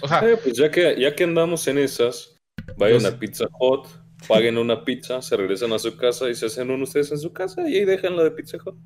O 0.00 0.08
sea, 0.08 0.20
eh, 0.20 0.38
pues 0.42 0.56
ya 0.56 0.70
que, 0.70 0.96
ya 0.98 1.14
que 1.16 1.24
andamos 1.24 1.66
en 1.66 1.78
esas, 1.78 2.40
vayan 2.76 3.04
a 3.04 3.18
Pizza 3.18 3.46
Hut, 3.58 3.88
paguen 4.28 4.56
una 4.56 4.84
pizza, 4.84 5.20
se 5.20 5.36
regresan 5.36 5.72
a 5.72 5.80
su 5.80 5.96
casa 5.96 6.30
y 6.30 6.36
se 6.36 6.46
hacen 6.46 6.70
uno 6.70 6.84
ustedes 6.84 7.10
en 7.10 7.18
su 7.18 7.32
casa 7.32 7.68
y 7.68 7.74
ahí 7.76 7.84
dejan 7.84 8.16
la 8.16 8.22
de 8.22 8.30
Pizza 8.30 8.56
Hut. 8.64 8.76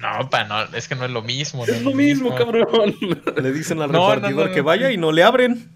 No, 0.00 0.28
pa, 0.28 0.44
no, 0.44 0.62
es 0.76 0.86
que 0.86 0.94
no 0.94 1.06
es 1.06 1.10
lo 1.10 1.22
mismo. 1.22 1.64
es, 1.64 1.82
lo 1.82 1.92
mismo, 1.92 2.34
cabrón. 2.34 2.94
Le 3.42 3.52
dicen 3.52 3.80
al 3.80 3.88
repartidor 3.88 4.52
que 4.52 4.60
vaya 4.60 4.92
y 4.92 4.98
no 4.98 5.12
le 5.12 5.22
abren. 5.22 5.72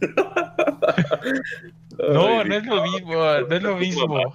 No, 2.08 2.44
no 2.44 2.54
es 2.54 2.66
lo 2.66 2.82
mismo, 2.82 3.14
no 3.14 3.56
es 3.56 3.62
lo 3.62 3.76
mismo. 3.76 4.34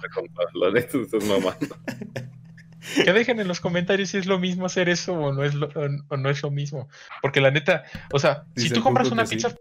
Que 3.04 3.12
dejen 3.12 3.40
en 3.40 3.48
los 3.48 3.60
comentarios 3.60 4.10
si 4.10 4.18
es 4.18 4.26
lo 4.26 4.38
mismo 4.38 4.66
hacer 4.66 4.88
eso 4.88 5.12
o 5.12 5.32
no 5.32 5.42
es 5.42 5.54
lo, 5.54 5.68
o 6.08 6.16
no 6.16 6.30
es 6.30 6.42
lo 6.42 6.52
mismo. 6.52 6.88
Porque 7.20 7.40
la 7.40 7.50
neta, 7.50 7.82
o 8.12 8.18
sea, 8.20 8.44
si 8.54 8.70
tú 8.70 8.80
compras 8.80 9.10
una 9.10 9.24
pizza. 9.24 9.52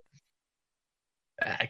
Ay, 1.37 1.69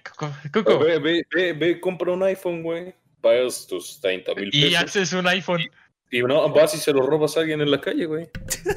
Coco, 0.51 0.79
Ve, 0.79 0.99
ve, 0.99 1.53
ve, 1.53 1.79
compra 1.79 2.11
un 2.11 2.23
iPhone, 2.23 2.61
güey. 2.61 2.93
Pagas 3.21 3.65
tus 3.67 4.01
30 4.01 4.35
mil 4.35 4.51
pesos. 4.51 4.69
Y 4.69 4.75
haces 4.75 5.13
un 5.13 5.27
iPhone. 5.27 5.63
Y, 6.11 6.21
no, 6.21 6.49
vas 6.49 6.75
y 6.75 6.77
se 6.77 6.91
lo 6.91 7.05
robas 7.05 7.37
a 7.37 7.39
alguien 7.39 7.61
en 7.61 7.71
la 7.71 7.81
calle, 7.81 8.05
güey. 8.05 8.29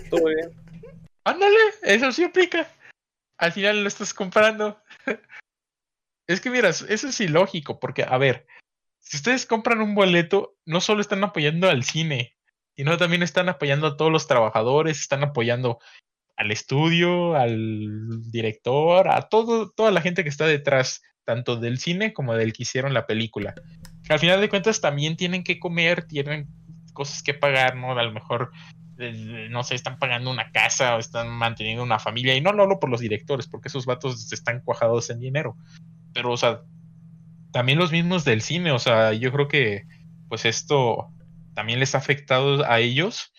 Todo 0.09 0.27
bien. 0.27 0.51
Ándale, 1.25 1.59
eso 1.83 2.13
sí 2.13 2.25
aplica. 2.25 2.71
Al 3.39 3.53
final 3.53 3.83
lo 3.83 3.89
estás 3.89 4.15
comprando. 4.15 4.81
Es 6.29 6.41
que 6.43 6.51
miras, 6.51 6.83
eso 6.83 7.09
es 7.09 7.21
ilógico, 7.21 7.81
porque, 7.81 8.05
a 8.07 8.19
ver, 8.19 8.47
si 9.01 9.17
ustedes 9.17 9.47
compran 9.47 9.81
un 9.81 9.95
boleto, 9.95 10.57
no 10.67 10.83
solo 10.83 11.01
están 11.01 11.25
apoyando 11.25 11.71
al 11.71 11.85
cine, 11.85 12.37
sino 12.77 12.99
también 12.99 13.23
están 13.23 13.49
apoyando 13.49 13.87
a 13.87 13.97
todos 13.97 14.13
los 14.13 14.27
trabajadores, 14.27 15.01
están 15.01 15.25
apoyando 15.25 15.79
al 16.37 16.51
estudio, 16.51 17.35
al 17.35 18.31
director, 18.31 19.09
a 19.09 19.23
todo, 19.23 19.71
toda 19.71 19.91
la 19.91 20.03
gente 20.03 20.23
que 20.23 20.29
está 20.29 20.47
detrás, 20.47 21.03
tanto 21.25 21.57
del 21.57 21.79
cine 21.79 22.13
como 22.13 22.35
del 22.35 22.53
que 22.53 22.65
hicieron 22.65 22.93
la 22.93 23.07
película. 23.07 23.55
Al 24.11 24.19
final 24.19 24.41
de 24.41 24.51
cuentas 24.51 24.81
también 24.83 25.17
tienen 25.17 25.43
que 25.43 25.59
comer, 25.59 26.07
tienen 26.07 26.47
cosas 26.93 27.23
que 27.23 27.35
pagar, 27.35 27.75
¿no? 27.75 27.99
A 27.99 28.03
lo 28.03 28.13
mejor 28.13 28.53
no 29.51 29.63
sé, 29.63 29.75
están 29.75 29.99
pagando 29.99 30.31
una 30.31 30.51
casa 30.51 30.97
o 30.97 30.99
están 30.99 31.29
manteniendo 31.29 31.83
una 31.83 31.99
familia. 31.99 32.35
Y 32.35 32.41
no 32.41 32.53
lo 32.53 32.81
por 32.81 32.91
los 32.91 33.01
directores, 33.01 33.47
porque 33.47 33.69
esos 33.69 33.87
vatos 33.87 34.33
están 34.33 34.61
cuajados 34.61 35.11
en 35.11 35.21
dinero. 35.21 35.57
Pero, 36.13 36.33
o 36.33 36.37
sea, 36.37 36.63
también 37.53 37.79
los 37.79 37.93
mismos 37.93 38.25
del 38.25 38.43
cine, 38.43 38.73
o 38.73 38.79
sea, 38.79 39.13
yo 39.13 39.33
creo 39.33 39.49
que 39.49 39.85
pues 40.29 40.45
esto 40.45 41.09
también 41.55 41.81
les 41.81 41.95
ha 41.95 41.99
afectado 41.99 42.65
a 42.71 42.81
ellos 42.81 43.33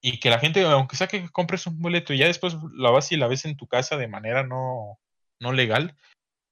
y 0.00 0.18
que 0.18 0.30
la 0.30 0.38
gente, 0.38 0.64
aunque 0.64 0.96
sea 0.96 1.06
que 1.06 1.28
compres 1.30 1.66
un 1.66 1.80
boleto 1.80 2.12
y 2.12 2.18
ya 2.18 2.26
después 2.26 2.56
la 2.74 2.90
vas 2.90 3.12
y 3.12 3.16
la 3.16 3.28
ves 3.28 3.44
en 3.44 3.56
tu 3.56 3.68
casa 3.68 3.96
de 3.96 4.08
manera 4.08 4.42
no, 4.42 4.98
no 5.38 5.52
legal, 5.52 5.96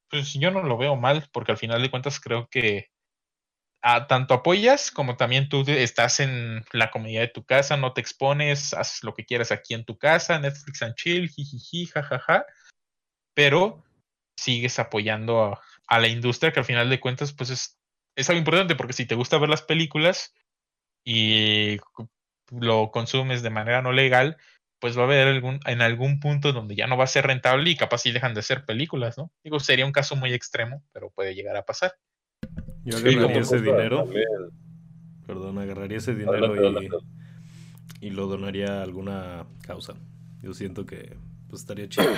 pues 0.08 0.34
yo 0.34 0.50
no 0.50 0.62
lo 0.62 0.78
veo 0.78 0.96
mal, 0.96 1.28
porque 1.32 1.52
al 1.52 1.58
final 1.58 1.82
de 1.82 1.90
cuentas 1.90 2.20
creo 2.20 2.48
que 2.48 2.90
a, 3.82 4.06
tanto 4.06 4.34
apoyas 4.34 4.90
como 4.90 5.16
también 5.16 5.48
tú 5.48 5.64
estás 5.66 6.20
en 6.20 6.64
la 6.72 6.90
comunidad 6.90 7.22
de 7.22 7.28
tu 7.28 7.44
casa, 7.44 7.76
no 7.76 7.92
te 7.92 8.00
expones, 8.00 8.74
haces 8.74 9.02
lo 9.02 9.14
que 9.14 9.24
quieras 9.24 9.52
aquí 9.52 9.74
en 9.74 9.84
tu 9.84 9.98
casa, 9.98 10.38
Netflix 10.38 10.82
and 10.82 10.94
chill, 10.94 11.28
jijiji, 11.28 11.86
jajaja, 11.86 12.44
pero 13.34 13.82
sigues 14.40 14.78
apoyando 14.78 15.44
a, 15.44 15.60
a 15.86 15.98
la 15.98 16.08
industria 16.08 16.52
que 16.52 16.60
al 16.60 16.64
final 16.64 16.88
de 16.88 17.00
cuentas 17.00 17.32
pues 17.32 17.50
es, 17.50 17.78
es 18.16 18.30
algo 18.30 18.38
importante 18.38 18.74
porque 18.74 18.94
si 18.94 19.06
te 19.06 19.14
gusta 19.14 19.38
ver 19.38 19.50
las 19.50 19.62
películas 19.62 20.34
y 21.04 21.78
lo 22.50 22.90
consumes 22.90 23.42
de 23.42 23.50
manera 23.50 23.82
no 23.82 23.92
legal, 23.92 24.36
pues 24.80 24.96
va 24.96 25.02
a 25.02 25.04
haber 25.04 25.28
algún, 25.28 25.60
en 25.66 25.82
algún 25.82 26.20
punto 26.20 26.52
donde 26.52 26.74
ya 26.74 26.86
no 26.86 26.96
va 26.96 27.04
a 27.04 27.08
ser 27.08 27.26
rentable 27.26 27.70
y 27.70 27.76
capaz 27.76 27.98
si 27.98 28.12
dejan 28.12 28.34
de 28.34 28.42
ser 28.42 28.64
películas, 28.64 29.18
¿no? 29.18 29.30
Digo, 29.44 29.60
sería 29.60 29.84
un 29.86 29.92
caso 29.92 30.16
muy 30.16 30.32
extremo, 30.32 30.82
pero 30.92 31.10
puede 31.10 31.34
llegar 31.34 31.56
a 31.56 31.64
pasar. 31.64 31.94
Yo 32.84 32.96
agarraría 32.96 33.40
ese 33.40 33.60
dinero. 33.60 34.08
Perdón, 35.26 35.58
agarraría 35.58 35.98
ese 35.98 36.14
dinero 36.14 36.56
y, 38.00 38.06
y, 38.06 38.10
lo 38.10 38.26
donaría 38.26 38.80
a 38.80 38.82
alguna 38.82 39.46
causa. 39.62 39.94
Yo 40.42 40.54
siento 40.54 40.86
que 40.86 41.16
pues 41.48 41.62
estaría 41.62 41.88
chido. 41.88 42.08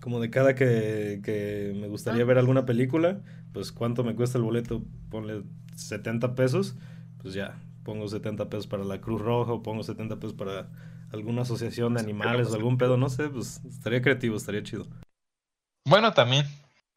Como 0.00 0.20
de 0.20 0.30
cada 0.30 0.54
que, 0.54 1.20
que 1.22 1.72
me 1.76 1.88
gustaría 1.88 2.24
ver 2.24 2.38
alguna 2.38 2.64
película, 2.64 3.20
pues 3.52 3.72
cuánto 3.72 4.02
me 4.04 4.14
cuesta 4.14 4.38
el 4.38 4.44
boleto, 4.44 4.82
ponle 5.10 5.42
70 5.76 6.34
pesos, 6.34 6.76
pues 7.20 7.34
ya, 7.34 7.60
pongo 7.84 8.08
70 8.08 8.48
pesos 8.48 8.66
para 8.66 8.84
la 8.84 9.00
Cruz 9.00 9.20
Roja 9.20 9.52
o 9.52 9.62
pongo 9.62 9.82
70 9.82 10.16
pesos 10.16 10.34
para 10.34 10.70
alguna 11.12 11.42
asociación 11.42 11.94
de 11.94 12.00
animales 12.00 12.50
o 12.50 12.54
algún 12.54 12.78
pedo, 12.78 12.96
no 12.96 13.08
sé, 13.08 13.28
pues 13.28 13.60
estaría 13.64 14.02
creativo, 14.02 14.36
estaría 14.36 14.62
chido. 14.62 14.86
Bueno, 15.86 16.12
también 16.12 16.46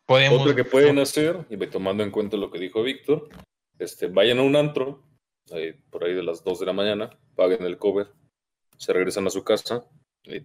podemos... 0.05 0.41
Otro 0.41 0.55
que 0.55 0.65
pueden 0.65 0.99
hacer, 0.99 1.45
y 1.49 1.57
tomando 1.67 2.03
en 2.03 2.11
cuenta 2.11 2.37
lo 2.37 2.51
que 2.51 2.59
dijo 2.59 2.83
Víctor, 2.83 3.29
este, 3.79 4.07
vayan 4.07 4.39
a 4.39 4.43
un 4.43 4.55
antro, 4.55 5.03
por 5.89 6.03
ahí 6.03 6.13
de 6.13 6.23
las 6.23 6.43
2 6.43 6.59
de 6.59 6.65
la 6.65 6.73
mañana, 6.73 7.17
paguen 7.35 7.63
el 7.63 7.77
cover, 7.77 8.07
se 8.77 8.93
regresan 8.93 9.27
a 9.27 9.31
su 9.31 9.43
casa 9.43 9.83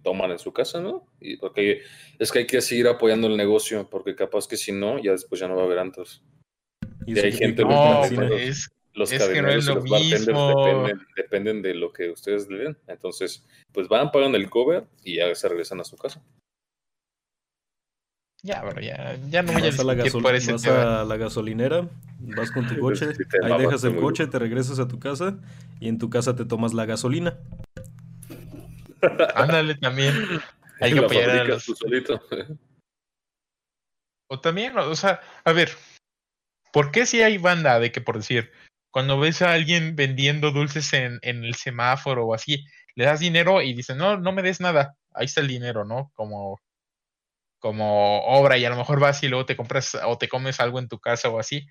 toman 0.03 0.31
en 0.31 0.39
su 0.39 0.51
casa, 0.51 0.79
¿no? 0.79 1.05
Y 1.19 1.37
porque 1.37 1.81
es 2.17 2.31
que 2.31 2.39
hay 2.39 2.47
que 2.47 2.61
seguir 2.61 2.87
apoyando 2.87 3.27
el 3.27 3.37
negocio, 3.37 3.89
porque 3.89 4.15
capaz 4.15 4.47
que 4.47 4.57
si 4.57 4.71
no, 4.71 4.99
ya 5.01 5.11
después 5.11 5.39
ya 5.39 5.47
no 5.47 5.55
va 5.55 5.63
a 5.63 5.65
haber 5.65 5.79
antros. 5.79 6.21
Y, 7.05 7.17
hay 7.17 7.31
gente 7.31 7.63
no, 7.63 8.03
es, 8.03 8.69
los 8.93 9.11
es 9.11 9.23
que 9.27 9.41
no 9.41 9.49
es 9.49 9.65
lo 9.65 9.81
mismo. 9.81 10.87
Dependen, 11.15 11.61
de 11.61 11.73
lo 11.73 11.91
que 11.91 12.09
ustedes 12.09 12.49
le 12.49 12.57
den. 12.57 12.77
Entonces, 12.87 13.45
pues 13.71 13.87
van, 13.87 14.11
pagan 14.11 14.35
el 14.35 14.49
cover 14.49 14.85
y 15.03 15.17
ya 15.17 15.33
se 15.33 15.47
regresan 15.47 15.79
a 15.79 15.83
su 15.83 15.95
casa. 15.95 16.21
Ya, 18.41 18.63
pero 18.65 18.79
ya, 18.79 19.17
ya 19.29 19.41
no 19.41 19.51
voy 19.51 19.61
a 19.61 19.65
decir 19.65 19.83
la 19.83 19.95
vas 19.95 20.65
a 20.65 21.03
la 21.03 21.17
gasolinera, 21.17 21.89
vas 22.19 22.51
con 22.51 22.65
tu 22.67 22.79
coche, 22.79 23.07
ahí 23.43 23.57
dejas 23.57 23.83
el 23.83 23.97
coche, 23.97 24.27
te 24.27 24.39
regresas 24.39 24.79
a 24.79 24.87
tu 24.87 24.97
casa 24.97 25.37
y 25.81 25.89
en 25.89 25.97
tu 25.97 26.09
casa 26.09 26.35
te 26.35 26.45
tomas 26.45 26.73
la 26.73 26.85
gasolina. 26.85 27.37
Ándale 29.35 29.75
también. 29.75 30.13
Hay 30.81 30.93
que 30.93 30.99
apoyar 30.99 31.29
a 31.29 31.43
los... 31.43 31.65
O 34.31 34.39
también, 34.39 34.77
o 34.77 34.95
sea, 34.95 35.21
a 35.43 35.51
ver, 35.53 35.71
¿por 36.71 36.91
qué 36.91 37.05
si 37.05 37.21
hay 37.21 37.39
banda 37.39 37.79
de 37.79 37.91
que 37.91 37.99
por 37.99 38.17
decir, 38.17 38.51
cuando 38.91 39.19
ves 39.19 39.41
a 39.41 39.53
alguien 39.53 39.95
vendiendo 39.95 40.51
dulces 40.51 40.93
en, 40.93 41.19
en 41.23 41.43
el 41.43 41.55
semáforo 41.55 42.27
o 42.27 42.33
así, 42.35 42.63
le 42.95 43.05
das 43.05 43.19
dinero 43.19 43.61
y 43.61 43.73
dicen, 43.73 43.97
no, 43.97 44.17
no 44.17 44.31
me 44.31 44.43
des 44.43 44.59
nada, 44.59 44.95
ahí 45.13 45.25
está 45.25 45.41
el 45.41 45.47
dinero, 45.47 45.85
¿no? 45.85 46.11
Como, 46.13 46.59
como 47.59 48.21
obra 48.25 48.57
y 48.57 48.65
a 48.65 48.69
lo 48.69 48.75
mejor 48.75 48.99
vas 48.99 49.21
y 49.23 49.27
luego 49.27 49.45
te 49.45 49.55
compras 49.55 49.97
o 50.05 50.17
te 50.17 50.29
comes 50.29 50.59
algo 50.59 50.79
en 50.79 50.87
tu 50.87 50.99
casa 50.99 51.29
o 51.29 51.39
así. 51.39 51.65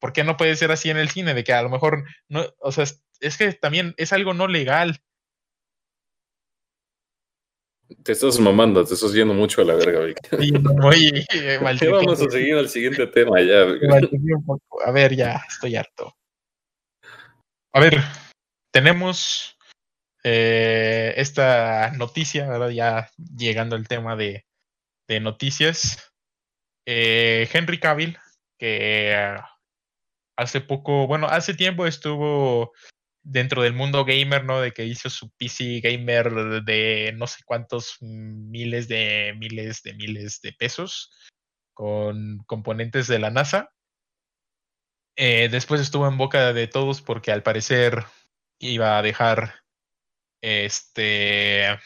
¿Por 0.00 0.12
qué 0.12 0.24
no 0.24 0.36
puede 0.36 0.56
ser 0.56 0.70
así 0.70 0.90
en 0.90 0.96
el 0.96 1.10
cine? 1.10 1.34
De 1.34 1.44
que 1.44 1.52
a 1.52 1.62
lo 1.62 1.70
mejor, 1.70 2.04
no, 2.28 2.44
o 2.58 2.72
sea, 2.72 2.84
es, 3.20 3.38
que 3.38 3.52
también 3.52 3.94
es 3.96 4.12
algo 4.12 4.34
no 4.34 4.48
legal. 4.48 5.00
Te 8.02 8.12
estás 8.12 8.38
mamando, 8.40 8.84
te 8.84 8.94
estás 8.94 9.12
yendo 9.12 9.34
mucho 9.34 9.60
a 9.60 9.64
la 9.64 9.74
verga, 9.74 10.00
Vic. 10.00 10.18
Sí, 10.40 10.52
muy 10.80 11.24
Vamos 11.90 12.20
a 12.20 12.30
seguir 12.30 12.54
al 12.54 12.68
siguiente 12.68 13.06
tema 13.06 13.40
ya. 13.40 13.62
A 14.86 14.90
ver, 14.90 15.14
ya, 15.14 15.42
estoy 15.48 15.76
harto. 15.76 16.16
A 17.72 17.80
ver, 17.80 17.98
tenemos 18.72 19.58
eh, 20.22 21.12
esta 21.16 21.90
noticia, 21.92 22.48
¿verdad? 22.48 22.70
Ya 22.70 23.10
llegando 23.36 23.76
al 23.76 23.88
tema 23.88 24.16
de, 24.16 24.44
noticias. 25.20 26.12
Eh, 26.86 27.48
Henry 27.52 27.80
Cavill, 27.80 28.18
que 28.58 29.36
hace 30.36 30.60
poco, 30.60 31.06
bueno, 31.06 31.26
hace 31.26 31.54
tiempo 31.54 31.86
estuvo 31.86 32.72
dentro 33.24 33.62
del 33.62 33.72
mundo 33.72 34.04
gamer, 34.04 34.44
¿no? 34.44 34.60
De 34.60 34.72
que 34.72 34.84
hizo 34.84 35.10
su 35.10 35.30
PC 35.30 35.80
gamer 35.80 36.62
de 36.62 37.12
no 37.16 37.26
sé 37.26 37.42
cuántos 37.44 37.96
miles 38.00 38.86
de 38.86 39.34
miles 39.38 39.82
de 39.82 39.94
miles 39.94 40.40
de 40.42 40.52
pesos 40.52 41.10
con 41.72 42.38
componentes 42.46 43.08
de 43.08 43.18
la 43.18 43.30
NASA. 43.30 43.70
Eh, 45.16 45.48
después 45.50 45.80
estuvo 45.80 46.06
en 46.06 46.18
boca 46.18 46.52
de 46.52 46.66
todos 46.68 47.00
porque 47.00 47.32
al 47.32 47.42
parecer 47.42 48.04
iba 48.58 48.98
a 48.98 49.02
dejar 49.02 49.54
este 50.42 51.78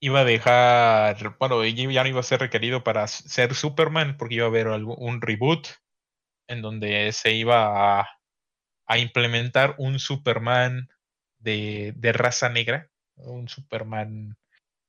iba 0.00 0.20
a 0.20 0.24
dejar 0.24 1.36
bueno 1.38 1.64
ya 1.64 2.02
no 2.02 2.08
iba 2.08 2.20
a 2.20 2.22
ser 2.22 2.40
requerido 2.40 2.84
para 2.84 3.06
ser 3.08 3.54
Superman 3.54 4.16
porque 4.16 4.36
iba 4.36 4.44
a 4.44 4.48
haber 4.48 4.68
un 4.68 5.20
reboot 5.20 5.68
en 6.48 6.62
donde 6.62 7.12
se 7.12 7.32
iba 7.32 8.00
a, 8.00 8.15
a 8.86 8.98
implementar 8.98 9.74
un 9.78 9.98
Superman 9.98 10.88
de, 11.38 11.92
de, 11.96 12.12
raza 12.12 12.48
negra 12.48 12.90
un 13.16 13.48
Superman 13.48 14.36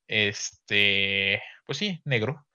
este 0.07 1.41
pues 1.65 1.77
sí 1.77 2.01
negro. 2.05 2.45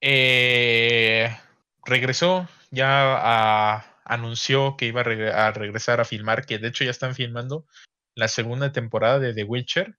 Eh, 0.00 1.36
regresó, 1.84 2.48
ya 2.70 4.00
anunció 4.04 4.76
que 4.76 4.86
iba 4.86 5.00
a, 5.00 5.52
regresar 5.52 6.00
a 6.00 6.04
filmar, 6.04 6.46
que 6.46 6.58
de 6.58 6.68
hecho 6.68 6.84
ya 6.84 6.90
están 6.90 7.14
filmando 7.14 7.66
la 8.14 8.28
segunda 8.28 8.72
temporada 8.72 9.18
de 9.18 9.34
The 9.34 9.44
Witcher, 9.44 9.96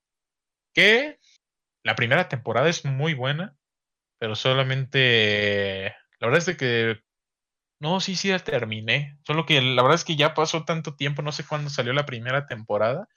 que 0.74 1.18
la 1.84 1.94
primera 1.94 2.28
temporada 2.28 2.68
es 2.68 2.84
muy 2.84 3.14
buena, 3.14 3.56
pero 4.18 4.34
solamente, 4.34 5.94
la 6.20 6.28
verdad 6.28 6.48
es 6.48 6.56
que, 6.56 7.00
no, 7.80 8.00
sí, 8.00 8.16
sí 8.16 8.28
la 8.28 8.38
terminé, 8.38 9.18
solo 9.26 9.46
que 9.46 9.60
la 9.60 9.82
verdad 9.82 9.96
es 9.96 10.04
que 10.04 10.16
ya 10.16 10.34
pasó 10.34 10.64
tanto 10.64 10.96
tiempo, 10.96 11.22
no 11.22 11.32
sé 11.32 11.44
cuándo 11.46 11.70
salió 11.70 11.92
la 11.92 12.06
primera 12.06 12.46
temporada, 12.46 13.08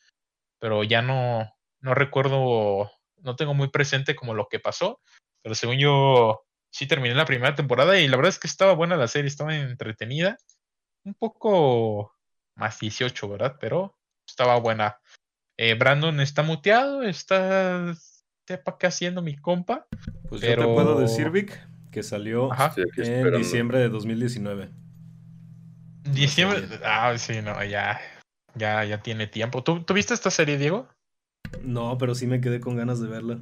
pero 0.59 0.83
ya 0.83 1.01
no, 1.01 1.51
no 1.79 1.93
recuerdo, 1.95 2.91
no 3.17 3.35
tengo 3.35 3.53
muy 3.53 3.69
presente 3.69 4.15
como 4.15 4.33
lo 4.33 4.47
que 4.47 4.59
pasó, 4.59 5.01
pero 5.41 5.55
según 5.55 5.77
yo 5.77 6.43
sí 6.71 6.87
terminé 6.87 7.15
la 7.15 7.25
primera 7.25 7.55
temporada 7.55 7.99
y 7.99 8.07
la 8.07 8.17
verdad 8.17 8.29
es 8.29 8.39
que 8.39 8.47
estaba 8.47 8.73
buena 8.73 8.95
la 8.95 9.07
serie, 9.07 9.27
estaba 9.27 9.55
entretenida. 9.55 10.37
Un 11.03 11.15
poco 11.15 12.15
más 12.55 12.79
18, 12.79 13.27
¿verdad? 13.27 13.57
Pero 13.59 13.97
estaba 14.27 14.57
buena. 14.59 14.99
Eh, 15.57 15.73
Brandon 15.73 16.19
está 16.21 16.43
muteado, 16.43 17.03
está 17.03 17.93
sepa 18.47 18.77
qué 18.77 18.87
haciendo 18.87 19.21
mi 19.21 19.35
compa. 19.35 19.87
Pues 20.29 20.41
yo 20.41 20.55
te 20.55 20.67
puedo 20.67 20.99
decir, 20.99 21.29
Vic, 21.29 21.59
que 21.91 22.03
salió 22.03 22.49
en 22.97 23.37
diciembre 23.37 23.79
de 23.79 23.89
2019. 23.89 24.69
Diciembre, 26.03 26.67
ah, 26.83 27.15
sí, 27.17 27.41
no, 27.41 27.63
ya, 27.63 27.99
ya, 28.55 28.83
ya 28.85 29.01
tiene 29.01 29.27
tiempo. 29.27 29.63
¿Tú, 29.63 29.83
¿Tú 29.83 29.93
viste 29.93 30.13
esta 30.13 30.31
serie, 30.31 30.57
Diego? 30.57 30.87
No, 31.61 31.97
pero 31.97 32.15
sí 32.15 32.27
me 32.27 32.41
quedé 32.41 32.59
con 32.59 32.75
ganas 32.75 32.99
de 32.99 33.07
verla. 33.07 33.39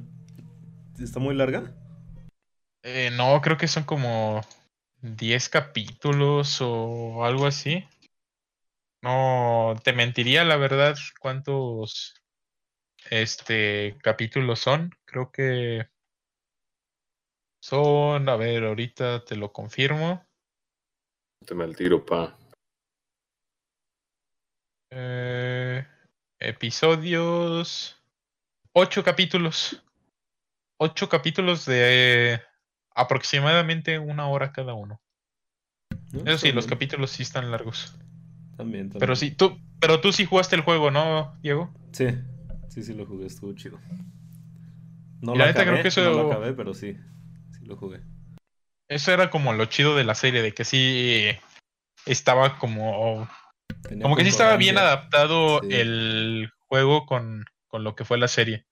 ¿Está 0.98 1.20
muy 1.20 1.34
larga? 1.34 1.72
Eh, 2.82 3.10
no, 3.12 3.40
creo 3.40 3.56
que 3.56 3.68
son 3.68 3.84
como 3.84 4.42
10 5.00 5.48
capítulos 5.48 6.58
o 6.60 7.24
algo 7.24 7.46
así. 7.46 7.84
No, 9.02 9.76
te 9.82 9.92
mentiría 9.92 10.44
la 10.44 10.56
verdad 10.56 10.96
cuántos 11.20 12.14
este 13.08 13.96
capítulos 14.02 14.60
son. 14.60 14.94
Creo 15.06 15.30
que 15.30 15.88
son, 17.60 18.28
a 18.28 18.36
ver, 18.36 18.64
ahorita 18.64 19.24
te 19.24 19.36
lo 19.36 19.52
confirmo. 19.52 20.24
Te 21.46 21.54
me 21.54 21.64
el 21.64 21.76
tiro, 21.76 22.04
pa. 22.04 22.36
Eh, 24.90 25.86
episodios. 26.38 27.96
Ocho 28.72 29.04
capítulos. 29.04 29.82
Ocho 30.78 31.08
capítulos 31.08 31.66
de 31.66 32.40
aproximadamente 32.94 33.98
una 33.98 34.28
hora 34.28 34.52
cada 34.52 34.74
uno. 34.74 35.00
Eso 36.24 36.38
sí, 36.38 36.52
los 36.52 36.66
capítulos 36.66 37.10
sí 37.10 37.22
están 37.22 37.50
largos. 37.50 37.96
También, 38.56 38.90
Pero 38.90 39.16
sí, 39.16 39.30
tú, 39.30 39.58
pero 39.78 40.00
tú 40.00 40.12
sí 40.12 40.24
jugaste 40.26 40.56
el 40.56 40.62
juego, 40.62 40.90
¿no, 40.90 41.36
Diego? 41.42 41.72
Sí, 41.92 42.06
sí, 42.68 42.82
sí 42.82 42.94
lo 42.94 43.06
jugué, 43.06 43.26
estuvo 43.26 43.52
chido. 43.54 43.78
No, 45.22 45.34
Y 45.34 45.38
lo 45.38 45.38
la 45.38 45.46
neta 45.46 45.62
acabé, 45.62 45.66
creo 45.66 45.82
que 45.82 45.88
eso- 45.88 46.02
no 46.02 46.10
lo 46.22 46.26
acabé, 46.28 46.52
pero 46.52 46.74
sí 46.74 46.96
lo 47.70 47.76
jugué. 47.76 48.00
Eso 48.88 49.12
era 49.12 49.30
como 49.30 49.52
lo 49.52 49.64
chido 49.66 49.96
de 49.96 50.04
la 50.04 50.14
serie, 50.14 50.42
de 50.42 50.52
que 50.52 50.64
sí 50.64 51.28
estaba 52.06 52.58
como. 52.58 53.28
Tenía 53.82 54.02
Como 54.02 54.16
que 54.16 54.22
sí 54.24 54.28
estaba 54.30 54.56
bien 54.56 54.76
adaptado 54.78 55.60
Sí. 55.62 55.68
el 55.72 56.50
juego 56.68 57.06
con, 57.06 57.44
con 57.68 57.84
lo 57.84 57.94
que 57.94 58.04
fue 58.04 58.18
la 58.18 58.28
serie. 58.28 58.66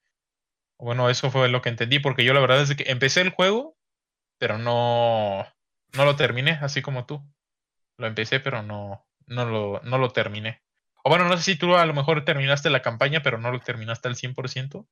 Bueno, 0.78 1.08
eso 1.10 1.30
fue 1.30 1.48
lo 1.48 1.62
que 1.62 1.68
entendí, 1.70 1.98
porque 1.98 2.24
yo 2.24 2.34
la 2.34 2.40
verdad 2.40 2.60
es 2.60 2.74
que 2.74 2.90
empecé 2.90 3.20
el 3.20 3.30
juego, 3.30 3.76
pero 4.38 4.58
no, 4.58 5.46
no 5.94 6.04
lo 6.04 6.16
terminé, 6.16 6.52
así 6.62 6.82
como 6.82 7.06
tú. 7.06 7.22
Lo 7.96 8.06
empecé, 8.06 8.38
pero 8.40 8.62
no, 8.62 9.04
no, 9.26 9.44
lo, 9.44 9.80
no 9.82 9.98
lo 9.98 10.10
terminé. 10.10 10.62
O 11.04 11.10
bueno, 11.10 11.28
no 11.28 11.36
sé 11.36 11.42
si 11.44 11.56
tú 11.56 11.74
a 11.76 11.86
lo 11.86 11.94
mejor 11.94 12.24
terminaste 12.24 12.70
la 12.70 12.82
campaña, 12.82 13.22
pero 13.22 13.38
no 13.38 13.50
lo 13.50 13.60
terminaste 13.60 14.08
al 14.08 14.14
100%. 14.16 14.86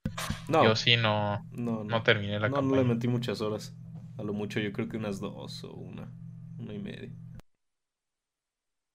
No, 0.49 0.65
Yo 0.65 0.77
sí 0.77 0.97
no, 0.97 1.45
no, 1.51 1.79
no. 1.79 1.85
no 1.85 2.03
terminé 2.03 2.39
la 2.41 2.49
No, 2.49 2.57
no 2.57 2.63
campaña. 2.63 2.83
le 2.83 2.89
metí 2.95 3.09
muchas 3.09 3.41
horas. 3.41 3.75
A 4.19 4.23
lo 4.23 4.33
mucho 4.33 4.61
yo 4.61 4.73
creo 4.73 4.89
que 4.89 4.97
unas 4.97 5.21
dos 5.21 5.63
o 5.65 5.73
una, 5.73 6.11
una 6.59 6.73
y 6.73 6.79
media. 6.79 7.11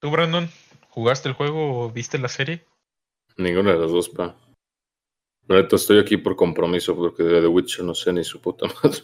¿Tú, 0.02 0.10
Brandon, 0.10 0.50
jugaste 0.90 1.30
el 1.30 1.36
juego 1.36 1.84
o 1.84 1.92
viste 1.92 2.18
la 2.18 2.28
serie? 2.28 2.66
Ninguna 3.38 3.74
de 3.74 3.80
las 3.80 3.92
dos, 3.92 4.10
pa. 4.10 4.36
Neta, 5.48 5.76
estoy 5.76 6.00
aquí 6.00 6.18
por 6.18 6.36
compromiso 6.36 6.96
porque 6.96 7.24
de 7.24 7.42
The 7.42 7.48
Witcher 7.48 7.86
no 7.86 7.94
sé 7.94 8.14
ni 8.14 8.24
su 8.24 8.42
puta 8.42 8.68
madre. 8.84 9.02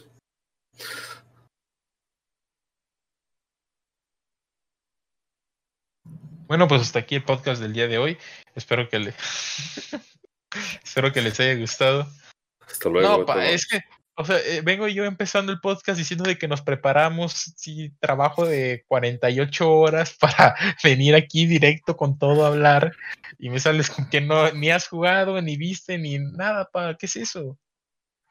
Bueno, 6.48 6.66
pues 6.66 6.80
hasta 6.80 7.00
aquí 7.00 7.16
el 7.16 7.24
podcast 7.24 7.60
del 7.60 7.74
día 7.74 7.88
de 7.88 7.98
hoy. 7.98 8.16
Espero 8.54 8.88
que 8.88 8.98
le 8.98 9.14
espero 10.82 11.12
que 11.12 11.20
les 11.20 11.38
haya 11.38 11.54
gustado. 11.56 12.06
Hasta 12.66 12.88
luego. 12.88 13.18
No, 13.18 13.26
pa, 13.26 13.46
es 13.50 13.66
que, 13.66 13.80
o 14.20 14.24
sea, 14.24 14.36
eh, 14.40 14.62
vengo 14.64 14.88
yo 14.88 15.04
empezando 15.04 15.52
el 15.52 15.60
podcast 15.60 15.96
diciendo 15.96 16.24
de 16.24 16.36
que 16.36 16.48
nos 16.48 16.60
preparamos, 16.60 17.54
sí, 17.56 17.92
trabajo 18.00 18.44
de 18.44 18.84
48 18.88 19.70
horas 19.70 20.16
para 20.20 20.56
venir 20.82 21.14
aquí 21.14 21.46
directo 21.46 21.96
con 21.96 22.18
todo 22.18 22.44
a 22.44 22.48
hablar 22.48 22.92
y 23.38 23.48
me 23.48 23.60
sales 23.60 23.90
con 23.90 24.10
que 24.10 24.20
no 24.20 24.50
ni 24.52 24.70
has 24.70 24.88
jugado, 24.88 25.40
ni 25.40 25.56
viste, 25.56 25.98
ni 25.98 26.18
nada, 26.18 26.68
pa, 26.72 26.96
¿qué 26.96 27.06
es 27.06 27.14
eso? 27.14 27.56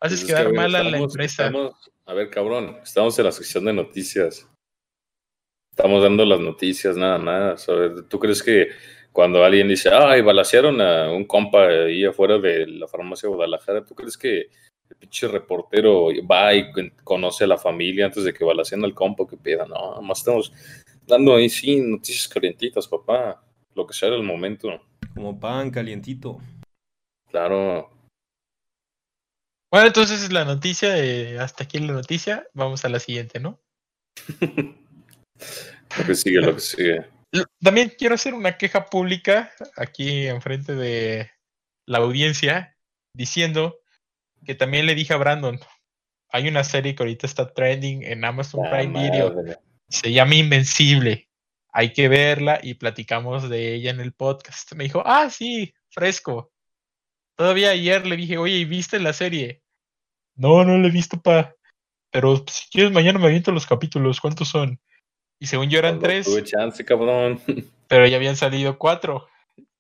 Haces 0.02 0.20
Pues 0.20 0.22
es 0.22 0.26
que, 0.26 0.34
quedar 0.34 0.54
mal 0.54 0.76
a 0.76 0.84
la 0.84 0.98
empresa. 0.98 1.46
estamos- 1.46 1.74
a 2.06 2.14
ver, 2.14 2.30
cabrón, 2.30 2.78
estamos 2.84 3.18
en 3.18 3.26
la 3.26 3.32
sección 3.32 3.64
de 3.64 3.74
noticias. 3.74 4.46
Estamos 5.72 6.04
dando 6.04 6.26
las 6.26 6.40
noticias, 6.42 6.98
nada 6.98 7.18
más. 7.18 7.68
A 7.70 7.74
ver, 7.74 8.04
¿tú 8.10 8.20
crees 8.20 8.44
que 8.44 8.70
cuando 9.14 9.44
alguien 9.44 9.68
dice, 9.70 9.90
ay, 9.92 10.22
balacearon 10.22 10.82
a 10.82 11.12
un 11.12 11.26
compa 11.26 11.68
ahí 11.68 12.04
afuera 12.04 12.38
de 12.40 12.68
la 12.68 12.88
farmacia 12.88 13.28
de 13.30 13.36
Guadalajara, 13.36 13.86
¿tú 13.86 13.96
crees 13.96 14.18
que 14.18 14.50
el 14.90 14.96
pinche 14.98 15.28
reportero 15.28 16.08
va 16.30 16.54
y 16.54 16.72
con- 16.72 16.94
conoce 17.04 17.44
a 17.44 17.48
la 17.48 17.58
familia 17.58 18.06
antes 18.06 18.24
de 18.24 18.34
que 18.34 18.44
balaceen 18.44 18.84
al 18.84 18.94
compa? 18.94 19.26
¿Qué 19.28 19.38
peda? 19.38 19.66
No, 19.66 20.02
más 20.02 20.20
estamos 20.20 20.52
dando 21.06 21.36
ahí, 21.36 21.50
sí, 21.50 21.80
noticias 21.82 22.28
calientitas, 22.28 22.88
papá. 22.88 23.44
Lo 23.76 23.86
que 23.86 23.94
sea 23.94 24.10
el 24.10 24.24
momento. 24.24 24.70
Como 25.14 25.40
pan 25.40 25.70
calientito. 25.70 26.40
Claro. 27.30 27.92
Bueno, 29.72 29.88
entonces 29.88 30.32
la 30.32 30.46
noticia, 30.46 30.98
eh, 30.98 31.38
hasta 31.40 31.66
aquí 31.66 31.78
la 31.80 31.94
noticia, 31.94 32.48
vamos 32.54 32.86
a 32.86 32.90
la 32.90 33.00
siguiente, 33.00 33.40
¿no? 33.40 33.60
Lo 35.98 36.06
que 36.06 36.16
sigue, 36.16 36.42
lo 36.42 36.56
que 36.56 36.60
sigue. 36.62 37.06
También 37.62 37.94
quiero 37.98 38.16
hacer 38.16 38.34
una 38.34 38.58
queja 38.58 38.86
pública 38.86 39.52
aquí 39.76 40.28
enfrente 40.28 40.76
de 40.76 41.30
la 41.86 42.00
audiencia 42.00 42.76
diciendo 43.14 43.80
que 44.46 44.56
también 44.56 44.86
le 44.86 44.96
dije 44.96 45.14
a 45.14 45.18
Brandon, 45.18 45.60
hay 46.30 46.48
una 46.48 46.64
serie 46.64 46.96
que 46.96 47.04
ahorita 47.04 47.26
está 47.26 47.54
trending 47.54 48.04
en 48.04 48.26
Amazon 48.26 48.64
La 48.64 48.72
Prime 48.72 49.00
Video, 49.00 49.36
se 49.88 50.12
llama 50.12 50.36
Invencible, 50.36 51.28
hay 51.72 51.94
que 51.94 52.08
verla 52.10 52.60
y 52.62 52.74
platicamos 52.74 53.50
de 53.50 53.76
ella 53.76 53.92
en 53.92 54.00
el 54.00 54.14
podcast. 54.14 54.74
Me 54.74 54.86
dijo, 54.86 55.04
ah, 55.06 55.30
sí, 55.30 55.74
fresco. 55.90 56.52
Todavía 57.36 57.70
ayer 57.70 58.06
le 58.08 58.18
dije, 58.18 58.38
oye, 58.38 58.56
¿y 58.56 58.66
viste 58.66 59.00
la 59.00 59.14
serie? 59.14 59.62
No, 60.36 60.64
no 60.64 60.78
la 60.78 60.88
he 60.88 60.92
visto, 60.92 61.22
pa. 61.22 61.54
Pero 62.10 62.44
si 62.48 62.70
quieres, 62.72 62.92
mañana 62.92 63.20
me 63.20 63.28
aviento 63.28 63.52
los 63.52 63.68
capítulos, 63.68 64.20
¿cuántos 64.20 64.48
son? 64.48 64.80
Y 65.40 65.48
según 65.48 65.70
yo 65.70 65.78
eran 65.78 66.00
tres. 66.00 66.26
Tuve 66.26 66.44
chance, 66.44 66.84
cabrón. 66.84 67.40
pero 67.88 68.08
ya 68.08 68.18
habían 68.18 68.36
salido 68.36 68.78
cuatro. 68.78 69.28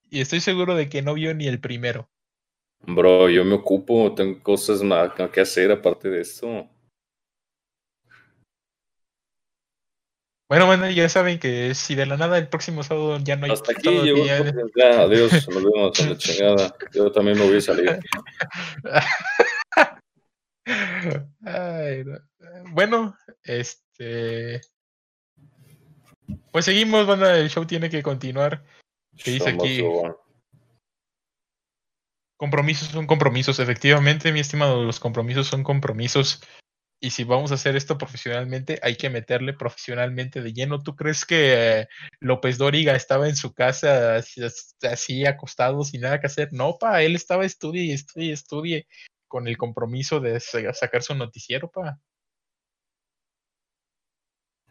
Y 0.09 0.21
estoy 0.21 0.39
seguro 0.39 0.75
de 0.75 0.89
que 0.89 1.01
no 1.01 1.15
vio 1.15 1.33
ni 1.33 1.47
el 1.47 1.59
primero. 1.59 2.09
Bro, 2.85 3.29
yo 3.29 3.43
me 3.43 3.55
ocupo, 3.55 4.13
tengo 4.15 4.41
cosas 4.41 4.81
más 4.81 5.11
que 5.31 5.41
hacer 5.41 5.71
aparte 5.71 6.09
de 6.09 6.21
esto. 6.21 6.69
Bueno, 10.49 10.65
bueno, 10.65 10.89
ya 10.89 11.09
saben 11.09 11.39
que 11.39 11.75
si 11.75 11.93
de 11.95 12.05
la 12.05 12.15
nada 12.15 12.37
el 12.37 12.47
próximo 12.47 12.81
sábado 12.81 13.17
ya 13.21 13.35
no 13.35 13.45
hay 13.45 13.51
Hasta 13.51 13.73
aquí 13.73 13.89
ya- 14.25 14.53
ya, 14.75 15.01
adiós, 15.01 15.47
nos 15.49 15.63
vemos 15.63 15.99
a 15.99 16.05
la 16.07 16.17
chingada. 16.17 16.75
Yo 16.93 17.11
también 17.11 17.37
me 17.37 17.45
voy 17.45 17.57
a 17.57 17.61
salir. 17.61 17.99
Ay, 21.45 22.03
no. 22.05 22.17
Bueno, 22.71 23.17
este. 23.43 24.61
Pues 26.51 26.63
seguimos, 26.65 27.05
banda. 27.05 27.37
El 27.37 27.49
show 27.49 27.65
tiene 27.65 27.89
que 27.89 28.01
continuar. 28.01 28.63
¿Qué 29.21 29.31
dice 29.31 29.49
aquí? 29.49 29.81
Compromisos 32.37 32.89
son 32.89 33.07
compromisos. 33.07 33.59
Efectivamente, 33.59 34.31
mi 34.31 34.39
estimado, 34.39 34.83
los 34.83 34.99
compromisos 34.99 35.47
son 35.47 35.63
compromisos. 35.63 36.41
Y 36.99 37.11
si 37.11 37.23
vamos 37.23 37.51
a 37.51 37.55
hacer 37.55 37.75
esto 37.75 37.97
profesionalmente, 37.97 38.79
hay 38.81 38.95
que 38.95 39.09
meterle 39.11 39.53
profesionalmente 39.53 40.41
de 40.41 40.53
lleno. 40.53 40.81
¿Tú 40.81 40.95
crees 40.95 41.25
que 41.25 41.81
eh, 41.81 41.87
López 42.19 42.57
Dóriga 42.57 42.95
estaba 42.95 43.27
en 43.29 43.35
su 43.35 43.53
casa 43.53 44.15
así, 44.15 44.41
así 44.81 45.25
acostado 45.25 45.83
sin 45.83 46.01
nada 46.01 46.19
que 46.19 46.25
hacer? 46.27 46.49
No, 46.53 46.77
pa, 46.79 47.03
él 47.03 47.15
estaba 47.15 47.45
estudie 47.45 47.83
y 47.83 47.91
estudie 47.91 48.29
y 48.29 48.31
estudie 48.31 48.87
con 49.27 49.47
el 49.47 49.57
compromiso 49.57 50.19
de 50.19 50.39
sa- 50.39 50.73
sacar 50.73 51.03
su 51.03 51.13
noticiero, 51.13 51.69
pa. 51.69 51.99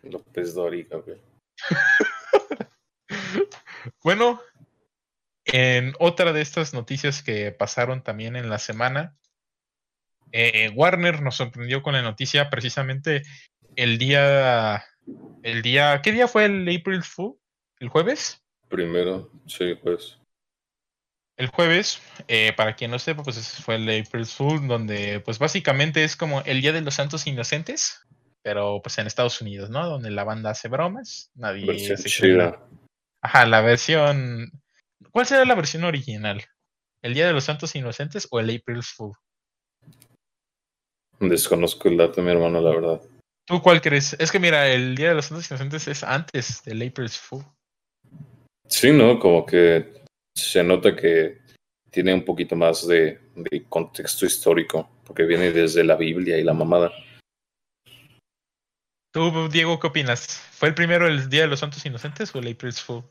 López 0.03 0.55
Dóriga, 0.55 0.99
güey. 0.99 1.21
Bueno, 4.03 4.41
en 5.47 5.95
otra 5.99 6.33
de 6.33 6.43
estas 6.43 6.75
noticias 6.75 7.23
que 7.23 7.53
pasaron 7.53 8.03
también 8.03 8.37
en 8.37 8.51
la 8.51 8.59
semana, 8.59 9.17
eh, 10.33 10.71
Warner 10.75 11.23
nos 11.23 11.37
sorprendió 11.37 11.83
con 11.83 11.95
la 11.95 12.03
noticia 12.03 12.51
precisamente 12.51 13.23
el 13.77 13.99
día, 13.99 14.85
el 15.43 15.63
día, 15.63 16.01
¿qué 16.03 16.13
día 16.13 16.29
fue 16.29 16.47
el 16.47 16.63
April 16.63 17.03
Fool? 17.03 17.39
¿El 17.79 17.89
jueves? 17.89 18.43
Primero, 18.69 19.31
sí, 19.47 19.75
pues. 19.75 20.19
El 21.37 21.49
jueves, 21.49 22.01
eh, 22.29 22.55
para 22.57 22.75
quien 22.75 22.91
no 22.91 22.99
sepa, 22.99 23.23
pues 23.23 23.37
ese 23.37 23.63
fue 23.63 23.77
el 23.77 23.89
April 24.01 24.25
Fool, 24.25 24.67
donde 24.67 25.21
pues 25.21 25.39
básicamente 25.39 26.03
es 26.03 26.17
como 26.17 26.41
el 26.43 26.63
Día 26.63 26.73
de 26.73 26.81
los 26.81 26.95
Santos 26.95 27.27
Inocentes, 27.27 28.07
pero 28.43 28.81
pues 28.83 28.97
en 28.99 29.07
Estados 29.07 29.41
Unidos, 29.43 29.69
¿no? 29.69 29.87
Donde 29.87 30.11
la 30.11 30.25
banda 30.25 30.51
hace 30.51 30.69
bromas, 30.69 31.31
nadie 31.35 31.67
Versión 31.67 31.99
se. 31.99 32.55
Ajá, 33.21 33.45
la 33.45 33.61
versión. 33.61 34.51
¿Cuál 35.17 35.25
será 35.25 35.47
la 35.47 35.55
versión 35.55 35.83
original? 35.85 36.45
¿El 37.01 37.15
Día 37.15 37.27
de 37.27 37.33
los 37.33 37.45
Santos 37.45 37.75
Inocentes 37.75 38.29
o 38.31 38.39
el 38.39 38.55
April 38.55 38.83
Fool? 38.83 39.15
Desconozco 41.21 41.89
el 41.89 41.97
dato, 41.97 42.21
mi 42.21 42.33
hermano, 42.33 42.61
la 42.61 42.69
verdad. 42.69 43.01
¿Tú 43.47 43.63
cuál 43.63 43.81
crees? 43.81 44.13
Es 44.21 44.31
que 44.31 44.39
mira, 44.39 44.69
el 44.69 44.95
Día 44.95 45.09
de 45.09 45.15
los 45.15 45.25
Santos 45.25 45.51
Inocentes 45.51 45.89
es 45.89 46.05
antes 46.05 46.63
del 46.65 46.87
April 46.87 47.09
Fool. 47.09 47.47
Sí, 48.69 48.93
¿no? 48.93 49.19
Como 49.19 49.47
que 49.47 50.05
se 50.35 50.63
nota 50.63 50.95
que 50.95 51.39
tiene 51.91 52.13
un 52.13 52.23
poquito 52.23 52.55
más 52.55 52.87
de, 52.87 53.19
de 53.37 53.65
contexto 53.71 54.27
histórico, 54.27 55.01
porque 55.07 55.25
viene 55.25 55.51
desde 55.51 55.83
la 55.83 55.97
Biblia 55.97 56.37
y 56.37 56.45
la 56.45 56.53
mamada. 56.53 56.93
¿Tú, 59.15 59.49
Diego, 59.49 59.81
qué 59.81 59.87
opinas? 59.87 60.27
¿Fue 60.27 60.69
el 60.69 60.75
primero 60.75 61.07
el 61.07 61.31
Día 61.31 61.41
de 61.41 61.49
los 61.49 61.61
Santos 61.61 61.87
Inocentes 61.87 62.35
o 62.35 62.39
el 62.39 62.53
April 62.53 62.75
Fool? 62.75 63.03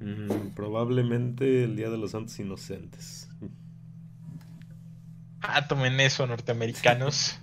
Mm, 0.00 0.54
probablemente 0.54 1.64
el 1.64 1.76
Día 1.76 1.90
de 1.90 1.98
los 1.98 2.12
Santos 2.12 2.38
Inocentes. 2.38 3.28
Ah, 5.42 5.68
tomen 5.68 6.00
eso, 6.00 6.26
norteamericanos. 6.26 7.38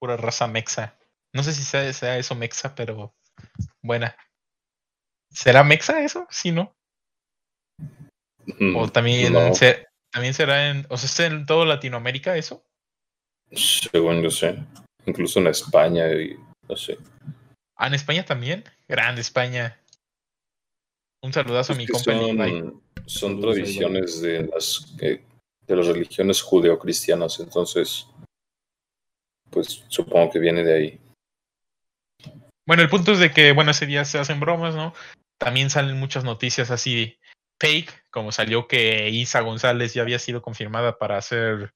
Pura 0.00 0.16
raza 0.16 0.46
mexa. 0.46 0.96
No 1.32 1.42
sé 1.42 1.52
si 1.52 1.62
sea, 1.62 1.92
sea 1.92 2.18
eso 2.18 2.34
mexa, 2.34 2.74
pero 2.74 3.14
buena. 3.82 4.16
¿Será 5.30 5.62
mexa 5.62 6.02
eso? 6.02 6.26
Sí, 6.30 6.52
¿no? 6.52 6.74
O 8.74 8.88
también, 8.88 9.34
también 10.10 10.34
será 10.34 10.70
en, 10.70 10.86
o 10.88 10.96
sea, 10.96 11.06
¿está 11.06 11.26
en 11.26 11.46
todo 11.46 11.64
Latinoamérica 11.64 12.36
eso? 12.36 12.64
Según 13.52 14.22
yo 14.22 14.30
sé. 14.30 14.58
Incluso 15.06 15.38
en 15.38 15.48
España 15.48 16.10
y 16.12 16.36
no 16.68 16.76
sé. 16.76 16.98
Ah, 17.76 17.86
en 17.86 17.94
España 17.94 18.24
también. 18.24 18.64
Grande 18.88 19.20
España. 19.20 19.78
Un 21.22 21.32
saludazo 21.32 21.72
a 21.72 21.76
mi 21.76 21.86
compa 21.86 22.12
Son, 22.12 22.82
son 23.06 23.40
tradiciones 23.40 24.20
de 24.20 24.46
las 24.46 24.96
de 24.96 25.76
las 25.76 25.86
religiones 25.86 26.40
judeocristianas, 26.40 27.40
entonces 27.40 28.08
pues 29.50 29.84
supongo 29.88 30.30
que 30.30 30.38
viene 30.38 30.64
de 30.64 30.74
ahí. 30.74 31.00
Bueno, 32.66 32.82
el 32.82 32.88
punto 32.88 33.12
es 33.12 33.18
de 33.18 33.30
que, 33.30 33.52
bueno, 33.52 33.70
ese 33.70 33.86
día 33.86 34.04
se 34.04 34.18
hacen 34.18 34.40
bromas, 34.40 34.74
¿no? 34.74 34.92
También 35.38 35.70
salen 35.70 35.98
muchas 35.98 36.24
noticias 36.24 36.70
así 36.70 37.18
fake, 37.60 38.10
como 38.10 38.32
salió 38.32 38.68
que 38.68 39.08
Isa 39.10 39.40
González 39.40 39.94
ya 39.94 40.02
había 40.02 40.18
sido 40.18 40.42
confirmada 40.42 40.98
para 40.98 41.16
hacer 41.16 41.74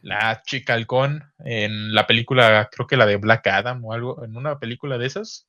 la 0.00 0.42
chica 0.42 0.74
halcón 0.74 1.32
en 1.44 1.94
la 1.94 2.06
película, 2.06 2.68
creo 2.72 2.86
que 2.86 2.96
la 2.96 3.06
de 3.06 3.16
Black 3.16 3.46
Adam 3.46 3.84
o 3.84 3.92
algo, 3.92 4.24
en 4.24 4.36
una 4.36 4.58
película 4.58 4.98
de 4.98 5.06
esas. 5.06 5.46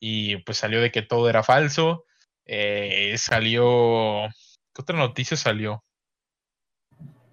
Y 0.00 0.38
pues 0.38 0.58
salió 0.58 0.80
de 0.80 0.90
que 0.90 1.02
todo 1.02 1.28
era 1.28 1.42
falso. 1.42 2.04
Eh, 2.46 3.14
salió. 3.18 4.28
¿Qué 4.74 4.82
otra 4.82 4.98
noticia 4.98 5.36
salió? 5.36 5.84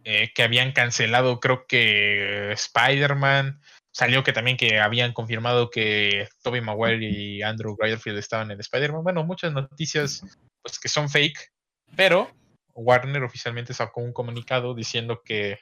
Eh, 0.03 0.31
que 0.33 0.43
habían 0.43 0.71
cancelado, 0.71 1.39
creo 1.39 1.65
que 1.67 2.51
Spider-Man. 2.53 3.61
Salió 3.93 4.23
que 4.23 4.31
también 4.31 4.55
que 4.55 4.79
habían 4.79 5.11
confirmado 5.11 5.69
que 5.69 6.29
Tobey 6.43 6.61
Maguire 6.61 7.05
y 7.05 7.41
Andrew 7.41 7.75
Garfield 7.75 8.19
estaban 8.19 8.49
en 8.49 8.59
Spider-Man. 8.59 9.03
Bueno, 9.03 9.23
muchas 9.25 9.51
noticias 9.51 10.23
pues 10.61 10.79
que 10.79 10.87
son 10.87 11.09
fake, 11.09 11.51
pero 11.95 12.31
Warner 12.73 13.23
oficialmente 13.23 13.73
sacó 13.73 14.01
un 14.01 14.13
comunicado 14.13 14.73
diciendo 14.73 15.21
que 15.25 15.59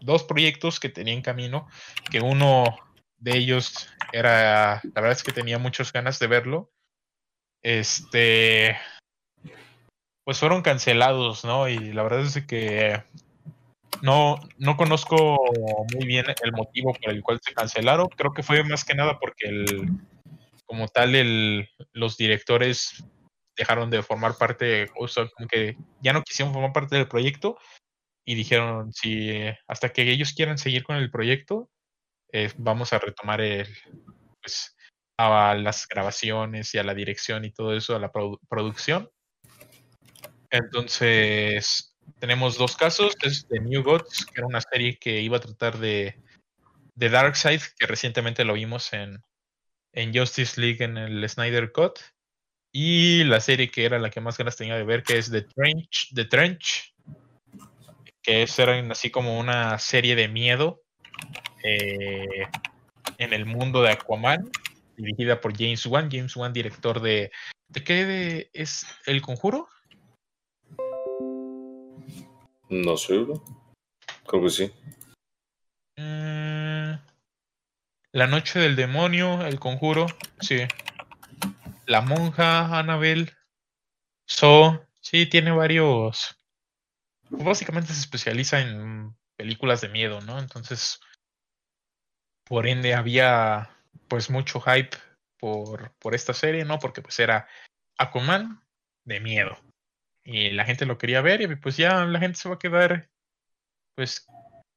dos 0.00 0.24
proyectos 0.24 0.80
que 0.80 0.88
tenía 0.88 1.14
en 1.14 1.22
camino, 1.22 1.68
que 2.10 2.20
uno 2.20 2.64
de 3.18 3.36
ellos 3.36 3.88
era, 4.12 4.80
la 4.82 5.00
verdad 5.00 5.12
es 5.12 5.22
que 5.22 5.32
tenía 5.32 5.58
muchas 5.58 5.92
ganas 5.92 6.18
de 6.18 6.26
verlo, 6.26 6.70
este, 7.62 8.76
pues 10.24 10.38
fueron 10.38 10.62
cancelados, 10.62 11.44
¿no? 11.44 11.68
Y 11.68 11.92
la 11.92 12.02
verdad 12.02 12.20
es 12.20 12.44
que 12.46 13.02
no, 14.02 14.40
no 14.58 14.76
conozco 14.76 15.38
muy 15.94 16.06
bien 16.06 16.26
el 16.42 16.52
motivo 16.52 16.94
por 16.94 17.12
el 17.12 17.22
cual 17.22 17.40
se 17.42 17.54
cancelaron. 17.54 18.08
Creo 18.08 18.32
que 18.32 18.42
fue 18.42 18.62
más 18.64 18.84
que 18.84 18.94
nada 18.94 19.18
porque 19.18 19.48
el, 19.48 19.90
como 20.64 20.88
tal 20.88 21.14
el, 21.14 21.68
los 21.92 22.16
directores 22.16 23.04
dejaron 23.56 23.90
de 23.90 24.02
formar 24.02 24.38
parte, 24.38 24.88
o 24.96 25.06
sea, 25.08 25.28
como 25.36 25.48
que 25.48 25.76
ya 26.00 26.12
no 26.12 26.22
quisieron 26.22 26.54
formar 26.54 26.72
parte 26.72 26.96
del 26.96 27.08
proyecto 27.08 27.58
y 28.24 28.34
dijeron, 28.34 28.92
si 28.92 29.32
hasta 29.66 29.92
que 29.92 30.02
ellos 30.10 30.32
quieran 30.32 30.58
seguir 30.58 30.84
con 30.84 30.96
el 30.96 31.10
proyecto, 31.10 31.68
eh, 32.32 32.50
vamos 32.56 32.92
a 32.92 32.98
retomar 32.98 33.40
el, 33.40 33.66
pues, 34.40 34.76
a 35.26 35.54
las 35.54 35.86
grabaciones 35.88 36.74
y 36.74 36.78
a 36.78 36.84
la 36.84 36.94
dirección 36.94 37.44
y 37.44 37.52
todo 37.52 37.74
eso, 37.74 37.94
a 37.94 37.98
la 37.98 38.10
producción. 38.48 39.10
Entonces, 40.50 41.96
tenemos 42.18 42.58
dos 42.58 42.76
casos. 42.76 43.16
Es 43.22 43.48
de 43.48 43.60
New 43.60 43.82
Gods, 43.82 44.26
que 44.26 44.40
era 44.40 44.46
una 44.46 44.60
serie 44.60 44.98
que 44.98 45.20
iba 45.20 45.36
a 45.36 45.40
tratar 45.40 45.78
de, 45.78 46.20
de 46.94 47.08
Darkseid, 47.08 47.60
que 47.78 47.86
recientemente 47.86 48.44
lo 48.44 48.54
vimos 48.54 48.92
en, 48.92 49.22
en 49.92 50.14
Justice 50.14 50.60
League 50.60 50.82
en 50.84 50.98
el 50.98 51.28
Snyder 51.28 51.72
Cut. 51.72 51.98
Y 52.72 53.24
la 53.24 53.40
serie 53.40 53.70
que 53.70 53.84
era 53.84 53.98
la 53.98 54.10
que 54.10 54.20
más 54.20 54.38
ganas 54.38 54.56
tenía 54.56 54.76
de 54.76 54.84
ver, 54.84 55.02
que 55.02 55.18
es 55.18 55.30
The 55.30 55.42
Trench, 55.42 56.14
The 56.14 56.24
Trench 56.26 56.90
que 58.22 58.42
es 58.42 58.58
así 58.58 59.10
como 59.10 59.38
una 59.38 59.78
serie 59.78 60.14
de 60.14 60.28
miedo 60.28 60.82
eh, 61.62 62.46
en 63.18 63.32
el 63.32 63.46
mundo 63.46 63.82
de 63.82 63.90
Aquaman, 63.90 64.50
dirigida 65.00 65.40
por 65.40 65.56
James 65.56 65.84
Wan. 65.86 66.10
James 66.10 66.36
Wan, 66.36 66.52
director 66.52 67.00
de. 67.00 67.30
¿De 67.68 67.84
qué 67.84 68.50
es 68.52 68.86
El 69.06 69.22
Conjuro? 69.22 69.68
No 72.68 72.96
sé, 72.96 73.26
Creo 74.26 74.42
que 74.42 74.50
sí. 74.50 74.72
Mm, 75.96 76.94
la 78.12 78.26
Noche 78.26 78.58
del 78.58 78.76
Demonio, 78.76 79.44
El 79.46 79.58
Conjuro, 79.58 80.06
sí. 80.40 80.58
La 81.86 82.00
Monja, 82.00 82.78
Annabelle, 82.78 83.32
So, 84.30 84.86
sí, 85.00 85.26
tiene 85.26 85.50
varios 85.50 86.40
básicamente 87.30 87.92
se 87.92 88.00
especializa 88.00 88.60
en 88.60 89.16
películas 89.36 89.80
de 89.80 89.88
miedo, 89.88 90.20
¿no? 90.20 90.38
Entonces, 90.38 91.00
por 92.44 92.66
ende 92.66 92.94
había 92.94 93.70
pues 94.08 94.30
mucho 94.30 94.60
hype 94.60 94.96
por, 95.38 95.92
por 95.98 96.14
esta 96.14 96.34
serie, 96.34 96.64
¿no? 96.64 96.78
Porque 96.78 97.02
pues 97.02 97.18
era 97.18 97.48
Aquaman 97.98 98.62
de 99.04 99.20
miedo. 99.20 99.56
Y 100.24 100.50
la 100.50 100.64
gente 100.64 100.86
lo 100.86 100.98
quería 100.98 101.20
ver 101.20 101.40
y 101.42 101.56
pues 101.56 101.76
ya 101.76 102.04
la 102.04 102.20
gente 102.20 102.38
se 102.38 102.48
va 102.48 102.56
a 102.56 102.58
quedar, 102.58 103.08
pues 103.94 104.26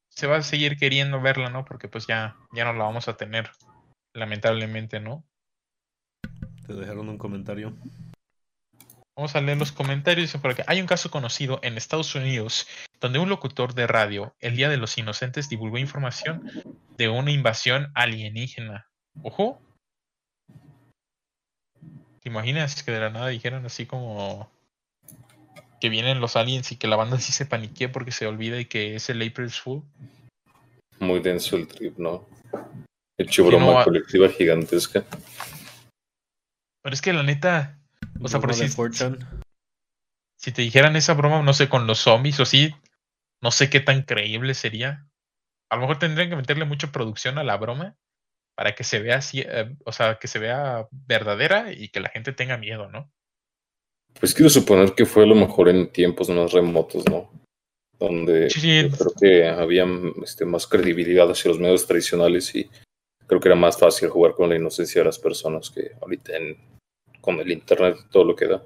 se 0.08 0.26
va 0.26 0.36
a 0.36 0.42
seguir 0.42 0.76
queriendo 0.76 1.20
verla, 1.20 1.50
¿no? 1.50 1.64
Porque 1.64 1.88
pues 1.88 2.06
ya, 2.06 2.36
ya 2.52 2.64
no 2.64 2.72
la 2.72 2.84
vamos 2.84 3.08
a 3.08 3.16
tener, 3.16 3.50
lamentablemente, 4.14 5.00
¿no? 5.00 5.24
Te 6.66 6.72
dejaron 6.72 7.08
un 7.08 7.18
comentario. 7.18 7.76
Vamos 9.16 9.36
a 9.36 9.40
leer 9.40 9.58
los 9.58 9.70
comentarios. 9.70 10.36
Por 10.36 10.54
Hay 10.66 10.80
un 10.80 10.86
caso 10.86 11.10
conocido 11.10 11.60
en 11.62 11.76
Estados 11.76 12.14
Unidos 12.14 12.66
donde 13.00 13.18
un 13.18 13.28
locutor 13.28 13.74
de 13.74 13.86
radio 13.86 14.34
el 14.40 14.56
Día 14.56 14.68
de 14.68 14.76
los 14.76 14.96
Inocentes 14.98 15.48
divulgó 15.48 15.78
información 15.78 16.50
de 16.96 17.08
una 17.08 17.30
invasión 17.30 17.92
alienígena. 17.94 18.88
Ojo. 19.22 19.60
¿Te 22.20 22.28
imaginas 22.28 22.82
que 22.82 22.90
de 22.90 23.00
la 23.00 23.10
nada 23.10 23.28
dijeron 23.28 23.66
así 23.66 23.86
como 23.86 24.50
que 25.80 25.88
vienen 25.90 26.20
los 26.20 26.36
aliens 26.36 26.72
y 26.72 26.76
que 26.76 26.88
la 26.88 26.96
banda 26.96 27.20
sí 27.20 27.32
se 27.32 27.44
paniquea 27.44 27.92
porque 27.92 28.12
se 28.12 28.26
olvida 28.26 28.58
y 28.58 28.64
que 28.64 28.96
es 28.96 29.10
el 29.10 29.20
April's 29.20 29.60
Fool? 29.60 29.82
Muy 31.00 31.20
denso 31.20 31.56
el 31.56 31.68
trip, 31.68 31.98
¿no? 31.98 32.26
Hecho 33.18 33.44
broma 33.44 33.84
colectiva 33.84 34.28
gigantesca. 34.28 35.04
Pero 36.82 36.94
es 36.94 37.02
que 37.02 37.12
la 37.12 37.22
neta, 37.22 37.78
o 38.20 38.28
sea, 38.28 38.40
por 38.40 38.54
si, 38.54 38.68
si 40.36 40.52
te 40.52 40.62
dijeran 40.62 40.96
esa 40.96 41.14
broma, 41.14 41.42
no 41.42 41.52
sé, 41.52 41.68
con 41.68 41.86
los 41.86 41.98
zombies 41.98 42.40
o 42.40 42.46
sí, 42.46 42.74
no 43.42 43.50
sé 43.50 43.70
qué 43.70 43.80
tan 43.80 44.02
creíble 44.02 44.54
sería. 44.54 45.06
A 45.70 45.76
lo 45.76 45.82
mejor 45.82 45.98
tendrían 45.98 46.30
que 46.30 46.36
meterle 46.36 46.64
mucha 46.64 46.92
producción 46.92 47.38
a 47.38 47.44
la 47.44 47.56
broma 47.56 47.96
para 48.54 48.74
que 48.74 48.84
se 48.84 49.00
vea 49.00 49.16
así, 49.18 49.40
eh, 49.40 49.74
o 49.84 49.92
sea, 49.92 50.18
que 50.18 50.28
se 50.28 50.38
vea 50.38 50.88
verdadera 50.90 51.72
y 51.72 51.88
que 51.88 52.00
la 52.00 52.08
gente 52.08 52.32
tenga 52.32 52.56
miedo, 52.56 52.88
¿no? 52.88 53.10
Pues 54.20 54.32
quiero 54.34 54.48
suponer 54.48 54.94
que 54.94 55.06
fue 55.06 55.24
a 55.24 55.26
lo 55.26 55.34
mejor 55.34 55.68
en 55.68 55.90
tiempos 55.90 56.28
más 56.30 56.52
remotos, 56.52 57.04
¿no? 57.08 57.30
Donde 57.98 58.48
creo 58.48 59.12
que 59.18 59.48
había 59.48 59.86
este, 60.22 60.44
más 60.44 60.66
credibilidad 60.66 61.30
hacia 61.30 61.50
los 61.50 61.58
medios 61.60 61.86
tradicionales 61.86 62.54
y 62.54 62.68
creo 63.26 63.40
que 63.40 63.48
era 63.48 63.56
más 63.56 63.78
fácil 63.78 64.08
jugar 64.08 64.34
con 64.34 64.48
la 64.48 64.56
inocencia 64.56 65.00
de 65.00 65.06
las 65.06 65.18
personas 65.18 65.70
que 65.70 65.92
ahorita 66.00 66.36
en 66.36 66.74
con 67.24 67.40
el 67.40 67.50
internet 67.50 67.96
todo 68.10 68.24
lo 68.24 68.36
que 68.36 68.46
da. 68.46 68.62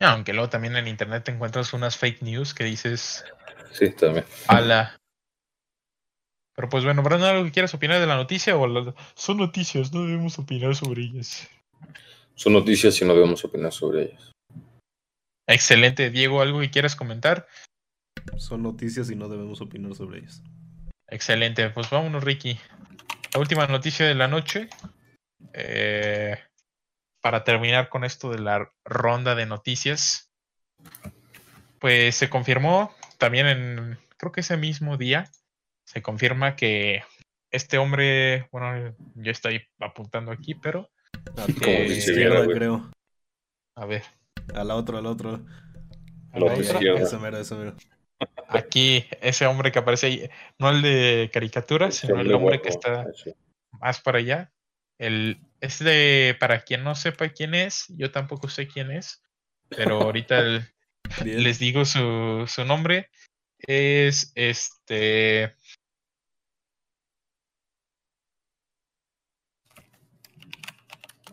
Aunque 0.00 0.34
luego 0.34 0.50
también 0.50 0.76
en 0.76 0.86
internet 0.86 1.24
te 1.24 1.32
encuentras 1.32 1.72
unas 1.72 1.96
fake 1.96 2.20
news 2.20 2.52
que 2.52 2.64
dices. 2.64 3.24
Sí, 3.72 3.90
también. 3.90 4.26
Ala. 4.46 4.98
Pero 6.56 6.68
pues 6.70 6.84
bueno, 6.84 7.02
Brandon, 7.02 7.28
¿algo 7.28 7.44
que 7.44 7.52
quieras 7.52 7.74
opinar 7.74 8.00
de 8.00 8.06
la 8.06 8.16
noticia 8.16 8.56
o 8.56 8.94
son 9.14 9.36
noticias? 9.36 9.92
No 9.92 10.04
debemos 10.04 10.38
opinar 10.38 10.74
sobre 10.74 11.02
ellas. 11.02 11.48
Son 12.34 12.54
noticias 12.54 13.00
y 13.00 13.04
no 13.04 13.14
debemos 13.14 13.44
opinar 13.44 13.72
sobre 13.72 14.04
ellas. 14.04 14.32
Excelente. 15.46 16.10
Diego, 16.10 16.40
¿algo 16.40 16.60
que 16.60 16.70
quieras 16.70 16.96
comentar? 16.96 17.46
Son 18.38 18.62
noticias 18.62 19.10
y 19.10 19.16
no 19.16 19.28
debemos 19.28 19.60
opinar 19.60 19.94
sobre 19.94 20.20
ellas. 20.20 20.42
Excelente. 21.08 21.68
Pues 21.70 21.90
vámonos, 21.90 22.24
Ricky. 22.24 22.58
La 23.34 23.40
última 23.40 23.66
noticia 23.66 24.06
de 24.06 24.14
la 24.14 24.26
noche. 24.26 24.68
Eh, 25.52 26.36
para 27.20 27.44
terminar 27.44 27.88
con 27.88 28.04
esto 28.04 28.30
de 28.30 28.38
la 28.38 28.70
ronda 28.84 29.34
de 29.34 29.46
noticias, 29.46 30.30
pues 31.80 32.14
se 32.14 32.30
confirmó 32.30 32.94
también 33.18 33.46
en, 33.46 33.98
creo 34.16 34.30
que 34.30 34.42
ese 34.42 34.56
mismo 34.56 34.96
día, 34.96 35.30
se 35.86 36.02
confirma 36.02 36.56
que 36.56 37.02
este 37.50 37.78
hombre, 37.78 38.48
bueno, 38.52 38.94
yo 39.14 39.30
estoy 39.30 39.62
apuntando 39.80 40.32
aquí, 40.32 40.54
pero... 40.54 40.90
A 41.36 41.50
izquierda, 41.50 42.46
creo. 42.46 42.90
A 43.76 43.86
ver. 43.86 44.02
Al 44.54 44.70
otro, 44.70 44.98
al 44.98 45.06
otro. 45.06 45.44
A 46.32 46.40
la 46.40 46.56
izquierda. 46.56 47.40
Eso 47.40 47.76
Aquí, 48.48 49.04
ese 49.20 49.46
hombre 49.46 49.72
que 49.72 49.78
aparece 49.78 50.06
ahí, 50.06 50.30
no 50.58 50.70
el 50.70 50.82
de 50.82 51.30
caricatura, 51.32 51.90
sino 51.90 52.20
el 52.20 52.32
hombre 52.32 52.62
que 52.62 52.68
está 52.68 53.06
más 53.72 54.00
para 54.00 54.18
allá. 54.18 54.52
El, 54.98 55.40
es 55.60 55.78
de, 55.80 56.36
para 56.40 56.62
quien 56.62 56.84
no 56.84 56.94
sepa 56.94 57.28
quién 57.28 57.54
es, 57.54 57.86
yo 57.88 58.10
tampoco 58.10 58.48
sé 58.48 58.68
quién 58.68 58.90
es, 58.90 59.22
pero 59.68 60.00
ahorita 60.02 60.42
Les 61.24 61.58
digo 61.58 61.84
su, 61.84 62.44
su 62.46 62.64
nombre. 62.64 63.10
Es 63.58 64.32
este. 64.34 65.54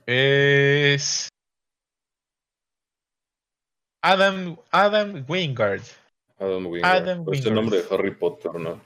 Es. 0.05 1.29
Adam, 4.01 4.57
Adam 4.71 5.25
Wingard. 5.27 5.81
Adam 6.39 6.65
Wingard. 6.67 6.95
Adam 7.03 7.23
Pues 7.25 7.39
el 7.39 7.45
Wingard. 7.45 7.55
nombre 7.63 7.81
de 7.81 7.87
Harry 7.95 8.15
Potter, 8.15 8.53
¿no? 8.55 8.81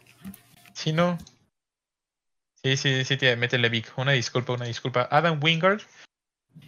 Sí, 0.74 0.94
no. 0.94 1.18
Sí, 2.64 2.78
sí, 2.78 3.04
sí, 3.06 3.18
te 3.18 3.36
métele 3.36 3.70
Vic. 3.70 3.92
Una 3.98 4.12
disculpa, 4.12 4.54
una 4.54 4.66
disculpa. 4.66 5.08
Adam 5.10 5.40
Wingard. 5.42 5.82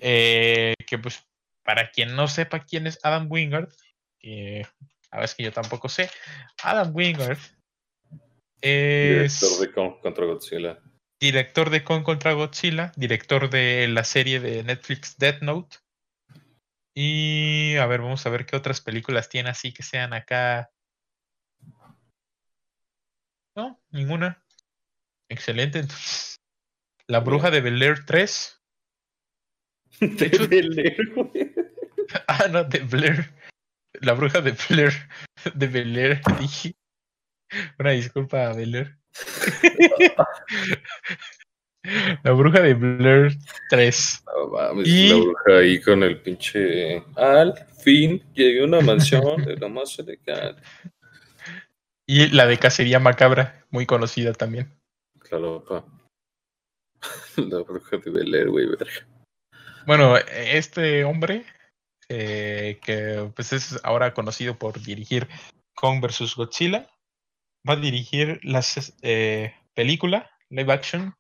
eh, 0.02 0.74
que 0.86 0.98
pues, 1.00 1.24
para 1.64 1.90
quien 1.92 2.16
no 2.16 2.28
sepa 2.28 2.64
quién 2.64 2.86
es 2.88 3.00
Adam 3.04 3.28
Wingard, 3.30 3.70
que 4.20 4.66
a 5.12 5.20
veces 5.20 5.36
que 5.36 5.44
yo 5.44 5.52
tampoco 5.52 5.90
sé. 5.90 6.10
Adam 6.64 6.92
Wingard 6.96 7.38
es 8.62 9.40
Director 9.40 9.68
de 9.68 10.00
contra 10.02 10.26
Godzilla. 10.26 10.80
Director 11.20 11.70
de 11.70 11.84
Kong 11.84 12.04
contra 12.04 12.34
Godzilla, 12.34 12.92
director 12.96 13.50
de 13.50 13.88
la 13.88 14.04
serie 14.04 14.40
de 14.40 14.64
Netflix 14.64 15.18
Death 15.18 15.42
Note. 15.42 15.78
Y 16.96 17.76
a 17.78 17.86
ver, 17.86 18.02
vamos 18.02 18.26
a 18.26 18.30
ver 18.30 18.46
qué 18.46 18.56
otras 18.56 18.82
películas 18.82 19.30
tiene 19.30 19.50
así 19.50 19.74
que 19.74 19.84
sean 19.84 20.14
acá. 20.14 20.72
No, 23.56 23.80
ninguna. 23.92 24.44
Excelente. 25.30 25.80
entonces. 25.80 26.38
La 27.08 27.20
bruja 27.20 27.52
de 27.52 27.62
Bel 27.62 27.82
Air 27.82 28.06
3. 28.06 28.62
De 30.00 30.26
hecho- 30.28 30.48
Bel 30.48 30.78
Air, 30.80 30.98
güey. 31.16 31.54
Ah, 32.28 32.48
no, 32.50 32.64
de 32.64 32.80
Blair. 32.80 33.36
La 34.02 34.14
bruja 34.14 34.42
de 34.42 34.54
Blair. 34.70 34.94
De 35.54 35.68
Bel 35.68 35.96
Air, 35.96 36.22
dije. 36.40 36.74
Una 37.78 37.92
disculpa 37.92 38.48
a 38.48 38.54
Bel 38.54 38.74
Air. 38.74 38.99
La 42.24 42.32
bruja 42.34 42.60
de 42.60 42.74
Blair 42.74 43.38
3. 43.70 44.24
No 44.26 44.48
mames, 44.50 44.88
Y- 44.88 45.10
la 45.10 45.16
bruja 45.16 45.58
ahí 45.60 45.82
con 45.82 46.04
el 46.04 46.22
pinche. 46.22 47.04
Al 47.16 47.54
fin 47.82 48.22
llegué 48.34 48.62
a 48.62 48.66
una 48.66 48.82
mansión 48.82 49.44
de 49.46 49.56
lo 49.56 49.70
más 49.70 49.98
elegante. 49.98 50.62
Y 52.06 52.28
la 52.30 52.46
de 52.48 52.58
Cacería 52.58 53.00
Macabra, 53.00 53.66
muy 53.70 53.86
conocida 53.86 54.34
también. 54.34 54.74
Claro, 55.20 55.64
pa. 55.64 55.86
La 57.38 57.60
bruja 57.60 57.98
de 57.98 58.12
Bel 58.12 58.36
Air, 58.36 58.50
güey, 58.50 58.66
verga. 58.68 59.08
Bueno, 59.86 60.18
este 60.18 61.06
hombre, 61.06 61.46
eh, 62.10 62.80
que 62.84 63.32
pues 63.36 63.54
es 63.54 63.80
ahora 63.84 64.14
conocido 64.14 64.58
por 64.58 64.82
dirigir 64.82 65.28
Kong 65.76 66.02
vs. 66.02 66.36
Godzilla, 66.36 66.90
va 67.68 67.74
a 67.74 67.78
dirigir 67.78 68.40
la 68.44 68.64
eh, 69.02 69.54
película 69.74 70.30
live 70.50 70.74
action 70.74 71.16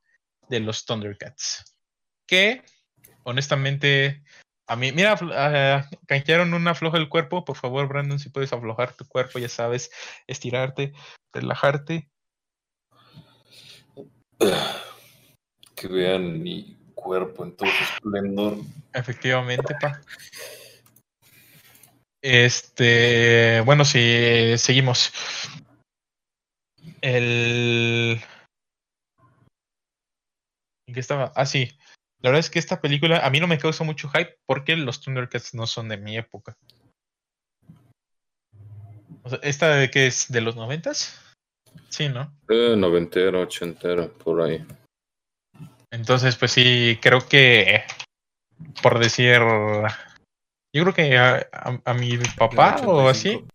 de 0.49 0.59
los 0.59 0.85
Thundercats. 0.85 1.75
Que, 2.27 2.63
honestamente, 3.23 4.23
a 4.67 4.75
mí, 4.75 4.91
mira, 4.91 5.17
ah, 5.33 5.89
canjearon 6.05 6.53
una 6.53 6.71
afloja 6.71 6.97
el 6.97 7.09
cuerpo. 7.09 7.43
Por 7.43 7.57
favor, 7.57 7.87
Brandon, 7.87 8.19
si 8.19 8.29
puedes 8.29 8.53
aflojar 8.53 8.93
tu 8.93 9.05
cuerpo, 9.05 9.39
ya 9.39 9.49
sabes, 9.49 9.91
estirarte, 10.27 10.93
relajarte. 11.33 12.09
Que 15.75 15.87
vean 15.87 16.41
mi 16.41 16.77
cuerpo 16.93 17.43
en 17.45 17.55
todo 17.55 17.69
su 17.69 17.83
esplendor. 17.83 18.57
Efectivamente, 18.93 19.75
pa. 19.81 20.01
Este, 22.21 23.61
bueno, 23.61 23.85
si 23.85 24.55
seguimos. 24.57 25.11
El. 27.01 28.21
¿En 30.87 30.93
qué 30.93 30.99
estaba? 30.99 31.31
Ah, 31.35 31.45
sí. 31.45 31.69
La 32.21 32.31
verdad 32.31 32.39
es 32.39 32.49
que 32.49 32.59
esta 32.59 32.81
película 32.81 33.19
a 33.25 33.29
mí 33.29 33.39
no 33.39 33.47
me 33.47 33.57
causa 33.57 33.83
mucho 33.83 34.09
hype 34.09 34.37
porque 34.45 34.75
los 34.75 35.01
Thundercats 35.01 35.53
no 35.53 35.67
son 35.67 35.87
de 35.87 35.97
mi 35.97 36.17
época. 36.17 36.57
O 39.23 39.29
sea, 39.29 39.39
¿esta 39.43 39.75
de 39.75 39.89
qué 39.89 40.07
es? 40.07 40.31
¿De 40.31 40.41
los 40.41 40.55
noventas? 40.55 41.17
Sí, 41.89 42.09
¿no? 42.09 42.33
Eh, 42.49 42.75
noventero, 42.75 43.41
ochentero, 43.41 44.11
por 44.17 44.41
ahí. 44.41 44.65
Entonces, 45.91 46.35
pues 46.35 46.51
sí, 46.51 46.99
creo 47.01 47.27
que, 47.27 47.83
por 48.83 48.99
decir, 48.99 49.39
yo 50.73 50.83
creo 50.83 50.93
que 50.93 51.17
a, 51.17 51.47
a- 51.51 51.81
a 51.85 51.93
mi 51.93 52.17
papá 52.37 52.81
o 52.85 53.07
así, 53.07 53.45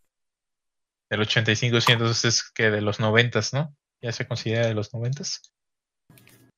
del 1.15 1.23
85, 1.23 1.81
sí, 1.81 1.93
entonces 1.93 2.25
es 2.25 2.51
que 2.51 2.71
de 2.71 2.81
los 2.81 2.99
90, 2.99 3.41
¿no? 3.53 3.75
Ya 4.03 4.13
se 4.13 4.27
considera 4.27 4.67
de 4.67 4.75
los 4.75 4.93
90. 4.93 5.23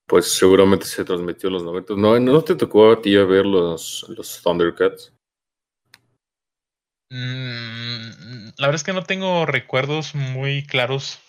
Pues 0.08 0.32
seguramente 0.32 0.86
se 0.86 1.04
transmitió 1.04 1.48
en 1.48 1.54
los 1.54 1.64
90. 1.64 1.94
No, 1.96 2.18
¿no 2.18 2.42
te 2.42 2.54
tocó 2.54 2.90
a 2.90 3.02
ti 3.02 3.16
a 3.16 3.24
ver 3.24 3.44
los, 3.44 4.06
los 4.08 4.40
Thundercats? 4.42 5.12
Mm, 7.10 8.50
la 8.56 8.66
verdad 8.66 8.74
es 8.74 8.84
que 8.84 8.92
no 8.92 9.04
tengo 9.04 9.46
recuerdos 9.46 10.14
muy 10.14 10.64
claros. 10.64 11.20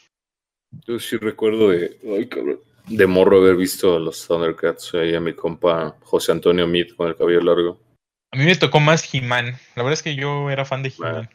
Yo 0.86 1.00
sí 1.00 1.18
recuerdo 1.18 1.70
de, 1.70 2.00
ay, 2.18 2.28
cabrón, 2.28 2.60
de 2.88 3.08
morro 3.08 3.40
haber 3.40 3.58
visto 3.58 3.96
a 3.96 4.00
los 4.00 4.26
Thundercats 4.26 4.94
ahí 4.96 5.16
a 5.16 5.20
mi 5.20 5.34
compa 5.34 5.98
José 6.02 6.32
Antonio 6.32 6.68
Meade 6.68 6.96
con 6.96 7.10
el 7.10 7.16
cabello 7.16 7.42
largo. 7.42 7.80
A 8.32 8.38
mí 8.38 8.46
me 8.46 8.56
tocó 8.56 8.80
más 8.80 9.14
He-Man. 9.14 9.58
La 9.76 9.84
verdad 9.84 9.94
es 9.94 10.04
que 10.04 10.16
yo 10.16 10.50
era 10.50 10.66
fan 10.66 10.84
de 10.84 10.94
He-Man. 10.98 11.30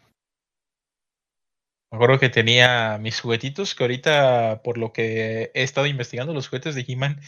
Me 1.92 1.96
acuerdo 1.96 2.18
que 2.18 2.30
tenía 2.30 2.96
mis 2.96 3.20
juguetitos, 3.20 3.74
que 3.74 3.84
ahorita, 3.84 4.62
por 4.64 4.78
lo 4.78 4.94
que 4.94 5.50
he 5.52 5.62
estado 5.62 5.86
investigando, 5.86 6.32
los 6.32 6.48
juguetes 6.48 6.74
de 6.74 6.86
He-Man 6.88 7.20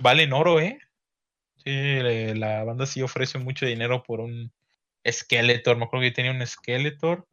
valen 0.00 0.32
oro, 0.32 0.60
¿eh? 0.60 0.78
Sí, 1.62 2.00
la 2.36 2.64
banda 2.64 2.86
sí 2.86 3.02
ofrece 3.02 3.38
mucho 3.38 3.66
dinero 3.66 4.02
por 4.02 4.20
un 4.20 4.50
Skeletor. 5.06 5.76
Me 5.76 5.84
acuerdo 5.84 6.04
que 6.04 6.10
tenía 6.10 6.30
un 6.30 6.46
Skeletor. 6.46 7.28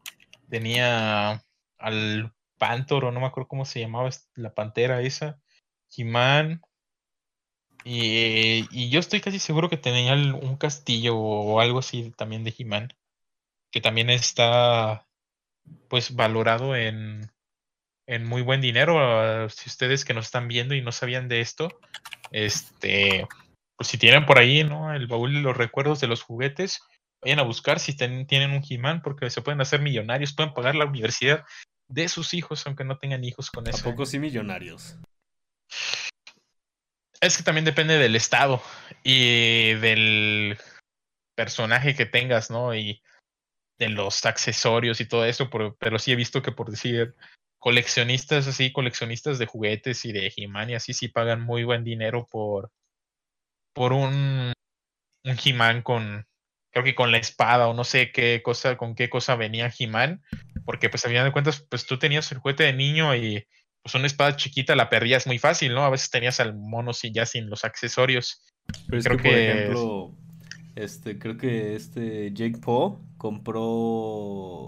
Tenía 0.49 1.41
al 1.77 2.33
Panther, 2.57 3.05
o 3.05 3.11
no 3.13 3.21
me 3.21 3.27
acuerdo 3.27 3.47
cómo 3.47 3.63
se 3.63 3.79
llamaba 3.79 4.09
la 4.35 4.53
pantera 4.53 5.01
esa. 5.01 5.39
He-Man. 5.95 6.61
Y, 7.85 8.67
y 8.69 8.89
yo 8.89 8.99
estoy 8.99 9.21
casi 9.21 9.39
seguro 9.39 9.69
que 9.69 9.77
tenía 9.77 10.13
un 10.13 10.57
castillo 10.57 11.15
o 11.15 11.61
algo 11.61 11.79
así 11.79 12.11
también 12.17 12.43
de 12.43 12.53
He-Man. 12.57 12.89
Que 13.71 13.79
también 13.79 14.09
está 14.09 15.06
pues 15.89 16.15
valorado 16.15 16.76
en, 16.76 17.30
en 18.07 18.26
muy 18.26 18.41
buen 18.41 18.61
dinero. 18.61 18.99
ah, 18.99 19.48
Si 19.49 19.69
ustedes 19.69 20.06
que 20.06 20.14
nos 20.14 20.26
están 20.26 20.48
viendo 20.48 20.76
y 20.76 20.81
no 20.81 20.91
sabían 20.91 21.27
de 21.27 21.41
esto, 21.41 21.80
este, 22.31 23.27
pues 23.77 23.88
si 23.89 23.98
tienen 23.98 24.26
por 24.26 24.39
ahí, 24.39 24.64
¿no? 24.64 24.94
El 24.94 25.07
baúl 25.07 25.34
de 25.34 25.41
los 25.41 25.56
recuerdos 25.56 25.99
de 25.99 26.07
los 26.07 26.23
juguetes, 26.23 26.81
vayan 27.23 27.39
a 27.39 27.44
buscar 27.44 27.80
si 27.80 27.95
ten- 27.95 28.27
tienen 28.27 28.52
un 28.52 28.64
He-Man 28.68 29.02
porque 29.02 29.30
se 29.30 29.41
pueden 29.41 29.61
hacer 29.61 29.81
millonarios, 29.81 30.34
pueden 30.34 30.53
pagar 30.53 30.76
la 30.76 30.85
universidad 30.85 31.45
de 31.89 32.10
sus 32.10 32.34
hijos 32.34 32.65
aunque 32.68 32.84
no 32.84 32.98
tengan 32.98 33.23
hijos 33.23 33.49
con 33.49 33.65
¿A 33.65 33.69
eso. 33.69 33.84
poco 33.84 34.06
sí 34.06 34.19
millonarios? 34.19 34.98
Es 37.22 37.38
que 37.38 37.44
también 37.44 37.65
depende 37.65 37.98
del 37.98 38.15
estado 38.15 38.61
y 39.03 39.73
del 39.76 40.57
personaje 41.35 41.95
que 41.95 42.06
tengas, 42.06 42.52
¿no? 42.52 42.76
Y 42.76 43.02
de 43.79 43.89
los 43.89 44.25
accesorios 44.25 44.99
y 45.01 45.05
todo 45.07 45.25
eso, 45.25 45.49
por- 45.49 45.77
pero 45.77 45.99
sí 45.99 46.11
he 46.11 46.15
visto 46.15 46.41
que 46.41 46.51
por 46.51 46.69
decir 46.71 47.15
coleccionistas 47.59 48.47
así, 48.47 48.71
coleccionistas 48.71 49.39
de 49.39 49.45
juguetes 49.45 50.05
y 50.05 50.11
de 50.11 50.31
He-Man 50.35 50.69
y 50.71 50.75
así 50.75 50.93
sí 50.93 51.07
pagan 51.07 51.41
muy 51.41 51.63
buen 51.63 51.83
dinero 51.83 52.27
por 52.29 52.71
por 53.73 53.93
un 53.93 54.53
un 55.23 55.37
He-Man 55.43 55.81
con 55.81 56.25
creo 56.71 56.83
que 56.85 56.95
con 56.95 57.11
la 57.11 57.17
espada 57.17 57.67
o 57.67 57.73
no 57.73 57.83
sé 57.83 58.11
qué 58.11 58.41
cosa 58.43 58.77
con 58.77 58.95
qué 58.95 59.09
cosa 59.09 59.35
venía 59.35 59.71
He-Man, 59.77 60.21
porque 60.65 60.89
pues 60.89 61.05
a 61.05 61.09
final 61.09 61.25
de 61.25 61.31
cuentas 61.31 61.65
pues 61.69 61.85
tú 61.85 61.97
tenías 61.99 62.31
el 62.31 62.37
juguete 62.39 62.63
de 62.63 62.73
niño 62.73 63.15
y 63.15 63.45
pues 63.81 63.95
una 63.95 64.07
espada 64.07 64.35
chiquita 64.35 64.75
la 64.75 64.89
perdías 64.89 65.27
muy 65.27 65.39
fácil, 65.39 65.73
¿no? 65.73 65.83
A 65.85 65.89
veces 65.89 66.09
tenías 66.09 66.39
al 66.39 66.55
mono 66.55 66.93
sí 66.93 67.11
ya 67.13 67.25
sin 67.25 67.49
los 67.49 67.63
accesorios. 67.63 68.43
Pero 68.87 68.97
es 68.99 69.05
Creo 69.05 69.17
que, 69.17 69.23
por 69.23 69.33
que- 69.33 69.51
ejemplo, 69.51 70.11
este, 70.75 71.17
creo 71.19 71.37
que 71.37 71.75
este 71.75 72.31
Jake 72.33 72.57
Paul 72.63 72.99
compró 73.18 73.65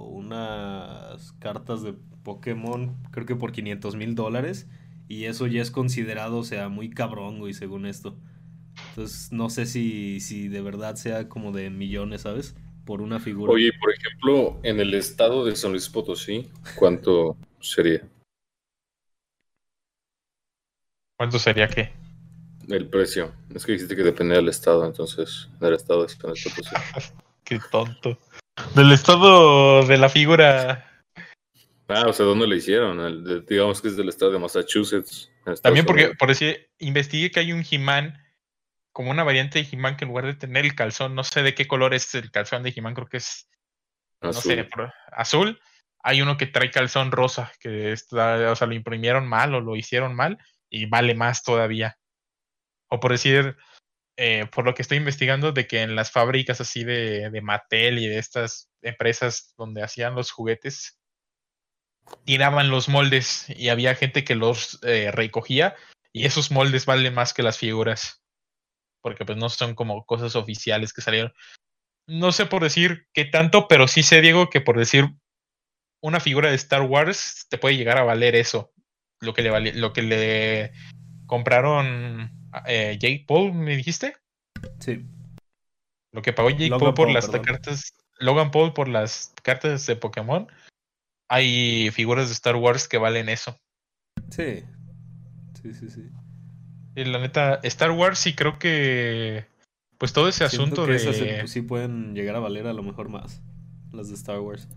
unas 0.07 1.31
cartas 1.33 1.81
de 1.83 1.93
Pokémon, 2.23 2.97
creo 3.11 3.25
que 3.25 3.35
por 3.35 3.51
500 3.51 3.95
mil 3.95 4.15
dólares, 4.15 4.67
y 5.07 5.25
eso 5.25 5.47
ya 5.47 5.61
es 5.61 5.71
considerado, 5.71 6.37
o 6.37 6.43
sea, 6.43 6.69
muy 6.69 6.89
cabrón, 6.89 7.39
güey, 7.39 7.53
según 7.53 7.85
esto. 7.85 8.17
Entonces, 8.89 9.31
no 9.31 9.49
sé 9.49 9.65
si, 9.65 10.19
si 10.19 10.47
de 10.47 10.61
verdad 10.61 10.95
sea 10.95 11.27
como 11.27 11.51
de 11.51 11.69
millones, 11.69 12.21
¿sabes? 12.21 12.55
Por 12.85 13.01
una 13.01 13.19
figura. 13.19 13.53
Oye, 13.53 13.71
por 13.79 13.93
ejemplo, 13.93 14.59
en 14.63 14.79
el 14.79 14.93
estado 14.93 15.45
de 15.45 15.55
San 15.55 15.71
Luis 15.71 15.89
Potosí, 15.89 16.47
¿cuánto 16.75 17.37
sería 17.59 18.01
¿Cuánto 21.19 21.37
sería 21.37 21.67
que? 21.67 21.91
el 22.69 22.87
precio? 22.87 23.33
Es 23.53 23.65
que 23.65 23.73
dijiste 23.73 23.93
que 23.93 24.03
depende 24.03 24.35
del 24.35 24.47
estado, 24.47 24.85
entonces, 24.85 25.49
del 25.59 25.73
estado 25.73 26.03
de 26.03 26.09
San 26.09 26.29
Luis 26.29 26.43
Potosí. 26.45 26.75
Qué 27.43 27.59
tonto. 27.69 28.17
Del 28.75 28.91
estado 28.91 29.85
de 29.85 29.97
la 29.97 30.09
figura. 30.09 30.85
Ah, 31.87 32.05
o 32.07 32.13
sea, 32.13 32.25
¿dónde 32.25 32.47
lo 32.47 32.55
hicieron? 32.55 33.45
digamos 33.45 33.81
que 33.81 33.87
es 33.87 33.97
del 33.97 34.09
estado 34.09 34.31
de 34.31 34.39
Massachusetts. 34.39 35.31
También 35.61 35.85
porque, 35.85 36.13
por 36.15 36.29
decir, 36.29 36.69
investigué 36.77 37.31
que 37.31 37.39
hay 37.39 37.51
un 37.51 37.65
He-Man, 37.69 38.23
como 38.91 39.09
una 39.09 39.23
variante 39.23 39.61
de 39.61 39.67
He-Man 39.69 39.97
que 39.97 40.05
en 40.05 40.09
lugar 40.09 40.25
de 40.25 40.35
tener 40.35 40.65
el 40.65 40.75
calzón, 40.75 41.15
no 41.15 41.23
sé 41.23 41.41
de 41.41 41.55
qué 41.55 41.67
color 41.67 41.93
es 41.93 42.13
el 42.13 42.29
calzón 42.31 42.61
de 42.61 42.73
He-Man, 42.75 42.93
creo 42.93 43.07
que 43.07 43.17
es, 43.17 43.49
azul. 44.21 44.55
no 44.55 44.63
sé, 44.63 44.69
azul. 45.11 45.61
Hay 46.01 46.21
uno 46.21 46.37
que 46.37 46.45
trae 46.45 46.71
calzón 46.71 47.11
rosa, 47.11 47.51
que 47.59 47.91
está, 47.91 48.51
o 48.51 48.55
sea, 48.55 48.67
lo 48.67 48.73
imprimieron 48.73 49.27
mal 49.27 49.53
o 49.55 49.59
lo 49.59 49.75
hicieron 49.75 50.15
mal 50.15 50.37
y 50.69 50.85
vale 50.85 51.15
más 51.15 51.43
todavía. 51.43 51.97
O 52.87 52.99
por 52.99 53.11
decir, 53.11 53.57
eh, 54.21 54.47
por 54.53 54.65
lo 54.65 54.75
que 54.75 54.81
estoy 54.81 54.97
investigando, 54.97 55.53
de 55.53 55.65
que 55.65 55.81
en 55.81 55.95
las 55.95 56.11
fábricas 56.11 56.59
así 56.59 56.83
de, 56.83 57.29
de 57.29 57.41
Mattel 57.41 57.99
y 57.99 58.07
de 58.07 58.17
estas 58.17 58.69
empresas 58.81 59.53
donde 59.57 59.81
hacían 59.81 60.13
los 60.13 60.31
juguetes, 60.31 60.99
tiraban 62.25 62.69
los 62.69 62.89
moldes 62.89 63.45
y 63.49 63.69
había 63.69 63.95
gente 63.95 64.25
que 64.25 64.35
los 64.35 64.79
eh, 64.83 65.11
recogía 65.11 65.73
y 66.11 66.25
esos 66.25 66.51
moldes 66.51 66.85
valen 66.85 67.13
más 67.13 67.33
que 67.33 67.43
las 67.43 67.57
figuras 67.57 68.21
porque 69.01 69.23
pues 69.23 69.37
no 69.37 69.47
son 69.47 69.73
como 69.73 70.05
cosas 70.05 70.35
oficiales 70.35 70.91
que 70.91 71.01
salieron. 71.01 71.33
No 72.05 72.33
sé 72.33 72.45
por 72.45 72.61
decir 72.61 73.07
qué 73.13 73.23
tanto, 73.23 73.69
pero 73.69 73.87
sí 73.87 74.03
sé, 74.03 74.19
Diego, 74.19 74.49
que 74.49 74.59
por 74.59 74.77
decir 74.77 75.05
una 76.01 76.19
figura 76.19 76.49
de 76.49 76.55
Star 76.55 76.81
Wars 76.81 77.47
te 77.49 77.57
puede 77.57 77.77
llegar 77.77 77.97
a 77.97 78.03
valer 78.03 78.35
eso. 78.35 78.73
Lo 79.21 79.33
que 79.33 79.43
le, 79.43 79.73
lo 79.75 79.93
que 79.93 80.01
le 80.01 80.71
compraron 81.25 82.38
eh, 82.67 82.97
Jake 82.99 83.25
Paul, 83.27 83.53
¿me 83.53 83.75
dijiste? 83.75 84.15
Sí. 84.79 85.05
Lo 86.11 86.21
que 86.21 86.33
pagó 86.33 86.49
Jake 86.49 86.69
Paul 86.69 86.93
por 86.93 87.11
las 87.11 87.29
cartas. 87.29 87.93
Logan 88.19 88.51
Paul 88.51 88.73
por 88.73 88.89
las 88.89 89.33
cartas 89.43 89.85
de 89.85 89.95
Pokémon 89.95 90.47
hay 91.29 91.91
figuras 91.91 92.27
de 92.27 92.33
Star 92.33 92.55
Wars 92.55 92.87
que 92.87 92.97
valen 92.97 93.29
eso. 93.29 93.55
Sí. 94.31 94.63
Sí, 95.61 95.73
sí, 95.73 95.89
sí. 95.89 96.09
Y 96.95 97.05
la 97.05 97.19
neta, 97.19 97.59
Star 97.63 97.91
Wars 97.91 98.19
sí 98.19 98.35
creo 98.35 98.59
que. 98.59 99.45
Pues 99.97 100.11
todo 100.11 100.27
ese 100.27 100.43
asunto 100.43 100.85
de. 100.85 100.95
Esas 100.95 101.49
sí 101.49 101.61
pueden 101.61 102.15
llegar 102.15 102.35
a 102.35 102.39
valer 102.39 102.67
a 102.67 102.73
lo 102.73 102.83
mejor 102.83 103.09
más. 103.09 103.41
Las 103.93 104.09
de 104.09 104.15
Star 104.15 104.39
Wars. 104.39 104.67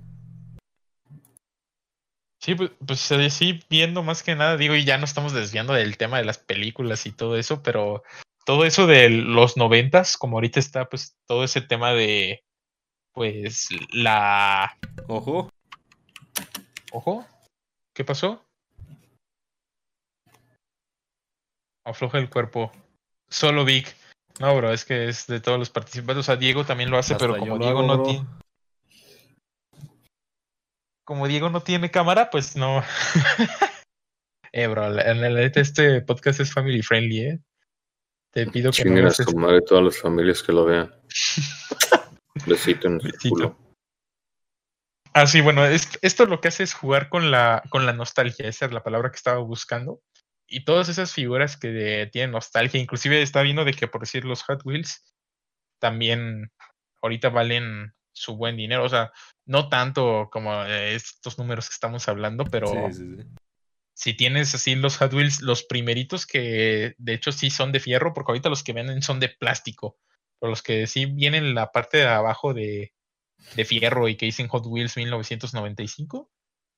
Sí, 2.42 2.56
pues, 2.56 2.72
pues 2.84 3.00
sí, 3.32 3.60
viendo 3.70 4.02
más 4.02 4.24
que 4.24 4.34
nada, 4.34 4.56
digo, 4.56 4.74
y 4.74 4.84
ya 4.84 4.98
no 4.98 5.04
estamos 5.04 5.32
desviando 5.32 5.74
del 5.74 5.96
tema 5.96 6.18
de 6.18 6.24
las 6.24 6.38
películas 6.38 7.06
y 7.06 7.12
todo 7.12 7.36
eso, 7.36 7.62
pero 7.62 8.02
todo 8.44 8.64
eso 8.64 8.88
de 8.88 9.10
los 9.10 9.56
noventas, 9.56 10.16
como 10.16 10.38
ahorita 10.38 10.58
está, 10.58 10.88
pues 10.88 11.16
todo 11.28 11.44
ese 11.44 11.60
tema 11.60 11.92
de, 11.92 12.42
pues, 13.12 13.68
la... 13.92 14.76
Ojo. 15.06 15.50
Ojo. 16.90 17.24
¿Qué 17.94 18.04
pasó? 18.04 18.44
Afloja 21.84 22.18
el 22.18 22.28
cuerpo. 22.28 22.72
Solo 23.28 23.64
Vic. 23.64 23.94
No, 24.40 24.56
bro, 24.56 24.72
es 24.72 24.84
que 24.84 25.08
es 25.08 25.28
de 25.28 25.40
todos 25.40 25.60
los 25.60 25.70
participantes. 25.70 26.18
O 26.18 26.22
sea, 26.24 26.36
Diego 26.36 26.64
también 26.64 26.90
lo 26.90 26.98
hace, 26.98 27.14
pero 27.14 27.36
como 27.38 27.58
Diego 27.58 27.82
no 27.84 28.02
tiene. 28.02 28.26
Como 31.12 31.28
Diego 31.28 31.50
no 31.50 31.62
tiene 31.62 31.90
cámara, 31.90 32.30
pues 32.30 32.56
no. 32.56 32.82
eh, 34.52 34.66
bro, 34.66 34.98
en 34.98 35.20
la 35.20 35.28
neta 35.28 35.60
este 35.60 36.00
podcast 36.00 36.40
es 36.40 36.50
family 36.50 36.80
friendly, 36.80 37.20
¿eh? 37.20 37.38
Te 38.30 38.46
pido 38.46 38.72
que 38.72 38.86
no. 38.86 39.06
a 39.06 39.10
su 39.10 39.36
madre 39.36 39.60
todas 39.60 39.84
las 39.84 39.98
familias 39.98 40.42
que 40.42 40.52
lo 40.52 40.64
vean. 40.64 40.90
Besito 42.46 42.88
en 42.88 42.98
el 43.04 43.12
culo. 43.18 43.58
Ah, 45.12 45.26
sí, 45.26 45.42
bueno, 45.42 45.66
esto 45.66 46.24
lo 46.24 46.40
que 46.40 46.48
hace 46.48 46.62
es 46.62 46.72
jugar 46.72 47.10
con 47.10 47.30
la, 47.30 47.62
con 47.68 47.84
la 47.84 47.92
nostalgia, 47.92 48.48
esa 48.48 48.64
es 48.64 48.72
la 48.72 48.82
palabra 48.82 49.10
que 49.10 49.16
estaba 49.16 49.40
buscando. 49.40 50.00
Y 50.46 50.64
todas 50.64 50.88
esas 50.88 51.12
figuras 51.12 51.58
que 51.58 52.08
tienen 52.10 52.30
nostalgia, 52.30 52.80
inclusive 52.80 53.20
está 53.20 53.42
viendo 53.42 53.66
de 53.66 53.74
que 53.74 53.86
por 53.86 54.00
decir 54.00 54.24
los 54.24 54.44
Hot 54.44 54.62
Wheels 54.64 55.14
también 55.78 56.50
ahorita 57.02 57.28
valen 57.28 57.92
su 58.14 58.36
buen 58.36 58.56
dinero, 58.56 58.84
o 58.84 58.88
sea, 58.88 59.12
no 59.44 59.68
tanto 59.68 60.28
como 60.30 60.64
estos 60.64 61.38
números 61.38 61.68
que 61.68 61.74
estamos 61.74 62.08
hablando, 62.08 62.44
pero 62.44 62.88
si 63.94 64.14
tienes 64.14 64.54
así 64.54 64.74
los 64.74 64.96
Hot 64.98 65.12
Wheels, 65.12 65.42
los 65.42 65.64
primeritos 65.64 66.26
que 66.26 66.94
de 66.98 67.14
hecho 67.14 67.32
sí 67.32 67.50
son 67.50 67.72
de 67.72 67.80
fierro, 67.80 68.14
porque 68.14 68.32
ahorita 68.32 68.48
los 68.48 68.62
que 68.62 68.72
venden 68.72 69.02
son 69.02 69.20
de 69.20 69.28
plástico, 69.28 69.98
pero 70.40 70.50
los 70.50 70.62
que 70.62 70.86
sí 70.86 71.06
vienen 71.06 71.44
en 71.44 71.54
la 71.54 71.72
parte 71.72 71.98
de 71.98 72.06
abajo 72.08 72.54
de, 72.54 72.92
de 73.56 73.64
fierro 73.64 74.08
y 74.08 74.16
que 74.16 74.26
dicen 74.26 74.48
Hot 74.48 74.66
Wheels 74.66 74.96
1995. 74.96 76.30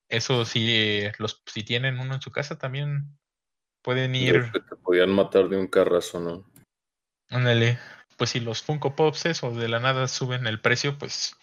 Eso 0.09 0.45
sí, 0.45 1.03
los, 1.19 1.43
si 1.47 1.63
tienen 1.63 1.99
uno 1.99 2.15
en 2.15 2.21
su 2.21 2.31
casa 2.31 2.59
también 2.59 3.19
pueden 3.83 4.15
ir. 4.15 4.51
te 4.53 4.77
podían 4.77 5.11
matar 5.11 5.49
de 5.49 5.57
un 5.57 5.67
carrazo, 5.67 6.21
¿no? 6.21 6.51
Ándale. 7.31 7.79
Pues 8.17 8.31
si 8.31 8.41
los 8.41 8.63
Funko 8.63 8.95
Pops 8.95 9.43
o 9.43 9.51
de 9.51 9.69
la 9.69 9.81
nada 9.81 10.09
suben 10.09 10.47
el 10.47 10.61
precio, 10.61 10.99
pues 10.99 11.37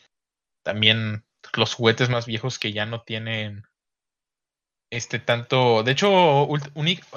también 0.64 1.26
los 1.56 1.74
juguetes 1.74 2.10
más 2.10 2.26
viejos 2.26 2.60
que 2.60 2.74
ya 2.74 2.86
no 2.86 3.04
tienen 3.04 3.64
este 4.92 5.20
tanto. 5.20 5.84
De 5.84 5.92
hecho, 5.92 6.48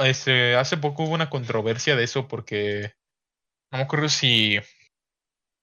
este, 0.05 0.57
hace 0.57 0.77
poco 0.77 1.05
hubo 1.05 1.15
una 1.15 1.31
controversia 1.31 1.97
de 1.97 2.05
eso 2.05 2.29
porque 2.29 2.95
no 3.71 3.79
me 3.79 3.85
acuerdo 3.85 4.09
si 4.09 4.61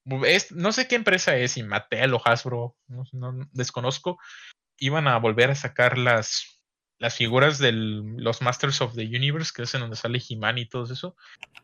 no 0.05 0.71
sé 0.71 0.87
qué 0.87 0.95
empresa 0.95 1.35
es, 1.37 1.57
y 1.57 1.63
Mattel 1.63 2.13
o 2.13 2.21
Hasbro, 2.23 2.75
no, 2.87 3.49
desconozco, 3.51 4.19
iban 4.77 5.07
a 5.07 5.17
volver 5.17 5.51
a 5.51 5.55
sacar 5.55 5.97
las, 5.97 6.61
las 6.99 7.15
figuras 7.15 7.59
de 7.59 7.71
los 7.71 8.41
Masters 8.41 8.81
of 8.81 8.95
the 8.95 9.05
Universe, 9.05 9.51
que 9.55 9.63
es 9.63 9.73
en 9.75 9.81
donde 9.81 9.95
sale 9.95 10.21
He-Man 10.27 10.57
y 10.57 10.67
todo 10.67 10.91
eso, 10.91 11.15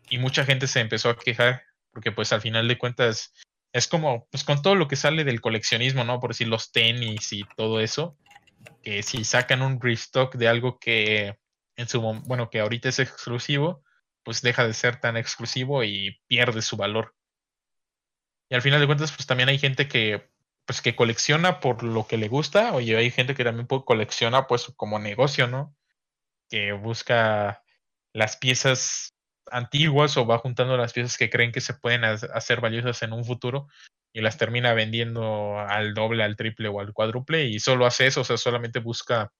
y 0.09 0.17
mucha 0.19 0.45
gente 0.45 0.67
se 0.67 0.81
empezó 0.81 1.09
a 1.09 1.17
quejar, 1.17 1.63
porque 1.91 2.11
pues 2.11 2.31
al 2.31 2.41
final 2.41 2.67
de 2.67 2.77
cuentas 2.77 3.33
es 3.73 3.87
como, 3.87 4.27
pues 4.31 4.43
con 4.43 4.61
todo 4.61 4.75
lo 4.75 4.87
que 4.87 4.95
sale 4.95 5.23
del 5.23 5.41
coleccionismo, 5.41 6.03
¿no? 6.03 6.19
Por 6.19 6.31
decir 6.31 6.47
los 6.47 6.71
tenis 6.71 7.33
y 7.33 7.43
todo 7.55 7.79
eso, 7.79 8.17
que 8.81 9.03
si 9.03 9.23
sacan 9.23 9.61
un 9.61 9.79
restock 9.81 10.35
de 10.35 10.47
algo 10.47 10.79
que 10.79 11.37
en 11.75 11.87
su 11.87 12.01
bueno, 12.01 12.49
que 12.49 12.59
ahorita 12.59 12.89
es 12.89 12.99
exclusivo, 12.99 13.83
pues 14.23 14.41
deja 14.41 14.65
de 14.65 14.73
ser 14.73 14.99
tan 14.99 15.15
exclusivo 15.15 15.83
y 15.83 16.19
pierde 16.27 16.61
su 16.61 16.75
valor. 16.75 17.15
Y 18.49 18.55
al 18.55 18.61
final 18.61 18.79
de 18.79 18.87
cuentas, 18.87 19.11
pues 19.11 19.27
también 19.27 19.49
hay 19.49 19.59
gente 19.59 19.87
que, 19.87 20.29
pues, 20.65 20.81
que 20.81 20.95
colecciona 20.95 21.59
por 21.59 21.83
lo 21.83 22.07
que 22.07 22.17
le 22.17 22.27
gusta, 22.27 22.73
oye, 22.73 22.97
hay 22.97 23.11
gente 23.11 23.35
que 23.35 23.43
también 23.43 23.67
colecciona 23.67 24.47
pues 24.47 24.71
como 24.75 24.99
negocio, 24.99 25.47
¿no? 25.47 25.75
Que 26.49 26.71
busca 26.71 27.63
las 28.13 28.37
piezas 28.37 29.13
antiguas 29.51 30.17
o 30.17 30.25
va 30.25 30.37
juntando 30.37 30.77
las 30.77 30.93
piezas 30.93 31.17
que 31.17 31.29
creen 31.29 31.51
que 31.51 31.61
se 31.61 31.73
pueden 31.73 32.03
hacer 32.03 32.61
valiosas 32.61 33.01
en 33.03 33.13
un 33.13 33.25
futuro 33.25 33.67
y 34.13 34.21
las 34.21 34.37
termina 34.37 34.73
vendiendo 34.73 35.59
al 35.59 35.93
doble, 35.93 36.23
al 36.23 36.35
triple 36.35 36.67
o 36.69 36.79
al 36.79 36.93
cuádruple 36.93 37.45
y 37.45 37.59
solo 37.59 37.85
hace 37.85 38.07
eso, 38.07 38.21
o 38.21 38.23
sea, 38.23 38.37
solamente 38.37 38.79
busca, 38.79 39.31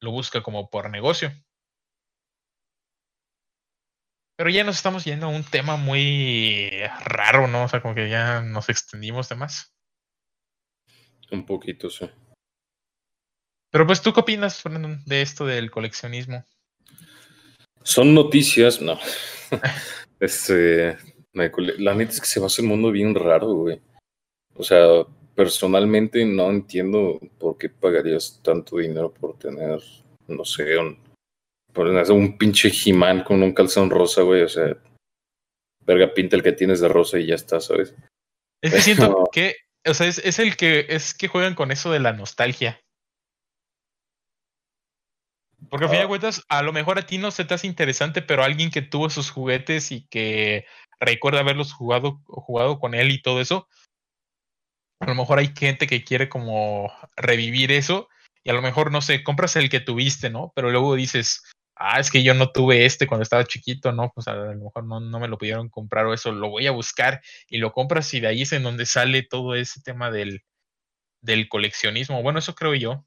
lo 0.00 0.10
busca 0.10 0.42
como 0.42 0.70
por 0.70 0.90
negocio. 0.90 1.32
Pero 4.36 4.50
ya 4.50 4.62
nos 4.62 4.76
estamos 4.76 5.04
yendo 5.04 5.26
a 5.26 5.30
un 5.30 5.42
tema 5.42 5.76
muy 5.76 6.70
raro, 7.04 7.48
¿no? 7.48 7.64
O 7.64 7.68
sea, 7.68 7.82
como 7.82 7.96
que 7.96 8.08
ya 8.08 8.40
nos 8.40 8.68
extendimos 8.68 9.28
de 9.28 9.34
más. 9.34 9.74
Un 11.32 11.44
poquito, 11.44 11.90
sí. 11.90 12.08
Pero 13.70 13.86
pues, 13.86 14.00
¿tú 14.00 14.12
qué 14.12 14.20
opinas, 14.20 14.62
Fernando, 14.62 14.96
de 15.04 15.22
esto 15.22 15.44
del 15.44 15.70
coleccionismo? 15.72 16.44
Son 17.88 18.12
noticias, 18.12 18.82
no. 18.82 18.98
este, 20.20 20.98
la 21.32 21.94
neta 21.94 22.12
es 22.12 22.20
que 22.20 22.26
se 22.26 22.38
va 22.38 22.44
a 22.44 22.48
hacer 22.48 22.62
un 22.64 22.72
mundo 22.72 22.92
bien 22.92 23.14
raro, 23.14 23.54
güey. 23.54 23.80
O 24.56 24.62
sea, 24.62 25.06
personalmente 25.34 26.22
no 26.26 26.50
entiendo 26.50 27.18
por 27.38 27.56
qué 27.56 27.70
pagarías 27.70 28.40
tanto 28.42 28.76
dinero 28.76 29.10
por 29.10 29.38
tener, 29.38 29.80
no 30.26 30.44
sé, 30.44 30.76
un, 30.76 30.98
un 32.10 32.36
pinche 32.36 32.70
He-Man 32.70 33.24
con 33.24 33.42
un 33.42 33.54
calzón 33.54 33.88
rosa, 33.88 34.20
güey, 34.20 34.42
o 34.42 34.48
sea, 34.50 34.76
verga 35.86 36.12
pinta 36.12 36.36
el 36.36 36.42
que 36.42 36.52
tienes 36.52 36.80
de 36.80 36.88
rosa 36.88 37.18
y 37.18 37.24
ya 37.24 37.36
está, 37.36 37.58
¿sabes? 37.58 37.94
Es 38.60 38.74
que 38.74 38.80
siento 38.82 39.30
que, 39.32 39.56
o 39.86 39.94
sea, 39.94 40.08
es, 40.08 40.38
el 40.38 40.58
que, 40.58 40.84
es 40.90 41.14
que 41.14 41.28
juegan 41.28 41.54
con 41.54 41.70
eso 41.70 41.90
de 41.90 42.00
la 42.00 42.12
nostalgia. 42.12 42.82
Porque 45.70 45.86
al 45.86 45.90
fin 45.90 45.98
de 45.98 46.04
ah. 46.04 46.08
cuentas, 46.08 46.44
a 46.48 46.62
lo 46.62 46.72
mejor 46.72 46.98
a 46.98 47.06
ti 47.06 47.18
no 47.18 47.30
se 47.30 47.44
te 47.44 47.54
hace 47.54 47.66
interesante, 47.66 48.22
pero 48.22 48.44
alguien 48.44 48.70
que 48.70 48.82
tuvo 48.82 49.08
esos 49.08 49.30
juguetes 49.30 49.90
y 49.90 50.06
que 50.06 50.66
recuerda 51.00 51.40
haberlos 51.40 51.72
jugado, 51.72 52.20
jugado 52.26 52.78
con 52.78 52.94
él 52.94 53.10
y 53.10 53.20
todo 53.20 53.40
eso, 53.40 53.68
a 55.00 55.06
lo 55.06 55.14
mejor 55.14 55.38
hay 55.38 55.52
gente 55.56 55.86
que 55.86 56.04
quiere 56.04 56.28
como 56.28 56.92
revivir 57.16 57.72
eso 57.72 58.08
y 58.44 58.50
a 58.50 58.52
lo 58.52 58.62
mejor, 58.62 58.90
no 58.90 59.00
sé, 59.00 59.22
compras 59.22 59.56
el 59.56 59.68
que 59.68 59.80
tuviste, 59.80 60.30
¿no? 60.30 60.52
Pero 60.54 60.70
luego 60.70 60.94
dices, 60.94 61.42
ah, 61.76 62.00
es 62.00 62.10
que 62.10 62.22
yo 62.22 62.34
no 62.34 62.50
tuve 62.50 62.86
este 62.86 63.06
cuando 63.06 63.22
estaba 63.22 63.44
chiquito, 63.44 63.92
¿no? 63.92 64.10
Pues 64.14 64.28
a 64.28 64.34
lo 64.34 64.54
mejor 64.54 64.84
no, 64.84 65.00
no 65.00 65.20
me 65.20 65.28
lo 65.28 65.38
pudieron 65.38 65.68
comprar 65.68 66.06
o 66.06 66.14
eso, 66.14 66.32
lo 66.32 66.48
voy 66.48 66.66
a 66.66 66.72
buscar 66.72 67.20
y 67.48 67.58
lo 67.58 67.72
compras 67.72 68.12
y 68.14 68.20
de 68.20 68.28
ahí 68.28 68.42
es 68.42 68.52
en 68.52 68.62
donde 68.62 68.86
sale 68.86 69.22
todo 69.22 69.54
ese 69.54 69.80
tema 69.82 70.10
del, 70.10 70.42
del 71.20 71.48
coleccionismo. 71.48 72.22
Bueno, 72.22 72.38
eso 72.38 72.54
creo 72.54 72.74
yo. 72.74 73.04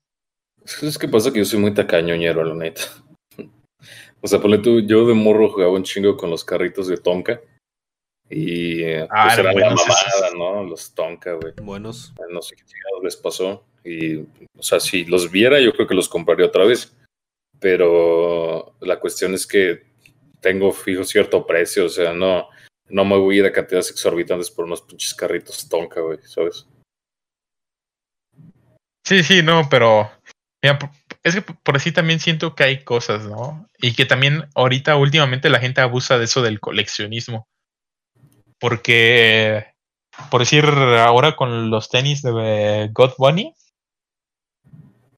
Es 0.65 0.97
que 0.97 1.07
pasa 1.07 1.31
que 1.31 1.39
yo 1.39 1.45
soy 1.45 1.59
muy 1.59 1.73
tacañoñero, 1.73 2.43
la 2.43 2.53
neta. 2.55 2.81
O 4.21 4.27
sea, 4.27 4.39
ponle 4.39 4.59
tú, 4.59 4.81
yo 4.81 5.07
de 5.07 5.13
morro 5.15 5.49
jugaba 5.49 5.71
un 5.71 5.83
chingo 5.83 6.15
con 6.15 6.29
los 6.29 6.43
carritos 6.45 6.87
de 6.87 6.97
Tonka. 6.97 7.41
Y 8.29 8.83
eh, 8.83 9.07
Ah, 9.09 9.31
pues 9.35 9.43
la 9.43 9.51
esos. 9.51 9.87
mamada, 9.87 10.31
¿no? 10.37 10.63
Los 10.63 10.93
Tonka, 10.93 11.33
güey. 11.33 11.53
Buenos. 11.61 12.13
No 12.29 12.41
sé 12.41 12.55
qué 12.55 12.63
chingados 12.63 13.03
les 13.03 13.17
pasó. 13.17 13.65
Y, 13.83 14.17
o 14.19 14.61
sea, 14.61 14.79
si 14.79 15.05
los 15.05 15.31
viera, 15.31 15.59
yo 15.59 15.73
creo 15.73 15.87
que 15.87 15.95
los 15.95 16.07
compraría 16.07 16.45
otra 16.45 16.63
vez. 16.65 16.95
Pero 17.59 18.75
la 18.79 18.99
cuestión 18.99 19.33
es 19.33 19.45
que 19.47 19.83
tengo 20.39 20.71
fijo 20.71 21.03
cierto 21.03 21.45
precio. 21.47 21.85
O 21.85 21.89
sea, 21.89 22.13
no, 22.13 22.47
no 22.89 23.03
me 23.05 23.17
voy 23.17 23.35
a 23.35 23.39
ir 23.39 23.45
a 23.47 23.51
cantidades 23.51 23.89
exorbitantes 23.89 24.51
por 24.51 24.65
unos 24.65 24.81
pinches 24.83 25.13
carritos 25.15 25.67
Tonka, 25.67 25.99
güey, 26.01 26.19
¿sabes? 26.23 26.67
Sí, 29.03 29.23
sí, 29.23 29.41
no, 29.41 29.67
pero 29.69 30.09
mira, 30.61 30.79
es 31.23 31.35
que 31.35 31.41
por 31.41 31.75
así 31.75 31.91
también 31.91 32.19
siento 32.19 32.55
que 32.55 32.63
hay 32.63 32.83
cosas, 32.83 33.25
¿no? 33.25 33.69
Y 33.79 33.93
que 33.93 34.05
también 34.05 34.45
ahorita 34.55 34.95
últimamente 34.95 35.49
la 35.49 35.59
gente 35.59 35.81
abusa 35.81 36.17
de 36.17 36.25
eso 36.25 36.41
del 36.41 36.59
coleccionismo. 36.59 37.47
Porque, 38.59 39.65
por 40.29 40.41
decir, 40.41 40.65
ahora 40.65 41.35
con 41.35 41.69
los 41.69 41.89
tenis 41.89 42.21
de 42.21 42.89
God 42.93 43.13
Bunny, 43.17 43.53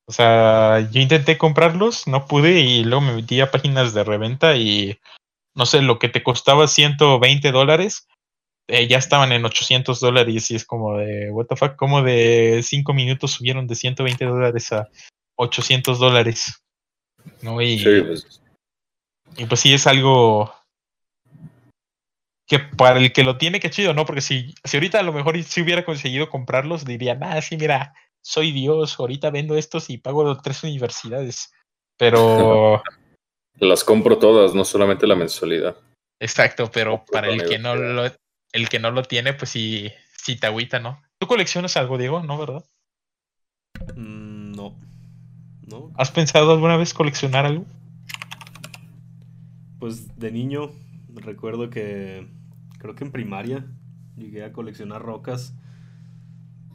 o 0.06 0.12
sea, 0.12 0.88
yo 0.92 1.02
intenté 1.02 1.38
comprarlos, 1.38 2.08
no 2.08 2.28
pude 2.28 2.60
y 2.60 2.84
luego 2.84 3.02
me 3.02 3.14
metí 3.14 3.40
a 3.42 3.52
páginas 3.52 3.94
de 3.94 4.04
reventa 4.04 4.56
y 4.56 5.00
no 5.56 5.66
sé, 5.66 5.82
lo 5.82 6.00
que 6.00 6.10
te 6.10 6.24
costaba 6.24 6.68
120 6.68 7.52
dólares, 7.52 8.08
eh, 8.68 8.88
ya 8.88 8.98
estaban 8.98 9.32
en 9.32 9.46
800 9.46 10.00
dólares 10.00 10.52
y 10.52 10.56
es 10.56 10.66
como 10.66 10.98
de, 10.98 11.32
what 11.32 11.46
the 11.48 11.56
fuck, 11.56 11.76
como 11.76 12.02
de 12.02 12.62
5 12.64 12.94
minutos 12.94 13.32
subieron 13.32 13.68
de 13.68 13.76
120 13.76 14.26
dólares 14.26 14.72
a 14.72 14.90
800 15.36 16.00
dólares. 16.00 16.64
¿no? 17.42 17.62
Y, 17.62 17.80
Sí, 17.80 18.02
pues, 18.02 18.42
y 19.38 19.46
pues 19.46 19.60
sí 19.60 19.74
es 19.74 19.88
algo 19.88 20.54
que 22.48 22.60
para 22.60 23.00
el 23.00 23.14
que 23.14 23.24
lo 23.24 23.38
tiene 23.38 23.60
que 23.60 23.70
chido, 23.70 23.94
¿no? 23.94 24.06
Porque 24.06 24.22
si, 24.22 24.54
si 24.64 24.78
ahorita 24.78 25.00
a 25.00 25.04
lo 25.04 25.14
mejor 25.14 25.42
si 25.44 25.62
hubiera 25.62 25.86
conseguido 25.86 26.30
comprarlos, 26.30 26.86
diría, 26.86 27.18
ah, 27.22 27.42
sí, 27.42 27.58
mira, 27.58 27.94
soy 28.22 28.52
Dios, 28.52 29.00
ahorita 29.00 29.30
vendo 29.30 29.58
estos 29.58 29.90
y 29.90 29.98
pago 29.98 30.38
tres 30.42 30.64
universidades. 30.64 31.52
Pero, 31.98 32.84
las 33.60 33.84
compro 33.84 34.18
todas, 34.18 34.54
no 34.54 34.66
solamente 34.66 35.08
la 35.08 35.16
mensualidad. 35.16 35.78
exacto, 36.20 36.70
pero 36.72 36.98
Compro 36.98 37.12
para 37.12 37.30
el 37.30 37.48
que 37.48 37.60
no 37.60 37.76
lo, 37.76 38.06
el 38.52 38.70
que 38.70 38.80
no 38.80 38.92
lo 38.92 39.04
tiene, 39.04 39.34
pues 39.34 39.52
sí, 39.52 39.92
sí 40.18 40.38
te 40.38 40.48
agüita, 40.48 40.80
¿no? 40.80 41.02
¿Tú 41.18 41.28
coleccionas 41.28 41.78
algo, 41.78 41.98
Diego? 41.98 42.22
¿No, 42.24 42.38
verdad? 42.38 42.66
Mm, 43.96 44.33
no. 44.33 44.33
No. 44.33 44.33
¿Has 45.96 46.12
pensado 46.12 46.52
alguna 46.52 46.78
vez 46.78 46.94
coleccionar 46.94 47.46
algo? 47.46 47.66
Pues 49.80 50.18
de 50.18 50.32
niño 50.32 50.72
recuerdo 51.16 51.70
que 51.70 52.28
creo 52.80 52.96
que 52.96 53.04
en 53.04 53.12
primaria 53.12 53.66
llegué 54.18 54.44
a 54.44 54.52
coleccionar 54.52 55.02
rocas. 55.02 55.54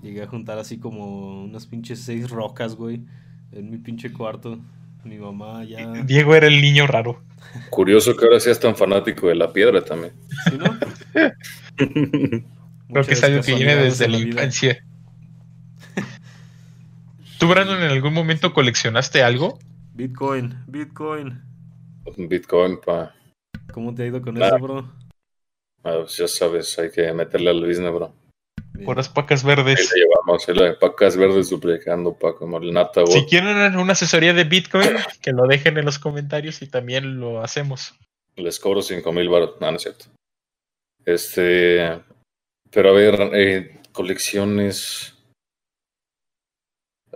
Llegué 0.02 0.22
a 0.22 0.26
juntar 0.28 0.58
así 0.58 0.78
como 0.78 1.42
unas 1.42 1.66
pinches 1.66 2.00
seis 2.00 2.30
rocas, 2.30 2.76
güey, 2.76 3.04
en 3.50 3.70
mi 3.70 3.78
pinche 3.78 4.12
cuarto. 4.12 4.60
Mi 5.04 5.18
mamá 5.18 5.64
ya... 5.64 5.92
Diego 6.04 6.34
era 6.34 6.46
el 6.46 6.60
niño 6.60 6.86
raro. 6.86 7.22
Curioso 7.70 8.16
que 8.16 8.24
ahora 8.24 8.40
seas 8.40 8.60
tan 8.60 8.76
fanático 8.76 9.28
de 9.28 9.34
la 9.34 9.52
piedra 9.52 9.84
también. 9.84 10.12
¿Sí, 10.44 10.56
no? 10.56 10.78
Creo 12.88 13.04
que 13.04 13.12
es 13.12 13.22
algo 13.24 13.42
que 13.42 13.54
viene 13.54 13.76
desde 13.76 14.08
la 14.08 14.18
infancia. 14.18 14.84
¿Tú, 17.38 17.46
Brandon, 17.48 17.82
en 17.82 17.90
algún 17.90 18.12
momento 18.12 18.52
coleccionaste 18.52 19.22
algo? 19.22 19.58
Bitcoin, 19.94 20.56
Bitcoin. 20.66 21.40
Bitcoin, 22.16 22.80
pa. 22.80 23.14
¿Cómo 23.72 23.94
te 23.94 24.02
ha 24.02 24.06
ido 24.06 24.20
con 24.20 24.40
eso, 24.42 24.58
bro? 24.58 24.92
Ah, 25.84 25.98
pues 26.00 26.16
ya 26.16 26.26
sabes, 26.26 26.78
hay 26.78 26.90
que 26.90 27.12
meterle 27.12 27.50
al 27.50 27.60
business, 27.64 27.92
bro. 27.92 28.12
Bien. 28.72 28.86
Por 28.86 28.96
las 28.96 29.08
pacas 29.08 29.44
Ahí 29.44 29.48
verdes. 29.54 29.90
la 29.92 29.96
llevamos, 30.04 30.48
ahí 30.48 30.54
la 30.54 30.64
de 30.64 30.74
pacas 30.74 31.16
verdes 31.16 31.50
duplicando, 31.50 32.12
pa, 32.14 32.34
como 32.34 32.58
el 32.58 32.72
nata, 32.72 33.06
Si 33.06 33.24
quieren 33.26 33.76
una 33.76 33.92
asesoría 33.92 34.32
de 34.34 34.44
Bitcoin, 34.44 34.90
que 35.22 35.32
lo 35.32 35.46
dejen 35.46 35.78
en 35.78 35.84
los 35.84 35.98
comentarios 35.98 36.60
y 36.62 36.66
también 36.66 37.20
lo 37.20 37.42
hacemos. 37.42 37.94
Les 38.36 38.58
cobro 38.58 38.82
5 38.82 39.12
mil 39.12 39.28
baros. 39.28 39.56
No, 39.60 39.70
no 39.70 39.76
es 39.76 39.82
cierto. 39.82 40.06
Este. 41.04 42.00
Pero 42.70 42.90
a 42.90 42.92
ver, 42.92 43.30
eh, 43.34 43.80
colecciones. 43.92 45.14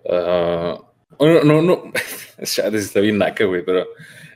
Ah, 0.09 0.79
bueno, 1.19 1.43
no, 1.45 1.62
no. 1.62 1.93
ya 2.39 2.69
está 2.69 3.01
bien 3.01 3.19
naca, 3.19 3.45
güey, 3.45 3.65
pero 3.65 3.87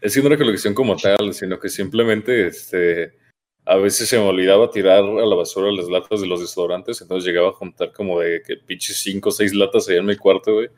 es 0.00 0.14
que 0.14 0.20
no 0.20 0.28
una 0.28 0.36
colección 0.36 0.74
como 0.74 0.96
tal, 0.96 1.34
sino 1.34 1.58
que 1.58 1.68
simplemente 1.68 2.46
este. 2.46 3.18
A 3.64 3.76
veces 3.76 4.08
se 4.08 4.16
me 4.16 4.24
olvidaba 4.24 4.70
tirar 4.70 5.00
a 5.00 5.26
la 5.26 5.34
basura 5.34 5.72
las 5.72 5.88
latas 5.88 6.20
de 6.20 6.28
los 6.28 6.40
desodorantes, 6.40 7.00
entonces 7.00 7.26
llegaba 7.26 7.48
a 7.48 7.52
juntar 7.52 7.92
como 7.92 8.20
de 8.20 8.40
que 8.40 8.58
pinches 8.58 8.98
5 8.98 9.28
o 9.28 9.32
6 9.32 9.54
latas 9.54 9.88
allá 9.88 9.98
en 9.98 10.06
mi 10.06 10.16
cuarto, 10.16 10.54
güey. 10.54 10.68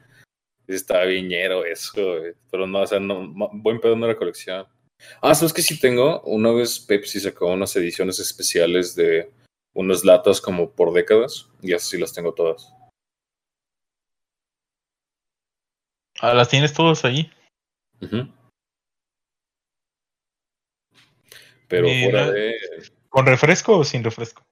Estaba 0.66 1.04
viñero 1.04 1.66
eso, 1.66 1.92
güey. 1.94 2.32
Pero 2.50 2.66
no, 2.66 2.80
o 2.80 2.86
sea, 2.86 2.98
no, 2.98 3.30
buen 3.52 3.78
pedo 3.78 3.94
no 3.94 4.06
era 4.06 4.16
colección. 4.16 4.66
Ah, 5.20 5.34
¿sabes 5.34 5.52
que 5.52 5.62
sí 5.62 5.78
tengo? 5.78 6.22
Una 6.22 6.50
vez 6.52 6.80
Pepsi 6.80 7.20
sacó 7.20 7.48
unas 7.48 7.76
ediciones 7.76 8.18
especiales 8.20 8.94
de 8.94 9.30
unas 9.74 10.04
latas 10.04 10.40
como 10.40 10.72
por 10.72 10.92
décadas 10.92 11.48
y 11.60 11.74
así 11.74 11.96
sí 11.96 11.98
las 11.98 12.14
tengo 12.14 12.32
todas. 12.32 12.72
Ah, 16.20 16.34
¿Las 16.34 16.48
tienes 16.48 16.72
todos 16.72 17.04
ahí? 17.04 17.30
Pero 21.68 21.86
Mira. 21.86 22.10
fuera 22.10 22.30
de... 22.32 22.56
¿Con 23.08 23.26
refresco 23.26 23.78
o 23.78 23.84
sin 23.84 24.02
refresco? 24.02 24.44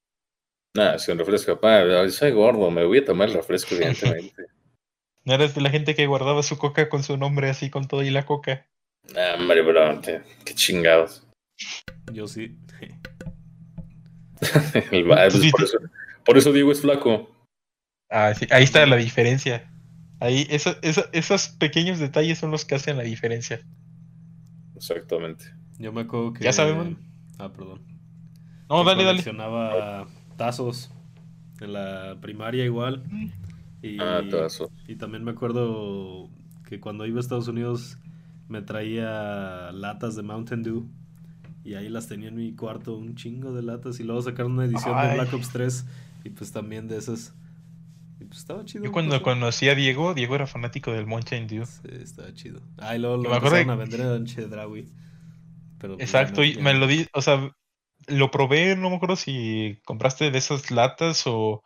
Nada, 0.74 0.98
sin 0.98 1.18
refresco. 1.18 1.58
Pa, 1.58 2.08
soy 2.10 2.30
gordo, 2.32 2.70
me 2.70 2.84
voy 2.84 2.98
a 2.98 3.04
tomar 3.04 3.28
el 3.28 3.34
refresco, 3.34 3.74
evidentemente. 3.74 4.46
¿No 5.24 5.34
eres 5.34 5.54
de 5.54 5.60
la 5.60 5.70
gente 5.70 5.94
que 5.96 6.06
guardaba 6.06 6.42
su 6.42 6.56
coca 6.56 6.88
con 6.88 7.02
su 7.02 7.16
nombre 7.16 7.50
así 7.50 7.68
con 7.68 7.88
todo 7.88 8.02
y 8.02 8.10
la 8.10 8.24
coca? 8.26 8.66
Ah, 9.16 9.34
hombre, 9.38 9.62
bro, 9.62 10.00
te- 10.00 10.22
qué 10.44 10.54
chingados. 10.54 11.26
Yo 12.12 12.28
sí. 12.28 12.56
El 14.92 15.32
sí 15.32 15.50
por, 15.50 15.64
eso, 15.64 15.78
por 16.24 16.38
eso 16.38 16.52
Diego 16.52 16.70
es 16.70 16.80
flaco. 16.80 17.34
Ah, 18.08 18.34
sí, 18.34 18.46
ahí 18.50 18.62
está 18.64 18.86
la 18.86 18.96
diferencia. 18.96 19.72
Ahí, 20.20 20.46
eso- 20.50 20.76
eso- 20.82 21.04
esos 21.12 21.48
pequeños 21.48 21.98
detalles 21.98 22.38
son 22.38 22.50
los 22.50 22.64
que 22.64 22.74
hacen 22.74 22.96
la 22.96 23.02
diferencia. 23.02 23.60
Exactamente. 24.74 25.44
Yo 25.78 25.92
me 25.92 26.02
acuerdo 26.02 26.32
que... 26.32 26.44
Ya 26.44 26.52
sabemos. 26.52 26.88
Ah, 27.38 27.52
perdón. 27.52 27.80
No, 28.68 28.82
que 28.82 28.90
dale, 28.90 29.04
dale. 29.04 30.06
tazos 30.36 30.90
en 31.60 31.72
la 31.72 32.16
primaria 32.20 32.64
igual. 32.64 33.02
Y, 33.82 33.98
Ah, 34.00 34.22
tazo. 34.30 34.70
y 34.88 34.96
también 34.96 35.22
me 35.24 35.30
acuerdo 35.32 36.28
que 36.68 36.80
cuando 36.80 37.06
iba 37.06 37.18
a 37.18 37.20
Estados 37.20 37.48
Unidos 37.48 37.98
me 38.48 38.62
traía 38.62 39.70
latas 39.72 40.16
de 40.16 40.22
Mountain 40.22 40.62
Dew. 40.62 40.88
Y 41.64 41.74
ahí 41.74 41.88
las 41.88 42.06
tenía 42.06 42.28
en 42.28 42.36
mi 42.36 42.52
cuarto, 42.54 42.96
un 42.96 43.16
chingo 43.16 43.52
de 43.52 43.62
latas. 43.62 43.98
Y 44.00 44.04
luego 44.04 44.22
sacaron 44.22 44.52
una 44.52 44.64
edición 44.64 44.96
de. 45.08 45.14
Black 45.14 45.34
Ops 45.34 45.50
3. 45.50 45.84
Y 46.24 46.30
pues 46.30 46.52
también 46.52 46.86
de 46.88 46.96
esas. 46.96 47.34
Y 48.18 48.24
pues 48.24 48.38
estaba 48.40 48.64
chido. 48.64 48.84
Yo 48.84 48.92
cuando 48.92 49.22
conocí 49.22 49.68
a 49.68 49.74
Diego, 49.74 50.14
Diego 50.14 50.34
era 50.34 50.46
fanático 50.46 50.92
del 50.92 51.06
Mountain 51.06 51.46
Dew. 51.46 51.66
Sí, 51.66 51.80
estaba 51.90 52.32
chido. 52.32 52.60
Ah, 52.78 52.96
y 52.96 52.98
luego 52.98 53.16
lo 53.18 53.34
empezaron 53.34 53.70
a 53.70 53.74
vender 53.76 54.00
en 54.00 54.24
Chedraui. 54.24 54.88
Pero 55.78 55.96
pues, 55.96 56.08
Exacto, 56.08 56.42
y 56.42 56.56
me 56.56 56.72
lo 56.74 56.86
di, 56.86 57.06
o 57.12 57.20
sea, 57.20 57.50
lo 58.06 58.30
probé, 58.30 58.74
no 58.76 58.88
me 58.90 58.96
acuerdo 58.96 59.16
si 59.16 59.78
compraste 59.84 60.30
de 60.30 60.38
esas 60.38 60.70
latas 60.70 61.26
o, 61.26 61.62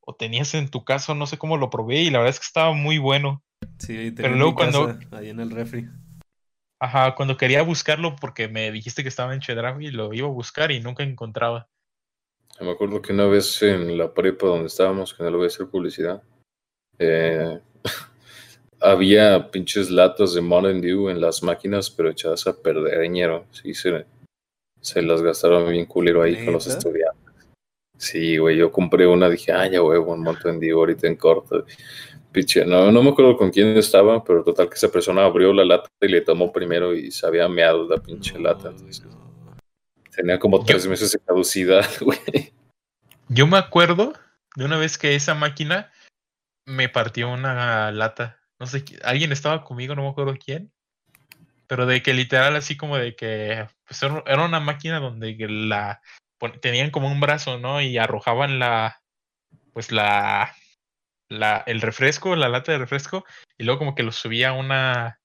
o 0.00 0.14
tenías 0.16 0.54
en 0.54 0.68
tu 0.68 0.84
casa, 0.84 1.14
no 1.14 1.26
sé 1.26 1.38
cómo 1.38 1.56
lo 1.56 1.70
probé 1.70 2.02
y 2.02 2.10
la 2.10 2.18
verdad 2.18 2.30
es 2.34 2.40
que 2.40 2.46
estaba 2.46 2.72
muy 2.72 2.98
bueno. 2.98 3.44
Sí, 3.78 3.94
tenía 3.94 4.14
Pero 4.16 4.32
en 4.32 4.38
luego 4.38 4.50
mi 4.52 4.56
cuando- 4.56 4.86
casa, 4.98 5.16
ahí 5.16 5.28
en 5.30 5.38
el 5.40 5.50
refri. 5.50 5.88
Ajá, 6.80 7.14
cuando 7.14 7.36
quería 7.36 7.62
buscarlo 7.62 8.16
porque 8.16 8.48
me 8.48 8.70
dijiste 8.72 9.02
que 9.02 9.08
estaba 9.08 9.32
en 9.32 9.40
Chedraui, 9.40 9.90
lo 9.92 10.12
iba 10.12 10.26
a 10.26 10.32
buscar 10.32 10.70
y 10.72 10.80
nunca 10.80 11.02
encontraba. 11.04 11.68
Me 12.60 12.70
acuerdo 12.70 13.02
que 13.02 13.12
una 13.12 13.26
vez 13.26 13.62
en 13.62 13.98
la 13.98 14.12
prepa 14.12 14.46
donde 14.46 14.66
estábamos, 14.66 15.12
que 15.12 15.22
no 15.22 15.30
le 15.30 15.36
voy 15.36 15.44
a 15.44 15.48
hacer 15.48 15.66
publicidad, 15.66 16.22
eh, 16.98 17.60
había 18.80 19.50
pinches 19.50 19.90
latas 19.90 20.34
de 20.34 20.40
Mountain 20.40 20.80
Dew 20.80 21.08
en 21.08 21.20
las 21.20 21.42
máquinas, 21.42 21.90
pero 21.90 22.10
echadas 22.10 22.46
a 22.46 22.56
perder, 22.60 23.08
ñero. 23.10 23.46
Sí, 23.50 23.74
se, 23.74 24.06
se 24.80 25.02
las 25.02 25.20
gastaron 25.22 25.70
bien 25.70 25.86
culero 25.86 26.22
ahí 26.22 26.44
con 26.44 26.54
los 26.54 26.66
estudiantes. 26.66 27.24
Sí, 27.96 28.38
güey, 28.38 28.56
yo 28.56 28.70
compré 28.70 29.06
una, 29.06 29.28
dije, 29.28 29.52
ah, 29.52 29.66
ya 29.66 29.82
huevo, 29.82 30.12
un 30.12 30.22
Mountain 30.22 30.60
Dew 30.60 30.78
ahorita 30.78 31.06
en 31.06 31.16
corto. 31.16 31.64
Piche, 32.32 32.64
no, 32.66 32.90
no 32.90 33.02
me 33.02 33.10
acuerdo 33.10 33.36
con 33.36 33.50
quién 33.50 33.76
estaba, 33.76 34.22
pero 34.24 34.42
total 34.42 34.68
que 34.68 34.74
esa 34.74 34.90
persona 34.90 35.24
abrió 35.24 35.52
la 35.52 35.64
lata 35.64 35.88
y 36.00 36.08
le 36.08 36.20
tomó 36.20 36.52
primero 36.52 36.92
y 36.92 37.10
se 37.10 37.26
había 37.26 37.48
meado 37.48 37.88
la 37.88 37.98
pinche 37.98 38.38
lata. 38.38 38.72
Tenía 40.14 40.38
como 40.38 40.64
tres 40.64 40.86
meses 40.86 41.12
de 41.12 41.18
caducidad, 41.20 41.88
güey. 42.00 42.52
Yo 43.28 43.46
me 43.46 43.58
acuerdo 43.58 44.12
de 44.56 44.64
una 44.64 44.76
vez 44.76 44.98
que 44.98 45.14
esa 45.14 45.34
máquina 45.34 45.90
me 46.66 46.88
partió 46.88 47.30
una 47.30 47.90
lata. 47.90 48.40
No 48.58 48.66
sé, 48.66 48.84
alguien 49.02 49.32
estaba 49.32 49.64
conmigo, 49.64 49.94
no 49.94 50.02
me 50.02 50.08
acuerdo 50.10 50.36
quién. 50.42 50.72
Pero 51.66 51.86
de 51.86 52.02
que 52.02 52.14
literal 52.14 52.56
así 52.56 52.76
como 52.76 52.96
de 52.96 53.16
que 53.16 53.66
pues 53.86 54.02
era 54.02 54.44
una 54.44 54.60
máquina 54.60 55.00
donde 55.00 55.36
la 55.48 56.00
tenían 56.60 56.90
como 56.90 57.08
un 57.08 57.20
brazo, 57.20 57.58
¿no? 57.58 57.80
Y 57.80 57.96
arrojaban 57.96 58.58
la 58.58 59.00
pues 59.72 59.90
la 59.90 60.54
la, 61.28 61.62
el 61.66 61.80
refresco, 61.80 62.36
la 62.36 62.48
lata 62.48 62.72
de 62.72 62.78
refresco, 62.78 63.24
y 63.58 63.64
luego 63.64 63.78
como 63.78 63.94
que 63.94 64.02
lo 64.02 64.12
subía 64.12 64.50
a 64.50 64.52
una, 64.52 65.20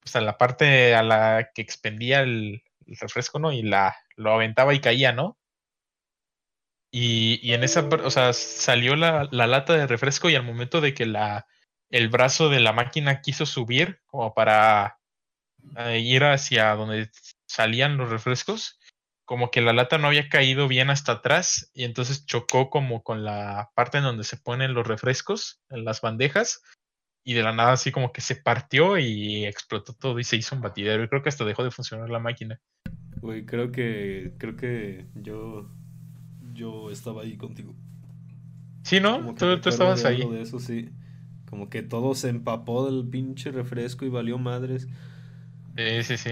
pues 0.00 0.16
a 0.16 0.20
la 0.20 0.38
parte 0.38 0.94
a 0.94 1.02
la 1.02 1.50
que 1.54 1.62
expendía 1.62 2.20
el, 2.20 2.62
refresco, 2.86 3.38
¿no? 3.38 3.52
Y 3.52 3.62
la, 3.62 3.94
lo 4.18 4.34
aventaba 4.34 4.74
y 4.74 4.80
caía, 4.80 5.12
¿no? 5.12 5.38
Y, 6.90 7.38
y 7.42 7.54
en 7.54 7.64
esa, 7.64 7.86
o 7.86 8.10
sea, 8.10 8.32
salió 8.32 8.96
la, 8.96 9.28
la, 9.30 9.46
lata 9.46 9.74
de 9.74 9.86
refresco 9.86 10.30
y 10.30 10.34
al 10.34 10.42
momento 10.42 10.80
de 10.80 10.94
que 10.94 11.06
la, 11.06 11.46
el 11.90 12.08
brazo 12.08 12.48
de 12.48 12.60
la 12.60 12.72
máquina 12.72 13.20
quiso 13.20 13.46
subir 13.46 14.00
como 14.06 14.34
para 14.34 14.98
eh, 15.76 16.00
ir 16.00 16.24
hacia 16.24 16.74
donde 16.74 17.10
salían 17.46 17.96
los 17.96 18.08
refrescos, 18.08 18.78
como 19.24 19.50
que 19.50 19.60
la 19.60 19.74
lata 19.74 19.98
no 19.98 20.08
había 20.08 20.28
caído 20.28 20.68
bien 20.68 20.88
hasta 20.90 21.12
atrás 21.12 21.70
y 21.74 21.84
entonces 21.84 22.24
chocó 22.24 22.70
como 22.70 23.02
con 23.02 23.24
la 23.24 23.70
parte 23.74 23.98
en 23.98 24.04
donde 24.04 24.24
se 24.24 24.38
ponen 24.38 24.74
los 24.74 24.86
refrescos, 24.86 25.60
en 25.68 25.84
las 25.84 26.00
bandejas, 26.00 26.62
y 27.22 27.34
de 27.34 27.42
la 27.42 27.52
nada 27.52 27.72
así 27.72 27.92
como 27.92 28.10
que 28.10 28.22
se 28.22 28.36
partió 28.36 28.96
y 28.96 29.44
explotó 29.44 29.92
todo 29.92 30.18
y 30.18 30.24
se 30.24 30.36
hizo 30.36 30.54
un 30.54 30.62
batidero. 30.62 31.04
Y 31.04 31.08
creo 31.08 31.22
que 31.22 31.28
hasta 31.28 31.44
dejó 31.44 31.62
de 31.62 31.70
funcionar 31.70 32.08
la 32.08 32.18
máquina. 32.18 32.58
Uy, 33.22 33.44
creo 33.46 33.72
que, 33.72 34.32
creo 34.38 34.56
que 34.56 35.06
yo, 35.14 35.66
yo 36.52 36.90
estaba 36.90 37.22
ahí 37.22 37.36
contigo. 37.36 37.74
Sí, 38.82 39.00
¿no? 39.00 39.34
Tú, 39.34 39.60
tú, 39.60 39.68
estabas 39.68 40.04
ahí. 40.04 40.24
De 40.28 40.42
eso, 40.42 40.58
sí. 40.58 40.90
Como 41.50 41.68
que 41.70 41.82
todo 41.82 42.14
se 42.14 42.28
empapó 42.28 42.90
del 42.90 43.08
pinche 43.08 43.50
refresco 43.50 44.04
y 44.04 44.08
valió 44.08 44.38
madres. 44.38 44.86
Sí, 45.76 46.02
sí, 46.02 46.16
sí. 46.16 46.30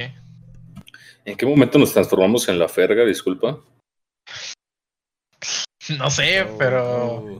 ¿En 1.25 1.37
qué 1.37 1.47
momento 1.47 1.79
nos 1.79 1.93
transformamos 1.93 2.49
en 2.49 2.59
la 2.59 2.69
ferga? 2.69 3.05
Disculpa. 3.05 3.61
No 6.01 6.11
sé, 6.11 6.43
oh, 6.43 6.59
pero. 6.59 7.39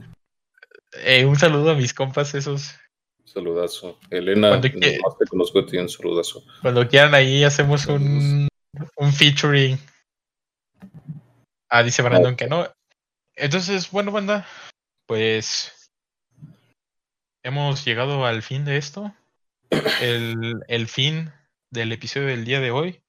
Eh, 1.03 1.25
un 1.25 1.35
saludo 1.35 1.71
a 1.71 1.75
mis 1.75 1.93
compas, 1.93 2.33
esos. 2.33 2.75
Saludazo. 3.25 3.99
Elena, 4.09 4.61
te 4.61 4.73
conozco 5.29 5.59
a 5.59 5.81
un 5.81 5.89
saludazo. 5.89 6.45
Cuando 6.61 6.87
quieran, 6.87 7.13
ahí 7.13 7.43
hacemos 7.43 7.85
un, 7.87 8.47
un 8.95 9.13
featuring. 9.13 9.77
Ah, 11.69 11.83
dice 11.83 12.01
Brandon 12.01 12.35
que 12.35 12.47
no. 12.47 12.67
Entonces, 13.35 13.91
bueno, 13.91 14.11
banda, 14.11 14.47
pues. 15.05 15.91
Hemos 17.43 17.85
llegado 17.85 18.25
al 18.25 18.41
fin 18.41 18.65
de 18.65 18.77
esto. 18.77 19.13
El, 20.01 20.55
el 20.67 20.87
fin 20.87 21.31
del 21.69 21.91
episodio 21.91 22.27
del 22.27 22.45
día 22.45 22.59
de 22.59 22.71
hoy. 22.71 23.01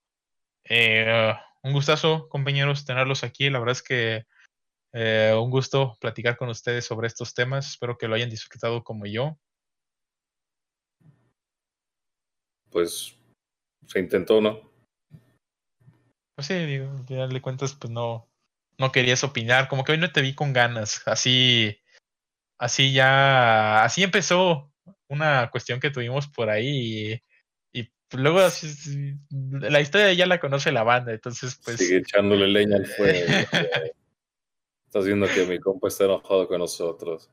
Eh, 0.64 1.32
un 1.62 1.72
gustazo, 1.72 2.28
compañeros, 2.28 2.84
tenerlos 2.84 3.24
aquí. 3.24 3.50
La 3.50 3.58
verdad 3.58 3.72
es 3.72 3.82
que 3.82 4.26
eh, 4.92 5.34
un 5.36 5.50
gusto 5.50 5.96
platicar 6.00 6.36
con 6.36 6.48
ustedes 6.48 6.84
sobre 6.84 7.06
estos 7.06 7.34
temas. 7.34 7.68
Espero 7.68 7.98
que 7.98 8.08
lo 8.08 8.14
hayan 8.14 8.30
disfrutado 8.30 8.84
como 8.84 9.06
yo. 9.06 9.38
Pues 12.70 13.16
se 13.86 13.98
intentó, 13.98 14.40
¿no? 14.40 14.67
Pues 16.38 16.46
sí, 16.46 16.54
digo, 16.54 16.88
al 16.88 17.04
final 17.04 17.32
de 17.32 17.42
cuentas, 17.42 17.74
pues 17.74 17.90
no, 17.92 18.30
no 18.78 18.92
querías 18.92 19.24
opinar. 19.24 19.66
Como 19.66 19.82
que 19.82 19.90
hoy 19.90 19.98
no 19.98 20.12
te 20.12 20.22
vi 20.22 20.36
con 20.36 20.52
ganas. 20.52 21.02
Así, 21.04 21.80
así 22.58 22.92
ya, 22.92 23.82
así 23.82 24.04
empezó 24.04 24.72
una 25.08 25.50
cuestión 25.50 25.80
que 25.80 25.90
tuvimos 25.90 26.28
por 26.28 26.48
ahí. 26.48 27.20
Y 27.72 27.90
luego 28.12 28.38
la 29.50 29.80
historia 29.80 30.12
ya 30.12 30.26
la 30.26 30.38
conoce 30.38 30.70
la 30.70 30.84
banda, 30.84 31.12
entonces 31.12 31.60
pues... 31.64 31.78
Sigue 31.78 31.96
echándole 31.96 32.46
leña 32.46 32.76
al 32.76 32.86
fuego. 32.86 33.26
Estás 34.86 35.06
viendo 35.06 35.26
que 35.26 35.44
mi 35.44 35.58
compa 35.58 35.88
está 35.88 36.04
enojado 36.04 36.46
con 36.46 36.60
nosotros. 36.60 37.28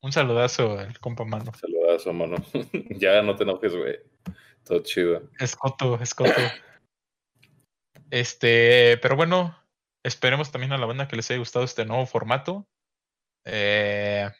Un 0.00 0.10
saludazo 0.10 0.78
al 0.78 0.98
compa 1.00 1.26
mano. 1.26 1.50
Un 1.52 1.58
saludazo, 1.58 2.14
mano. 2.14 2.36
ya 2.98 3.20
no 3.20 3.36
te 3.36 3.42
enojes, 3.42 3.76
güey. 3.76 3.98
Todo 4.64 4.82
chido. 4.82 5.28
Escoto, 5.38 6.00
escoto. 6.00 6.32
Este, 8.14 8.96
pero 8.98 9.16
bueno, 9.16 9.58
esperemos 10.04 10.52
también 10.52 10.70
a 10.70 10.78
la 10.78 10.86
banda 10.86 11.08
que 11.08 11.16
les 11.16 11.28
haya 11.32 11.40
gustado 11.40 11.64
este 11.64 11.84
nuevo 11.84 12.06
formato. 12.06 12.64
Eh... 13.44 14.30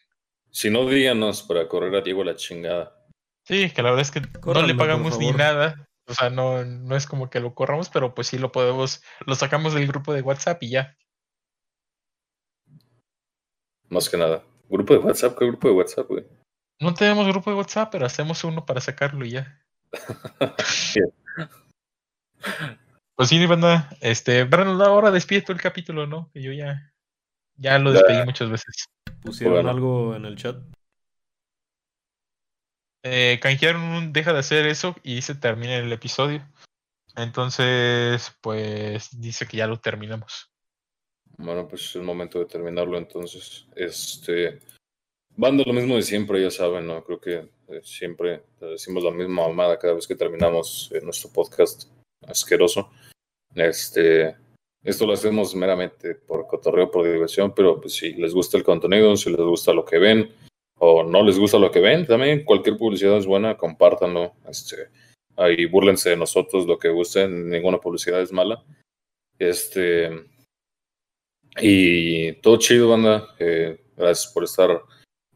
Si 0.52 0.70
no, 0.70 0.88
díganos 0.88 1.42
para 1.42 1.66
correr 1.66 1.92
a 1.96 2.00
Diego 2.00 2.22
la 2.22 2.36
chingada. 2.36 3.04
Sí, 3.42 3.70
que 3.70 3.82
la 3.82 3.90
verdad 3.90 4.02
es 4.02 4.12
que 4.12 4.20
no 4.20 4.62
le 4.62 4.76
pagamos 4.76 5.18
ni 5.18 5.32
nada. 5.32 5.88
O 6.06 6.14
sea, 6.14 6.30
no, 6.30 6.64
no 6.64 6.94
es 6.94 7.08
como 7.08 7.30
que 7.30 7.40
lo 7.40 7.56
corramos, 7.56 7.90
pero 7.90 8.14
pues 8.14 8.28
sí 8.28 8.38
lo 8.38 8.52
podemos, 8.52 9.02
lo 9.26 9.34
sacamos 9.34 9.74
del 9.74 9.88
grupo 9.88 10.12
de 10.12 10.22
WhatsApp 10.22 10.62
y 10.62 10.70
ya. 10.70 10.96
Más 13.88 14.08
que 14.08 14.16
nada. 14.16 14.44
¿Grupo 14.68 14.94
de 14.94 15.00
WhatsApp? 15.00 15.36
¿Qué 15.36 15.46
grupo 15.46 15.66
de 15.66 15.74
WhatsApp, 15.74 16.06
güey? 16.06 16.24
No 16.78 16.94
tenemos 16.94 17.26
grupo 17.26 17.50
de 17.50 17.56
WhatsApp, 17.56 17.90
pero 17.90 18.06
hacemos 18.06 18.44
uno 18.44 18.64
para 18.64 18.80
sacarlo 18.80 19.24
y 19.24 19.32
ya. 19.32 19.60
pues 23.14 23.28
sí, 23.28 23.44
banda. 23.46 23.88
Este, 24.00 24.48
ahora 24.50 25.10
despide 25.10 25.44
el 25.48 25.60
capítulo, 25.60 26.06
¿no? 26.06 26.30
Que 26.32 26.42
yo 26.42 26.52
ya, 26.52 26.92
ya 27.56 27.78
lo 27.78 27.92
despedí 27.92 28.24
muchas 28.24 28.50
veces. 28.50 28.86
¿Pusieron 29.22 29.66
algo 29.68 30.14
en 30.14 30.24
el 30.26 30.36
chat? 30.36 30.56
eh, 33.04 33.38
canjearon 33.40 34.12
deja 34.12 34.32
de 34.32 34.38
hacer 34.38 34.66
eso 34.66 34.96
y 35.02 35.22
se 35.22 35.34
termina 35.34 35.76
el 35.76 35.92
episodio. 35.92 36.42
Entonces, 37.14 38.32
pues 38.40 39.20
dice 39.20 39.46
que 39.46 39.58
ya 39.58 39.68
lo 39.68 39.78
terminamos. 39.78 40.50
Bueno, 41.36 41.68
pues 41.68 41.82
es 41.82 41.96
el 41.96 42.02
momento 42.02 42.38
de 42.38 42.46
terminarlo 42.46 42.96
entonces. 42.96 43.66
Este, 43.76 44.58
van 45.36 45.56
de 45.56 45.64
lo 45.64 45.72
mismo 45.72 45.96
de 45.96 46.02
siempre, 46.02 46.42
ya 46.42 46.50
saben, 46.50 46.86
¿no? 46.86 47.04
Creo 47.04 47.20
que 47.20 47.34
eh, 47.68 47.80
siempre 47.84 48.42
decimos 48.58 49.04
la 49.04 49.10
misma 49.10 49.46
mamada 49.46 49.78
cada 49.78 49.94
vez 49.94 50.06
que 50.06 50.16
terminamos 50.16 50.90
eh, 50.92 51.00
nuestro 51.02 51.30
podcast 51.30 51.84
asqueroso. 52.26 52.90
Este, 53.54 54.36
esto 54.82 55.06
lo 55.06 55.12
hacemos 55.12 55.54
meramente 55.54 56.14
por 56.14 56.46
cotorreo, 56.46 56.90
por 56.90 57.04
diversión, 57.04 57.54
pero 57.54 57.80
pues 57.80 57.94
si 57.94 58.12
les 58.14 58.34
gusta 58.34 58.58
el 58.58 58.64
contenido, 58.64 59.16
si 59.16 59.30
les 59.30 59.40
gusta 59.40 59.72
lo 59.72 59.84
que 59.84 59.98
ven, 59.98 60.30
o 60.78 61.02
no 61.02 61.22
les 61.22 61.38
gusta 61.38 61.58
lo 61.58 61.70
que 61.70 61.80
ven, 61.80 62.06
también 62.06 62.44
cualquier 62.44 62.76
publicidad 62.76 63.16
es 63.16 63.26
buena, 63.26 63.56
compártanlo. 63.56 64.32
Este, 64.48 64.88
ahí 65.36 65.66
burlense 65.66 66.10
de 66.10 66.16
nosotros, 66.16 66.66
lo 66.66 66.78
que 66.78 66.88
gusten, 66.88 67.48
ninguna 67.48 67.78
publicidad 67.78 68.20
es 68.20 68.32
mala. 68.32 68.62
Este, 69.38 70.10
y 71.60 72.32
todo 72.34 72.58
chido, 72.58 72.90
banda. 72.90 73.34
Eh, 73.38 73.80
gracias 73.96 74.32
por 74.32 74.44
estar. 74.44 74.82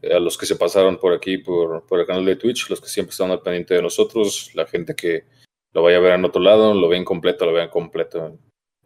Eh, 0.02 0.14
a 0.14 0.20
los 0.20 0.36
que 0.38 0.46
se 0.46 0.56
pasaron 0.56 0.98
por 0.98 1.12
aquí, 1.12 1.38
por, 1.38 1.86
por 1.86 2.00
el 2.00 2.06
canal 2.06 2.24
de 2.24 2.36
Twitch, 2.36 2.68
los 2.70 2.80
que 2.80 2.88
siempre 2.88 3.12
están 3.12 3.30
al 3.30 3.42
pendiente 3.42 3.74
de 3.74 3.82
nosotros, 3.82 4.50
la 4.54 4.66
gente 4.66 4.94
que 4.94 5.24
lo 5.72 5.82
vaya 5.82 5.98
a 5.98 6.00
ver 6.00 6.12
en 6.14 6.24
otro 6.24 6.42
lado, 6.42 6.74
lo 6.74 6.88
ven 6.88 7.04
completo, 7.04 7.46
lo 7.46 7.52
vean 7.52 7.68
completo 7.68 8.26
en 8.26 8.38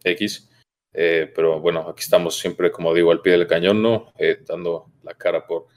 X. 0.03 0.49
Eh, 0.93 1.31
pero 1.33 1.59
bueno, 1.59 1.87
aquí 1.89 2.01
estamos 2.01 2.37
siempre, 2.37 2.71
como 2.71 2.93
digo, 2.93 3.11
al 3.11 3.21
pie 3.21 3.33
del 3.33 3.47
cañón, 3.47 3.81
¿no? 3.81 4.13
dando 4.47 4.91
la 5.01 5.15
cara 5.15 5.45
por 5.45 5.67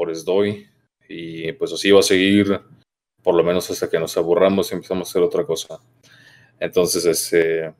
por 0.00 0.16
SDOI 0.16 0.66
y 1.10 1.52
pues 1.52 1.74
así 1.74 1.90
va 1.90 2.00
a 2.00 2.02
seguir 2.02 2.58
por 3.22 3.34
lo 3.34 3.44
menos 3.44 3.70
hasta 3.70 3.90
que 3.90 3.98
nos 3.98 4.16
aburramos 4.16 4.70
y 4.70 4.74
empezamos 4.74 5.08
a 5.08 5.10
hacer 5.10 5.22
otra 5.22 5.44
cosa. 5.44 5.78
Entonces, 6.58 7.04
este, 7.04 7.74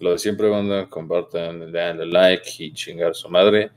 lo 0.00 0.12
de 0.12 0.18
siempre, 0.18 0.48
banda, 0.48 0.88
compartan, 0.88 1.70
denle 1.70 2.06
like 2.06 2.48
y 2.58 2.72
chingar 2.72 3.14
su 3.14 3.28
madre. 3.28 3.72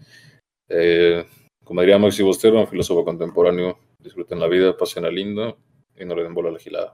Eh, 0.69 1.26
como 1.65 1.81
diría 1.81 1.98
Maxi 1.98 2.23
Bostero, 2.23 2.61
un 2.61 2.68
filósofo 2.68 3.03
contemporáneo, 3.03 3.77
disfruten 4.02 4.40
la 4.40 4.48
vida, 4.48 4.77
pasen 4.77 5.03
a 5.03 5.10
lindo 5.10 5.57
y 5.98 6.06
no 6.06 6.15
le 6.15 6.23
den 6.23 6.34
bola 6.34 6.49
a 6.49 6.53
la 6.53 6.60
gilada. 6.60 6.88